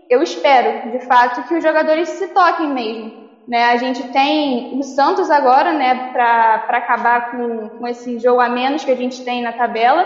eu 0.07 0.21
espero, 0.21 0.91
de 0.91 0.99
fato, 1.07 1.41
que 1.47 1.55
os 1.55 1.63
jogadores 1.63 2.07
se 2.07 2.27
toquem 2.27 2.71
mesmo. 2.71 3.11
Né? 3.49 3.65
A 3.65 3.77
gente 3.77 4.03
tem 4.09 4.77
o 4.77 4.83
Santos 4.83 5.31
agora, 5.31 5.73
né, 5.73 6.11
para 6.13 6.77
acabar 6.77 7.31
com, 7.31 7.69
com 7.69 7.87
esse 7.87 8.19
jogo 8.19 8.39
a 8.39 8.47
menos 8.47 8.85
que 8.85 8.91
a 8.91 8.95
gente 8.95 9.25
tem 9.25 9.41
na 9.41 9.51
tabela, 9.51 10.05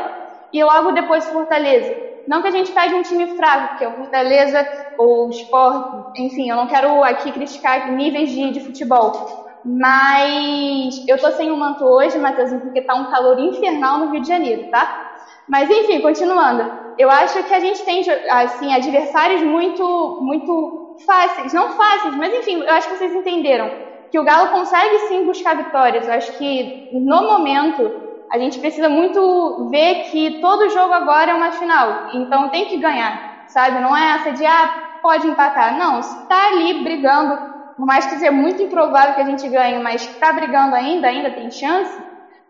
e 0.54 0.64
logo 0.64 0.94
depois 0.94 1.28
Fortaleza. 1.28 1.94
Não 2.26 2.42
que 2.42 2.48
a 2.48 2.52
gente 2.52 2.72
pegue 2.72 2.96
um 2.96 3.02
time 3.02 3.36
fraco, 3.36 3.70
porque 3.70 3.86
o 3.86 3.98
Fortaleza 3.98 4.66
ou 4.98 5.28
o 5.28 5.30
Sport, 5.30 6.18
enfim, 6.18 6.50
eu 6.50 6.56
não 6.56 6.68
quero 6.68 7.04
aqui 7.04 7.34
criticar 7.34 7.92
níveis 7.92 8.32
de, 8.32 8.52
de 8.52 8.62
futebol, 8.62 9.60
mas 9.66 11.06
eu 11.06 11.18
tô 11.18 11.30
sem 11.32 11.52
o 11.52 11.58
manto 11.58 11.84
hoje, 11.84 12.18
Matheusinho, 12.18 12.62
porque 12.62 12.82
tá 12.82 12.96
um 12.96 13.12
calor 13.12 13.38
infernal 13.40 13.98
no 13.98 14.12
Rio 14.12 14.22
de 14.22 14.28
Janeiro, 14.30 14.70
tá? 14.72 15.16
Mas 15.50 15.70
enfim, 15.70 16.00
continuando. 16.00 16.72
Eu 16.98 17.10
acho 17.10 17.44
que 17.44 17.54
a 17.54 17.60
gente 17.60 17.84
tem 17.84 18.06
assim 18.30 18.74
adversários 18.74 19.42
muito 19.42 20.20
muito 20.22 20.83
fáceis, 21.06 21.54
não 21.54 21.70
fáceis, 21.72 22.16
mas 22.16 22.34
enfim, 22.34 22.62
eu 22.62 22.74
acho 22.74 22.88
que 22.88 22.96
vocês 22.96 23.14
entenderam 23.14 23.72
que 24.14 24.20
o 24.20 24.24
Galo 24.24 24.50
consegue 24.50 25.00
sim 25.08 25.26
buscar 25.26 25.56
vitórias. 25.56 26.08
Eu 26.08 26.14
acho 26.14 26.38
que 26.38 26.90
no 26.92 27.24
momento 27.24 27.92
a 28.32 28.38
gente 28.38 28.60
precisa 28.60 28.88
muito 28.88 29.70
ver 29.72 30.04
que 30.12 30.40
todo 30.40 30.70
jogo 30.70 30.94
agora 30.94 31.32
é 31.32 31.34
uma 31.34 31.52
final, 31.52 32.10
então 32.14 32.50
tem 32.50 32.66
que 32.66 32.78
ganhar, 32.78 33.46
sabe? 33.48 33.80
Não 33.80 33.96
é 33.96 34.16
essa 34.16 34.32
de 34.32 34.46
ah, 34.46 34.70
pode 35.02 35.28
empatar. 35.28 35.78
Não, 35.78 36.02
se 36.02 36.28
tá 36.28 36.48
ali 36.48 36.84
brigando, 36.84 37.38
por 37.76 37.86
mais 37.86 38.06
que 38.06 38.16
seja 38.16 38.32
muito 38.32 38.62
improvável 38.62 39.16
que 39.16 39.22
a 39.22 39.26
gente 39.26 39.48
ganhe, 39.50 39.80
mas 39.80 40.02
está 40.04 40.32
brigando 40.32 40.76
ainda, 40.76 41.08
ainda 41.08 41.32
tem 41.32 41.52
chance, 41.52 42.02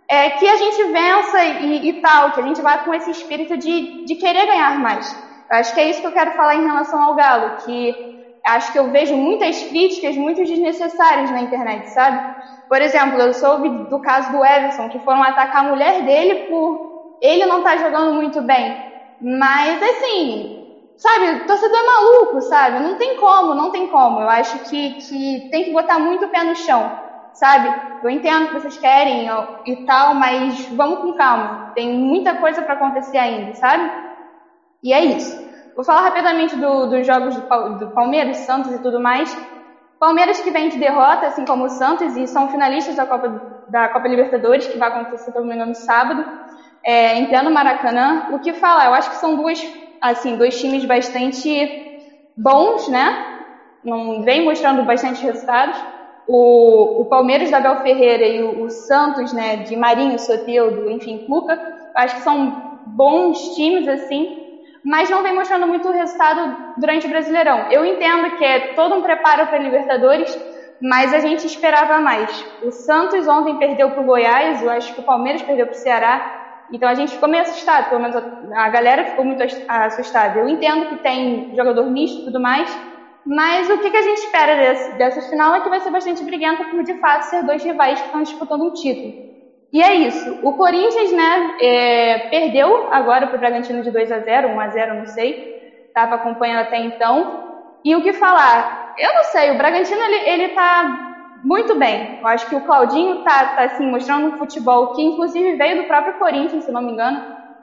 é 0.10 0.32
que 0.32 0.48
a 0.48 0.56
gente 0.58 0.84
vença 0.92 1.46
e, 1.46 1.90
e, 1.90 1.94
tal, 2.02 2.32
que 2.32 2.42
a 2.42 2.44
gente 2.44 2.62
vá 2.62 2.80
com 2.80 2.94
esse 2.94 3.10
espírito 3.10 3.58
de, 3.58 4.06
de 4.06 4.16
querer 4.16 4.46
ganhar 4.46 4.78
mais. 4.80 5.12
Eu 5.50 5.58
acho 5.58 5.74
que 5.74 5.80
é 5.80 5.90
isso 5.90 6.02
que 6.02 6.08
eu 6.08 6.12
quero 6.12 6.32
falar 6.32 6.56
em 6.56 6.66
relação 6.66 7.02
ao 7.02 7.16
Galo, 7.16 7.56
que 7.64 8.23
acho 8.46 8.72
que 8.72 8.80
eu 8.80 8.90
vejo 8.92 9.16
muitas 9.16 9.64
críticas 9.64 10.16
muito 10.16 10.44
desnecessárias 10.44 11.32
na 11.32 11.42
internet, 11.42 11.90
sabe? 11.90 12.22
Por 12.68 12.82
exemplo, 12.82 13.20
eu 13.20 13.34
soube 13.34 13.70
do 13.88 14.00
caso 14.00 14.32
do 14.32 14.44
Everson, 14.44 14.90
que 14.90 15.00
foram 15.00 15.24
atacar 15.24 15.62
a 15.64 15.68
mulher 15.68 16.04
dele 16.04 16.36
por 16.48 16.80
ele 17.22 17.46
não 17.46 17.60
estar 17.60 17.72
tá 17.72 17.78
jogando 17.78 18.14
muito 18.14 18.42
bem. 18.42 18.78
Mas, 19.20 19.82
assim, 19.82 20.50
sabe, 20.98 21.46
torcedor 21.46 21.80
é 21.80 21.84
maluco, 21.86 22.42
sabe? 22.42 22.80
Não 22.80 22.96
tem 22.98 23.16
como, 23.16 23.54
não 23.56 23.72
tem 23.72 23.88
como. 23.88 24.20
Eu 24.20 24.30
acho 24.30 24.60
que, 24.60 24.96
que 25.08 25.46
tem 25.50 25.64
que 25.66 25.72
botar 25.72 26.00
muito 26.00 26.26
o 26.26 26.30
pé 26.30 26.44
no 26.44 26.56
chão, 26.56 26.92
sabe? 27.32 27.74
Eu 28.02 28.10
entendo 28.10 28.48
que 28.48 28.54
vocês 28.54 28.78
querem 28.78 29.28
e 29.66 29.76
tal, 29.86 30.14
mas 30.16 30.68
vamos 30.70 31.00
com 31.00 31.14
calma. 31.14 31.62
Tem 31.74 31.90
muita 31.90 32.36
coisa 32.36 32.62
para 32.62 32.74
acontecer 32.74 33.18
ainda, 33.18 33.54
sabe? 33.54 33.90
E 34.84 34.94
é 34.94 35.02
isso. 35.06 35.43
Vou 35.76 35.84
falar 35.84 36.02
rapidamente 36.02 36.56
do, 36.56 36.88
dos 36.88 37.06
jogos 37.06 37.36
do, 37.36 37.80
do 37.80 37.88
Palmeiras, 37.92 38.38
Santos 38.38 38.72
e 38.72 38.80
tudo 38.80 39.00
mais. 39.00 39.36
Palmeiras 40.00 40.42
que 40.42 40.52
vem 40.52 40.70
de 40.70 40.78
derrota, 40.78 41.28
assim 41.28 41.46
como 41.46 41.66
o 41.66 41.70
Santos, 41.70 42.16
e 42.18 42.28
são 42.28 42.50
finalistas 42.50 42.96
da 42.96 43.06
Copa, 43.06 43.30
da 43.70 43.88
Copa 43.90 44.08
Libertadores, 44.08 44.68
que 44.68 44.78
vai 44.78 44.90
acontecer, 44.90 45.32
se 45.32 45.40
no 45.40 45.74
sábado, 45.74 46.26
é, 46.84 47.26
pleno 47.26 47.50
Maracanã. 47.50 48.28
O 48.32 48.40
que 48.40 48.54
falar? 48.54 48.88
Eu 48.88 48.94
acho 48.94 49.10
que 49.10 49.16
são 49.16 49.36
duas, 49.36 49.66
assim, 50.02 50.36
dois 50.36 50.60
times 50.60 50.86
bastante 50.86 52.10
bons, 52.36 52.88
né? 52.90 53.34
Não 53.84 54.22
vem 54.24 54.44
mostrando 54.44 54.84
bastante 54.84 55.24
resultados. 55.24 55.78
O, 56.28 57.02
o 57.02 57.06
Palmeiras 57.06 57.50
da 57.50 57.58
Abel 57.58 57.82
Ferreira 57.82 58.28
e 58.28 58.44
o, 58.44 58.64
o, 58.64 58.70
Santos, 58.70 59.34
né, 59.34 59.58
de 59.58 59.76
Marinho, 59.76 60.20
Soteldo, 60.20 60.90
enfim, 60.90 61.26
Cuca, 61.26 61.60
acho 61.96 62.16
que 62.16 62.22
são 62.22 62.80
bons 62.86 63.56
times, 63.56 63.88
assim, 63.88 64.43
mas 64.84 65.10
não 65.10 65.24
vem 65.24 65.34
mostrando 65.34 65.66
muito 65.66 65.90
resultado 65.92 66.74
durante 66.78 67.08
o 67.08 67.10
Brasileirão. 67.10 67.72
Eu 67.72 67.86
entendo 67.86 68.38
que 68.38 68.44
é 68.44 68.74
todo 68.74 68.96
um 68.96 69.02
preparo 69.02 69.48
para 69.48 69.58
a 69.58 69.62
Libertadores, 69.62 70.38
mas 70.82 71.14
a 71.14 71.20
gente 71.20 71.48
esperava 71.48 72.00
mais. 72.00 72.46
O 72.62 72.72
Santos 72.72 73.28
ontem 73.28 73.58
perdeu 73.58 73.92
para 73.92 74.02
o 74.02 74.06
Goiás, 74.06 74.62
eu 74.62 74.70
acho 74.70 74.94
que 74.94 75.00
o 75.00 75.04
Palmeiras 75.04 75.42
perdeu 75.42 75.66
para 75.66 75.76
o 75.76 75.78
Ceará, 75.78 76.66
então 76.72 76.90
a 76.90 76.94
gente 76.94 77.14
ficou 77.14 77.30
meio 77.30 77.44
assustado, 77.44 77.90
pelo 77.90 78.02
menos 78.02 78.16
a, 78.16 78.70
galera 78.70 79.06
ficou 79.06 79.24
muito 79.24 79.42
assustada. 79.68 80.40
Eu 80.40 80.50
entendo 80.50 80.88
que 80.88 80.98
tem 80.98 81.56
jogador 81.56 81.90
misto 81.90 82.22
e 82.22 82.26
tudo 82.26 82.40
mais, 82.40 82.70
mas 83.26 83.70
o 83.70 83.78
que, 83.78 83.90
que 83.90 83.98
a 83.98 84.02
gente 84.02 84.18
espera 84.18 84.56
desse, 84.56 84.98
dessa 84.98 85.22
final 85.30 85.56
é 85.56 85.62
que 85.62 85.70
vai 85.70 85.80
ser 85.80 85.92
bastante 85.92 86.24
briguenta 86.24 86.66
por 86.66 86.84
de 86.84 86.96
fato 86.96 87.24
ser 87.24 87.44
dois 87.44 87.64
rivais 87.64 88.00
que 88.00 88.08
estão 88.08 88.22
disputando 88.22 88.64
um 88.64 88.74
título. 88.74 89.33
E 89.74 89.82
é 89.82 89.96
isso. 89.96 90.38
O 90.44 90.54
Corinthians, 90.54 91.12
né, 91.12 91.56
é, 91.60 92.20
perdeu 92.30 92.70
agora 92.92 93.26
para 93.26 93.38
o 93.38 93.40
Bragantino 93.40 93.82
de 93.82 93.92
2 93.92 94.12
a 94.12 94.20
0 94.20 94.50
1 94.50 94.60
a 94.60 94.68
0 94.70 94.94
não 94.94 95.08
sei. 95.08 95.36
Estava 95.88 96.16
acompanhando 96.16 96.62
até 96.62 96.78
então. 96.78 97.28
E 97.84 97.96
o 97.96 98.04
que 98.04 98.14
falar? 98.14 98.72
Eu 98.98 99.14
não 99.16 99.24
sei, 99.26 99.50
o 99.52 99.58
Bragantino 99.58 100.00
ele, 100.00 100.30
ele 100.30 100.50
tá 100.50 100.86
muito 101.44 101.76
bem. 101.78 102.20
Eu 102.22 102.28
acho 102.28 102.48
que 102.48 102.56
o 102.56 102.62
Claudinho 102.62 103.24
tá, 103.24 103.48
tá 103.48 103.64
assim, 103.64 103.88
mostrando 103.90 104.28
um 104.28 104.38
futebol 104.38 104.94
que 104.94 105.02
inclusive 105.02 105.56
veio 105.58 105.78
do 105.78 105.88
próprio 105.88 106.14
Corinthians, 106.20 106.66
se 106.66 106.72
não 106.72 106.82
me 106.82 106.92
engano. 106.92 107.20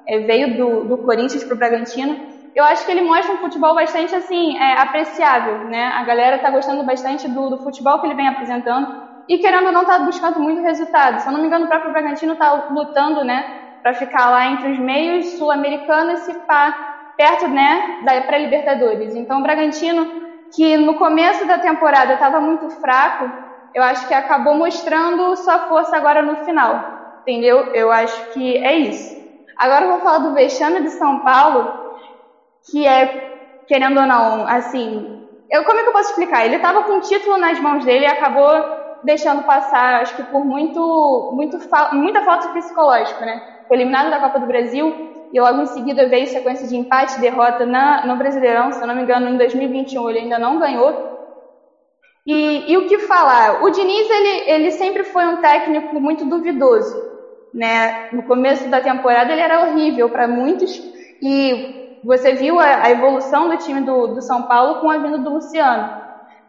É, 0.07 0.19
veio 0.19 0.57
do, 0.57 0.85
do 0.85 0.99
Corinthians 0.99 1.45
para 1.45 1.55
o 1.55 1.59
Bragantino. 1.59 2.19
Eu 2.55 2.65
acho 2.65 2.85
que 2.85 2.91
ele 2.91 3.03
mostra 3.03 3.33
um 3.33 3.39
futebol 3.39 3.75
bastante 3.75 4.15
assim, 4.17 4.57
é, 4.59 4.73
apreciável, 4.81 5.65
né? 5.65 5.85
A 5.95 6.03
galera 6.03 6.39
tá 6.41 6.51
gostando 6.51 6.85
bastante 6.85 7.29
do, 7.29 7.51
do 7.51 7.59
futebol 7.59 8.01
que 8.01 8.07
ele 8.07 8.15
vem 8.15 8.27
apresentando 8.27 8.89
e 9.31 9.39
querendo 9.39 9.67
ou 9.67 9.73
não 9.73 9.85
tá 9.85 9.97
buscando 10.01 10.41
muito 10.41 10.61
resultado. 10.61 11.21
Se 11.21 11.29
eu 11.29 11.33
não 11.33 11.41
me 11.41 11.47
engano, 11.47 11.65
o 11.65 11.69
próprio 11.69 11.93
Bragantino 11.93 12.35
tá 12.35 12.65
lutando, 12.69 13.23
né, 13.23 13.45
para 13.81 13.95
ficar 13.95 14.29
lá 14.29 14.45
entre 14.49 14.73
os 14.73 14.79
meios 14.81 15.37
sul-americanos 15.37 16.27
e 16.27 16.35
pá, 16.49 16.77
perto, 17.17 17.47
né, 17.47 17.81
da 18.03 18.21
pré-libertadores. 18.23 19.15
Então, 19.15 19.39
o 19.39 19.43
Bragantino, 19.43 20.05
que 20.53 20.77
no 20.77 20.97
começo 20.97 21.47
da 21.47 21.61
temporada 21.61 22.15
estava 22.15 22.41
muito 22.41 22.69
fraco, 22.81 23.33
eu 23.73 23.85
acho 23.85 24.05
que 24.09 24.13
acabou 24.13 24.53
mostrando 24.57 25.37
sua 25.37 25.61
força 25.61 25.97
agora 25.97 26.23
no 26.23 26.35
final, 26.39 26.83
entendeu? 27.23 27.65
Eu 27.73 27.93
acho 27.93 28.33
que 28.33 28.57
é 28.57 28.75
isso. 28.75 29.17
Agora 29.57 29.85
eu 29.85 29.91
vou 29.91 30.01
falar 30.01 30.19
do 30.19 30.35
vexame 30.35 30.83
de 30.83 30.91
São 30.91 31.21
Paulo, 31.21 31.69
que 32.69 32.85
é, 32.85 33.09
querendo 33.69 34.01
ou 34.01 34.07
não, 34.09 34.45
assim, 34.49 35.07
eu, 35.49 35.63
como 35.63 35.79
é 35.79 35.83
que 35.85 35.89
eu 35.89 35.93
posso 35.93 36.09
explicar? 36.11 36.45
Ele 36.45 36.57
estava 36.57 36.83
com 36.83 36.97
o 36.97 37.01
título 37.01 37.39
nas 37.39 37.61
mãos 37.61 37.85
dele 37.85 38.07
e 38.07 38.09
acabou 38.09 38.80
deixando 39.05 39.45
passar, 39.45 40.01
acho 40.01 40.17
que 40.17 40.23
por 40.25 40.45
muito, 40.45 41.33
muito 41.35 41.59
muita 41.93 42.23
falta 42.23 42.49
psicológica, 42.49 43.25
né? 43.25 43.43
Foi 43.67 43.77
eliminado 43.77 44.11
da 44.11 44.21
Copa 44.21 44.41
do 44.41 44.47
Brasil 44.47 45.29
e 45.33 45.41
logo 45.41 45.63
em 45.63 45.67
seguida 45.67 46.09
veio 46.09 46.27
sequência 46.27 46.67
de 46.67 46.77
empate 46.77 47.17
e 47.17 47.21
derrota 47.21 47.65
na, 47.65 48.07
no 48.07 48.17
Brasileirão, 48.17 48.73
se 48.73 48.81
eu 48.81 48.87
não 48.87 48.95
me 48.95 49.03
engano, 49.03 49.29
em 49.29 49.37
2021 49.37 50.11
ele 50.11 50.19
ainda 50.21 50.39
não 50.39 50.59
ganhou. 50.59 51.11
E, 52.27 52.73
e 52.73 52.77
o 52.77 52.87
que 52.87 52.99
falar? 52.99 53.63
O 53.63 53.71
Diniz, 53.71 54.11
ele, 54.11 54.51
ele 54.51 54.71
sempre 54.73 55.05
foi 55.05 55.25
um 55.27 55.39
técnico 55.39 55.99
muito 56.01 56.25
duvidoso, 56.25 56.97
né? 57.55 58.09
No 58.13 58.25
começo 58.25 58.69
da 58.69 58.81
temporada 58.81 59.33
ele 59.33 59.41
era 59.41 59.63
horrível 59.63 60.11
para 60.11 60.29
muitos 60.29 60.77
e 61.23 61.99
você 62.05 62.35
viu 62.35 62.59
a, 62.59 62.85
a, 62.85 62.91
evolução 62.91 63.49
do 63.49 63.57
time 63.59 63.83
do, 63.83 64.09
do 64.09 64.23
São 64.23 64.43
Paulo 64.45 64.81
com 64.81 64.91
a 64.91 64.99
vinda 64.99 65.19
do 65.19 65.31
Luciano. 65.31 66.01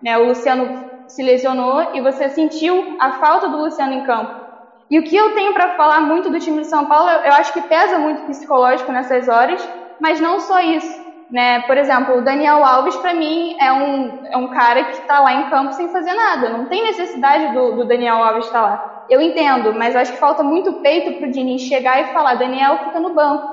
Né? 0.02 0.18
O 0.18 0.28
Luciano 0.28 0.91
se 1.12 1.22
lesionou 1.22 1.94
e 1.94 2.02
você 2.02 2.30
sentiu 2.30 2.96
a 3.00 3.14
falta 3.14 3.50
do 3.50 3.58
Luciano 3.58 3.94
em 3.94 4.04
campo. 4.04 4.42
E 4.90 5.00
o 5.00 5.04
que 5.04 5.16
eu 5.16 5.34
tenho 5.34 5.54
para 5.54 5.76
falar 5.76 6.02
muito 6.02 6.30
do 6.30 6.40
time 6.40 6.60
de 6.60 6.68
São 6.68 6.86
Paulo, 6.86 7.10
eu 7.10 7.34
acho 7.34 7.54
que 7.54 7.62
pesa 7.62 7.98
muito 7.98 8.24
psicológico 8.24 8.92
nessas 8.92 9.28
horas, 9.28 9.66
mas 10.00 10.20
não 10.20 10.40
só 10.40 10.60
isso. 10.62 11.02
Né? 11.30 11.62
Por 11.62 11.78
exemplo, 11.78 12.18
o 12.18 12.22
Daniel 12.22 12.64
Alves, 12.66 12.96
para 12.98 13.14
mim, 13.14 13.56
é 13.58 13.72
um, 13.72 14.26
é 14.26 14.38
um 14.38 14.50
cara 14.50 14.84
que 14.84 14.98
está 14.98 15.22
lá 15.22 15.34
em 15.34 15.50
campo 15.50 15.72
sem 15.74 15.88
fazer 15.88 16.14
nada. 16.14 16.50
Não 16.50 16.66
tem 16.66 16.84
necessidade 16.84 17.54
do, 17.54 17.78
do 17.78 17.86
Daniel 17.86 18.22
Alves 18.22 18.46
estar 18.46 18.62
tá 18.62 18.66
lá. 18.66 19.06
Eu 19.10 19.22
entendo, 19.22 19.74
mas 19.74 19.96
acho 19.96 20.12
que 20.12 20.20
falta 20.20 20.44
muito 20.44 20.74
peito 20.82 21.18
para 21.18 21.28
o 21.28 21.32
Diniz 21.32 21.62
chegar 21.62 22.02
e 22.02 22.14
falar: 22.14 22.36
Daniel 22.36 22.80
fica 22.80 23.00
no 23.00 23.14
banco. 23.14 23.48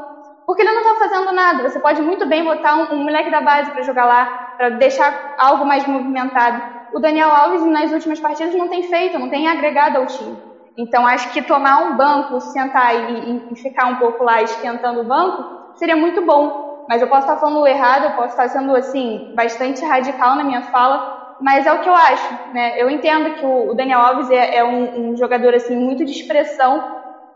Porque 0.45 0.63
ele 0.63 0.73
não 0.73 0.81
está 0.81 0.95
fazendo 0.95 1.31
nada. 1.31 1.69
Você 1.69 1.79
pode 1.79 2.03
muito 2.03 2.27
bem 2.27 2.43
botar 2.43 2.75
um, 2.75 2.95
um 2.95 3.05
moleque 3.05 3.31
da 3.31 3.41
base 3.41 3.71
para 3.71 3.83
jogar 3.83 4.07
lá, 4.07 4.25
para 4.57 4.71
deixar 4.71 5.35
algo 5.39 5.65
mais 5.65 5.87
movimentado 5.87 6.78
o 6.93 7.01
Daniel 7.01 7.31
Alves 7.31 7.65
nas 7.65 7.93
últimas 7.93 8.21
partidas 8.21 8.55
não 8.55 8.69
tem 8.69 8.83
feito, 8.83 9.19
não 9.19 9.29
tem 9.29 9.49
agregado 9.49 9.99
ao 9.99 10.07
time. 10.07 10.37
Então 10.77 11.07
acho 11.07 11.33
que 11.33 11.43
tomar 11.43 11.85
um 11.85 11.97
banco, 11.97 12.41
sentar 12.41 13.11
e, 13.11 13.43
e 13.51 13.57
ficar 13.57 13.87
um 13.87 13.97
pouco 13.97 14.23
lá 14.23 14.41
esquentando 14.43 15.01
o 15.01 15.05
banco 15.05 15.75
seria 15.75 15.97
muito 15.97 16.23
bom. 16.23 16.87
Mas 16.89 17.03
eu 17.03 17.09
posso 17.09 17.23
estar 17.23 17.37
falando 17.37 17.67
errado, 17.67 18.05
eu 18.05 18.13
posso 18.13 18.29
estar 18.29 18.49
sendo 18.49 18.75
assim 18.75 19.33
bastante 19.35 19.85
radical 19.85 20.37
na 20.37 20.45
minha 20.45 20.63
fala, 20.63 21.37
mas 21.41 21.67
é 21.67 21.73
o 21.73 21.81
que 21.81 21.89
eu 21.89 21.95
acho. 21.95 22.35
Né? 22.53 22.81
Eu 22.81 22.89
entendo 22.89 23.35
que 23.35 23.45
o, 23.45 23.75
Daniel 23.75 24.01
Alves 24.01 24.31
é, 24.31 24.57
é 24.57 24.65
um, 24.65 25.11
um 25.11 25.17
jogador 25.17 25.55
assim 25.55 25.77
muito 25.77 26.05
de 26.05 26.13
expressão, 26.13 26.83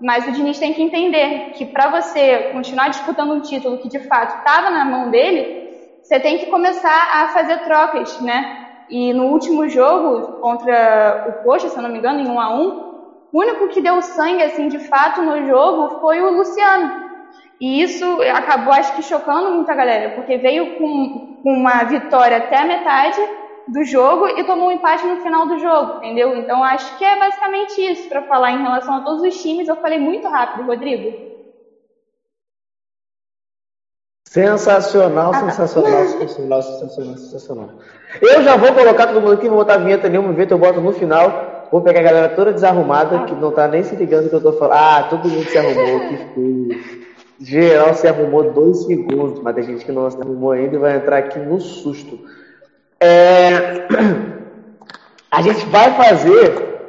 mas 0.01 0.27
o 0.27 0.33
Diniz 0.33 0.59
tem 0.59 0.73
que 0.73 0.83
entender 0.83 1.51
que 1.55 1.67
para 1.67 1.89
você 1.91 2.51
continuar 2.53 2.89
disputando 2.89 3.33
um 3.33 3.41
título 3.41 3.79
que 3.79 3.89
de 3.89 4.01
fato 4.01 4.39
estava 4.39 4.71
na 4.71 4.85
mão 4.85 5.11
dele, 5.11 5.71
você 6.03 6.19
tem 6.19 6.39
que 6.39 6.47
começar 6.47 7.11
a 7.13 7.29
fazer 7.29 7.59
trocas, 7.59 8.21
né? 8.21 8.62
E 8.89 9.13
no 9.13 9.27
último 9.27 9.69
jogo, 9.69 10.41
contra 10.41 11.27
o 11.29 11.45
Coxa, 11.45 11.69
se 11.69 11.77
eu 11.77 11.83
não 11.83 11.91
me 11.91 11.99
engano, 11.99 12.21
em 12.21 12.29
1 12.29 12.41
a 12.41 12.55
1 12.55 12.93
o 13.33 13.41
único 13.41 13.69
que 13.69 13.81
deu 13.81 14.03
sangue, 14.03 14.43
assim, 14.43 14.69
de 14.69 14.79
fato, 14.79 15.23
no 15.23 15.47
jogo 15.47 16.01
foi 16.01 16.21
o 16.21 16.31
Luciano. 16.31 17.11
E 17.59 17.83
isso 17.83 18.05
acabou, 18.35 18.75
acho 18.75 18.95
que, 18.95 19.03
chocando 19.03 19.53
muita 19.53 19.75
galera, 19.75 20.15
porque 20.15 20.37
veio 20.37 20.77
com, 20.77 21.39
uma 21.45 21.83
vitória 21.85 22.37
até 22.37 22.59
a 22.59 22.67
metade 22.67 23.21
do 23.69 23.85
jogo 23.85 24.29
e 24.29 24.45
tomou 24.45 24.69
um 24.69 24.73
empate 24.73 25.07
no 25.07 25.23
final 25.23 25.47
do 25.47 25.59
jogo, 25.59 25.97
entendeu? 25.99 26.37
Então, 26.37 26.63
acho 26.63 26.99
que 26.99 27.05
é 27.05 27.19
basicamente 27.19 27.81
isso 27.81 28.09
para 28.09 28.23
falar 28.23 28.53
em 28.53 28.63
relação 28.63 28.97
a 28.97 29.01
todos 29.01 29.23
os 29.23 29.43
times. 29.43 29.67
Eu 29.67 29.77
falei 29.77 29.99
muito 29.99 30.29
rápido, 30.29 30.67
Rodrigo. 30.67 31.32
Sensacional, 34.33 35.35
sensacional, 35.35 36.07
sensacional, 36.07 36.63
sensacional, 36.63 37.17
sensacional. 37.19 37.69
Eu 38.19 38.43
já 38.43 38.57
vou 38.57 38.73
colocar 38.73 39.09
todo 39.09 39.21
mundo 39.21 39.35
aqui, 39.35 39.45
não 39.45 39.57
vou 39.57 39.63
botar 39.63 39.75
a 39.75 39.85
vinheta 39.85 40.09
nenhuma, 40.09 40.33
vinheta 40.33 40.55
eu 40.55 40.59
boto 40.59 40.81
no 40.81 40.91
final. 40.95 41.69
Vou 41.71 41.83
pegar 41.83 42.01
a 42.01 42.03
galera 42.03 42.29
toda 42.31 42.51
desarrumada, 42.51 43.25
que 43.25 43.35
não 43.35 43.51
tá 43.51 43.69
nem 43.69 43.83
se 43.83 43.95
ligando 43.95 44.31
que 44.31 44.35
eu 44.35 44.41
tô 44.41 44.55
falando. 44.55 44.79
Ah, 44.79 45.07
todo 45.11 45.29
mundo 45.29 45.45
se 45.45 45.59
arrumou, 45.59 46.01
que 46.09 46.17
feio. 46.17 46.81
Geral 47.41 47.93
se 47.93 48.09
arrumou 48.09 48.53
dois 48.53 48.87
segundos, 48.87 49.39
mas 49.43 49.55
tem 49.55 49.65
gente 49.65 49.85
que 49.85 49.93
não 49.93 50.11
se 50.11 50.19
arrumou 50.19 50.53
ainda 50.53 50.77
e 50.77 50.79
vai 50.79 50.97
entrar 50.97 51.19
aqui 51.19 51.39
no 51.39 51.61
susto. 51.61 52.19
É... 52.99 53.87
A 55.31 55.43
gente 55.43 55.67
vai 55.67 55.95
fazer 55.95 56.81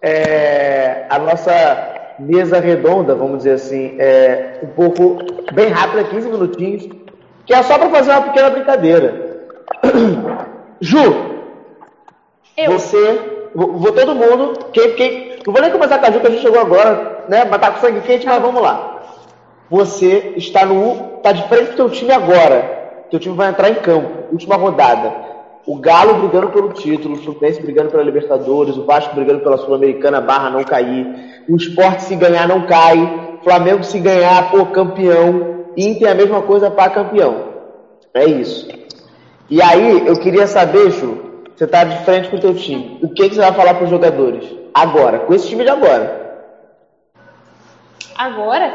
é... 0.00 1.04
a 1.10 1.18
nossa 1.18 1.95
mesa 2.18 2.58
redonda, 2.60 3.14
vamos 3.14 3.38
dizer 3.38 3.52
assim, 3.52 3.96
é, 3.98 4.60
um 4.62 4.68
pouco 4.68 5.18
bem 5.52 5.68
rápida, 5.68 6.04
15 6.04 6.28
minutinhos, 6.28 6.88
que 7.44 7.54
é 7.54 7.62
só 7.62 7.78
para 7.78 7.90
fazer 7.90 8.10
uma 8.12 8.22
pequena 8.22 8.50
brincadeira. 8.50 9.46
Ju, 10.80 11.14
Eu. 12.56 12.72
você, 12.72 13.48
vou, 13.54 13.92
todo 13.92 14.14
mundo, 14.14 14.66
quem, 14.72 14.94
quem, 14.94 15.38
não 15.46 15.52
vou 15.52 15.62
nem 15.62 15.70
começar 15.70 15.98
com 15.98 16.06
a 16.06 16.10
Ju, 16.10 16.20
que 16.20 16.26
a 16.26 16.30
gente 16.30 16.42
chegou 16.42 16.60
agora, 16.60 17.24
né, 17.28 17.44
tá 17.44 17.70
com 17.70 17.80
sangue 17.80 18.00
quente, 18.00 18.26
mas 18.26 18.40
vamos 18.40 18.62
lá. 18.62 19.02
Você 19.70 20.34
está 20.36 20.64
no, 20.64 21.18
tá 21.22 21.32
de 21.32 21.46
frente 21.48 21.70
do 21.70 21.76
teu 21.76 21.90
time 21.90 22.12
agora, 22.12 23.04
teu 23.10 23.18
time 23.18 23.34
vai 23.34 23.50
entrar 23.50 23.70
em 23.70 23.74
campo, 23.74 24.32
última 24.32 24.56
rodada 24.56 25.35
o 25.66 25.76
Galo 25.76 26.14
brigando 26.14 26.50
pelo 26.50 26.72
título, 26.72 27.16
o 27.16 27.18
Fluminense 27.18 27.60
brigando 27.60 27.90
pela 27.90 28.04
Libertadores, 28.04 28.76
o 28.76 28.84
Vasco 28.84 29.16
brigando 29.16 29.40
pela 29.40 29.58
Sul-Americana 29.58 30.20
barra 30.20 30.48
não 30.48 30.62
cair, 30.62 31.42
o 31.48 31.56
Sport 31.56 32.00
se 32.00 32.14
ganhar 32.14 32.46
não 32.46 32.66
cai, 32.66 33.38
Flamengo 33.42 33.82
se 33.82 33.98
ganhar, 33.98 34.50
pô, 34.50 34.66
campeão, 34.66 35.56
Inter 35.76 36.10
a 36.10 36.14
mesma 36.14 36.40
coisa 36.40 36.70
para 36.70 36.90
campeão. 36.90 37.48
É 38.14 38.24
isso. 38.24 38.66
E 39.50 39.60
aí, 39.60 40.06
eu 40.06 40.18
queria 40.18 40.46
saber, 40.46 40.90
Ju, 40.90 41.42
você 41.54 41.64
está 41.64 41.84
de 41.84 42.02
frente 42.04 42.30
com 42.30 42.36
o 42.36 42.40
teu 42.40 42.54
time, 42.54 42.98
o 43.02 43.08
que, 43.08 43.28
que 43.28 43.34
você 43.34 43.40
vai 43.40 43.52
falar 43.52 43.74
para 43.74 43.84
os 43.84 43.90
jogadores? 43.90 44.44
Agora, 44.72 45.18
com 45.18 45.34
esse 45.34 45.48
time 45.48 45.64
de 45.64 45.70
agora. 45.70 46.44
Agora? 48.16 48.72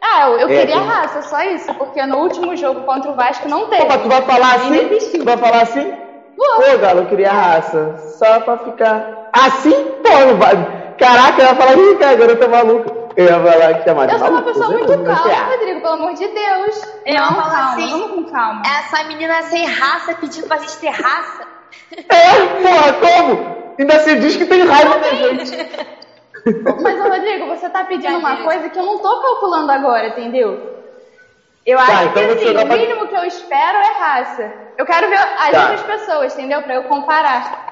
Ah, 0.00 0.30
eu, 0.30 0.38
eu 0.38 0.48
é, 0.48 0.60
queria 0.60 0.76
tem... 0.76 0.86
raça, 0.86 1.22
só 1.22 1.42
isso, 1.42 1.72
porque 1.74 2.04
no 2.06 2.18
último 2.18 2.56
jogo 2.56 2.80
contra 2.82 3.10
o 3.10 3.14
Vasco 3.14 3.48
não 3.48 3.68
teve. 3.68 3.84
Pô, 3.84 3.98
tu 3.98 4.08
vai 4.08 4.22
falar 4.22 4.54
assim? 4.54 5.18
Tu 5.18 5.24
vai 5.24 5.36
falar 5.36 5.62
assim? 5.62 6.05
Pô, 6.36 6.78
Galo, 6.78 7.00
eu 7.00 7.06
queria 7.06 7.32
raça. 7.32 7.96
Só 8.18 8.40
pra 8.40 8.58
ficar. 8.58 9.30
Assim? 9.32 9.72
Pô, 10.02 10.10
não 10.10 10.36
vai. 10.36 10.94
Caraca, 10.98 11.42
eu 11.42 11.46
ia 11.46 11.54
falar, 11.54 11.76
ih, 11.76 11.96
cara, 11.96 12.12
agora 12.12 12.32
eu 12.32 12.40
tô 12.40 12.48
maluco. 12.48 13.06
Eu 13.16 13.24
ia 13.24 13.40
falar 13.40 13.74
que 13.74 13.84
chamar 13.84 14.06
de 14.06 14.12
Eu 14.12 14.18
sou 14.18 14.28
uma 14.28 14.42
pessoa 14.42 14.68
muito 14.68 15.04
calma, 15.04 15.44
Rodrigo, 15.50 15.80
pelo 15.80 15.94
amor 15.94 16.14
de 16.14 16.28
Deus. 16.28 16.82
Eu 17.06 17.14
não, 17.14 17.34
calma, 17.34 17.72
assim, 17.72 17.90
vamos 17.90 18.10
com 18.10 18.24
calma. 18.30 18.62
Essa 18.78 19.04
menina 19.04 19.42
sem 19.44 19.66
raça 19.66 20.14
pedindo 20.14 20.46
pra 20.46 20.58
gente 20.58 20.76
ter 20.76 20.90
raça. 20.90 21.46
É, 21.96 22.46
porra, 22.62 22.92
como? 22.94 23.56
Ainda 23.78 23.98
se 24.00 24.16
diz 24.16 24.36
que 24.36 24.44
tem 24.44 24.66
raiva 24.66 24.98
da 24.98 25.10
gente. 25.10 25.52
Mas, 26.82 26.98
Rodrigo, 26.98 27.46
você 27.46 27.68
tá 27.70 27.84
pedindo 27.84 28.18
uma 28.18 28.36
coisa 28.44 28.68
que 28.68 28.78
eu 28.78 28.84
não 28.84 28.98
tô 28.98 29.20
calculando 29.20 29.72
agora, 29.72 30.08
entendeu? 30.08 30.76
Eu 31.64 31.78
tá, 31.78 31.84
acho 31.84 32.04
então 32.04 32.22
que 32.22 32.32
assim, 32.32 32.56
o 32.56 32.66
mínimo 32.66 33.00
pra... 33.00 33.08
que 33.08 33.14
eu 33.16 33.24
espero 33.24 33.78
é 33.78 33.98
raça. 33.98 34.65
Eu 34.78 34.84
quero 34.84 35.08
ver 35.08 35.16
as 35.16 35.50
tá. 35.50 35.60
outras 35.62 35.82
pessoas, 35.82 36.34
entendeu? 36.34 36.62
Pra 36.62 36.74
eu 36.74 36.84
comparar. 36.84 37.66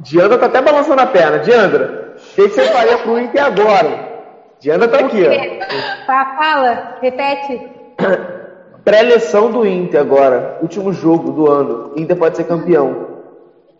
Diandra 0.00 0.38
tá 0.38 0.46
até 0.46 0.60
balançando 0.60 1.00
a 1.00 1.06
perna. 1.06 1.38
Diandra, 1.38 2.14
o 2.16 2.34
que, 2.34 2.42
que 2.48 2.54
você 2.54 2.64
faria 2.66 2.98
pro 2.98 3.18
Inter 3.18 3.44
agora? 3.44 4.12
Diandra 4.60 4.88
tá 4.88 4.98
aqui, 4.98 5.22
ó. 5.26 6.04
Fa- 6.06 6.36
Fala, 6.36 6.98
repete. 7.00 7.70
Pré-eleção 8.84 9.50
do 9.50 9.66
Inter 9.66 10.00
agora. 10.00 10.58
Último 10.60 10.92
jogo 10.92 11.30
do 11.32 11.50
ano. 11.50 11.92
Inter 11.96 12.16
pode 12.16 12.36
ser 12.36 12.44
campeão. 12.44 13.14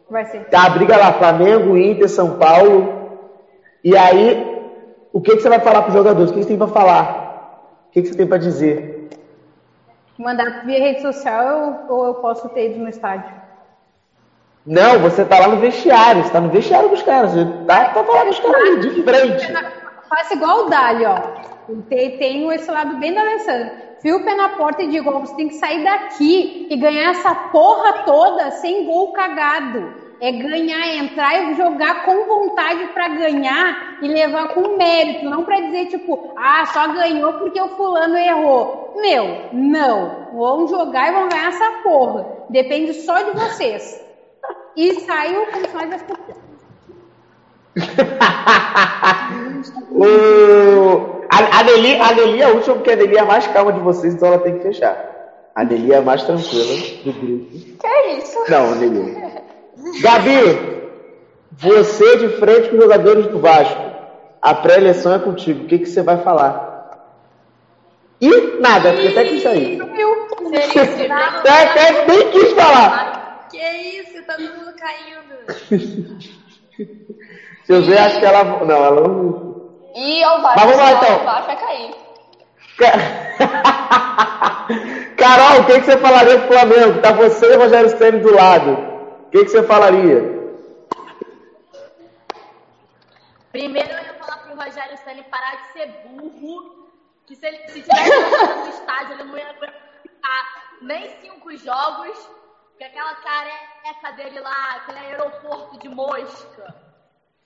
Vai 0.09 0.25
ser. 0.27 0.45
Tá 0.45 0.67
a 0.67 0.71
briga 0.71 0.97
lá, 0.97 1.13
Flamengo, 1.15 1.77
Inter, 1.77 2.09
São 2.09 2.39
Paulo. 2.39 3.19
E 3.83 3.95
aí, 3.97 4.63
o 5.13 5.21
que, 5.21 5.37
que 5.37 5.43
você 5.43 5.49
vai 5.49 5.61
falar 5.61 5.83
pros 5.83 5.95
jogadores? 5.95 6.31
O 6.31 6.33
que, 6.35 6.39
que 6.41 6.45
você 6.45 6.49
tem 6.51 6.59
pra 6.59 6.69
falar? 6.69 7.85
O 7.89 7.93
que, 7.93 8.01
que 8.03 8.09
você 8.09 8.15
tem 8.15 8.27
pra 8.27 8.39
dizer? 8.39 8.94
Mandar 10.19 10.65
via 10.65 10.79
rede 10.79 11.03
social 11.03 11.87
ou 11.89 12.07
eu 12.07 12.15
posso 12.15 12.49
ter 12.51 12.71
ido 12.71 12.81
no 12.81 12.89
estádio? 12.89 13.33
Não, 14.67 14.99
você 15.01 15.25
tá 15.25 15.41
lá 15.41 15.49
no 15.49 15.57
vestiário. 15.59 16.23
Você 16.23 16.31
tá 16.31 16.41
no 16.41 16.51
vestiário 16.51 16.89
dos 16.89 17.03
caras. 17.03 17.33
Você 17.33 17.45
tá 17.67 17.91
pra 17.91 18.05
falar 18.05 18.23
com 18.23 18.31
os 18.31 18.41
caras 18.41 18.57
ali, 18.57 18.91
de 18.91 19.03
frente. 19.03 19.53
Faça 20.09 20.35
igual 20.35 20.67
o 20.67 20.71
Dali, 20.71 21.05
ó. 21.05 21.17
Tem, 21.89 22.17
tem 22.19 22.53
esse 22.53 22.71
lado 22.71 22.97
bem 22.99 23.13
da 23.13 23.21
Alessandra. 23.21 23.85
Fio 24.01 24.19
o 24.19 24.25
pé 24.25 24.35
na 24.35 24.51
porta 24.51 24.83
e 24.83 24.89
digo, 24.89 25.11
ó, 25.11 25.19
você 25.19 25.35
tem 25.35 25.49
que 25.49 25.55
sair 25.55 25.83
daqui 25.83 26.67
e 26.71 26.77
ganhar 26.77 27.11
essa 27.11 27.35
porra 27.35 28.05
toda 28.05 28.51
sem 28.53 28.85
gol 28.85 29.13
cagado. 29.13 29.95
É 30.21 30.31
ganhar, 30.31 30.95
entrar 30.97 31.35
e 31.43 31.55
jogar 31.55 32.05
com 32.05 32.27
vontade 32.27 32.84
pra 33.05 33.09
ganhar 33.09 33.99
e 34.01 34.09
levar 34.09 34.49
com 34.49 34.77
mérito, 34.77 35.27
não 35.27 35.45
pra 35.45 35.61
dizer 35.61 35.87
tipo, 35.87 36.33
ah, 36.37 36.65
só 36.67 36.89
ganhou 36.89 37.35
porque 37.35 37.61
o 37.61 37.69
fulano 37.71 38.17
errou. 38.17 38.95
Meu, 38.97 39.51
não. 39.53 40.29
Vão 40.35 40.67
jogar 40.67 41.09
e 41.09 41.13
vão 41.13 41.29
ganhar 41.29 41.49
essa 41.49 41.71
porra. 41.83 42.27
Depende 42.49 42.95
só 42.95 43.23
de 43.23 43.33
vocês. 43.33 44.03
E 44.77 45.01
saiu 45.01 45.47
com 45.47 45.77
mais 45.77 45.91
das 45.91 46.05
O... 49.91 50.05
A, 51.31 51.61
a, 51.61 51.65
Nelly, 51.65 52.01
a 52.01 52.15
Nelly 52.15 52.43
é 52.43 52.45
a 52.45 52.51
última, 52.51 52.77
porque 52.77 52.93
a 52.93 52.97
Nelly 52.97 53.17
é 53.17 53.21
a 53.21 53.25
mais 53.25 53.47
calma 53.49 53.73
de 53.73 53.81
vocês, 53.81 54.15
então 54.15 54.29
ela 54.29 54.39
tem 54.39 54.57
que 54.57 54.63
fechar. 54.63 54.97
A 55.55 55.65
Nelly 55.65 55.93
é 55.93 55.97
a 55.97 56.03
mais 56.03 56.23
tranquila 56.23 56.77
do 57.05 57.13
grupo. 57.13 57.47
Que 57.81 57.87
é 57.87 58.19
isso? 58.19 58.39
Não, 58.49 58.75
Nelly. 58.75 59.17
Gabi, 60.01 60.74
você 61.59 62.17
de 62.17 62.29
frente 62.37 62.69
com 62.69 62.77
os 62.77 62.83
jogadores 62.83 63.27
do 63.27 63.39
Vasco. 63.39 63.83
A 64.41 64.55
pré-eleição 64.55 65.15
é 65.15 65.19
contigo. 65.19 65.65
O 65.65 65.67
que, 65.67 65.79
que 65.79 65.87
você 65.87 66.03
vai 66.03 66.19
falar? 66.19 66.73
E 68.21 68.59
nada, 68.61 68.93
porque 68.93 69.09
até 69.09 69.25
que 69.25 69.35
isso 69.37 69.49
aí. 69.49 69.79
Seria 70.63 71.17
Até, 71.17 72.07
nem 72.07 72.31
quis 72.31 72.53
falar. 72.53 73.47
Que 73.51 73.59
isso, 73.59 74.23
tá 74.27 74.35
todo 74.35 74.55
mundo 74.57 74.75
caindo. 74.79 75.35
Se 77.65 77.73
eu 77.73 77.83
ver, 77.83 77.99
acho 77.99 78.21
que 78.21 78.27
ela. 78.27 78.45
Não, 78.45 78.85
ela 78.85 79.01
não. 79.01 79.55
E 79.95 80.23
ao 80.23 80.43
Vasco, 80.43 80.61
Mas 80.61 80.77
vamos 80.77 80.77
lá, 80.77 80.93
então. 80.93 81.17
o 81.17 81.25
Vasco 81.25 81.47
vai 81.47 81.57
cair. 81.57 81.95
Carol, 85.17 85.61
o 85.61 85.65
que, 85.67 85.81
que 85.81 85.87
você 85.87 85.97
falaria 85.99 86.39
pro 86.41 86.53
Flamengo? 86.59 87.01
Tá 87.01 87.13
você 87.13 87.53
e 87.53 87.57
o 87.57 87.61
Rogério 87.61 87.97
Ceni 87.97 88.19
do 88.21 88.35
lado. 88.35 88.73
O 88.73 89.31
que, 89.31 89.45
que 89.45 89.51
você 89.51 89.63
falaria? 89.63 90.44
Primeiro 93.55 93.89
eu 93.89 94.05
ia 94.05 94.15
falar 94.15 94.39
pro 94.39 94.57
Rogério 94.57 94.99
Ceni 94.99 95.23
parar 95.23 95.55
de 95.55 95.73
ser 95.75 95.87
burro, 96.03 96.91
que 97.25 97.37
se 97.37 97.47
ele 97.47 97.59
se 97.69 97.83
tivesse 97.83 98.57
no 98.57 98.69
estádio, 98.69 99.13
ele 99.13 99.23
não 99.23 99.39
ia 99.39 99.55
ficar 100.03 100.79
nem 100.83 101.21
cinco 101.21 101.57
jogos, 101.57 102.19
porque 102.71 102.83
aquela 102.83 103.15
careca 103.15 104.11
dele 104.17 104.41
lá, 104.41 104.75
aquele 104.75 104.99
aeroporto 104.99 105.79
de 105.79 105.89
mosca, 105.89 106.75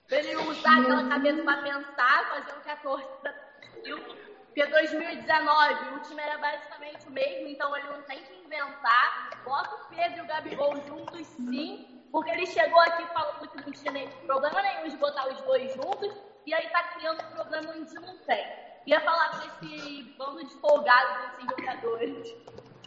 pra 0.07 0.17
ele 0.17 0.35
usar 0.35 0.79
aquela 0.79 1.07
cabeça 1.09 1.43
pra 1.43 1.57
pensar, 1.57 2.29
fazer 2.29 2.57
o 2.57 2.61
que 2.61 2.69
a 2.71 2.77
torcida 2.77 3.35
viu. 3.83 3.99
Porque 4.47 4.65
2019 4.65 5.95
o 5.95 5.99
time 5.99 6.21
era 6.23 6.39
basicamente 6.39 7.07
o 7.07 7.11
mesmo, 7.11 7.49
então 7.49 7.77
ele 7.77 7.87
não 7.87 8.01
tem 8.01 8.23
que 8.23 8.33
inventar. 8.45 9.29
Bota 9.45 9.75
o 9.75 9.95
Pedro 9.95 10.17
e 10.17 10.21
o 10.21 10.25
Gabigol 10.25 10.75
juntos 10.87 11.27
sim, 11.27 11.98
porque 12.11 12.31
ele 12.31 12.45
chegou 12.45 12.79
aqui 12.81 13.05
falando 13.13 13.47
que 13.47 13.57
não 13.57 13.71
tinha 13.71 13.91
nem 13.91 14.07
problema 14.25 14.61
nenhum 14.61 14.89
de 14.89 14.97
botar 14.97 15.27
os 15.27 15.39
dois 15.41 15.73
juntos, 15.73 16.11
e 16.45 16.53
aí 16.53 16.67
tá 16.69 16.83
criando 16.95 17.21
um 17.23 17.35
problema 17.35 17.73
onde 17.75 17.93
não 17.95 18.17
tem. 18.19 18.45
Ia 18.85 19.01
falar 19.01 19.29
pra 19.29 19.45
esse 19.45 20.15
bando 20.17 20.43
de 20.43 20.53
folgados 20.55 21.17
desses 21.21 21.45
jogadores 21.49 22.35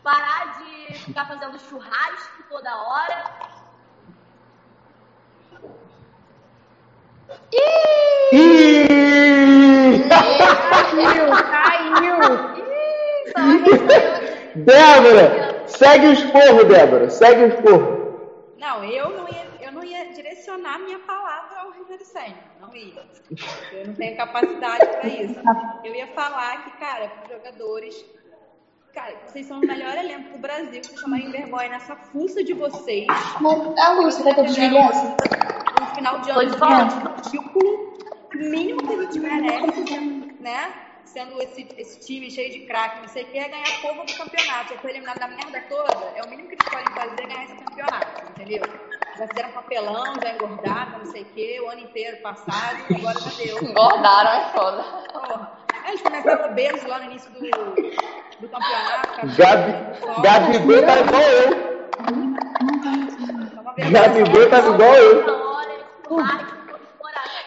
parar 0.03 0.59
de 0.59 0.95
ficar 0.95 1.27
fazendo 1.27 1.59
churrasco 1.61 2.43
toda 2.49 2.77
hora. 2.77 3.25
Ih! 7.53 8.83
Caiu, 10.93 11.31
caiu. 11.51 12.19
Débora, 14.57 15.65
segue 15.67 16.07
o 16.09 16.13
esporro, 16.13 16.65
Débora. 16.65 17.09
Segue 17.11 17.45
o 17.45 17.49
esporro. 17.49 18.02
Não, 18.63 18.85
eu 18.85 19.11
não 19.11 19.29
ia, 19.29 19.45
eu 19.61 19.73
não 19.73 19.83
ia 19.83 20.13
direcionar 20.13 20.79
minha 20.79 21.01
palavra 21.01 21.63
ao 21.63 21.73
Rogério 21.73 22.07
Senna. 22.07 22.37
Não 22.61 22.73
ia. 22.77 23.05
Eu 23.73 23.89
não 23.89 23.95
tenho 23.95 24.17
capacidade 24.17 24.87
para 24.87 25.09
isso. 25.09 25.35
Eu 25.83 25.93
ia 25.93 26.07
falar 26.07 26.63
que, 26.63 26.71
cara, 26.79 27.09
para 27.09 27.25
os 27.25 27.43
jogadores. 27.43 28.05
Cara, 28.95 29.17
vocês 29.27 29.47
são 29.47 29.59
o 29.59 29.67
melhor 29.67 29.99
elenco 29.99 30.35
do 30.35 30.39
Brasil. 30.39 30.81
Vocês 30.81 31.01
chamarem 31.01 31.33
vergonha 31.33 31.71
nessa 31.71 31.97
fuça 31.97 32.45
de 32.45 32.53
vocês. 32.53 33.09
A 33.09 33.93
Lúcia 33.95 34.23
vai 34.23 34.35
ter 34.37 34.45
desligado. 34.45 35.17
No 35.81 35.87
final 35.97 36.21
de 36.21 36.31
ano, 36.31 36.51
de 36.51 36.57
volta. 36.57 37.15
ridículo. 37.17 37.99
O 38.33 38.39
mínimo 38.39 38.87
que 38.87 38.95
a 38.95 39.03
gente 39.03 39.19
merece, 39.19 40.37
né? 40.39 40.73
Sendo 41.05 41.43
esse, 41.43 41.69
esse 41.77 42.01
time 42.01 42.31
cheio 42.31 42.51
de 42.51 42.61
craque, 42.61 43.01
não 43.01 43.09
sei 43.09 43.25
o 43.25 43.27
que, 43.27 43.39
é 43.39 43.49
ganhar 43.49 43.69
a 43.69 43.81
porra 43.83 44.05
do 44.05 44.15
campeonato. 44.15 44.75
Já 44.75 44.81
foi 44.81 44.91
eliminado 44.91 45.19
da 45.19 45.29
merda 45.29 45.63
toda. 45.69 46.13
É 46.17 46.23
o 46.23 46.29
mínimo 46.31 46.49
que 46.49 46.55
eles 46.55 46.69
podem 46.69 46.95
fazer 46.95 47.23
é 47.23 47.27
ganhar 47.27 47.45
esse 47.45 47.55
campeonato, 47.57 48.31
entendeu? 48.31 48.63
Já 49.19 49.29
fizeram 49.29 49.53
papelão, 49.53 50.15
já 50.23 50.35
engordaram, 50.35 50.99
não 51.01 51.07
sei 51.07 51.23
o 51.23 51.27
que, 51.27 51.61
o 51.61 51.69
ano 51.69 51.81
inteiro 51.81 52.17
passado, 52.19 52.79
agora 52.97 53.21
já 53.21 53.31
deu. 53.37 53.63
Engordaram, 53.63 54.31
é 54.31 54.49
foda. 54.53 54.83
Porra. 55.13 55.63
Aí 55.85 55.91
Eles 55.91 56.03
começaram 56.03 56.51
obesos 56.51 56.85
lá 56.85 56.99
no 57.01 57.05
início 57.07 57.31
do, 57.33 57.41
do 57.41 58.49
campeonato. 58.49 59.27
Gabi. 59.37 59.73
Gabigol 60.23 60.83
tá 60.87 60.99
igual 61.01 61.23
eu. 61.23 61.73
Gabigol 63.91 64.49
tá 64.49 64.59
igual 64.59 64.95
eu. 64.95 65.43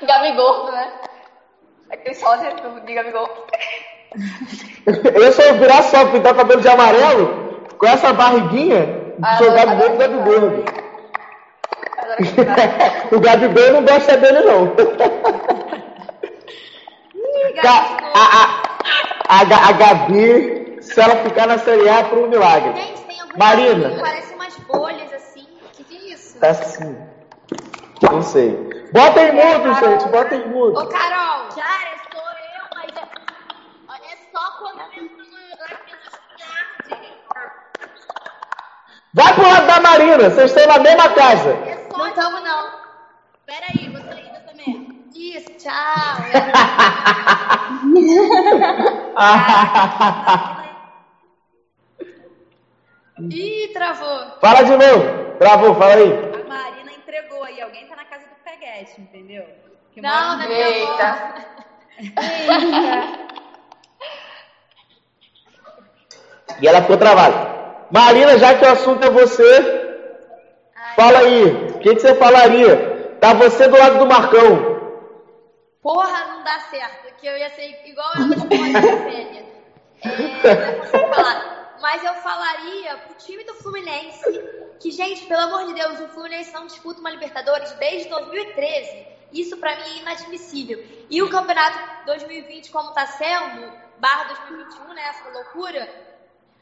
Gabigol, 0.02 0.72
né? 0.72 1.05
Aquele 1.90 2.16
sósia 2.16 2.52
do- 2.56 2.80
de 2.82 2.94
Gabigol. 2.94 3.30
Eu 5.14 5.32
só 5.34 5.54
virar 5.54 5.84
só 5.84 6.06
pintar 6.08 6.34
o 6.34 6.38
cabelo 6.38 6.62
de 6.62 6.68
amarelo 6.68 7.60
com 7.78 7.86
essa 7.88 8.14
barriguinha, 8.14 9.14
Ah, 9.22 9.38
sou 9.38 9.52
Gabigol 9.52 9.86
agora 9.94 10.08
do 10.08 10.18
Gabigol. 10.20 10.66
O 13.12 13.20
Gabigol 13.20 13.72
não 13.74 13.84
gosta 13.86 14.16
dele, 14.18 14.42
não. 14.42 14.74
Ga- 17.56 17.98
a, 18.14 18.24
a, 19.28 19.42
a, 19.42 19.70
a 19.70 19.72
Gabi, 19.74 20.78
se 20.82 21.00
ela 21.00 21.16
ficar 21.24 21.48
na 21.48 21.58
Série 21.58 21.90
A, 21.90 22.04
por 22.04 22.18
um 22.20 22.28
milagre. 22.28 22.74
Gente, 22.80 23.02
tem 23.04 23.20
algumas 23.22 23.38
Marina. 23.38 24.00
parecem 24.02 24.36
umas 24.36 24.56
bolhas 24.60 25.14
assim. 25.14 25.48
Que 25.74 25.84
que 25.84 25.96
é 25.98 26.14
isso? 26.14 26.38
Tá 26.40 26.50
assim. 26.50 26.96
Não 28.02 28.22
sei. 28.22 28.70
Bota 28.96 29.22
em 29.24 29.34
mudo, 29.34 29.74
gente, 29.74 30.08
bota 30.08 30.36
em 30.36 30.48
mudo. 30.48 30.80
Ô, 30.80 30.88
Carol! 30.88 31.50
Cara, 31.54 31.98
sou 32.14 32.22
eu, 32.22 32.64
mas 32.76 32.90
é, 32.96 33.02
é 34.14 34.18
só 34.32 34.52
quando 34.58 34.80
eu 34.80 35.04
entro 35.04 35.18
no-. 35.18 35.36
Vai 39.14 39.34
pro 39.34 39.44
lado 39.50 39.68
da 39.68 39.82
Marina, 39.82 40.30
vocês 40.30 40.50
estão 40.50 40.66
na 40.68 40.80
mesma 40.80 41.10
casa. 41.10 41.50
É 41.50 41.90
só 41.92 41.98
Não 41.98 42.14
tamo, 42.14 42.40
não. 42.40 42.70
Peraí, 43.46 43.90
vou 43.90 44.02
sair 44.02 44.32
dessa 44.32 44.54
merda. 44.54 44.96
Isso, 45.14 45.52
tchau. 45.58 46.16
Ih, 53.30 53.72
travou. 53.74 54.40
fala 54.40 54.64
de 54.64 54.72
novo. 54.72 55.36
Travou, 55.38 55.76
fala 55.76 55.96
aí. 55.96 56.14
A 56.14 56.48
Marina 56.48 56.94
entregou 56.94 57.44
aí. 57.44 57.62
Alguém 57.62 57.88
tá 57.88 57.98
na 57.98 58.06
casa 58.06 58.26
do 58.26 58.35
Peguete, 58.46 59.02
entendeu? 59.02 59.44
Que 59.92 60.02
Não, 60.02 60.38
não 60.38 60.52
é 60.52 60.64
avó. 60.64 60.98
Eita. 61.98 63.26
E 66.62 66.68
ela 66.68 66.82
ficou 66.82 66.96
travada. 66.98 67.54
Marina, 67.92 68.38
já 68.38 68.58
que 68.58 68.64
o 68.64 68.70
assunto 68.70 69.06
é 69.06 69.10
você, 69.10 69.98
fala 70.96 71.20
aí. 71.20 71.44
O 71.44 71.80
que, 71.80 71.96
que 71.96 72.00
você 72.00 72.16
falaria? 72.16 73.18
Tá 73.20 73.34
você 73.34 73.68
do 73.68 73.78
lado 73.78 74.00
do 74.00 74.06
Marcão. 74.06 75.04
Porra, 75.82 76.26
não 76.28 76.44
dá 76.44 76.60
certo. 76.62 77.14
Que 77.20 77.28
eu 77.28 77.38
ia 77.38 77.50
ser 77.50 77.82
igual 77.86 78.10
ela 78.16 78.36
de 78.36 78.48
Fênia. 78.48 79.46
É, 80.02 80.78
não 80.78 80.86
sei 80.86 81.08
falar. 81.08 81.78
Mas 81.82 82.04
eu 82.04 82.14
falaria 82.16 82.98
pro 83.00 83.16
time 83.16 83.44
do 83.44 83.54
Fluminense 83.56 84.42
que, 84.80 84.92
gente, 84.92 85.26
pelo 85.26 85.42
amor 85.42 85.68
de 85.68 85.74
Deus, 85.74 86.00
o 86.00 86.08
Fluminense 86.10 86.54
não 86.54 86.68
disputa 86.68 87.00
uma 87.00 87.10
Libertadores 87.10 87.72
desde 87.74 88.10
2013. 88.10 89.08
Isso 89.32 89.58
pra 89.58 89.76
mim 89.76 89.84
é 89.84 89.98
inadmissível. 89.98 90.86
E 91.10 91.22
o 91.22 91.30
campeonato 91.30 92.06
2020, 92.06 92.72
como 92.72 92.92
tá 92.92 93.06
sendo, 93.06 93.72
barra 93.98 94.26
2021, 94.26 94.94
né, 94.94 95.02
essa 95.10 95.30
loucura, 95.30 96.06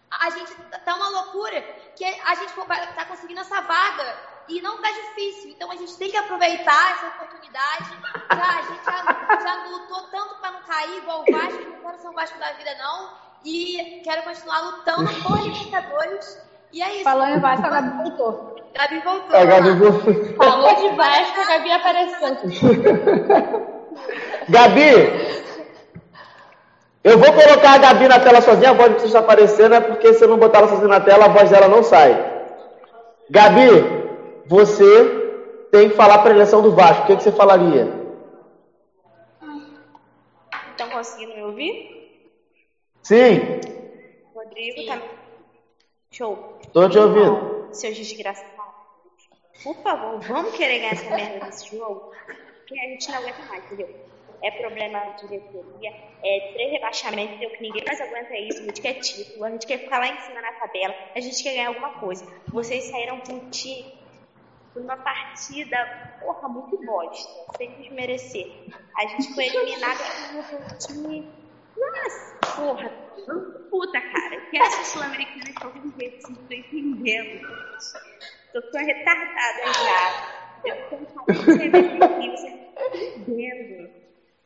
a 0.10 0.30
gente 0.30 0.53
tá 0.85 0.95
uma 0.95 1.10
loucura 1.10 1.61
que 1.95 2.06
a 2.06 2.35
gente 2.35 2.53
tá 2.95 3.06
conseguindo 3.06 3.41
essa 3.41 3.61
vaga 3.61 4.34
e 4.48 4.61
não 4.61 4.81
tá 4.81 4.91
difícil. 4.91 5.52
Então 5.52 5.72
a 5.72 5.76
gente 5.76 5.95
tem 5.98 6.10
que 6.10 6.18
aproveitar 6.18 6.91
essa 6.91 7.07
oportunidade. 7.07 7.90
Já, 8.35 8.60
a 8.60 8.61
gente 8.61 8.85
já, 8.85 9.40
já 9.40 9.64
lutou 9.69 10.02
tanto 10.07 10.35
para 10.35 10.52
não 10.52 10.61
cair 10.64 10.98
igual 10.98 11.23
o 11.27 11.31
Vasco, 11.31 11.64
não 11.64 11.81
quero 11.81 11.99
ser 11.99 12.07
um 12.07 12.14
Vasco 12.14 12.40
da 12.40 12.52
vida, 12.53 12.76
não. 12.76 13.18
E 13.45 14.02
quero 14.03 14.23
continuar 14.23 14.60
lutando 14.61 15.11
por 15.22 15.40
Libertadores. 15.41 16.52
E 16.73 16.81
é 16.81 16.95
isso. 16.95 17.03
Falando 17.03 17.37
em 17.37 17.39
Vasco, 17.39 17.67
a 17.67 17.69
Gabi 17.69 18.03
voltou. 18.03 18.55
Gabi 18.73 18.99
voltou. 18.99 19.37
A 19.37 19.45
Gabi 19.45 19.71
voltou. 19.73 20.13
Falou 20.35 20.75
de 20.75 20.89
Vasco, 20.95 21.39
a 21.39 21.45
Gabi 21.45 21.71
apareceu. 21.71 22.37
Gabi, 24.49 24.91
eu 27.03 27.17
vou 27.19 27.31
colocar 27.31 27.73
a 27.73 27.77
Gabi 27.77 28.07
na 28.07 28.19
tela 28.19 28.41
sozinha, 28.41 28.71
a 28.71 28.73
voz 28.73 28.89
não 28.89 28.95
precisa 28.95 29.19
aparecer, 29.19 29.69
né? 29.69 29.79
Porque 29.79 30.13
se 30.13 30.23
eu 30.23 30.29
não 30.29 30.39
botar 30.39 30.59
ela 30.59 30.67
sozinha 30.69 30.87
na 30.87 30.99
tela, 30.99 31.25
a 31.25 31.29
voz 31.29 31.49
dela 31.51 31.67
não 31.67 31.83
sai. 31.83 32.11
Gabi, 33.29 33.69
você 34.47 35.67
tem 35.71 35.89
que 35.89 35.95
falar 35.95 36.19
para 36.19 36.31
a 36.31 36.35
eleição 36.35 36.61
do 36.61 36.71
Vasco. 36.71 37.03
O 37.03 37.07
que, 37.07 37.17
que 37.17 37.23
você 37.23 37.31
falaria? 37.31 38.01
Estão 40.71 40.89
conseguindo 40.89 41.35
me 41.35 41.43
ouvir? 41.43 41.93
Sim, 43.03 43.59
Rodrigo 44.33 44.87
tá. 44.87 44.99
Show. 46.09 46.52
Tô 46.73 46.89
te 46.89 46.97
ouvindo. 46.97 47.67
Seus 47.71 47.95
desgraçados. 47.95 48.51
Por 49.63 49.75
favor, 49.83 50.19
vamos 50.21 50.55
querer 50.55 50.79
ganhar 50.79 50.93
essa 50.93 51.09
merda 51.09 51.45
desse 51.45 51.77
jogo? 51.77 52.11
Porque 52.25 52.79
a 52.79 52.89
gente 52.89 53.09
não 53.09 53.17
aguenta 53.19 53.41
mais, 53.43 53.63
entendeu? 53.65 53.89
É 54.41 54.51
problema 54.51 54.99
de 55.11 55.27
diretoria, 55.27 55.89
é 56.21 56.51
três 56.53 56.71
rebaixamentos, 56.71 57.35
entendeu? 57.35 57.51
Que 57.51 57.61
ninguém 57.61 57.83
mais 57.85 58.01
aguenta 58.01 58.35
isso, 58.35 58.59
a 58.59 58.63
gente 58.63 58.81
quer 58.81 58.93
título, 58.95 59.45
a 59.45 59.51
gente 59.51 59.65
quer 59.65 59.77
ficar 59.77 59.99
lá 59.99 60.07
em 60.07 60.19
cima 60.19 60.41
na 60.41 60.51
tabela, 60.53 60.93
a 61.15 61.19
gente 61.21 61.41
quer 61.41 61.53
ganhar 61.53 61.67
alguma 61.69 61.91
coisa. 61.99 62.25
Vocês 62.47 62.83
saíram 62.89 63.21
com 63.21 63.33
um 63.33 63.49
time 63.51 63.93
por 64.73 64.81
uma 64.81 64.97
partida, 64.97 65.77
porra, 66.19 66.49
muito 66.49 66.77
bosta, 66.83 67.31
sem 67.55 67.71
desmerecer. 67.75 68.51
A 68.97 69.05
gente 69.07 69.33
foi 69.33 69.45
eliminado 69.45 69.99
por 70.49 70.59
um 70.59 70.77
time. 70.77 71.42
Nossa, 71.75 72.55
porra, 72.55 72.91
puta, 73.69 74.01
cara. 74.01 74.41
Que 74.49 74.57
essa 74.57 74.83
sul-americana 74.83 75.45
de 75.45 75.53
qualquer 75.53 75.81
jeito, 75.97 76.15
não 76.29 76.35
tô 76.47 76.53
entendendo. 76.53 77.39
Eu 78.53 78.61
tô 78.63 78.77
retardada 78.77 79.73
já. 79.73 80.11
Eu 80.65 80.75
tô 80.89 80.89
falando 80.89 81.25
que 81.25 81.33
você 81.33 81.63
aqui, 81.63 81.99
tá 81.99 82.85
entendendo. 82.93 83.91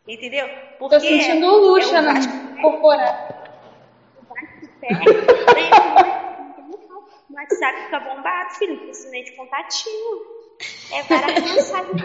Entendeu? 0.08 0.50
Porque 0.80 0.96
Tô 0.96 1.02
sentindo 1.02 1.46
o 1.48 1.58
luxo 1.58 1.94
é 1.94 2.00
o 2.00 2.04
no 2.04 2.14
Vasco 2.14 2.34
corporal. 2.62 3.20
o 4.16 4.26
Vasco 4.26 4.80
perde, 4.80 5.06
no 7.30 7.36
WhatsApp 7.36 7.84
fica 7.84 8.00
bombado, 8.00 8.50
filho, 8.58 8.80
com 8.80 8.92
esse 8.92 9.10
de 9.24 9.34
contatinho. 9.34 10.22
É 10.94 11.04
várias 11.04 11.44
mensagens. 11.44 12.02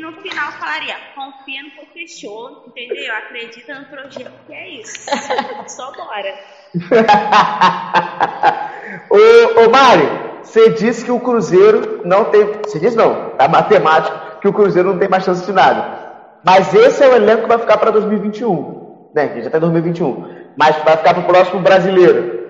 E 0.00 0.02
no 0.02 0.14
final 0.14 0.50
falaria, 0.52 0.96
confia 1.14 1.62
no 1.62 1.72
que 1.72 1.84
fechou, 1.92 2.64
entendeu? 2.68 3.14
Acredita 3.16 3.80
no 3.80 3.84
projeto, 3.84 4.32
que 4.46 4.54
é 4.54 4.80
isso. 4.80 4.94
Só 5.68 5.92
bora. 5.92 6.34
ô, 9.10 9.60
ô 9.60 9.68
Mari, 9.70 10.08
você 10.42 10.70
disse 10.70 11.04
que 11.04 11.12
o 11.12 11.20
Cruzeiro 11.20 12.00
não 12.06 12.24
tem. 12.24 12.46
Você 12.64 12.80
disse 12.80 12.96
não, 12.96 13.32
tá 13.36 13.46
matemático, 13.46 14.40
que 14.40 14.48
o 14.48 14.54
Cruzeiro 14.54 14.92
não 14.92 14.98
tem 14.98 15.06
mais 15.06 15.22
chance 15.22 15.44
de 15.44 15.52
nada. 15.52 15.98
Mas 16.42 16.72
esse 16.72 17.04
é 17.04 17.08
o 17.08 17.16
elenco 17.16 17.42
que 17.42 17.48
vai 17.48 17.58
ficar 17.58 17.76
para 17.76 17.90
2021. 17.90 19.10
Né? 19.14 19.28
Que 19.28 19.42
já 19.42 19.50
tá 19.50 19.58
em 19.58 19.60
2021. 19.60 20.46
Mas 20.56 20.82
vai 20.82 20.96
ficar 20.96 21.12
pro 21.12 21.24
próximo 21.24 21.60
brasileiro. 21.60 22.40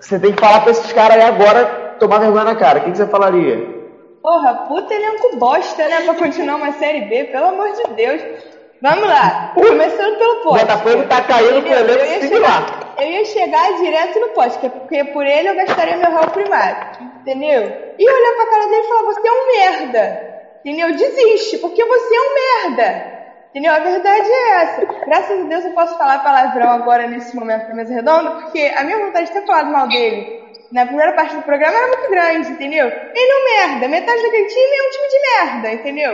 Você 0.00 0.18
tem 0.18 0.32
que 0.32 0.40
falar 0.40 0.62
pra 0.62 0.70
esses 0.70 0.90
caras 0.90 1.18
aí 1.18 1.22
agora 1.22 1.96
tomar 1.98 2.20
vergonha 2.20 2.44
na 2.44 2.56
cara. 2.56 2.78
O 2.78 2.84
que, 2.84 2.92
que 2.92 2.96
você 2.96 3.06
falaria? 3.06 3.79
Porra, 4.22 4.54
puta 4.68 4.94
elenco 4.94 5.36
bosta, 5.36 5.88
né? 5.88 6.02
Pra 6.02 6.14
continuar 6.14 6.56
uma 6.56 6.72
Série 6.72 7.02
B, 7.02 7.24
pelo 7.24 7.46
amor 7.46 7.72
de 7.72 7.94
Deus. 7.94 8.22
Vamos 8.82 9.08
lá. 9.08 9.52
Começando 9.54 10.18
pelo 10.18 10.36
poste. 10.42 10.66
Botafogo 10.66 11.04
tá 11.04 11.22
caindo 11.22 11.62
com 11.62 11.70
o 11.70 11.72
Entendeu? 11.72 11.98
elenco 11.98 12.04
eu, 12.04 12.20
ia 12.20 12.28
chegar, 12.28 12.94
eu 12.98 13.08
ia 13.08 13.24
chegar 13.24 13.76
direto 13.78 14.20
no 14.20 14.28
poste, 14.28 14.58
que 14.58 14.68
porque 14.70 15.04
por 15.04 15.26
ele 15.26 15.48
eu 15.48 15.56
gastaria 15.56 15.96
meu 15.96 16.10
réu 16.10 16.30
primário. 16.30 17.10
Entendeu? 17.20 17.62
E 17.98 18.10
olhar 18.10 18.34
pra 18.36 18.50
cara 18.50 18.66
dele 18.66 18.82
e 18.82 18.88
falar, 18.88 19.02
você 19.02 19.28
é 19.28 19.32
um 19.32 19.46
merda. 19.58 20.30
Entendeu? 20.64 20.92
Desiste, 20.92 21.58
porque 21.58 21.84
você 21.84 22.14
é 22.14 22.20
um 22.20 22.68
merda. 22.68 23.20
Entendeu? 23.50 23.74
A 23.74 23.78
verdade 23.80 24.28
é 24.30 24.50
essa. 24.62 24.86
Graças 25.06 25.40
a 25.40 25.44
Deus 25.44 25.64
eu 25.64 25.72
posso 25.72 25.96
falar 25.98 26.22
palavrão 26.22 26.70
agora 26.70 27.06
nesse 27.06 27.34
momento 27.34 27.68
da 27.68 27.74
mesa 27.74 27.94
redonda, 27.94 28.30
porque 28.32 28.72
a 28.76 28.84
minha 28.84 28.98
vontade 28.98 29.26
de 29.26 29.32
ter 29.32 29.46
falado 29.46 29.72
mal 29.72 29.88
dele 29.88 30.39
na 30.72 30.86
primeira 30.86 31.12
parte 31.12 31.34
do 31.34 31.42
programa 31.42 31.76
era 31.76 31.88
muito 31.88 32.10
grande, 32.10 32.52
entendeu? 32.52 32.86
Ele 32.86 33.32
é 33.32 33.36
um 33.36 33.44
merda. 33.44 33.88
Metade 33.88 34.22
daquele 34.22 34.46
time 34.46 34.76
é 34.76 34.86
um 34.86 34.90
time 34.90 35.08
de 35.08 35.20
merda, 35.20 35.72
entendeu? 35.72 36.12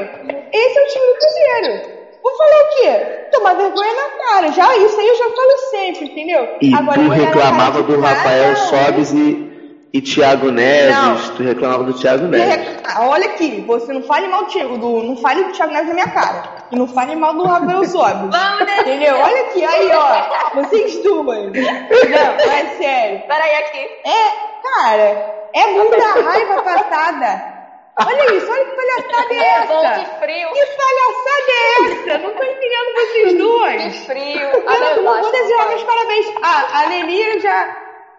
Esse 0.53 0.79
é 0.79 0.83
o 0.83 0.87
time 0.87 1.07
do 1.07 1.19
Cruzeiro. 1.19 1.97
Vou 2.23 2.37
falar 2.37 2.63
o 2.63 2.69
quê? 2.71 3.29
Tomar 3.31 3.55
vergonha 3.55 3.93
na 3.95 4.25
cara. 4.25 4.53
Já 4.53 4.77
isso 4.79 4.99
aí 4.99 5.07
eu 5.07 5.15
já 5.15 5.25
falo 5.27 5.59
sempre, 5.71 6.05
entendeu? 6.07 6.49
E 6.61 6.75
Agora, 6.75 7.01
tu 7.01 7.09
reclamava 7.09 7.83
do 7.83 8.01
Rafael. 8.01 8.57
Sobes 8.57 9.13
e, 9.13 9.56
e 9.97 10.01
Thiago 10.03 10.51
Neves. 10.51 10.95
Não. 10.97 11.37
Tu 11.37 11.43
reclamava 11.43 11.85
do 11.85 11.95
Thiago 11.95 12.27
Neves. 12.27 12.47
rec- 12.67 12.81
Ah, 12.85 13.07
Olha 13.09 13.27
aqui, 13.27 13.65
você 13.67 13.93
não 13.93 14.03
fale 14.03 14.29
mal 14.29 14.45
do 14.45 14.51
Thiago, 14.51 14.79
do, 14.79 15.03
não 15.03 15.17
fale 15.17 15.45
do 15.45 15.53
Thiago 15.53 15.73
Neves 15.73 15.89
na 15.89 15.95
minha 15.95 16.11
cara. 16.11 16.43
E 16.71 16.77
não 16.77 16.87
fale 16.89 17.15
mal 17.17 17.35
do 17.35 17.45
Rafael 17.45 17.85
Sobis. 17.85 18.31
Vamos. 18.31 18.73
Entendeu? 18.81 19.15
Olha 19.17 19.41
aqui, 19.43 19.65
aí 19.65 19.91
ó, 19.93 20.55
vocês 20.63 21.03
duas. 21.03 21.53
Não, 21.53 22.53
é 22.53 22.67
sério. 22.77 23.23
Peraí, 23.29 23.55
aqui. 23.57 23.79
É, 24.05 24.63
cara, 24.63 25.35
é 25.55 25.67
muita 25.69 26.21
raiva 26.23 26.63
passada. 26.63 27.57
Olha 27.99 28.35
isso, 28.35 28.47
olha 28.53 28.65
que 28.67 28.77
palhaçada 28.77 29.35
é 29.35 29.67
Bom, 29.69 29.83
essa. 29.85 30.01
que 30.01 30.19
frio. 30.21 30.49
Que 30.53 30.67
palhaçada 30.77 31.51
é 31.51 32.13
essa? 32.13 32.19
Não 32.19 32.31
tô 32.35 32.43
entendendo 32.43 32.95
vocês 32.95 33.29
Que 33.33 33.39
duas. 33.39 33.97
frio. 34.05 34.41
Eu 34.41 34.81
não, 34.81 35.03
não 35.03 35.23
vou 35.23 35.33
desejar 35.33 35.69
meus 35.69 35.83
parabéns. 35.83 36.27
Ah, 36.43 36.67
a 36.83 36.87
Nelly 36.89 37.41
já, 37.41 37.77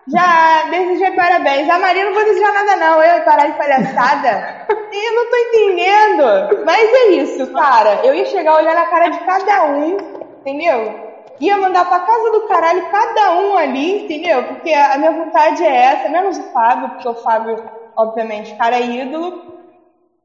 já 0.07 0.63
desejei 0.69 1.11
parabéns. 1.11 1.69
A 1.69 1.77
Maria 1.79 2.05
não 2.05 2.13
vou 2.13 2.23
desejar 2.23 2.53
nada 2.53 2.75
não. 2.77 3.03
Eu 3.03 3.23
parar 3.23 3.47
de 3.47 3.57
palhaçada. 3.57 4.65
Eu 4.69 5.15
não 5.15 5.29
tô 5.29 5.35
entendendo. 5.35 6.65
Mas 6.65 6.93
é 6.93 7.07
isso, 7.09 7.51
cara. 7.51 8.05
Eu 8.05 8.13
ia 8.15 8.25
chegar 8.25 8.51
a 8.51 8.57
olhar 8.57 8.75
na 8.75 8.85
cara 8.85 9.09
de 9.09 9.19
cada 9.19 9.65
um, 9.65 9.97
entendeu? 10.39 11.07
Ia 11.39 11.57
mandar 11.57 11.85
pra 11.85 11.99
casa 11.99 12.31
do 12.31 12.47
caralho 12.47 12.89
cada 12.89 13.33
um 13.35 13.57
ali, 13.57 14.03
entendeu? 14.03 14.43
Porque 14.45 14.73
a 14.73 14.97
minha 14.97 15.11
vontade 15.11 15.63
é 15.63 15.75
essa, 15.75 16.09
menos 16.09 16.37
o 16.37 16.43
Fábio, 16.51 16.89
porque 16.89 17.09
o 17.09 17.15
Fábio, 17.15 17.63
obviamente, 17.95 18.55
cara 18.55 18.77
é 18.77 18.85
ídolo. 18.85 19.57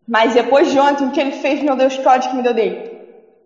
Mas 0.08 0.34
depois 0.34 0.70
de 0.70 0.78
ontem, 0.78 1.06
o 1.06 1.10
que 1.10 1.20
ele 1.20 1.32
fez, 1.32 1.62
meu 1.62 1.76
Deus, 1.76 1.96
que 1.96 2.08
ódio 2.08 2.30
que 2.30 2.36
me 2.36 2.42
deu 2.42 2.54
dele. 2.54 2.91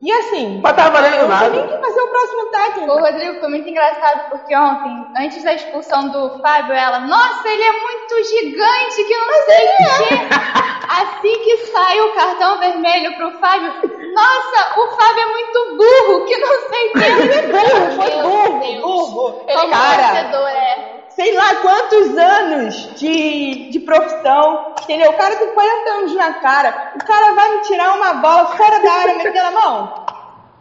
E 0.02 0.12
assim, 0.12 0.60
Mas 0.62 0.76
tá 0.76 0.90
valendo 0.90 1.26
nada. 1.26 1.50
quem 1.50 1.80
fazer 1.80 2.00
o 2.00 2.08
próximo 2.08 2.46
técnico. 2.50 2.92
Ô, 2.92 3.00
Rodrigo, 3.00 3.38
foi 3.40 3.48
muito 3.48 3.68
engraçado 3.68 4.28
porque 4.28 4.54
ontem, 4.54 5.06
antes 5.16 5.42
da 5.42 5.54
expulsão 5.54 6.08
do 6.10 6.30
Fábio, 6.42 6.74
ela, 6.74 7.00
nossa, 7.00 7.48
ele 7.48 7.62
é 7.62 7.72
muito 7.72 8.24
gigante, 8.24 9.04
que 9.04 9.16
não 9.16 9.32
sei 9.44 9.64
o 9.64 9.68
quê. 10.08 10.36
Assim 10.88 11.42
que 11.42 11.56
sai 11.66 12.00
o 12.00 12.14
cartão 12.14 12.58
vermelho 12.58 13.16
pro 13.16 13.32
Fábio, 13.40 13.72
nossa, 14.14 14.80
o 14.80 14.96
Fábio 14.96 15.22
é 15.22 15.26
muito 15.32 15.76
burro, 15.76 16.24
que 16.26 16.36
não 16.38 16.60
sei 16.68 16.88
o 16.88 16.92
quê. 16.92 17.42
burro, 18.22 18.60
foi 18.60 18.76
burro, 18.80 19.10
burro. 19.12 19.44
Ele 19.48 19.60
é 19.60 19.68
Cara, 19.68 20.08
torcedor, 20.08 20.48
é. 20.48 20.95
Sei 21.16 21.34
lá 21.34 21.54
quantos 21.62 22.16
anos 22.16 22.94
de, 22.96 23.70
de 23.70 23.80
profissão, 23.80 24.74
entendeu? 24.82 25.10
O 25.10 25.16
cara 25.16 25.34
tem 25.36 25.48
40 25.48 25.90
anos 25.90 26.14
na 26.14 26.34
cara, 26.34 26.92
o 26.94 27.04
cara 27.04 27.32
vai 27.32 27.56
me 27.56 27.62
tirar 27.62 27.94
uma 27.94 28.12
bola 28.14 28.46
fora 28.56 28.78
da 28.80 28.92
área, 28.92 29.14
metendo 29.16 29.38
a 29.38 29.50
mão. 29.50 30.06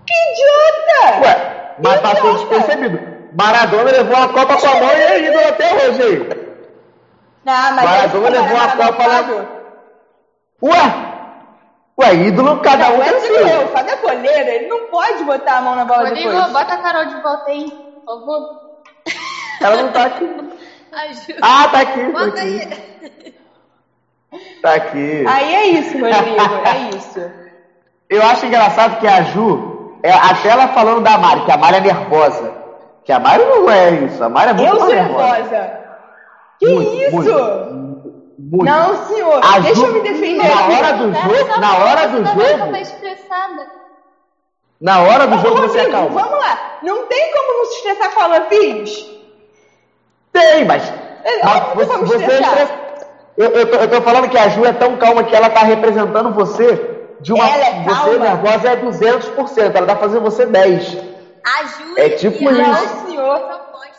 Que 0.08 0.14
idiota! 0.32 1.28
Ué, 1.28 1.76
mas 1.84 2.00
passou 2.02 2.32
Idiota. 2.32 2.56
despercebido. 2.56 3.16
Maradona 3.38 3.92
levou 3.92 4.16
a 4.16 4.30
Copa 4.30 4.56
com 4.58 4.68
a 4.68 4.76
mão 4.76 4.90
e 4.90 5.02
é 5.02 5.20
ídolo 5.20 5.48
até 5.50 5.74
hoje 5.90 6.02
aí. 6.02 6.46
Não, 7.44 7.72
mas 7.76 7.84
Maradona 7.86 8.30
levou 8.30 8.58
a 8.58 8.68
Copa 8.70 9.08
lá. 9.08 9.48
Ué? 10.64 11.12
Ué, 12.00 12.14
ídolo 12.16 12.60
cada 12.62 12.90
um 12.90 12.98
Não, 12.98 13.04
é 13.04 13.12
tem 13.12 13.20
seu. 13.22 13.62
o 13.66 13.68
Fábio 13.70 13.92
é 13.94 13.96
goleiro, 13.98 14.50
ele 14.50 14.68
não 14.68 14.88
pode 14.88 15.24
botar 15.26 15.58
a 15.58 15.62
mão 15.62 15.76
na 15.76 15.86
bola 15.86 16.08
Rodrigo, 16.10 16.30
depois. 16.32 16.52
bota 16.54 16.74
a 16.74 16.78
Carol 16.78 17.06
de 17.06 17.22
volta 17.22 17.50
aí, 17.52 17.72
por 17.72 18.20
favor. 18.20 18.65
Ela 19.66 19.82
não 19.84 19.92
tá 19.92 20.06
aqui. 20.06 20.26
Ajuda. 20.96 21.40
Ah, 21.42 21.68
tá 21.68 21.80
aqui. 21.82 22.00
Tá 22.12 22.20
Bota 22.20 22.42
aqui. 22.42 22.42
aí. 22.42 23.36
Tá 24.62 24.74
aqui. 24.74 25.26
Aí 25.28 25.56
é 25.56 25.66
isso, 25.68 25.92
Rodrigo, 25.98 26.66
é 26.66 26.96
isso. 26.98 27.32
Eu 28.10 28.22
acho 28.24 28.46
engraçado 28.46 29.00
que 29.00 29.08
a 29.08 29.22
Ju, 29.24 29.98
é, 30.04 30.12
até 30.12 30.50
ela 30.50 30.68
falando 30.70 31.02
da 31.02 31.18
Mari, 31.18 31.42
que 31.46 31.52
a 31.52 31.58
Mari 31.58 31.78
é 31.78 31.82
nervosa. 31.82 32.54
Que 33.04 33.12
a 33.12 33.20
Mari 33.20 33.44
não 33.46 33.70
é 33.70 33.92
isso, 33.92 34.24
a 34.24 34.30
Mari 34.30 34.50
é 34.52 34.54
muito 34.54 34.74
Eu 34.74 34.80
sou 34.80 34.88
nervosa. 34.90 35.32
nervosa. 35.34 35.80
Que 36.60 36.68
Muito, 36.70 36.94
isso? 36.96 37.16
muito, 37.16 38.14
muito. 38.40 38.66
Não, 38.66 39.06
senhor. 39.08 39.42
A 39.44 39.60
Deixa 39.60 39.76
Ju- 39.82 39.86
eu 39.88 39.94
me 39.94 40.02
defender. 40.02 40.48
Na 40.48 40.76
hora 40.78 40.94
do 40.94 41.14
jogo, 41.14 41.60
na 41.60 41.78
hora 41.78 42.08
do 42.08 42.26
jogo, 42.26 42.76
estressada. 42.78 43.68
na 44.80 45.02
hora 45.02 45.28
do 45.28 45.36
Ô, 45.36 45.40
jogo 45.40 45.56
você 45.62 45.80
Rodrigo, 45.80 45.98
acalma. 45.98 46.22
Vamos 46.22 46.40
lá. 46.40 46.60
Não 46.82 47.06
tem 47.08 47.32
como 47.34 47.58
não 47.58 47.66
se 47.66 47.76
estressar 47.78 48.12
com 48.14 48.20
a 48.22 48.24
Alan 48.24 48.42
Pires? 48.46 49.15
Tem, 50.40 50.66
mas. 50.66 50.84
É 51.24 51.44
mas 51.44 51.74
você, 51.76 51.98
você 51.98 52.68
eu, 53.38 53.50
eu, 53.52 53.66
tô, 53.72 53.78
eu 53.78 53.88
tô 53.90 54.02
falando 54.02 54.30
que 54.30 54.38
a 54.38 54.48
Ju 54.50 54.66
é 54.66 54.72
tão 54.74 54.96
calma 54.98 55.24
que 55.24 55.36
ela 55.36 55.50
tá 55.50 55.62
representando 55.62 56.32
você 56.34 57.00
de 57.20 57.34
uma. 57.34 57.44
Ela 57.48 57.66
é 57.66 57.84
você 57.84 58.18
calma. 58.18 58.18
nervosa 58.20 58.70
é 58.70 58.76
200%, 58.78 59.76
ela 59.76 59.88
tá 59.88 59.96
fazendo 59.96 60.22
você 60.22 60.46
10. 60.46 60.98
A 61.46 61.64
Júlia 61.64 62.06
É 62.06 62.10
tipo 62.10 62.36
e 62.38 62.46
isso. 62.46 62.50
Ana 62.50 62.68
Não, 62.68 63.08
senhor. 63.10 63.38
são 63.38 63.48
opostos. 63.56 63.96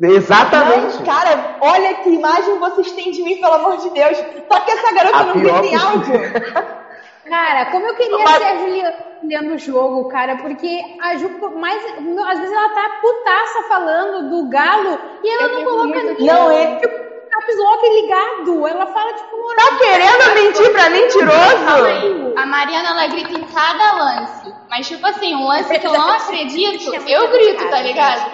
Exatamente. 0.00 0.96
Não, 0.96 1.04
cara, 1.04 1.56
olha 1.60 1.94
que 1.94 2.08
imagem 2.10 2.58
vocês 2.58 2.92
têm 2.92 3.10
de 3.12 3.22
mim, 3.22 3.40
pelo 3.40 3.54
amor 3.54 3.76
de 3.78 3.90
Deus. 3.90 4.16
Só 4.50 4.60
que 4.60 4.70
essa 4.72 4.94
garota 4.94 5.16
A 5.18 5.22
não 5.24 5.32
pior 5.34 5.60
grita 5.60 5.66
em 5.66 5.78
que- 5.78 5.84
áudio. 5.84 6.14
Cara, 7.28 7.66
como 7.70 7.86
eu 7.86 7.94
queria 7.94 8.18
Mas- 8.24 8.36
ser 8.36 8.44
a 8.44 8.56
Juliana 8.58 8.94
olhando 9.22 9.54
o 9.54 9.58
jogo, 9.58 10.08
cara, 10.08 10.36
porque 10.36 10.80
a 11.00 11.16
Ju, 11.16 11.30
mais, 11.56 11.82
às 11.84 12.38
vezes 12.40 12.52
ela 12.54 12.68
tá 12.70 12.98
putaça 13.00 13.62
falando 13.68 14.28
do 14.28 14.48
galo 14.48 14.98
e 15.22 15.28
ela 15.30 15.42
Eu 15.44 15.52
não 15.54 15.64
coloca 15.64 16.02
nem 16.02 16.26
Não, 16.26 16.50
é- 16.50 16.76
tipo, 16.76 16.94
caps 17.30 17.58
lock 17.58 17.88
ligado. 17.88 18.68
Ela 18.68 18.86
fala, 18.86 19.12
tipo, 19.14 19.36
moral. 19.36 19.56
Tá 19.56 19.78
querendo 19.78 20.34
mentir 20.34 20.72
pra 20.72 20.90
mentiroso? 20.90 22.34
A 22.36 22.46
Mariana, 22.46 22.90
ela 22.90 23.06
grita 23.06 23.32
em 23.32 23.44
cada 23.44 23.92
lance. 23.92 24.54
Mas, 24.68 24.86
tipo 24.86 25.06
assim, 25.06 25.34
um 25.34 25.46
lance 25.46 25.78
que 25.78 25.86
eu 25.86 25.92
não 25.92 26.10
acredito, 26.10 26.94
é 26.94 27.10
eu 27.10 27.28
grito, 27.30 27.68
tá 27.70 27.80
ligado? 27.80 28.30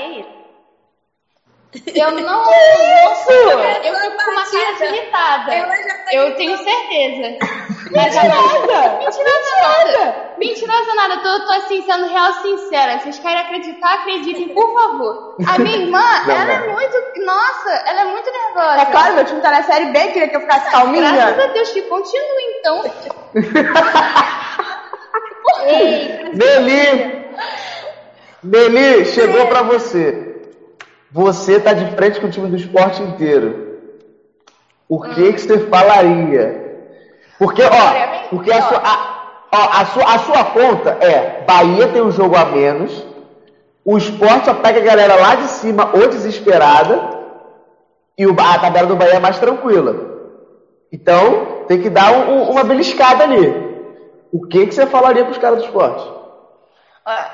Que? 1.72 1.98
Eu 1.98 2.10
não. 2.12 2.42
isso? 3.12 3.32
Eu 3.32 3.94
fico 3.94 4.16
com 4.24 4.30
uma 4.30 4.44
cara 4.44 4.86
irritada. 4.86 5.50
Tá 5.50 6.14
Eu 6.14 6.34
tenho 6.36 6.56
certeza. 6.58 7.38
Mas 7.92 8.16
a 8.16 8.22
Nada. 8.24 8.98
Mentirosa 8.98 9.56
nada. 9.62 10.30
Mentirosa 10.38 10.94
nada. 10.94 11.14
Eu 11.14 11.22
tô, 11.22 11.46
tô 11.46 11.52
assim, 11.54 11.82
sendo 11.82 12.06
real 12.06 12.32
sincera. 12.34 12.98
Vocês 12.98 13.18
querem 13.18 13.38
acreditar? 13.40 13.94
Acreditem, 13.94 14.48
por 14.50 14.72
favor. 14.74 15.36
A 15.46 15.58
minha 15.58 15.76
irmã, 15.76 16.02
Não, 16.26 16.34
ela 16.34 16.52
é 16.52 16.60
não. 16.60 16.72
muito. 16.72 16.96
Nossa, 17.24 17.70
ela 17.86 18.00
é 18.02 18.04
muito 18.04 18.30
nervosa. 18.30 18.82
É 18.82 18.86
claro, 18.86 19.14
meu 19.14 19.24
time 19.24 19.40
tá 19.40 19.50
na 19.50 19.62
série 19.64 19.86
B, 19.86 19.98
queria 20.08 20.28
que 20.28 20.36
eu 20.36 20.40
ficasse 20.40 20.70
Graças 20.70 20.80
calminha. 20.80 21.26
a 21.26 21.46
Deus 21.48 21.70
que 21.70 21.82
continue, 21.82 22.44
então. 22.60 22.82
Nelly! 26.34 27.24
Nelly, 28.42 29.04
chegou 29.06 29.46
pra 29.48 29.62
você. 29.62 30.29
Você 31.12 31.58
tá 31.58 31.72
de 31.72 31.86
frente 31.96 32.20
com 32.20 32.26
o 32.28 32.30
time 32.30 32.48
do 32.48 32.56
esporte 32.56 33.02
inteiro. 33.02 33.68
O 34.88 35.00
que, 35.00 35.32
que 35.32 35.40
você 35.40 35.58
falaria? 35.68 36.88
Porque, 37.38 37.62
ó, 37.62 38.28
porque 38.28 38.52
a 38.52 38.62
sua, 38.62 38.78
a, 38.78 39.46
ó, 39.52 39.68
a, 39.80 39.84
sua, 39.86 40.04
a 40.14 40.18
sua 40.18 40.44
conta 40.44 40.90
é 41.00 41.44
Bahia 41.46 41.88
tem 41.88 42.02
um 42.02 42.10
jogo 42.10 42.36
a 42.36 42.44
menos, 42.44 43.06
o 43.84 43.96
esporte 43.96 44.44
só 44.46 44.54
pega 44.54 44.78
a 44.80 44.84
galera 44.84 45.14
lá 45.16 45.34
de 45.36 45.44
cima 45.48 45.90
ou 45.94 46.08
desesperada, 46.08 47.18
e 48.18 48.26
o, 48.26 48.36
a 48.38 48.58
tabela 48.58 48.86
do 48.88 48.96
Bahia 48.96 49.14
é 49.14 49.20
mais 49.20 49.38
tranquila. 49.38 49.94
Então, 50.92 51.64
tem 51.66 51.80
que 51.80 51.88
dar 51.88 52.12
um- 52.12 52.30
um- 52.32 52.50
uma 52.50 52.64
beliscada 52.64 53.24
ali. 53.24 53.70
O 54.32 54.42
que, 54.46 54.66
que 54.66 54.74
você 54.74 54.86
falaria 54.86 55.24
pros 55.24 55.38
caras 55.38 55.58
do 55.58 55.64
esporte? 55.64 56.04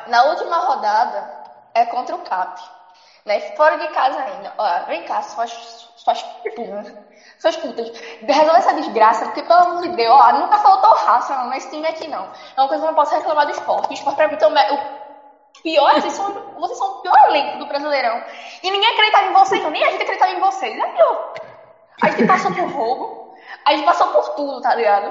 Na 0.07 0.24
última 0.24 0.57
rodada 0.59 1.28
é 1.74 1.85
contra 1.86 2.15
o 2.15 2.19
CAP. 2.20 2.61
Né? 3.27 3.40
Fora 3.57 3.77
de 3.77 3.89
casa 3.89 4.20
ainda. 4.20 4.55
Olha, 4.57 4.85
vem 4.86 5.03
cá, 5.03 5.20
suas, 5.20 5.51
suas 5.97 6.23
putas. 6.23 6.94
Suas 7.39 7.57
putas. 7.57 7.93
Resolve 8.23 8.59
essa 8.59 8.74
desgraça, 8.74 9.24
porque 9.27 9.43
pelo 9.43 9.61
amor 9.61 9.82
de 9.82 9.89
Deus, 9.90 10.15
ó, 10.19 10.32
nunca 10.32 10.59
faltou 10.59 10.94
raça 10.94 11.36
não, 11.36 11.51
nesse 11.51 11.69
time 11.69 11.86
aqui 11.86 12.07
não. 12.07 12.31
É 12.57 12.61
uma 12.61 12.69
coisa 12.69 12.82
que 12.82 12.89
eu 12.89 12.93
não 12.93 12.94
posso 12.94 13.15
reclamar 13.15 13.47
do 13.47 13.53
esporte. 13.53 13.90
O 13.90 13.93
esporte 13.93 14.16
pra 14.16 14.28
mim 14.28 14.36
também. 14.36 14.65
O 14.73 15.62
pior, 15.62 15.94
vocês 15.94 16.12
são, 16.12 16.32
vocês 16.57 16.78
são 16.78 16.89
o 16.89 17.03
pior 17.03 17.19
elenco 17.28 17.59
do 17.59 17.66
Brasileirão. 17.66 18.23
E 18.62 18.70
ninguém 18.70 18.90
acreditava 18.90 19.27
em 19.27 19.32
vocês, 19.32 19.62
não. 19.62 19.70
Nem 19.70 19.85
a 19.85 19.90
gente 19.90 20.03
acreditava 20.03 20.32
em 20.32 20.40
vocês. 20.40 20.78
É 20.78 20.86
pior. 20.86 21.35
A 22.03 22.11
gente 22.11 22.27
passou 22.27 22.55
por 22.55 22.70
roubo, 22.70 23.35
a 23.65 23.73
gente 23.73 23.85
passou 23.85 24.07
por 24.09 24.28
tudo, 24.36 24.61
tá 24.61 24.74
ligado? 24.74 25.11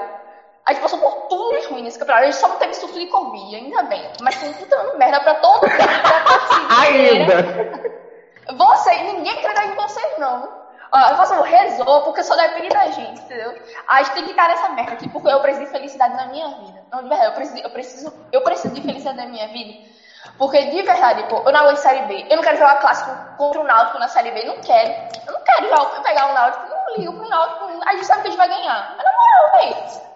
A 0.64 0.72
gente 0.72 0.82
passou 0.82 0.98
por 0.98 1.12
tudo 1.28 1.68
ruim 1.68 1.82
nesse 1.82 1.98
campeonato. 1.98 2.24
A 2.24 2.30
gente 2.30 2.40
só 2.40 2.48
não 2.48 2.56
teve 2.56 2.74
surto 2.74 2.98
de 2.98 3.06
Covid, 3.06 3.56
ainda 3.56 3.82
bem. 3.84 4.10
Mas 4.22 4.34
foi 4.36 4.48
um 4.48 4.52
puta 4.54 4.94
merda 4.96 5.20
pra 5.20 5.34
todo 5.34 5.68
mundo. 5.68 5.76
Ainda! 6.80 8.05
Você, 8.54 8.94
ninguém 9.02 9.32
acredita 9.32 9.64
em 9.64 9.74
vocês, 9.74 10.18
não. 10.18 10.66
Ó, 10.92 11.08
eu 11.10 11.16
faço 11.16 11.34
um 11.34 11.42
resolvo 11.42 12.04
porque 12.04 12.22
só 12.22 12.36
depende 12.36 12.68
da 12.68 12.86
gente, 12.90 13.20
entendeu? 13.20 13.54
A 13.88 14.02
gente 14.02 14.14
tem 14.14 14.24
que 14.24 14.30
estar 14.30 14.48
nessa 14.48 14.68
merda 14.70 14.92
aqui 14.92 15.08
porque 15.08 15.28
eu 15.28 15.40
preciso 15.40 15.66
de 15.66 15.72
felicidade 15.72 16.14
na 16.14 16.26
minha 16.26 16.48
vida. 16.48 16.84
Não, 16.92 17.02
de 17.02 17.08
verdade, 17.08 17.30
eu 17.30 17.34
preciso, 17.34 17.62
eu 17.62 17.70
preciso, 17.70 18.28
eu 18.32 18.40
preciso 18.42 18.74
de 18.74 18.82
felicidade 18.82 19.16
na 19.16 19.26
minha 19.26 19.48
vida. 19.48 19.96
Porque 20.38 20.64
de 20.66 20.82
verdade, 20.82 21.22
pô, 21.24 21.42
eu 21.44 21.52
não 21.52 21.60
aguento 21.60 21.78
Série 21.78 22.06
B. 22.06 22.26
Eu 22.30 22.36
não 22.36 22.42
quero 22.42 22.58
jogar 22.58 22.76
clássico 22.76 23.10
contra 23.36 23.60
o 23.60 23.64
Náutico 23.64 23.98
na 23.98 24.08
Série 24.08 24.30
B. 24.30 24.44
Não 24.44 24.60
quero. 24.60 24.90
Eu 25.26 25.32
não 25.32 25.40
quero 25.40 25.68
jogar, 25.68 26.02
pegar 26.02 26.30
o 26.30 26.34
Náutico. 26.34 26.66
Não 26.68 26.96
ligo 26.96 27.12
pro 27.14 27.28
Náutico. 27.28 27.64
A 27.86 27.92
gente 27.92 28.06
sabe 28.06 28.22
que 28.22 28.28
a 28.28 28.30
gente 28.30 28.38
vai 28.38 28.48
ganhar. 28.48 28.94
Mas 28.96 29.04
na 29.04 29.12
moral, 29.12 29.52
velho. 29.52 30.06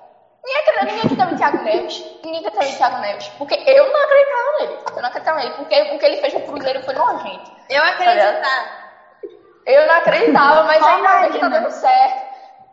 Ninguém 0.43 0.61
acredita, 0.63 0.85
ninguém 0.85 0.99
acreditava 0.99 1.25
em 1.25 1.29
Thiago 1.41 1.63
Neves. 1.65 2.05
Ninguém 2.23 2.47
acreditava 2.47 2.67
em 2.67 2.77
Thiago 2.77 2.99
Neves. 2.99 3.29
Porque 3.39 3.55
eu 3.67 3.93
não 3.93 4.05
acreditava 4.05 4.53
nele. 4.59 4.79
Eu 4.95 5.03
não 5.03 5.09
acreditava 5.09 5.39
nele. 5.39 5.55
Porque 5.55 5.83
o 5.83 5.99
que 5.99 6.07
ele 6.07 6.17
fez 6.19 6.35
no 6.35 6.41
Cruzeiro 6.41 6.83
foi 6.85 6.95
nojento. 6.95 7.51
Eu 7.71 7.83
acreditava. 7.83 8.81
Eu 9.67 9.87
não 9.87 9.95
acreditava, 9.95 10.63
mas 10.65 10.83
ainda 10.83 11.21
bem 11.21 11.33
que 11.33 11.39
tá 11.39 11.49
dando 11.49 11.71
certo. 11.71 12.31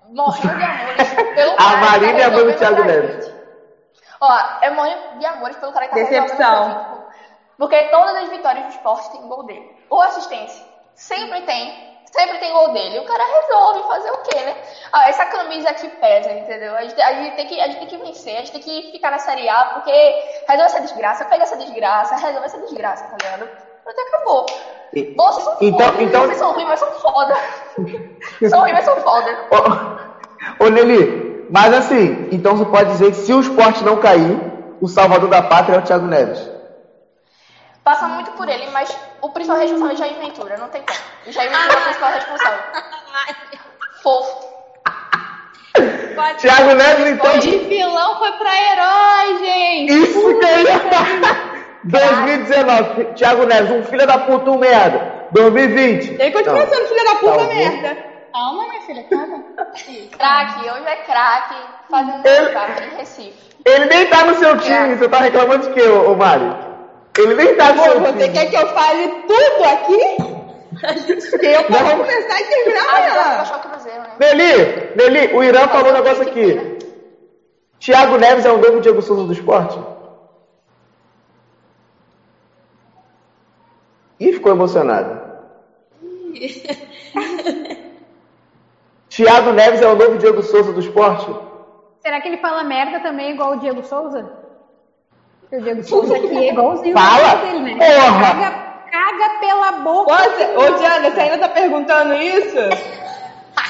Morrendo 0.09 0.57
de 0.57 0.63
amores 0.63 1.13
pelo 1.13 1.51
A 1.55 1.55
tá 1.57 1.77
Marina 1.77 2.19
é 2.19 2.23
a 2.23 2.29
mãe 2.29 2.45
do 2.45 2.53
Thiago 2.53 2.83
Neves. 2.83 3.33
Ó, 4.19 4.39
é 4.61 4.69
morrendo 4.69 5.19
de 5.19 5.25
amores 5.25 5.57
pelo 5.57 5.71
cara 5.71 5.87
que 5.87 5.91
tá 5.91 5.97
Decepção. 5.97 7.07
Porque 7.57 7.83
todas 7.85 8.15
as 8.15 8.29
vitórias 8.29 8.65
do 8.65 8.69
esporte 8.71 9.11
tem 9.11 9.27
gol 9.27 9.43
dele. 9.43 9.75
Ou 9.89 10.01
assistência. 10.01 10.65
Sempre 10.95 11.41
tem. 11.41 11.96
Sempre 12.17 12.37
tem 12.39 12.51
gol 12.51 12.71
dele. 12.73 12.99
O 12.99 13.05
cara 13.05 13.23
resolve 13.23 13.87
fazer 13.87 14.11
o 14.11 14.17
quê, 14.23 14.39
né? 14.39 14.55
Ah, 14.91 15.09
essa 15.09 15.25
camisa 15.25 15.69
aqui 15.69 15.87
pesa, 15.87 16.31
entendeu? 16.31 16.75
A 16.75 16.81
gente, 16.83 16.99
a 17.01 17.13
gente 17.13 17.35
tem 17.35 17.45
que, 17.47 17.61
a 17.61 17.67
gente 17.67 17.77
tem 17.79 17.87
que 17.87 17.97
vencer, 17.97 18.35
a 18.35 18.39
gente 18.39 18.51
tem 18.53 18.61
que 18.61 18.91
ficar 18.91 19.11
na 19.11 19.19
Série 19.19 19.47
A, 19.47 19.65
porque 19.75 19.91
resolve 20.47 20.63
essa 20.71 20.81
desgraça, 20.81 21.25
pega 21.25 21.43
essa 21.43 21.57
desgraça, 21.57 22.15
resolve 22.15 22.45
essa 22.45 22.59
desgraça, 22.59 23.03
tá 23.05 23.17
ligado? 23.21 23.49
Pronto, 23.83 23.99
acabou. 24.07 24.45
E- 24.93 25.13
Vocês 25.15 25.43
são 25.43 25.57
Então- 25.61 25.87
foda. 25.91 26.03
então- 26.03 26.21
Vocês 26.23 26.37
são 26.37 26.51
ruins, 26.53 26.67
mas 26.67 26.79
são 26.79 26.91
foda. 26.93 27.35
são 28.49 28.59
ruins, 28.61 28.73
mas 28.73 28.85
são 28.85 28.95
foda. 28.97 29.37
Ô, 30.59 30.65
ô 30.65 30.69
Nelly, 30.69 31.45
mas 31.51 31.73
assim, 31.73 32.29
então 32.31 32.55
você 32.57 32.65
pode 32.65 32.89
dizer 32.91 33.11
que 33.11 33.17
se 33.17 33.33
o 33.33 33.39
esporte 33.41 33.83
não 33.83 33.97
cair, 33.97 34.39
o 34.81 34.87
salvador 34.87 35.29
da 35.29 35.41
pátria 35.41 35.75
é 35.75 35.79
o 35.79 35.81
Thiago 35.83 36.07
Neves. 36.07 36.49
Passa 37.87 38.05
muito 38.09 38.31
por 38.31 38.49
ele, 38.49 38.69
mas 38.71 38.89
o 39.21 39.29
principal 39.29 39.59
responsável 39.59 39.93
é 39.93 39.95
Jair 39.95 40.15
Ventura, 40.19 40.57
não 40.57 40.67
tem 40.67 40.81
como. 40.81 40.99
O 41.25 41.31
Jair 41.31 41.49
Ventura 41.49 41.73
é 41.73 41.77
o 41.77 41.83
principal 41.83 42.11
responsável. 42.11 42.59
Fofo. 44.03 44.47
Thiago 46.37 46.73
Neves, 46.73 47.05
então, 47.13 47.39
De 47.39 47.57
vilão 47.59 48.17
foi 48.17 48.31
pra 48.33 48.49
herói, 48.53 49.37
gente. 49.45 49.93
isso 50.03 50.19
que 50.37 50.45
eu 50.45 50.59
ia 50.63 50.79
falar. 50.79 51.77
2019, 51.85 53.05
Thiago 53.13 53.45
Neves, 53.45 53.71
um 53.71 53.83
filho 53.85 54.05
da 54.05 54.17
puta, 54.17 54.51
um 54.51 54.57
merda. 54.57 55.27
2020. 55.31 56.09
Ele 56.19 56.31
continua 56.31 56.59
Não. 56.65 56.67
sendo 56.67 56.87
filha 56.89 57.05
da 57.05 57.15
puta 57.15 57.37
Talvez. 57.37 57.69
merda. 57.81 57.97
Calma, 58.33 58.67
minha 58.67 58.81
filha, 58.81 59.03
calma. 59.09 59.43
Craque, 60.17 60.59
hoje 60.69 60.87
é 60.87 60.95
craque, 60.97 61.55
fazendo 61.89 62.25
Ele- 62.25 62.49
craque 62.49 62.83
em 62.83 62.97
Recife. 62.97 63.47
Ele 63.63 63.85
nem 63.85 64.05
tá 64.07 64.25
no 64.25 64.35
seu 64.35 64.57
time, 64.57 64.95
você 64.97 65.07
tá 65.07 65.19
reclamando 65.19 65.67
de 65.69 65.73
quê, 65.73 65.87
ô, 65.87 66.11
ô 66.11 66.15
Mário? 66.17 66.66
Ele 67.17 67.33
nem 67.33 67.55
tá 67.55 67.73
Pô, 67.73 67.81
seu 67.83 67.99
você 67.99 68.29
quer 68.29 68.45
que 68.47 68.55
eu 68.55 68.67
fale 68.67 69.07
tudo 69.27 69.63
aqui? 69.65 70.37
Porque 71.31 71.47
eu 71.47 71.63
posso 71.63 71.97
começar 71.97 72.41
e 72.41 72.43
terminar 72.45 72.83
Ah, 72.91 73.59
Cruzeiro, 73.59 74.01
né? 74.01 74.15
Nelly, 74.19 74.95
Nelly, 74.95 75.35
o 75.35 75.43
Irã 75.43 75.67
falou 75.67 75.89
um 75.89 75.93
negócio 75.93 76.21
aqui. 76.23 76.77
Thiago 77.79 78.17
Neves 78.17 78.45
é 78.45 78.51
o 78.51 78.57
novo 78.57 78.81
Diego 78.81 79.01
Souza 79.01 79.23
do 79.23 79.33
esporte? 79.33 79.79
Ih, 84.19 84.33
ficou 84.33 84.51
emocionado. 84.51 85.21
Thiago 89.09 89.51
Neves 89.53 89.81
é 89.81 89.87
o 89.87 89.95
novo 89.95 90.17
Diego 90.17 90.43
Souza 90.43 90.71
do 90.71 90.79
esporte? 90.79 91.33
Será 91.99 92.21
que 92.21 92.27
ele 92.27 92.37
fala 92.37 92.63
merda 92.63 92.99
também 92.99 93.31
igual 93.31 93.53
o 93.53 93.59
Diego 93.59 93.83
Souza? 93.83 94.36
O 95.51 95.61
Diego 95.61 95.83
Souza 95.83 96.15
aqui 96.17 96.37
é 96.37 96.51
igualzinho 96.51 96.97
Fala? 96.97 97.35
dele, 97.37 97.59
né? 97.59 97.77
Porra! 97.77 98.33
Caga, 98.33 98.51
caga 98.91 99.39
pela 99.39 99.71
boca. 99.83 100.13
Você, 100.13 100.43
ô 100.57 100.77
Diana, 100.77 101.11
você 101.11 101.19
ainda 101.21 101.37
tá 101.37 101.49
perguntando 101.49 102.13
isso? 102.15 102.57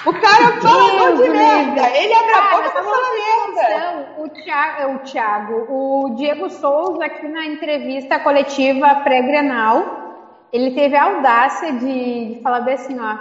O 0.05 0.13
cara 0.13 0.59
fala 0.61 0.83
um 0.83 0.99
monte 1.11 1.23
de 1.23 1.29
merda. 1.29 1.89
Ele 1.89 2.13
abre 2.13 2.31
a 2.33 2.41
Cara, 2.41 2.57
boca 2.57 2.69
pra 2.71 2.83
falar 2.83 2.97
merda. 3.13 4.07
O 4.17 4.29
Thiago, 4.29 4.93
o 4.93 4.99
Thiago, 4.99 5.65
o 5.69 6.15
Diego 6.15 6.49
Souza 6.49 7.05
aqui 7.05 7.27
na 7.27 7.45
entrevista 7.45 8.19
coletiva 8.19 8.95
pré-grenal, 9.03 10.47
ele 10.51 10.71
teve 10.71 10.95
a 10.95 11.03
audácia 11.03 11.73
de, 11.73 12.35
de 12.35 12.41
falar 12.41 12.61
bem 12.61 12.73
assim, 12.73 12.97
ó. 12.99 13.17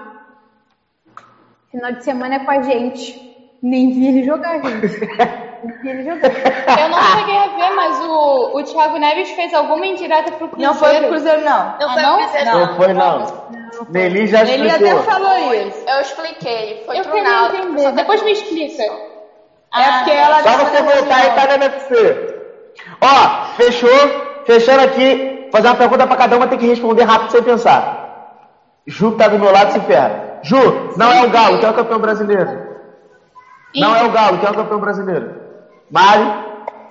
Final 1.70 1.92
de 1.92 2.04
semana 2.04 2.36
é 2.36 2.38
com 2.38 2.50
a 2.50 2.62
gente. 2.62 3.24
Nem 3.62 3.90
vi 3.92 4.06
ele 4.06 4.24
jogar, 4.24 4.60
gente. 4.62 4.98
Ele 5.84 6.04
jogar. 6.04 6.80
Eu 6.80 6.88
não 6.88 7.02
cheguei 7.02 7.36
a 7.36 7.46
ver, 7.48 7.74
mas 7.74 8.00
o, 8.00 8.56
o 8.58 8.62
Thiago 8.64 8.98
Neves 8.98 9.30
fez 9.30 9.52
alguma 9.54 9.86
indireta 9.86 10.32
pro 10.32 10.48
Cruzeiro. 10.48 10.72
Não 10.72 10.78
foi 10.78 10.98
pro 10.98 11.08
Cruzeiro, 11.08 11.40
não. 11.44 11.74
Não 11.78 11.90
Ah, 11.90 11.92
foi 11.92 12.02
não? 12.02 12.14
o 12.14 12.18
Cruzeiro, 12.22 12.50
Não 12.50 12.66
não. 12.66 12.76
foi, 12.76 12.92
não. 12.92 13.46
Nelly 13.90 14.26
já 14.26 14.40
Ele 14.42 14.66
explicou. 14.68 14.98
até 15.00 15.10
falou 15.10 15.54
isso. 15.54 15.84
Eu 15.88 16.00
expliquei. 16.00 16.82
Foi 16.86 16.98
Eu 16.98 17.02
pro 17.04 17.18
entender. 17.18 17.84
que- 17.86 17.92
Depois 17.92 18.22
me 18.22 18.32
explica. 18.32 18.82
É 18.82 19.92
porque 19.98 20.10
ela 20.12 20.42
Só 20.42 20.50
você 20.64 20.82
voltar 20.82 21.26
e 21.26 21.30
tá 21.32 21.46
na 21.46 21.54
NFC. 21.56 22.34
Ó, 23.00 23.44
fechou? 23.56 24.36
Fechando 24.46 24.82
aqui, 24.84 25.48
fazer 25.52 25.66
uma 25.68 25.74
pergunta 25.76 26.06
pra 26.06 26.16
cada 26.16 26.36
uma, 26.36 26.46
tem 26.46 26.58
que 26.58 26.66
responder 26.68 27.02
rápido 27.02 27.32
sem 27.32 27.42
pensar. 27.42 28.04
Ju 28.86 29.12
que 29.12 29.18
tá 29.18 29.28
do 29.28 29.38
meu 29.38 29.50
lado 29.52 29.72
se 29.72 29.80
ferra. 29.80 30.38
Ju, 30.42 30.90
não 30.96 31.12
é 31.12 31.24
o 31.24 31.30
Galo, 31.30 31.58
que 31.58 31.66
é 31.66 31.70
o 31.70 31.74
campeão 31.74 31.98
brasileiro. 31.98 32.66
Não 33.74 33.94
é 33.96 34.04
o 34.04 34.10
Galo, 34.10 34.38
que 34.38 34.46
é 34.46 34.50
o 34.50 34.54
campeão 34.54 34.78
brasileiro. 34.78 35.34
Mari, 35.90 36.44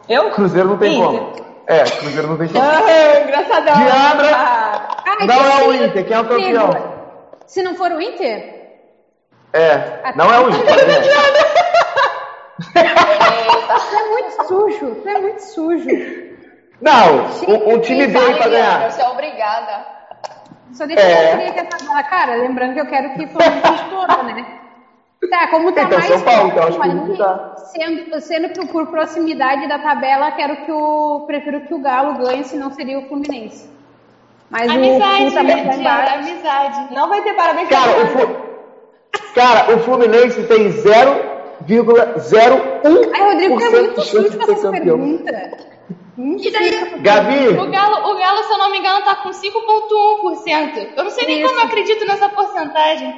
Eu? 0.08 0.32
Cruzeiro 0.32 0.70
não 0.70 0.78
tem 0.78 0.94
Inter. 0.98 1.20
como. 1.20 1.46
É, 1.68 1.84
Cruzeiro 1.84 2.28
não 2.28 2.38
tem 2.38 2.48
como. 2.48 2.64
Ah, 2.64 3.22
engraçadão. 3.24 3.76
Diandra. 3.76 4.36
Ah, 4.36 5.26
Não 5.26 5.36
é 5.46 5.64
o 5.68 5.72
que 5.72 5.84
Inter, 5.86 6.06
quem 6.06 6.16
é 6.18 6.20
o 6.20 6.26
campeão? 6.28 6.94
Se 7.48 7.64
não 7.64 7.76
for 7.76 7.92
o 7.92 8.02
Inter, 8.02 8.54
É, 9.54 10.14
não 10.16 10.32
é 10.34 10.40
o 10.40 10.50
Inter. 10.50 10.76
é. 12.76 12.76
tu 12.76 13.96
é 13.98 14.10
muito 14.10 14.48
sujo. 14.48 14.96
Tu 14.96 15.08
é 15.10 15.20
muito 15.22 15.40
sujo. 15.40 15.90
Não, 16.82 17.26
o, 17.48 17.74
o 17.76 17.80
time 17.80 18.08
dele 18.08 18.36
pra 18.36 18.48
ganhar. 18.50 18.92
Você 18.92 19.02
é 19.02 19.08
obrigada. 19.10 19.86
Só 20.74 20.86
deixa 20.86 21.02
É. 21.02 21.12
eu 21.28 21.32
conferir 21.32 21.50
aqui 21.52 21.60
a 21.60 21.66
tabela. 21.66 22.04
Cara, 22.04 22.36
lembrando 22.36 22.74
que 22.74 22.82
eu 22.82 22.86
quero 22.88 23.14
que 23.14 23.28
Flamengo 23.28 23.68
exploda, 23.76 24.24
né? 24.24 24.46
Tá, 25.30 25.48
como 25.48 25.72
tá 25.72 25.84
Então, 25.84 26.00
mais 26.00 26.12
São 26.12 26.22
Paulo, 26.22 26.52
que 26.52 26.58
eu 26.58 26.64
acho 26.64 26.80
que 26.80 26.88
não 26.88 27.16
tá. 27.16 27.54
sendo, 27.58 28.22
sendo 28.22 28.50
por, 28.54 28.68
por 28.68 28.88
proximidade 28.88 29.68
da 29.68 29.80
tabela, 29.80 30.32
quero 30.32 30.66
que 30.66 30.72
o 30.72 31.24
prefiro 31.28 31.62
que 31.62 31.74
o 31.74 31.80
Galo 31.80 32.16
ganhe, 32.18 32.44
senão 32.44 32.72
seria 32.72 33.00
o 33.00 33.08
Fluminense. 33.08 33.70
Mas 34.50 34.70
Amizade, 34.70 35.26
o 35.28 35.32
tá 35.34 35.44
Diandra, 35.44 35.76
embaixo. 35.76 36.14
amizade. 36.20 36.94
não 36.94 37.10
vai 37.10 37.22
ter 37.24 37.34
parabéns 37.34 37.68
pra 37.68 37.78
Cara, 37.80 38.04
o. 38.04 38.08
Flu- 38.08 38.46
Cara, 39.34 39.76
o 39.76 39.80
Fluminense 39.80 40.44
tem 40.44 40.70
0,01% 40.72 43.12
Ai, 43.14 43.24
Rodrigo, 43.24 43.62
é 43.62 43.70
muito 43.70 44.02
ser 44.02 44.26
essa 44.28 44.38
campeão. 44.38 44.72
pergunta. 44.72 45.66
Muito 46.18 46.48
E 46.48 46.52
daí? 46.52 47.00
Gabi, 47.02 47.48
O 47.50 47.70
Galo, 47.72 48.12
o 48.12 48.18
Galo, 48.18 48.44
se 48.44 48.54
eu 48.54 48.58
não 48.58 48.72
me 48.72 48.78
engano, 48.80 49.04
tá 49.04 49.16
com 49.16 49.30
5,1%. 49.32 50.88
Eu 50.96 51.04
não 51.04 51.12
sei 51.12 51.28
nem 51.28 51.40
Isso. 51.42 51.48
como 51.50 51.60
eu 51.60 51.66
acredito 51.66 52.06
nessa 52.06 52.30
porcentagem. 52.30 53.16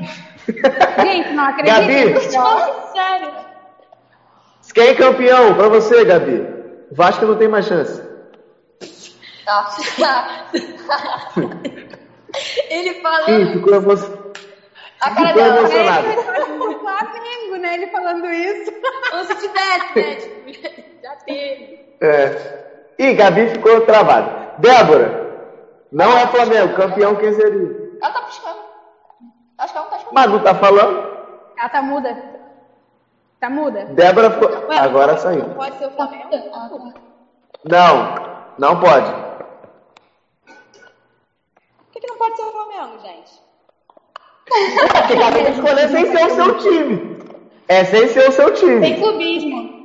Gente, 0.48 1.34
não 1.34 1.46
Gabi. 1.58 1.70
acredito. 1.72 2.32
Falando 2.32 2.92
sério. 2.94 3.32
quem 4.74 4.88
é 4.88 4.96
campeão 4.96 5.54
pra 5.56 5.68
você, 5.70 6.06
Gabi? 6.06 6.48
O 6.92 6.96
Vasco 6.96 7.26
não 7.26 7.36
tem 7.38 7.48
mais 7.48 7.66
chance. 7.66 8.02
Tá. 9.46 9.70
Ele 12.70 12.94
falando. 13.02 13.30
Ih, 13.30 13.54
ficou 13.54 13.76
emocionado. 13.76 14.28
A 15.00 15.12
cara 15.12 15.28
Ficou 15.28 15.44
dela. 15.44 15.60
emocionado. 15.60 16.08
O 16.68 16.80
Flamengo, 16.80 17.56
né? 17.60 17.74
Ele 17.76 17.88
falando 17.88 18.26
isso. 18.26 18.72
Ou 19.14 19.24
se 19.26 19.36
tivesse, 19.36 19.96
né? 19.96 20.16
Tipo, 20.16 20.78
já 21.04 21.16
teve. 21.26 21.80
É. 22.02 22.64
Ih, 23.00 23.14
Gabi 23.14 23.48
ficou 23.50 23.82
travada. 23.82 24.54
Débora, 24.58 25.28
não 25.92 26.18
é 26.18 26.28
Flamengo, 26.28 26.76
campeão 26.76 27.16
quem 27.16 27.32
seria? 27.34 27.90
Ela 28.02 28.12
tá 28.14 28.22
piscando. 28.24 28.67
Acho 29.58 29.74
que 29.74 29.78
ela 29.80 29.86
não 29.86 29.92
tá 29.92 29.98
escutando. 29.98 30.14
Mas 30.16 30.32
não 30.32 30.44
tá 30.44 30.56
falando? 30.56 31.18
Ela 31.58 31.70
tá 31.70 31.82
muda. 31.82 32.38
Tá 33.40 33.50
muda. 33.50 33.86
Débora 33.86 34.32
ficou. 34.32 34.72
Agora 34.72 35.18
saiu. 35.18 35.46
Pode 35.56 35.78
ser 35.78 35.88
o 35.88 35.92
Flamengo? 35.92 36.30
Ah, 36.54 36.70
tá. 36.70 36.94
Não, 37.66 38.16
não 38.58 38.80
pode. 38.80 39.12
Por 40.46 41.92
que, 41.92 42.00
que 42.00 42.08
não 42.08 42.18
pode 42.18 42.36
ser 42.36 42.44
o 42.44 42.52
Flamengo, 42.52 43.00
gente? 43.00 43.42
Porque 44.46 45.16
cada 45.16 45.28
um 45.28 45.34
tem 45.34 45.46
que 45.46 45.52
escolher 45.52 45.90
sem 45.90 46.06
ser 46.06 46.26
o 46.26 46.30
seu 46.36 46.58
time. 46.60 47.18
É 47.68 47.84
sem 47.84 48.08
ser 48.08 48.30
o 48.30 48.32
seu 48.32 48.54
Tem 48.54 48.56
time. 48.56 48.96
clubismo. 48.98 49.78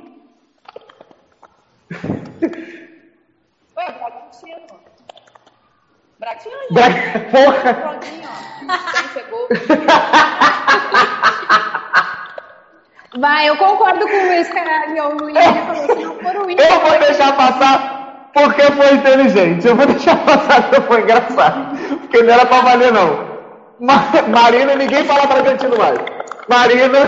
Ué, 3.75 3.91
Bragantino. 3.91 4.79
Bragantino, 6.23 6.55
gente. 6.61 6.73
Bra- 6.73 7.19
Porra! 7.31 7.73
Prontinho, 7.73 8.29
ó. 8.29 8.91
Quem 8.91 9.07
chegou? 9.13 9.47
Vai, 13.19 13.47
eu 13.49 13.57
concordo 13.57 14.07
com 14.07 14.15
o 14.15 14.25
Luiz, 14.27 14.47
caralho. 14.49 15.03
O 15.09 15.17
Luiz 15.23 15.35
ele 15.35 15.61
falou, 15.61 15.85
se 15.85 16.03
não 16.03 16.15
for 16.19 16.35
o 16.47 16.49
Inter... 16.49 16.71
Eu 16.73 16.79
vou 16.79 16.99
deixar 16.99 17.33
passar 17.37 18.29
porque 18.33 18.61
foi 18.63 18.93
inteligente. 18.95 19.67
Eu 19.67 19.75
vou 19.75 19.85
deixar 19.85 20.15
passar 20.25 20.63
porque 20.63 20.81
foi 20.81 21.01
engraçado. 21.01 21.77
Porque 21.99 22.23
não 22.23 22.33
era 22.33 22.45
pra 22.45 22.61
valer, 22.61 22.91
não. 22.91 23.33
Ma- 23.79 24.03
Marina, 24.29 24.75
ninguém 24.75 25.03
fala 25.05 25.27
Bragantino 25.27 25.77
mais. 25.77 25.99
Marina. 26.47 26.99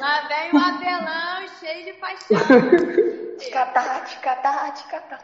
Lá 0.00 0.22
vem 0.28 0.50
o 0.52 0.58
Abelão 0.58 1.46
cheio 1.60 1.84
de 1.84 1.92
paixão. 1.92 2.36
Ticatá, 3.38 4.00
ticatá, 4.00 4.70
ticatá. 4.72 5.18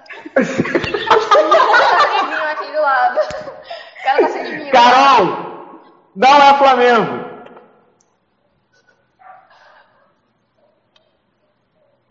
Seguinho 1.32 2.44
aqui 2.50 2.72
do 2.72 2.80
lado. 2.80 3.20
O 3.20 4.02
cara 4.02 4.20
tá 4.20 4.28
seguindo. 4.28 4.70
Carol, 4.72 5.80
não 6.16 6.42
é 6.42 6.54
Flamengo. 6.58 7.30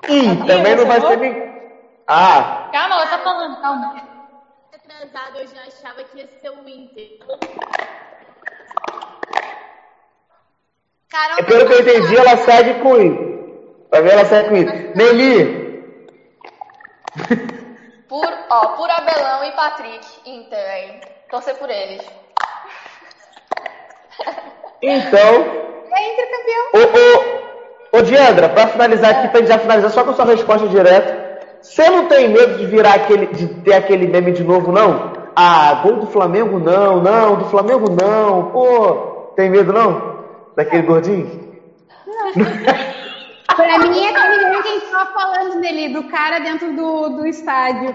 Ih, 0.08 0.48
também 0.48 0.76
não 0.76 0.86
vai 0.86 1.02
ser 1.02 1.18
nem. 1.18 1.50
Ah, 2.08 2.70
Calma, 2.72 2.96
ela 2.96 3.08
tá 3.08 3.20
falando, 3.20 3.62
calma. 3.62 3.96
Atrasado, 4.74 5.38
eu 5.38 5.48
já 5.48 5.62
achava 5.62 6.04
que 6.04 6.18
ia 6.18 6.28
ser 6.42 6.50
o 6.50 6.68
Inter. 6.68 7.20
Carol, 11.10 11.38
é 11.40 11.44
pelo 11.44 11.68
que 11.68 11.74
eu 11.74 11.82
entendi, 11.82 12.18
ela 12.18 12.38
segue 12.38 12.82
com 12.82 12.94
o 12.94 13.02
Inter. 13.02 13.30
Vai 13.92 14.02
ver, 14.02 14.14
ela 14.14 14.26
segue 14.26 14.50
com 14.50 14.56
o 14.56 14.58
Inter. 14.58 14.96
Nelly, 14.96 15.59
Por, 18.10 18.27
ó, 18.49 18.68
por 18.69 18.90
Abelão 18.90 19.44
e 19.44 19.52
Patrick. 19.52 20.06
Inter, 20.26 20.72
aí. 20.72 21.02
Torcer 21.30 21.56
por 21.56 21.69
eles. 21.69 22.02
então. 24.81 25.69
É 25.91 26.14
Inter 26.14 26.31
campeão. 26.31 26.65
Ô, 26.73 27.98
ô, 27.98 27.99
ô 27.99 28.02
Diandra, 28.02 28.49
pra 28.49 28.68
finalizar 28.68 29.11
aqui, 29.11 29.27
pra 29.27 29.40
gente 29.41 29.49
já 29.49 29.60
finalizar 29.60 29.91
só 29.91 30.03
com 30.03 30.10
a 30.10 30.15
sua 30.15 30.26
resposta 30.26 30.68
direta. 30.68 31.30
Você 31.61 31.88
não 31.90 32.07
tem 32.07 32.30
medo 32.30 32.57
de 32.57 32.65
virar 32.65 32.95
aquele, 32.95 33.27
de 33.27 33.48
ter 33.61 33.73
aquele 33.73 34.07
meme 34.07 34.31
de 34.31 34.44
novo, 34.44 34.72
não? 34.72 35.14
Ah, 35.36 35.81
gol 35.84 35.98
do 35.98 36.07
Flamengo 36.07 36.57
não, 36.57 37.02
não, 37.02 37.36
do 37.36 37.45
Flamengo 37.45 37.90
não, 37.90 38.49
pô. 38.52 39.34
Tem 39.36 39.49
medo 39.49 39.72
não? 39.72 40.19
Daquele 40.56 40.84
gordinho? 40.84 41.48
Pra 43.56 43.77
mim, 43.80 44.06
é 44.06 44.10
aquele 44.10 44.38
meme 44.44 44.64
que 44.64 44.68
a 44.68 44.72
gente 44.72 44.89
tava 45.00 45.12
falando 45.14 45.62
dele, 45.62 45.90
do 45.94 46.04
cara 46.06 46.40
dentro 46.40 46.74
do, 46.76 47.10
do 47.10 47.26
estádio. 47.28 47.94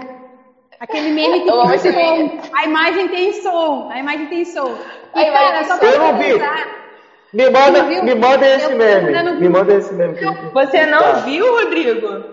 Aquele 0.80 1.10
meme 1.12 1.40
que 1.42 1.50
tem 1.50 1.74
esse 1.74 1.92
som. 1.92 1.96
meme. 1.96 2.40
A 2.52 2.64
imagem 2.64 3.08
tem 3.08 3.32
som. 3.34 3.88
A 3.90 3.98
imagem 3.98 4.26
tem 4.26 4.44
som. 4.44 4.74
E, 5.14 5.20
A 5.24 5.32
cara, 5.32 5.64
só 5.64 5.78
pra 5.78 5.88
Eu 5.88 5.98
não 5.98 6.18
vi. 6.18 6.34
Me 7.32 7.50
manda, 7.50 7.82
me 7.82 8.14
manda 8.14 8.46
esse 8.46 8.70
Eu 8.70 8.76
meme. 8.76 9.32
Me 9.40 9.48
manda 9.48 9.74
esse 9.74 9.92
meme. 9.94 10.16
Você 10.52 10.86
não 10.86 10.98
Tá. 11.00 11.12
viu, 11.20 11.52
Rodrigo? 11.52 12.24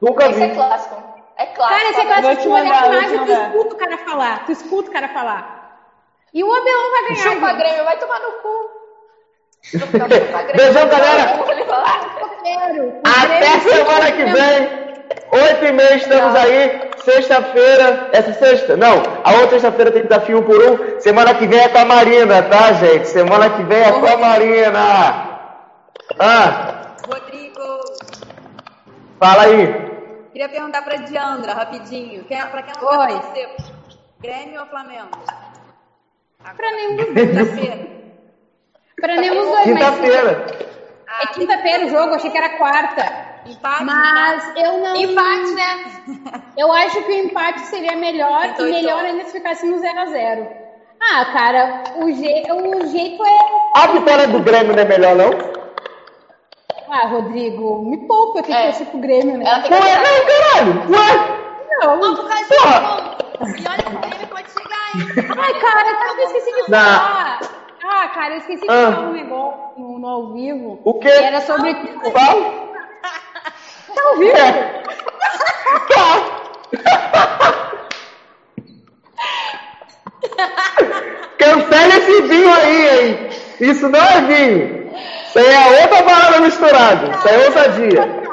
Nunca 0.00 0.26
Esse 0.30 0.42
é 0.42 0.48
vi. 0.48 0.54
clássico. 0.54 1.02
É 1.36 1.46
clássico. 1.46 1.78
Cara, 1.78 1.90
esse 1.90 2.36
te 2.36 2.42
de 2.42 2.48
olhar 2.48 2.64
mandar, 2.64 2.82
a 2.82 2.86
imagem, 2.86 3.18
tu 3.24 3.32
escuta 3.32 3.74
o 3.74 3.78
cara 3.78 3.98
falar. 3.98 4.46
Tu 4.46 4.52
escuta 4.52 4.88
o 4.90 4.92
cara 4.92 5.08
falar. 5.08 5.80
E 6.32 6.42
o 6.44 6.52
Abelão 6.52 6.90
vai 6.90 7.02
ganhar. 7.14 7.32
Chupa. 7.32 7.52
Grêmio, 7.52 7.84
vai 7.84 7.98
tomar 7.98 8.20
no 8.20 8.32
cu. 8.42 8.83
Beijão, 9.72 10.88
galera. 10.88 11.40
Até 13.04 13.60
semana 13.60 14.12
que 14.12 14.24
vem. 14.24 14.84
Oito 15.32 15.64
e 15.64 15.72
meia 15.72 15.96
estamos 15.96 16.34
aí. 16.34 16.90
Sexta-feira. 17.04 18.10
Essa 18.12 18.32
sexta? 18.34 18.76
Não. 18.76 19.02
A 19.24 19.32
outra 19.32 19.58
sexta-feira 19.58 19.90
tem 19.90 20.02
desafio 20.02 20.38
um 20.38 20.42
por 20.42 20.62
um. 20.62 21.00
Semana 21.00 21.34
que 21.34 21.46
vem 21.46 21.58
é 21.58 21.68
com 21.68 21.78
a 21.78 21.84
Marina, 21.84 22.42
tá, 22.42 22.72
gente? 22.74 23.08
Semana 23.08 23.50
que 23.50 23.62
vem 23.64 23.82
é 23.82 23.92
com 23.92 24.06
a 24.06 24.16
Marina. 24.16 25.34
Ah, 26.18 26.94
Rodrigo, 27.08 27.80
fala 29.18 29.42
aí. 29.44 29.74
queria 30.32 30.48
perguntar 30.48 30.82
pra 30.82 30.96
Diandra, 30.96 31.54
rapidinho. 31.54 32.24
Pra 32.24 32.62
quem 32.62 32.74
ela 32.80 32.96
vai 32.96 33.14
Oi. 33.14 33.20
Grêmio 34.20 34.60
ou 34.60 34.66
Flamengo? 34.66 35.10
Pra 36.56 36.70
nenhum 36.70 36.96
dos 36.96 37.93
Pra 39.04 39.16
nenhum 39.16 39.34
dos 39.34 39.44
dois. 39.50 39.66
mas- 39.66 39.74
Quinta-feira. 39.74 40.46
É 41.22 41.26
quinta-feira 41.28 41.86
o 41.86 41.90
jogo, 41.90 42.14
achei 42.14 42.30
que 42.30 42.38
era 42.38 42.48
quarta. 42.56 43.04
Empate? 43.46 43.84
Mas 43.84 44.52
eu 44.56 44.78
não. 44.78 44.96
empate, 44.96 45.50
né? 45.52 45.84
Eu 46.56 46.72
acho 46.72 47.02
que 47.02 47.10
o 47.12 47.14
empate 47.26 47.60
seria 47.66 47.94
melhor 47.96 48.46
Então, 48.46 48.66
e 48.66 48.72
melhor 48.72 49.00
então. 49.00 49.10
ainda 49.10 49.24
se 49.24 49.32
ficasse 49.32 49.66
no 49.66 49.76
0x0. 49.76 50.48
Ah, 51.00 51.24
cara, 51.26 51.82
o, 51.96 52.10
je... 52.10 52.42
o 52.50 52.86
jeito 52.86 53.22
é. 53.22 53.38
A 53.76 53.86
vitória 53.88 54.26
do 54.28 54.40
Grêmio 54.40 54.72
não 54.74 54.82
é 54.82 54.86
melhor, 54.86 55.14
não? 55.16 55.30
Ah, 56.88 57.06
Rodrigo, 57.08 57.82
me 57.84 58.06
poupa, 58.06 58.38
eu 58.38 58.42
tenho 58.44 58.56
que 58.56 58.62
É. 58.62 58.66
torcer 58.70 58.86
pro 58.86 58.98
Grêmio, 59.00 59.36
né? 59.38 59.62
Que 59.62 59.72
Ué, 59.74 59.80
não, 59.80 60.26
caralho! 60.26 60.90
Ué! 60.90 61.44
Não. 61.82 61.96
Não, 61.98 62.14
por 62.16 62.28
causa 62.28 62.44
Porra. 62.46 63.18
E 63.40 63.68
olha 63.68 63.82
que 63.82 63.96
o 63.96 63.98
Grêmio 64.00 64.26
pode 64.28 64.50
chegar, 64.50 64.86
hein? 64.94 65.36
Ai, 65.38 65.60
cara, 65.60 65.94
tá, 65.96 66.14
eu 66.16 66.24
esqueci 66.26 66.52
de 66.54 66.64
falar. 66.70 67.40
Ah, 67.86 68.08
cara, 68.08 68.34
eu 68.34 68.38
esqueci 68.38 68.62
de 68.62 68.70
Ah. 68.72 68.92
falar 68.92 69.08
um 69.08 69.12
negócio 69.12 69.60
no, 69.76 69.98
no 69.98 70.08
ao 70.08 70.32
vivo. 70.32 70.80
O 70.84 70.94
quê? 70.94 71.10
Que 71.10 71.24
era 71.24 71.40
sobre. 71.42 71.74
Fala. 72.12 72.64
Tá 73.94 74.02
ao 74.10 74.16
vivo? 74.16 74.34
Cancela 81.38 81.94
esse 81.96 82.22
vinho 82.22 82.52
aí, 82.52 82.88
hein? 82.88 83.28
Isso 83.60 83.88
não 83.88 84.00
é 84.00 84.20
vinho. 84.22 84.90
Isso 85.28 85.38
aí 85.38 85.46
é 85.46 85.82
outra 85.82 86.02
parada 86.02 86.40
misturada. 86.40 87.10
Isso 87.10 87.28
aí 87.28 87.34
é 87.34 87.46
ousadia. 87.46 88.24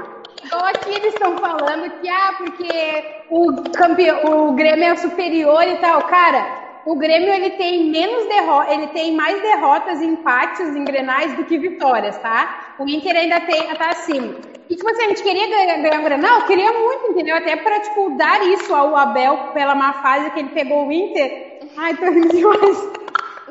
Então 0.45 0.65
aqui 0.65 0.89
eles 0.91 1.13
estão 1.13 1.37
falando 1.37 1.89
que, 2.01 2.09
ah, 2.09 2.33
porque 2.37 3.05
o, 3.29 3.53
campeão, 3.71 4.49
o 4.49 4.53
Grêmio 4.53 4.85
é 4.85 4.95
superior 4.95 5.63
e 5.63 5.77
tal. 5.77 6.01
Cara, 6.03 6.45
o 6.85 6.95
Grêmio 6.95 7.29
ele 7.29 7.51
tem 7.51 7.89
menos 7.89 8.27
derrotas, 8.27 8.73
ele 8.73 8.87
tem 8.87 9.13
mais 9.13 9.41
derrotas 9.41 10.01
e 10.01 10.05
empates 10.05 10.75
em 10.75 10.83
Grenais 10.83 11.33
do 11.35 11.45
que 11.45 11.57
vitórias, 11.57 12.17
tá? 12.17 12.75
O 12.79 12.87
Inter 12.87 13.15
ainda 13.15 13.39
tem, 13.41 13.67
tá 13.75 13.89
acima. 13.89 14.35
E 14.69 14.75
tipo 14.75 14.89
assim, 14.89 15.03
a 15.03 15.07
gente 15.09 15.23
queria 15.23 15.47
ganhar, 15.47 15.77
ganhar 15.77 15.99
o 15.99 16.03
Grenal? 16.03 16.41
Queria 16.47 16.71
muito, 16.71 17.11
entendeu? 17.11 17.35
Até 17.35 17.55
pra, 17.57 17.79
tipo, 17.81 18.11
dar 18.17 18.41
isso 18.47 18.73
ao 18.73 18.95
Abel 18.95 19.49
pela 19.53 19.75
má 19.75 19.93
fase 20.01 20.31
que 20.31 20.39
ele 20.39 20.49
pegou 20.49 20.87
o 20.87 20.91
Inter. 20.91 21.59
Ai, 21.77 21.95
tô 21.97 22.09
demais. 22.09 23.01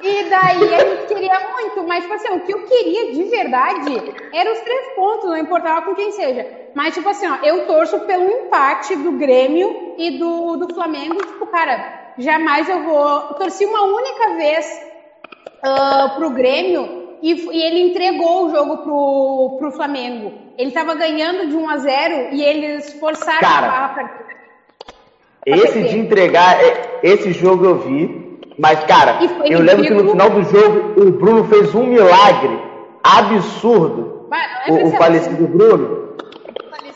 E 0.02 0.24
daí 0.30 0.74
a 0.74 0.88
gente 0.88 1.06
queria 1.08 1.40
muito, 1.50 1.86
mas 1.86 2.02
tipo 2.02 2.14
assim, 2.14 2.28
o 2.30 2.40
que 2.40 2.54
eu 2.54 2.64
queria 2.64 3.12
de 3.12 3.22
verdade 3.24 4.14
era 4.32 4.50
os 4.50 4.60
três 4.60 4.94
pontos, 4.94 5.28
não 5.28 5.36
importava 5.36 5.82
com 5.82 5.94
quem 5.94 6.10
seja. 6.10 6.46
Mas 6.74 6.94
tipo 6.94 7.08
assim, 7.08 7.26
ó, 7.28 7.36
eu 7.42 7.66
torço 7.66 8.00
pelo 8.00 8.30
empate 8.30 8.96
do 8.96 9.12
Grêmio 9.12 9.94
e 9.98 10.18
do, 10.18 10.56
do 10.56 10.74
Flamengo, 10.74 11.16
tipo, 11.16 11.46
cara, 11.48 11.99
jamais 12.20 12.68
eu 12.68 12.82
vou. 12.84 13.20
Torci 13.34 13.64
uma 13.64 13.82
única 13.82 14.34
vez 14.36 14.82
ah, 15.62 16.14
pro 16.16 16.30
Grêmio 16.30 17.18
e, 17.22 17.32
e 17.32 17.62
ele 17.62 17.80
entregou 17.90 18.46
o 18.46 18.50
jogo 18.50 18.78
pro, 18.78 19.56
pro 19.58 19.72
Flamengo. 19.72 20.32
Ele 20.56 20.70
tava 20.70 20.94
ganhando 20.94 21.48
de 21.48 21.56
1 21.56 21.68
a 21.68 21.76
0 21.76 22.14
e 22.32 22.42
eles 22.42 22.92
forçaram 22.94 23.40
Cara. 23.40 23.94
a 23.96 24.10
Esse 25.46 25.82
de 25.82 25.98
entregar, 25.98 26.58
esse 27.02 27.32
jogo 27.32 27.64
eu 27.64 27.78
vi. 27.78 28.30
Mas, 28.58 28.84
cara, 28.84 29.18
eu 29.46 29.60
lembro 29.60 29.84
que 29.84 29.94
no 29.94 30.10
final 30.10 30.28
do 30.28 30.42
jogo 30.42 31.00
o 31.00 31.10
Bruno 31.12 31.44
fez 31.44 31.74
um 31.74 31.86
milagre 31.86 32.60
absurdo. 33.02 34.28
É 34.66 34.72
O, 34.72 34.88
o 34.88 34.90
falecido 34.92 35.48
Bruno. 35.48 36.10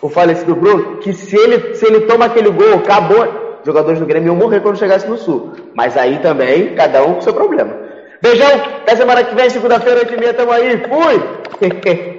O 0.03 0.11
falecido 0.11 0.55
Bruno, 0.55 0.99
que 0.99 1.15
se 1.15 1.35
ele, 1.35 1.75
se 1.75 1.87
ele 1.87 2.03
toma 2.03 2.27
aquele 2.27 2.51
gol, 2.51 2.75
acabou. 2.75 3.44
Jogadores 3.65 3.99
do 3.99 4.07
Grêmio 4.07 4.29
iam 4.29 4.37
morrer 4.37 4.61
quando 4.61 4.79
chegasse 4.79 5.09
no 5.09 5.17
Sul. 5.17 5.53
Mas 5.75 5.97
aí 5.97 6.19
também, 6.19 6.75
cada 6.75 7.03
um 7.03 7.15
com 7.15 7.21
seu 7.23 7.33
problema. 7.33 7.73
Beijão, 8.21 8.49
até 8.83 8.97
semana 8.97 9.25
que 9.25 9.35
vem, 9.35 9.51
segunda-feira, 9.51 10.05
8h30, 10.05 10.35
tamo 10.35 10.53
aí. 10.53 10.83
Fui! 10.89 11.23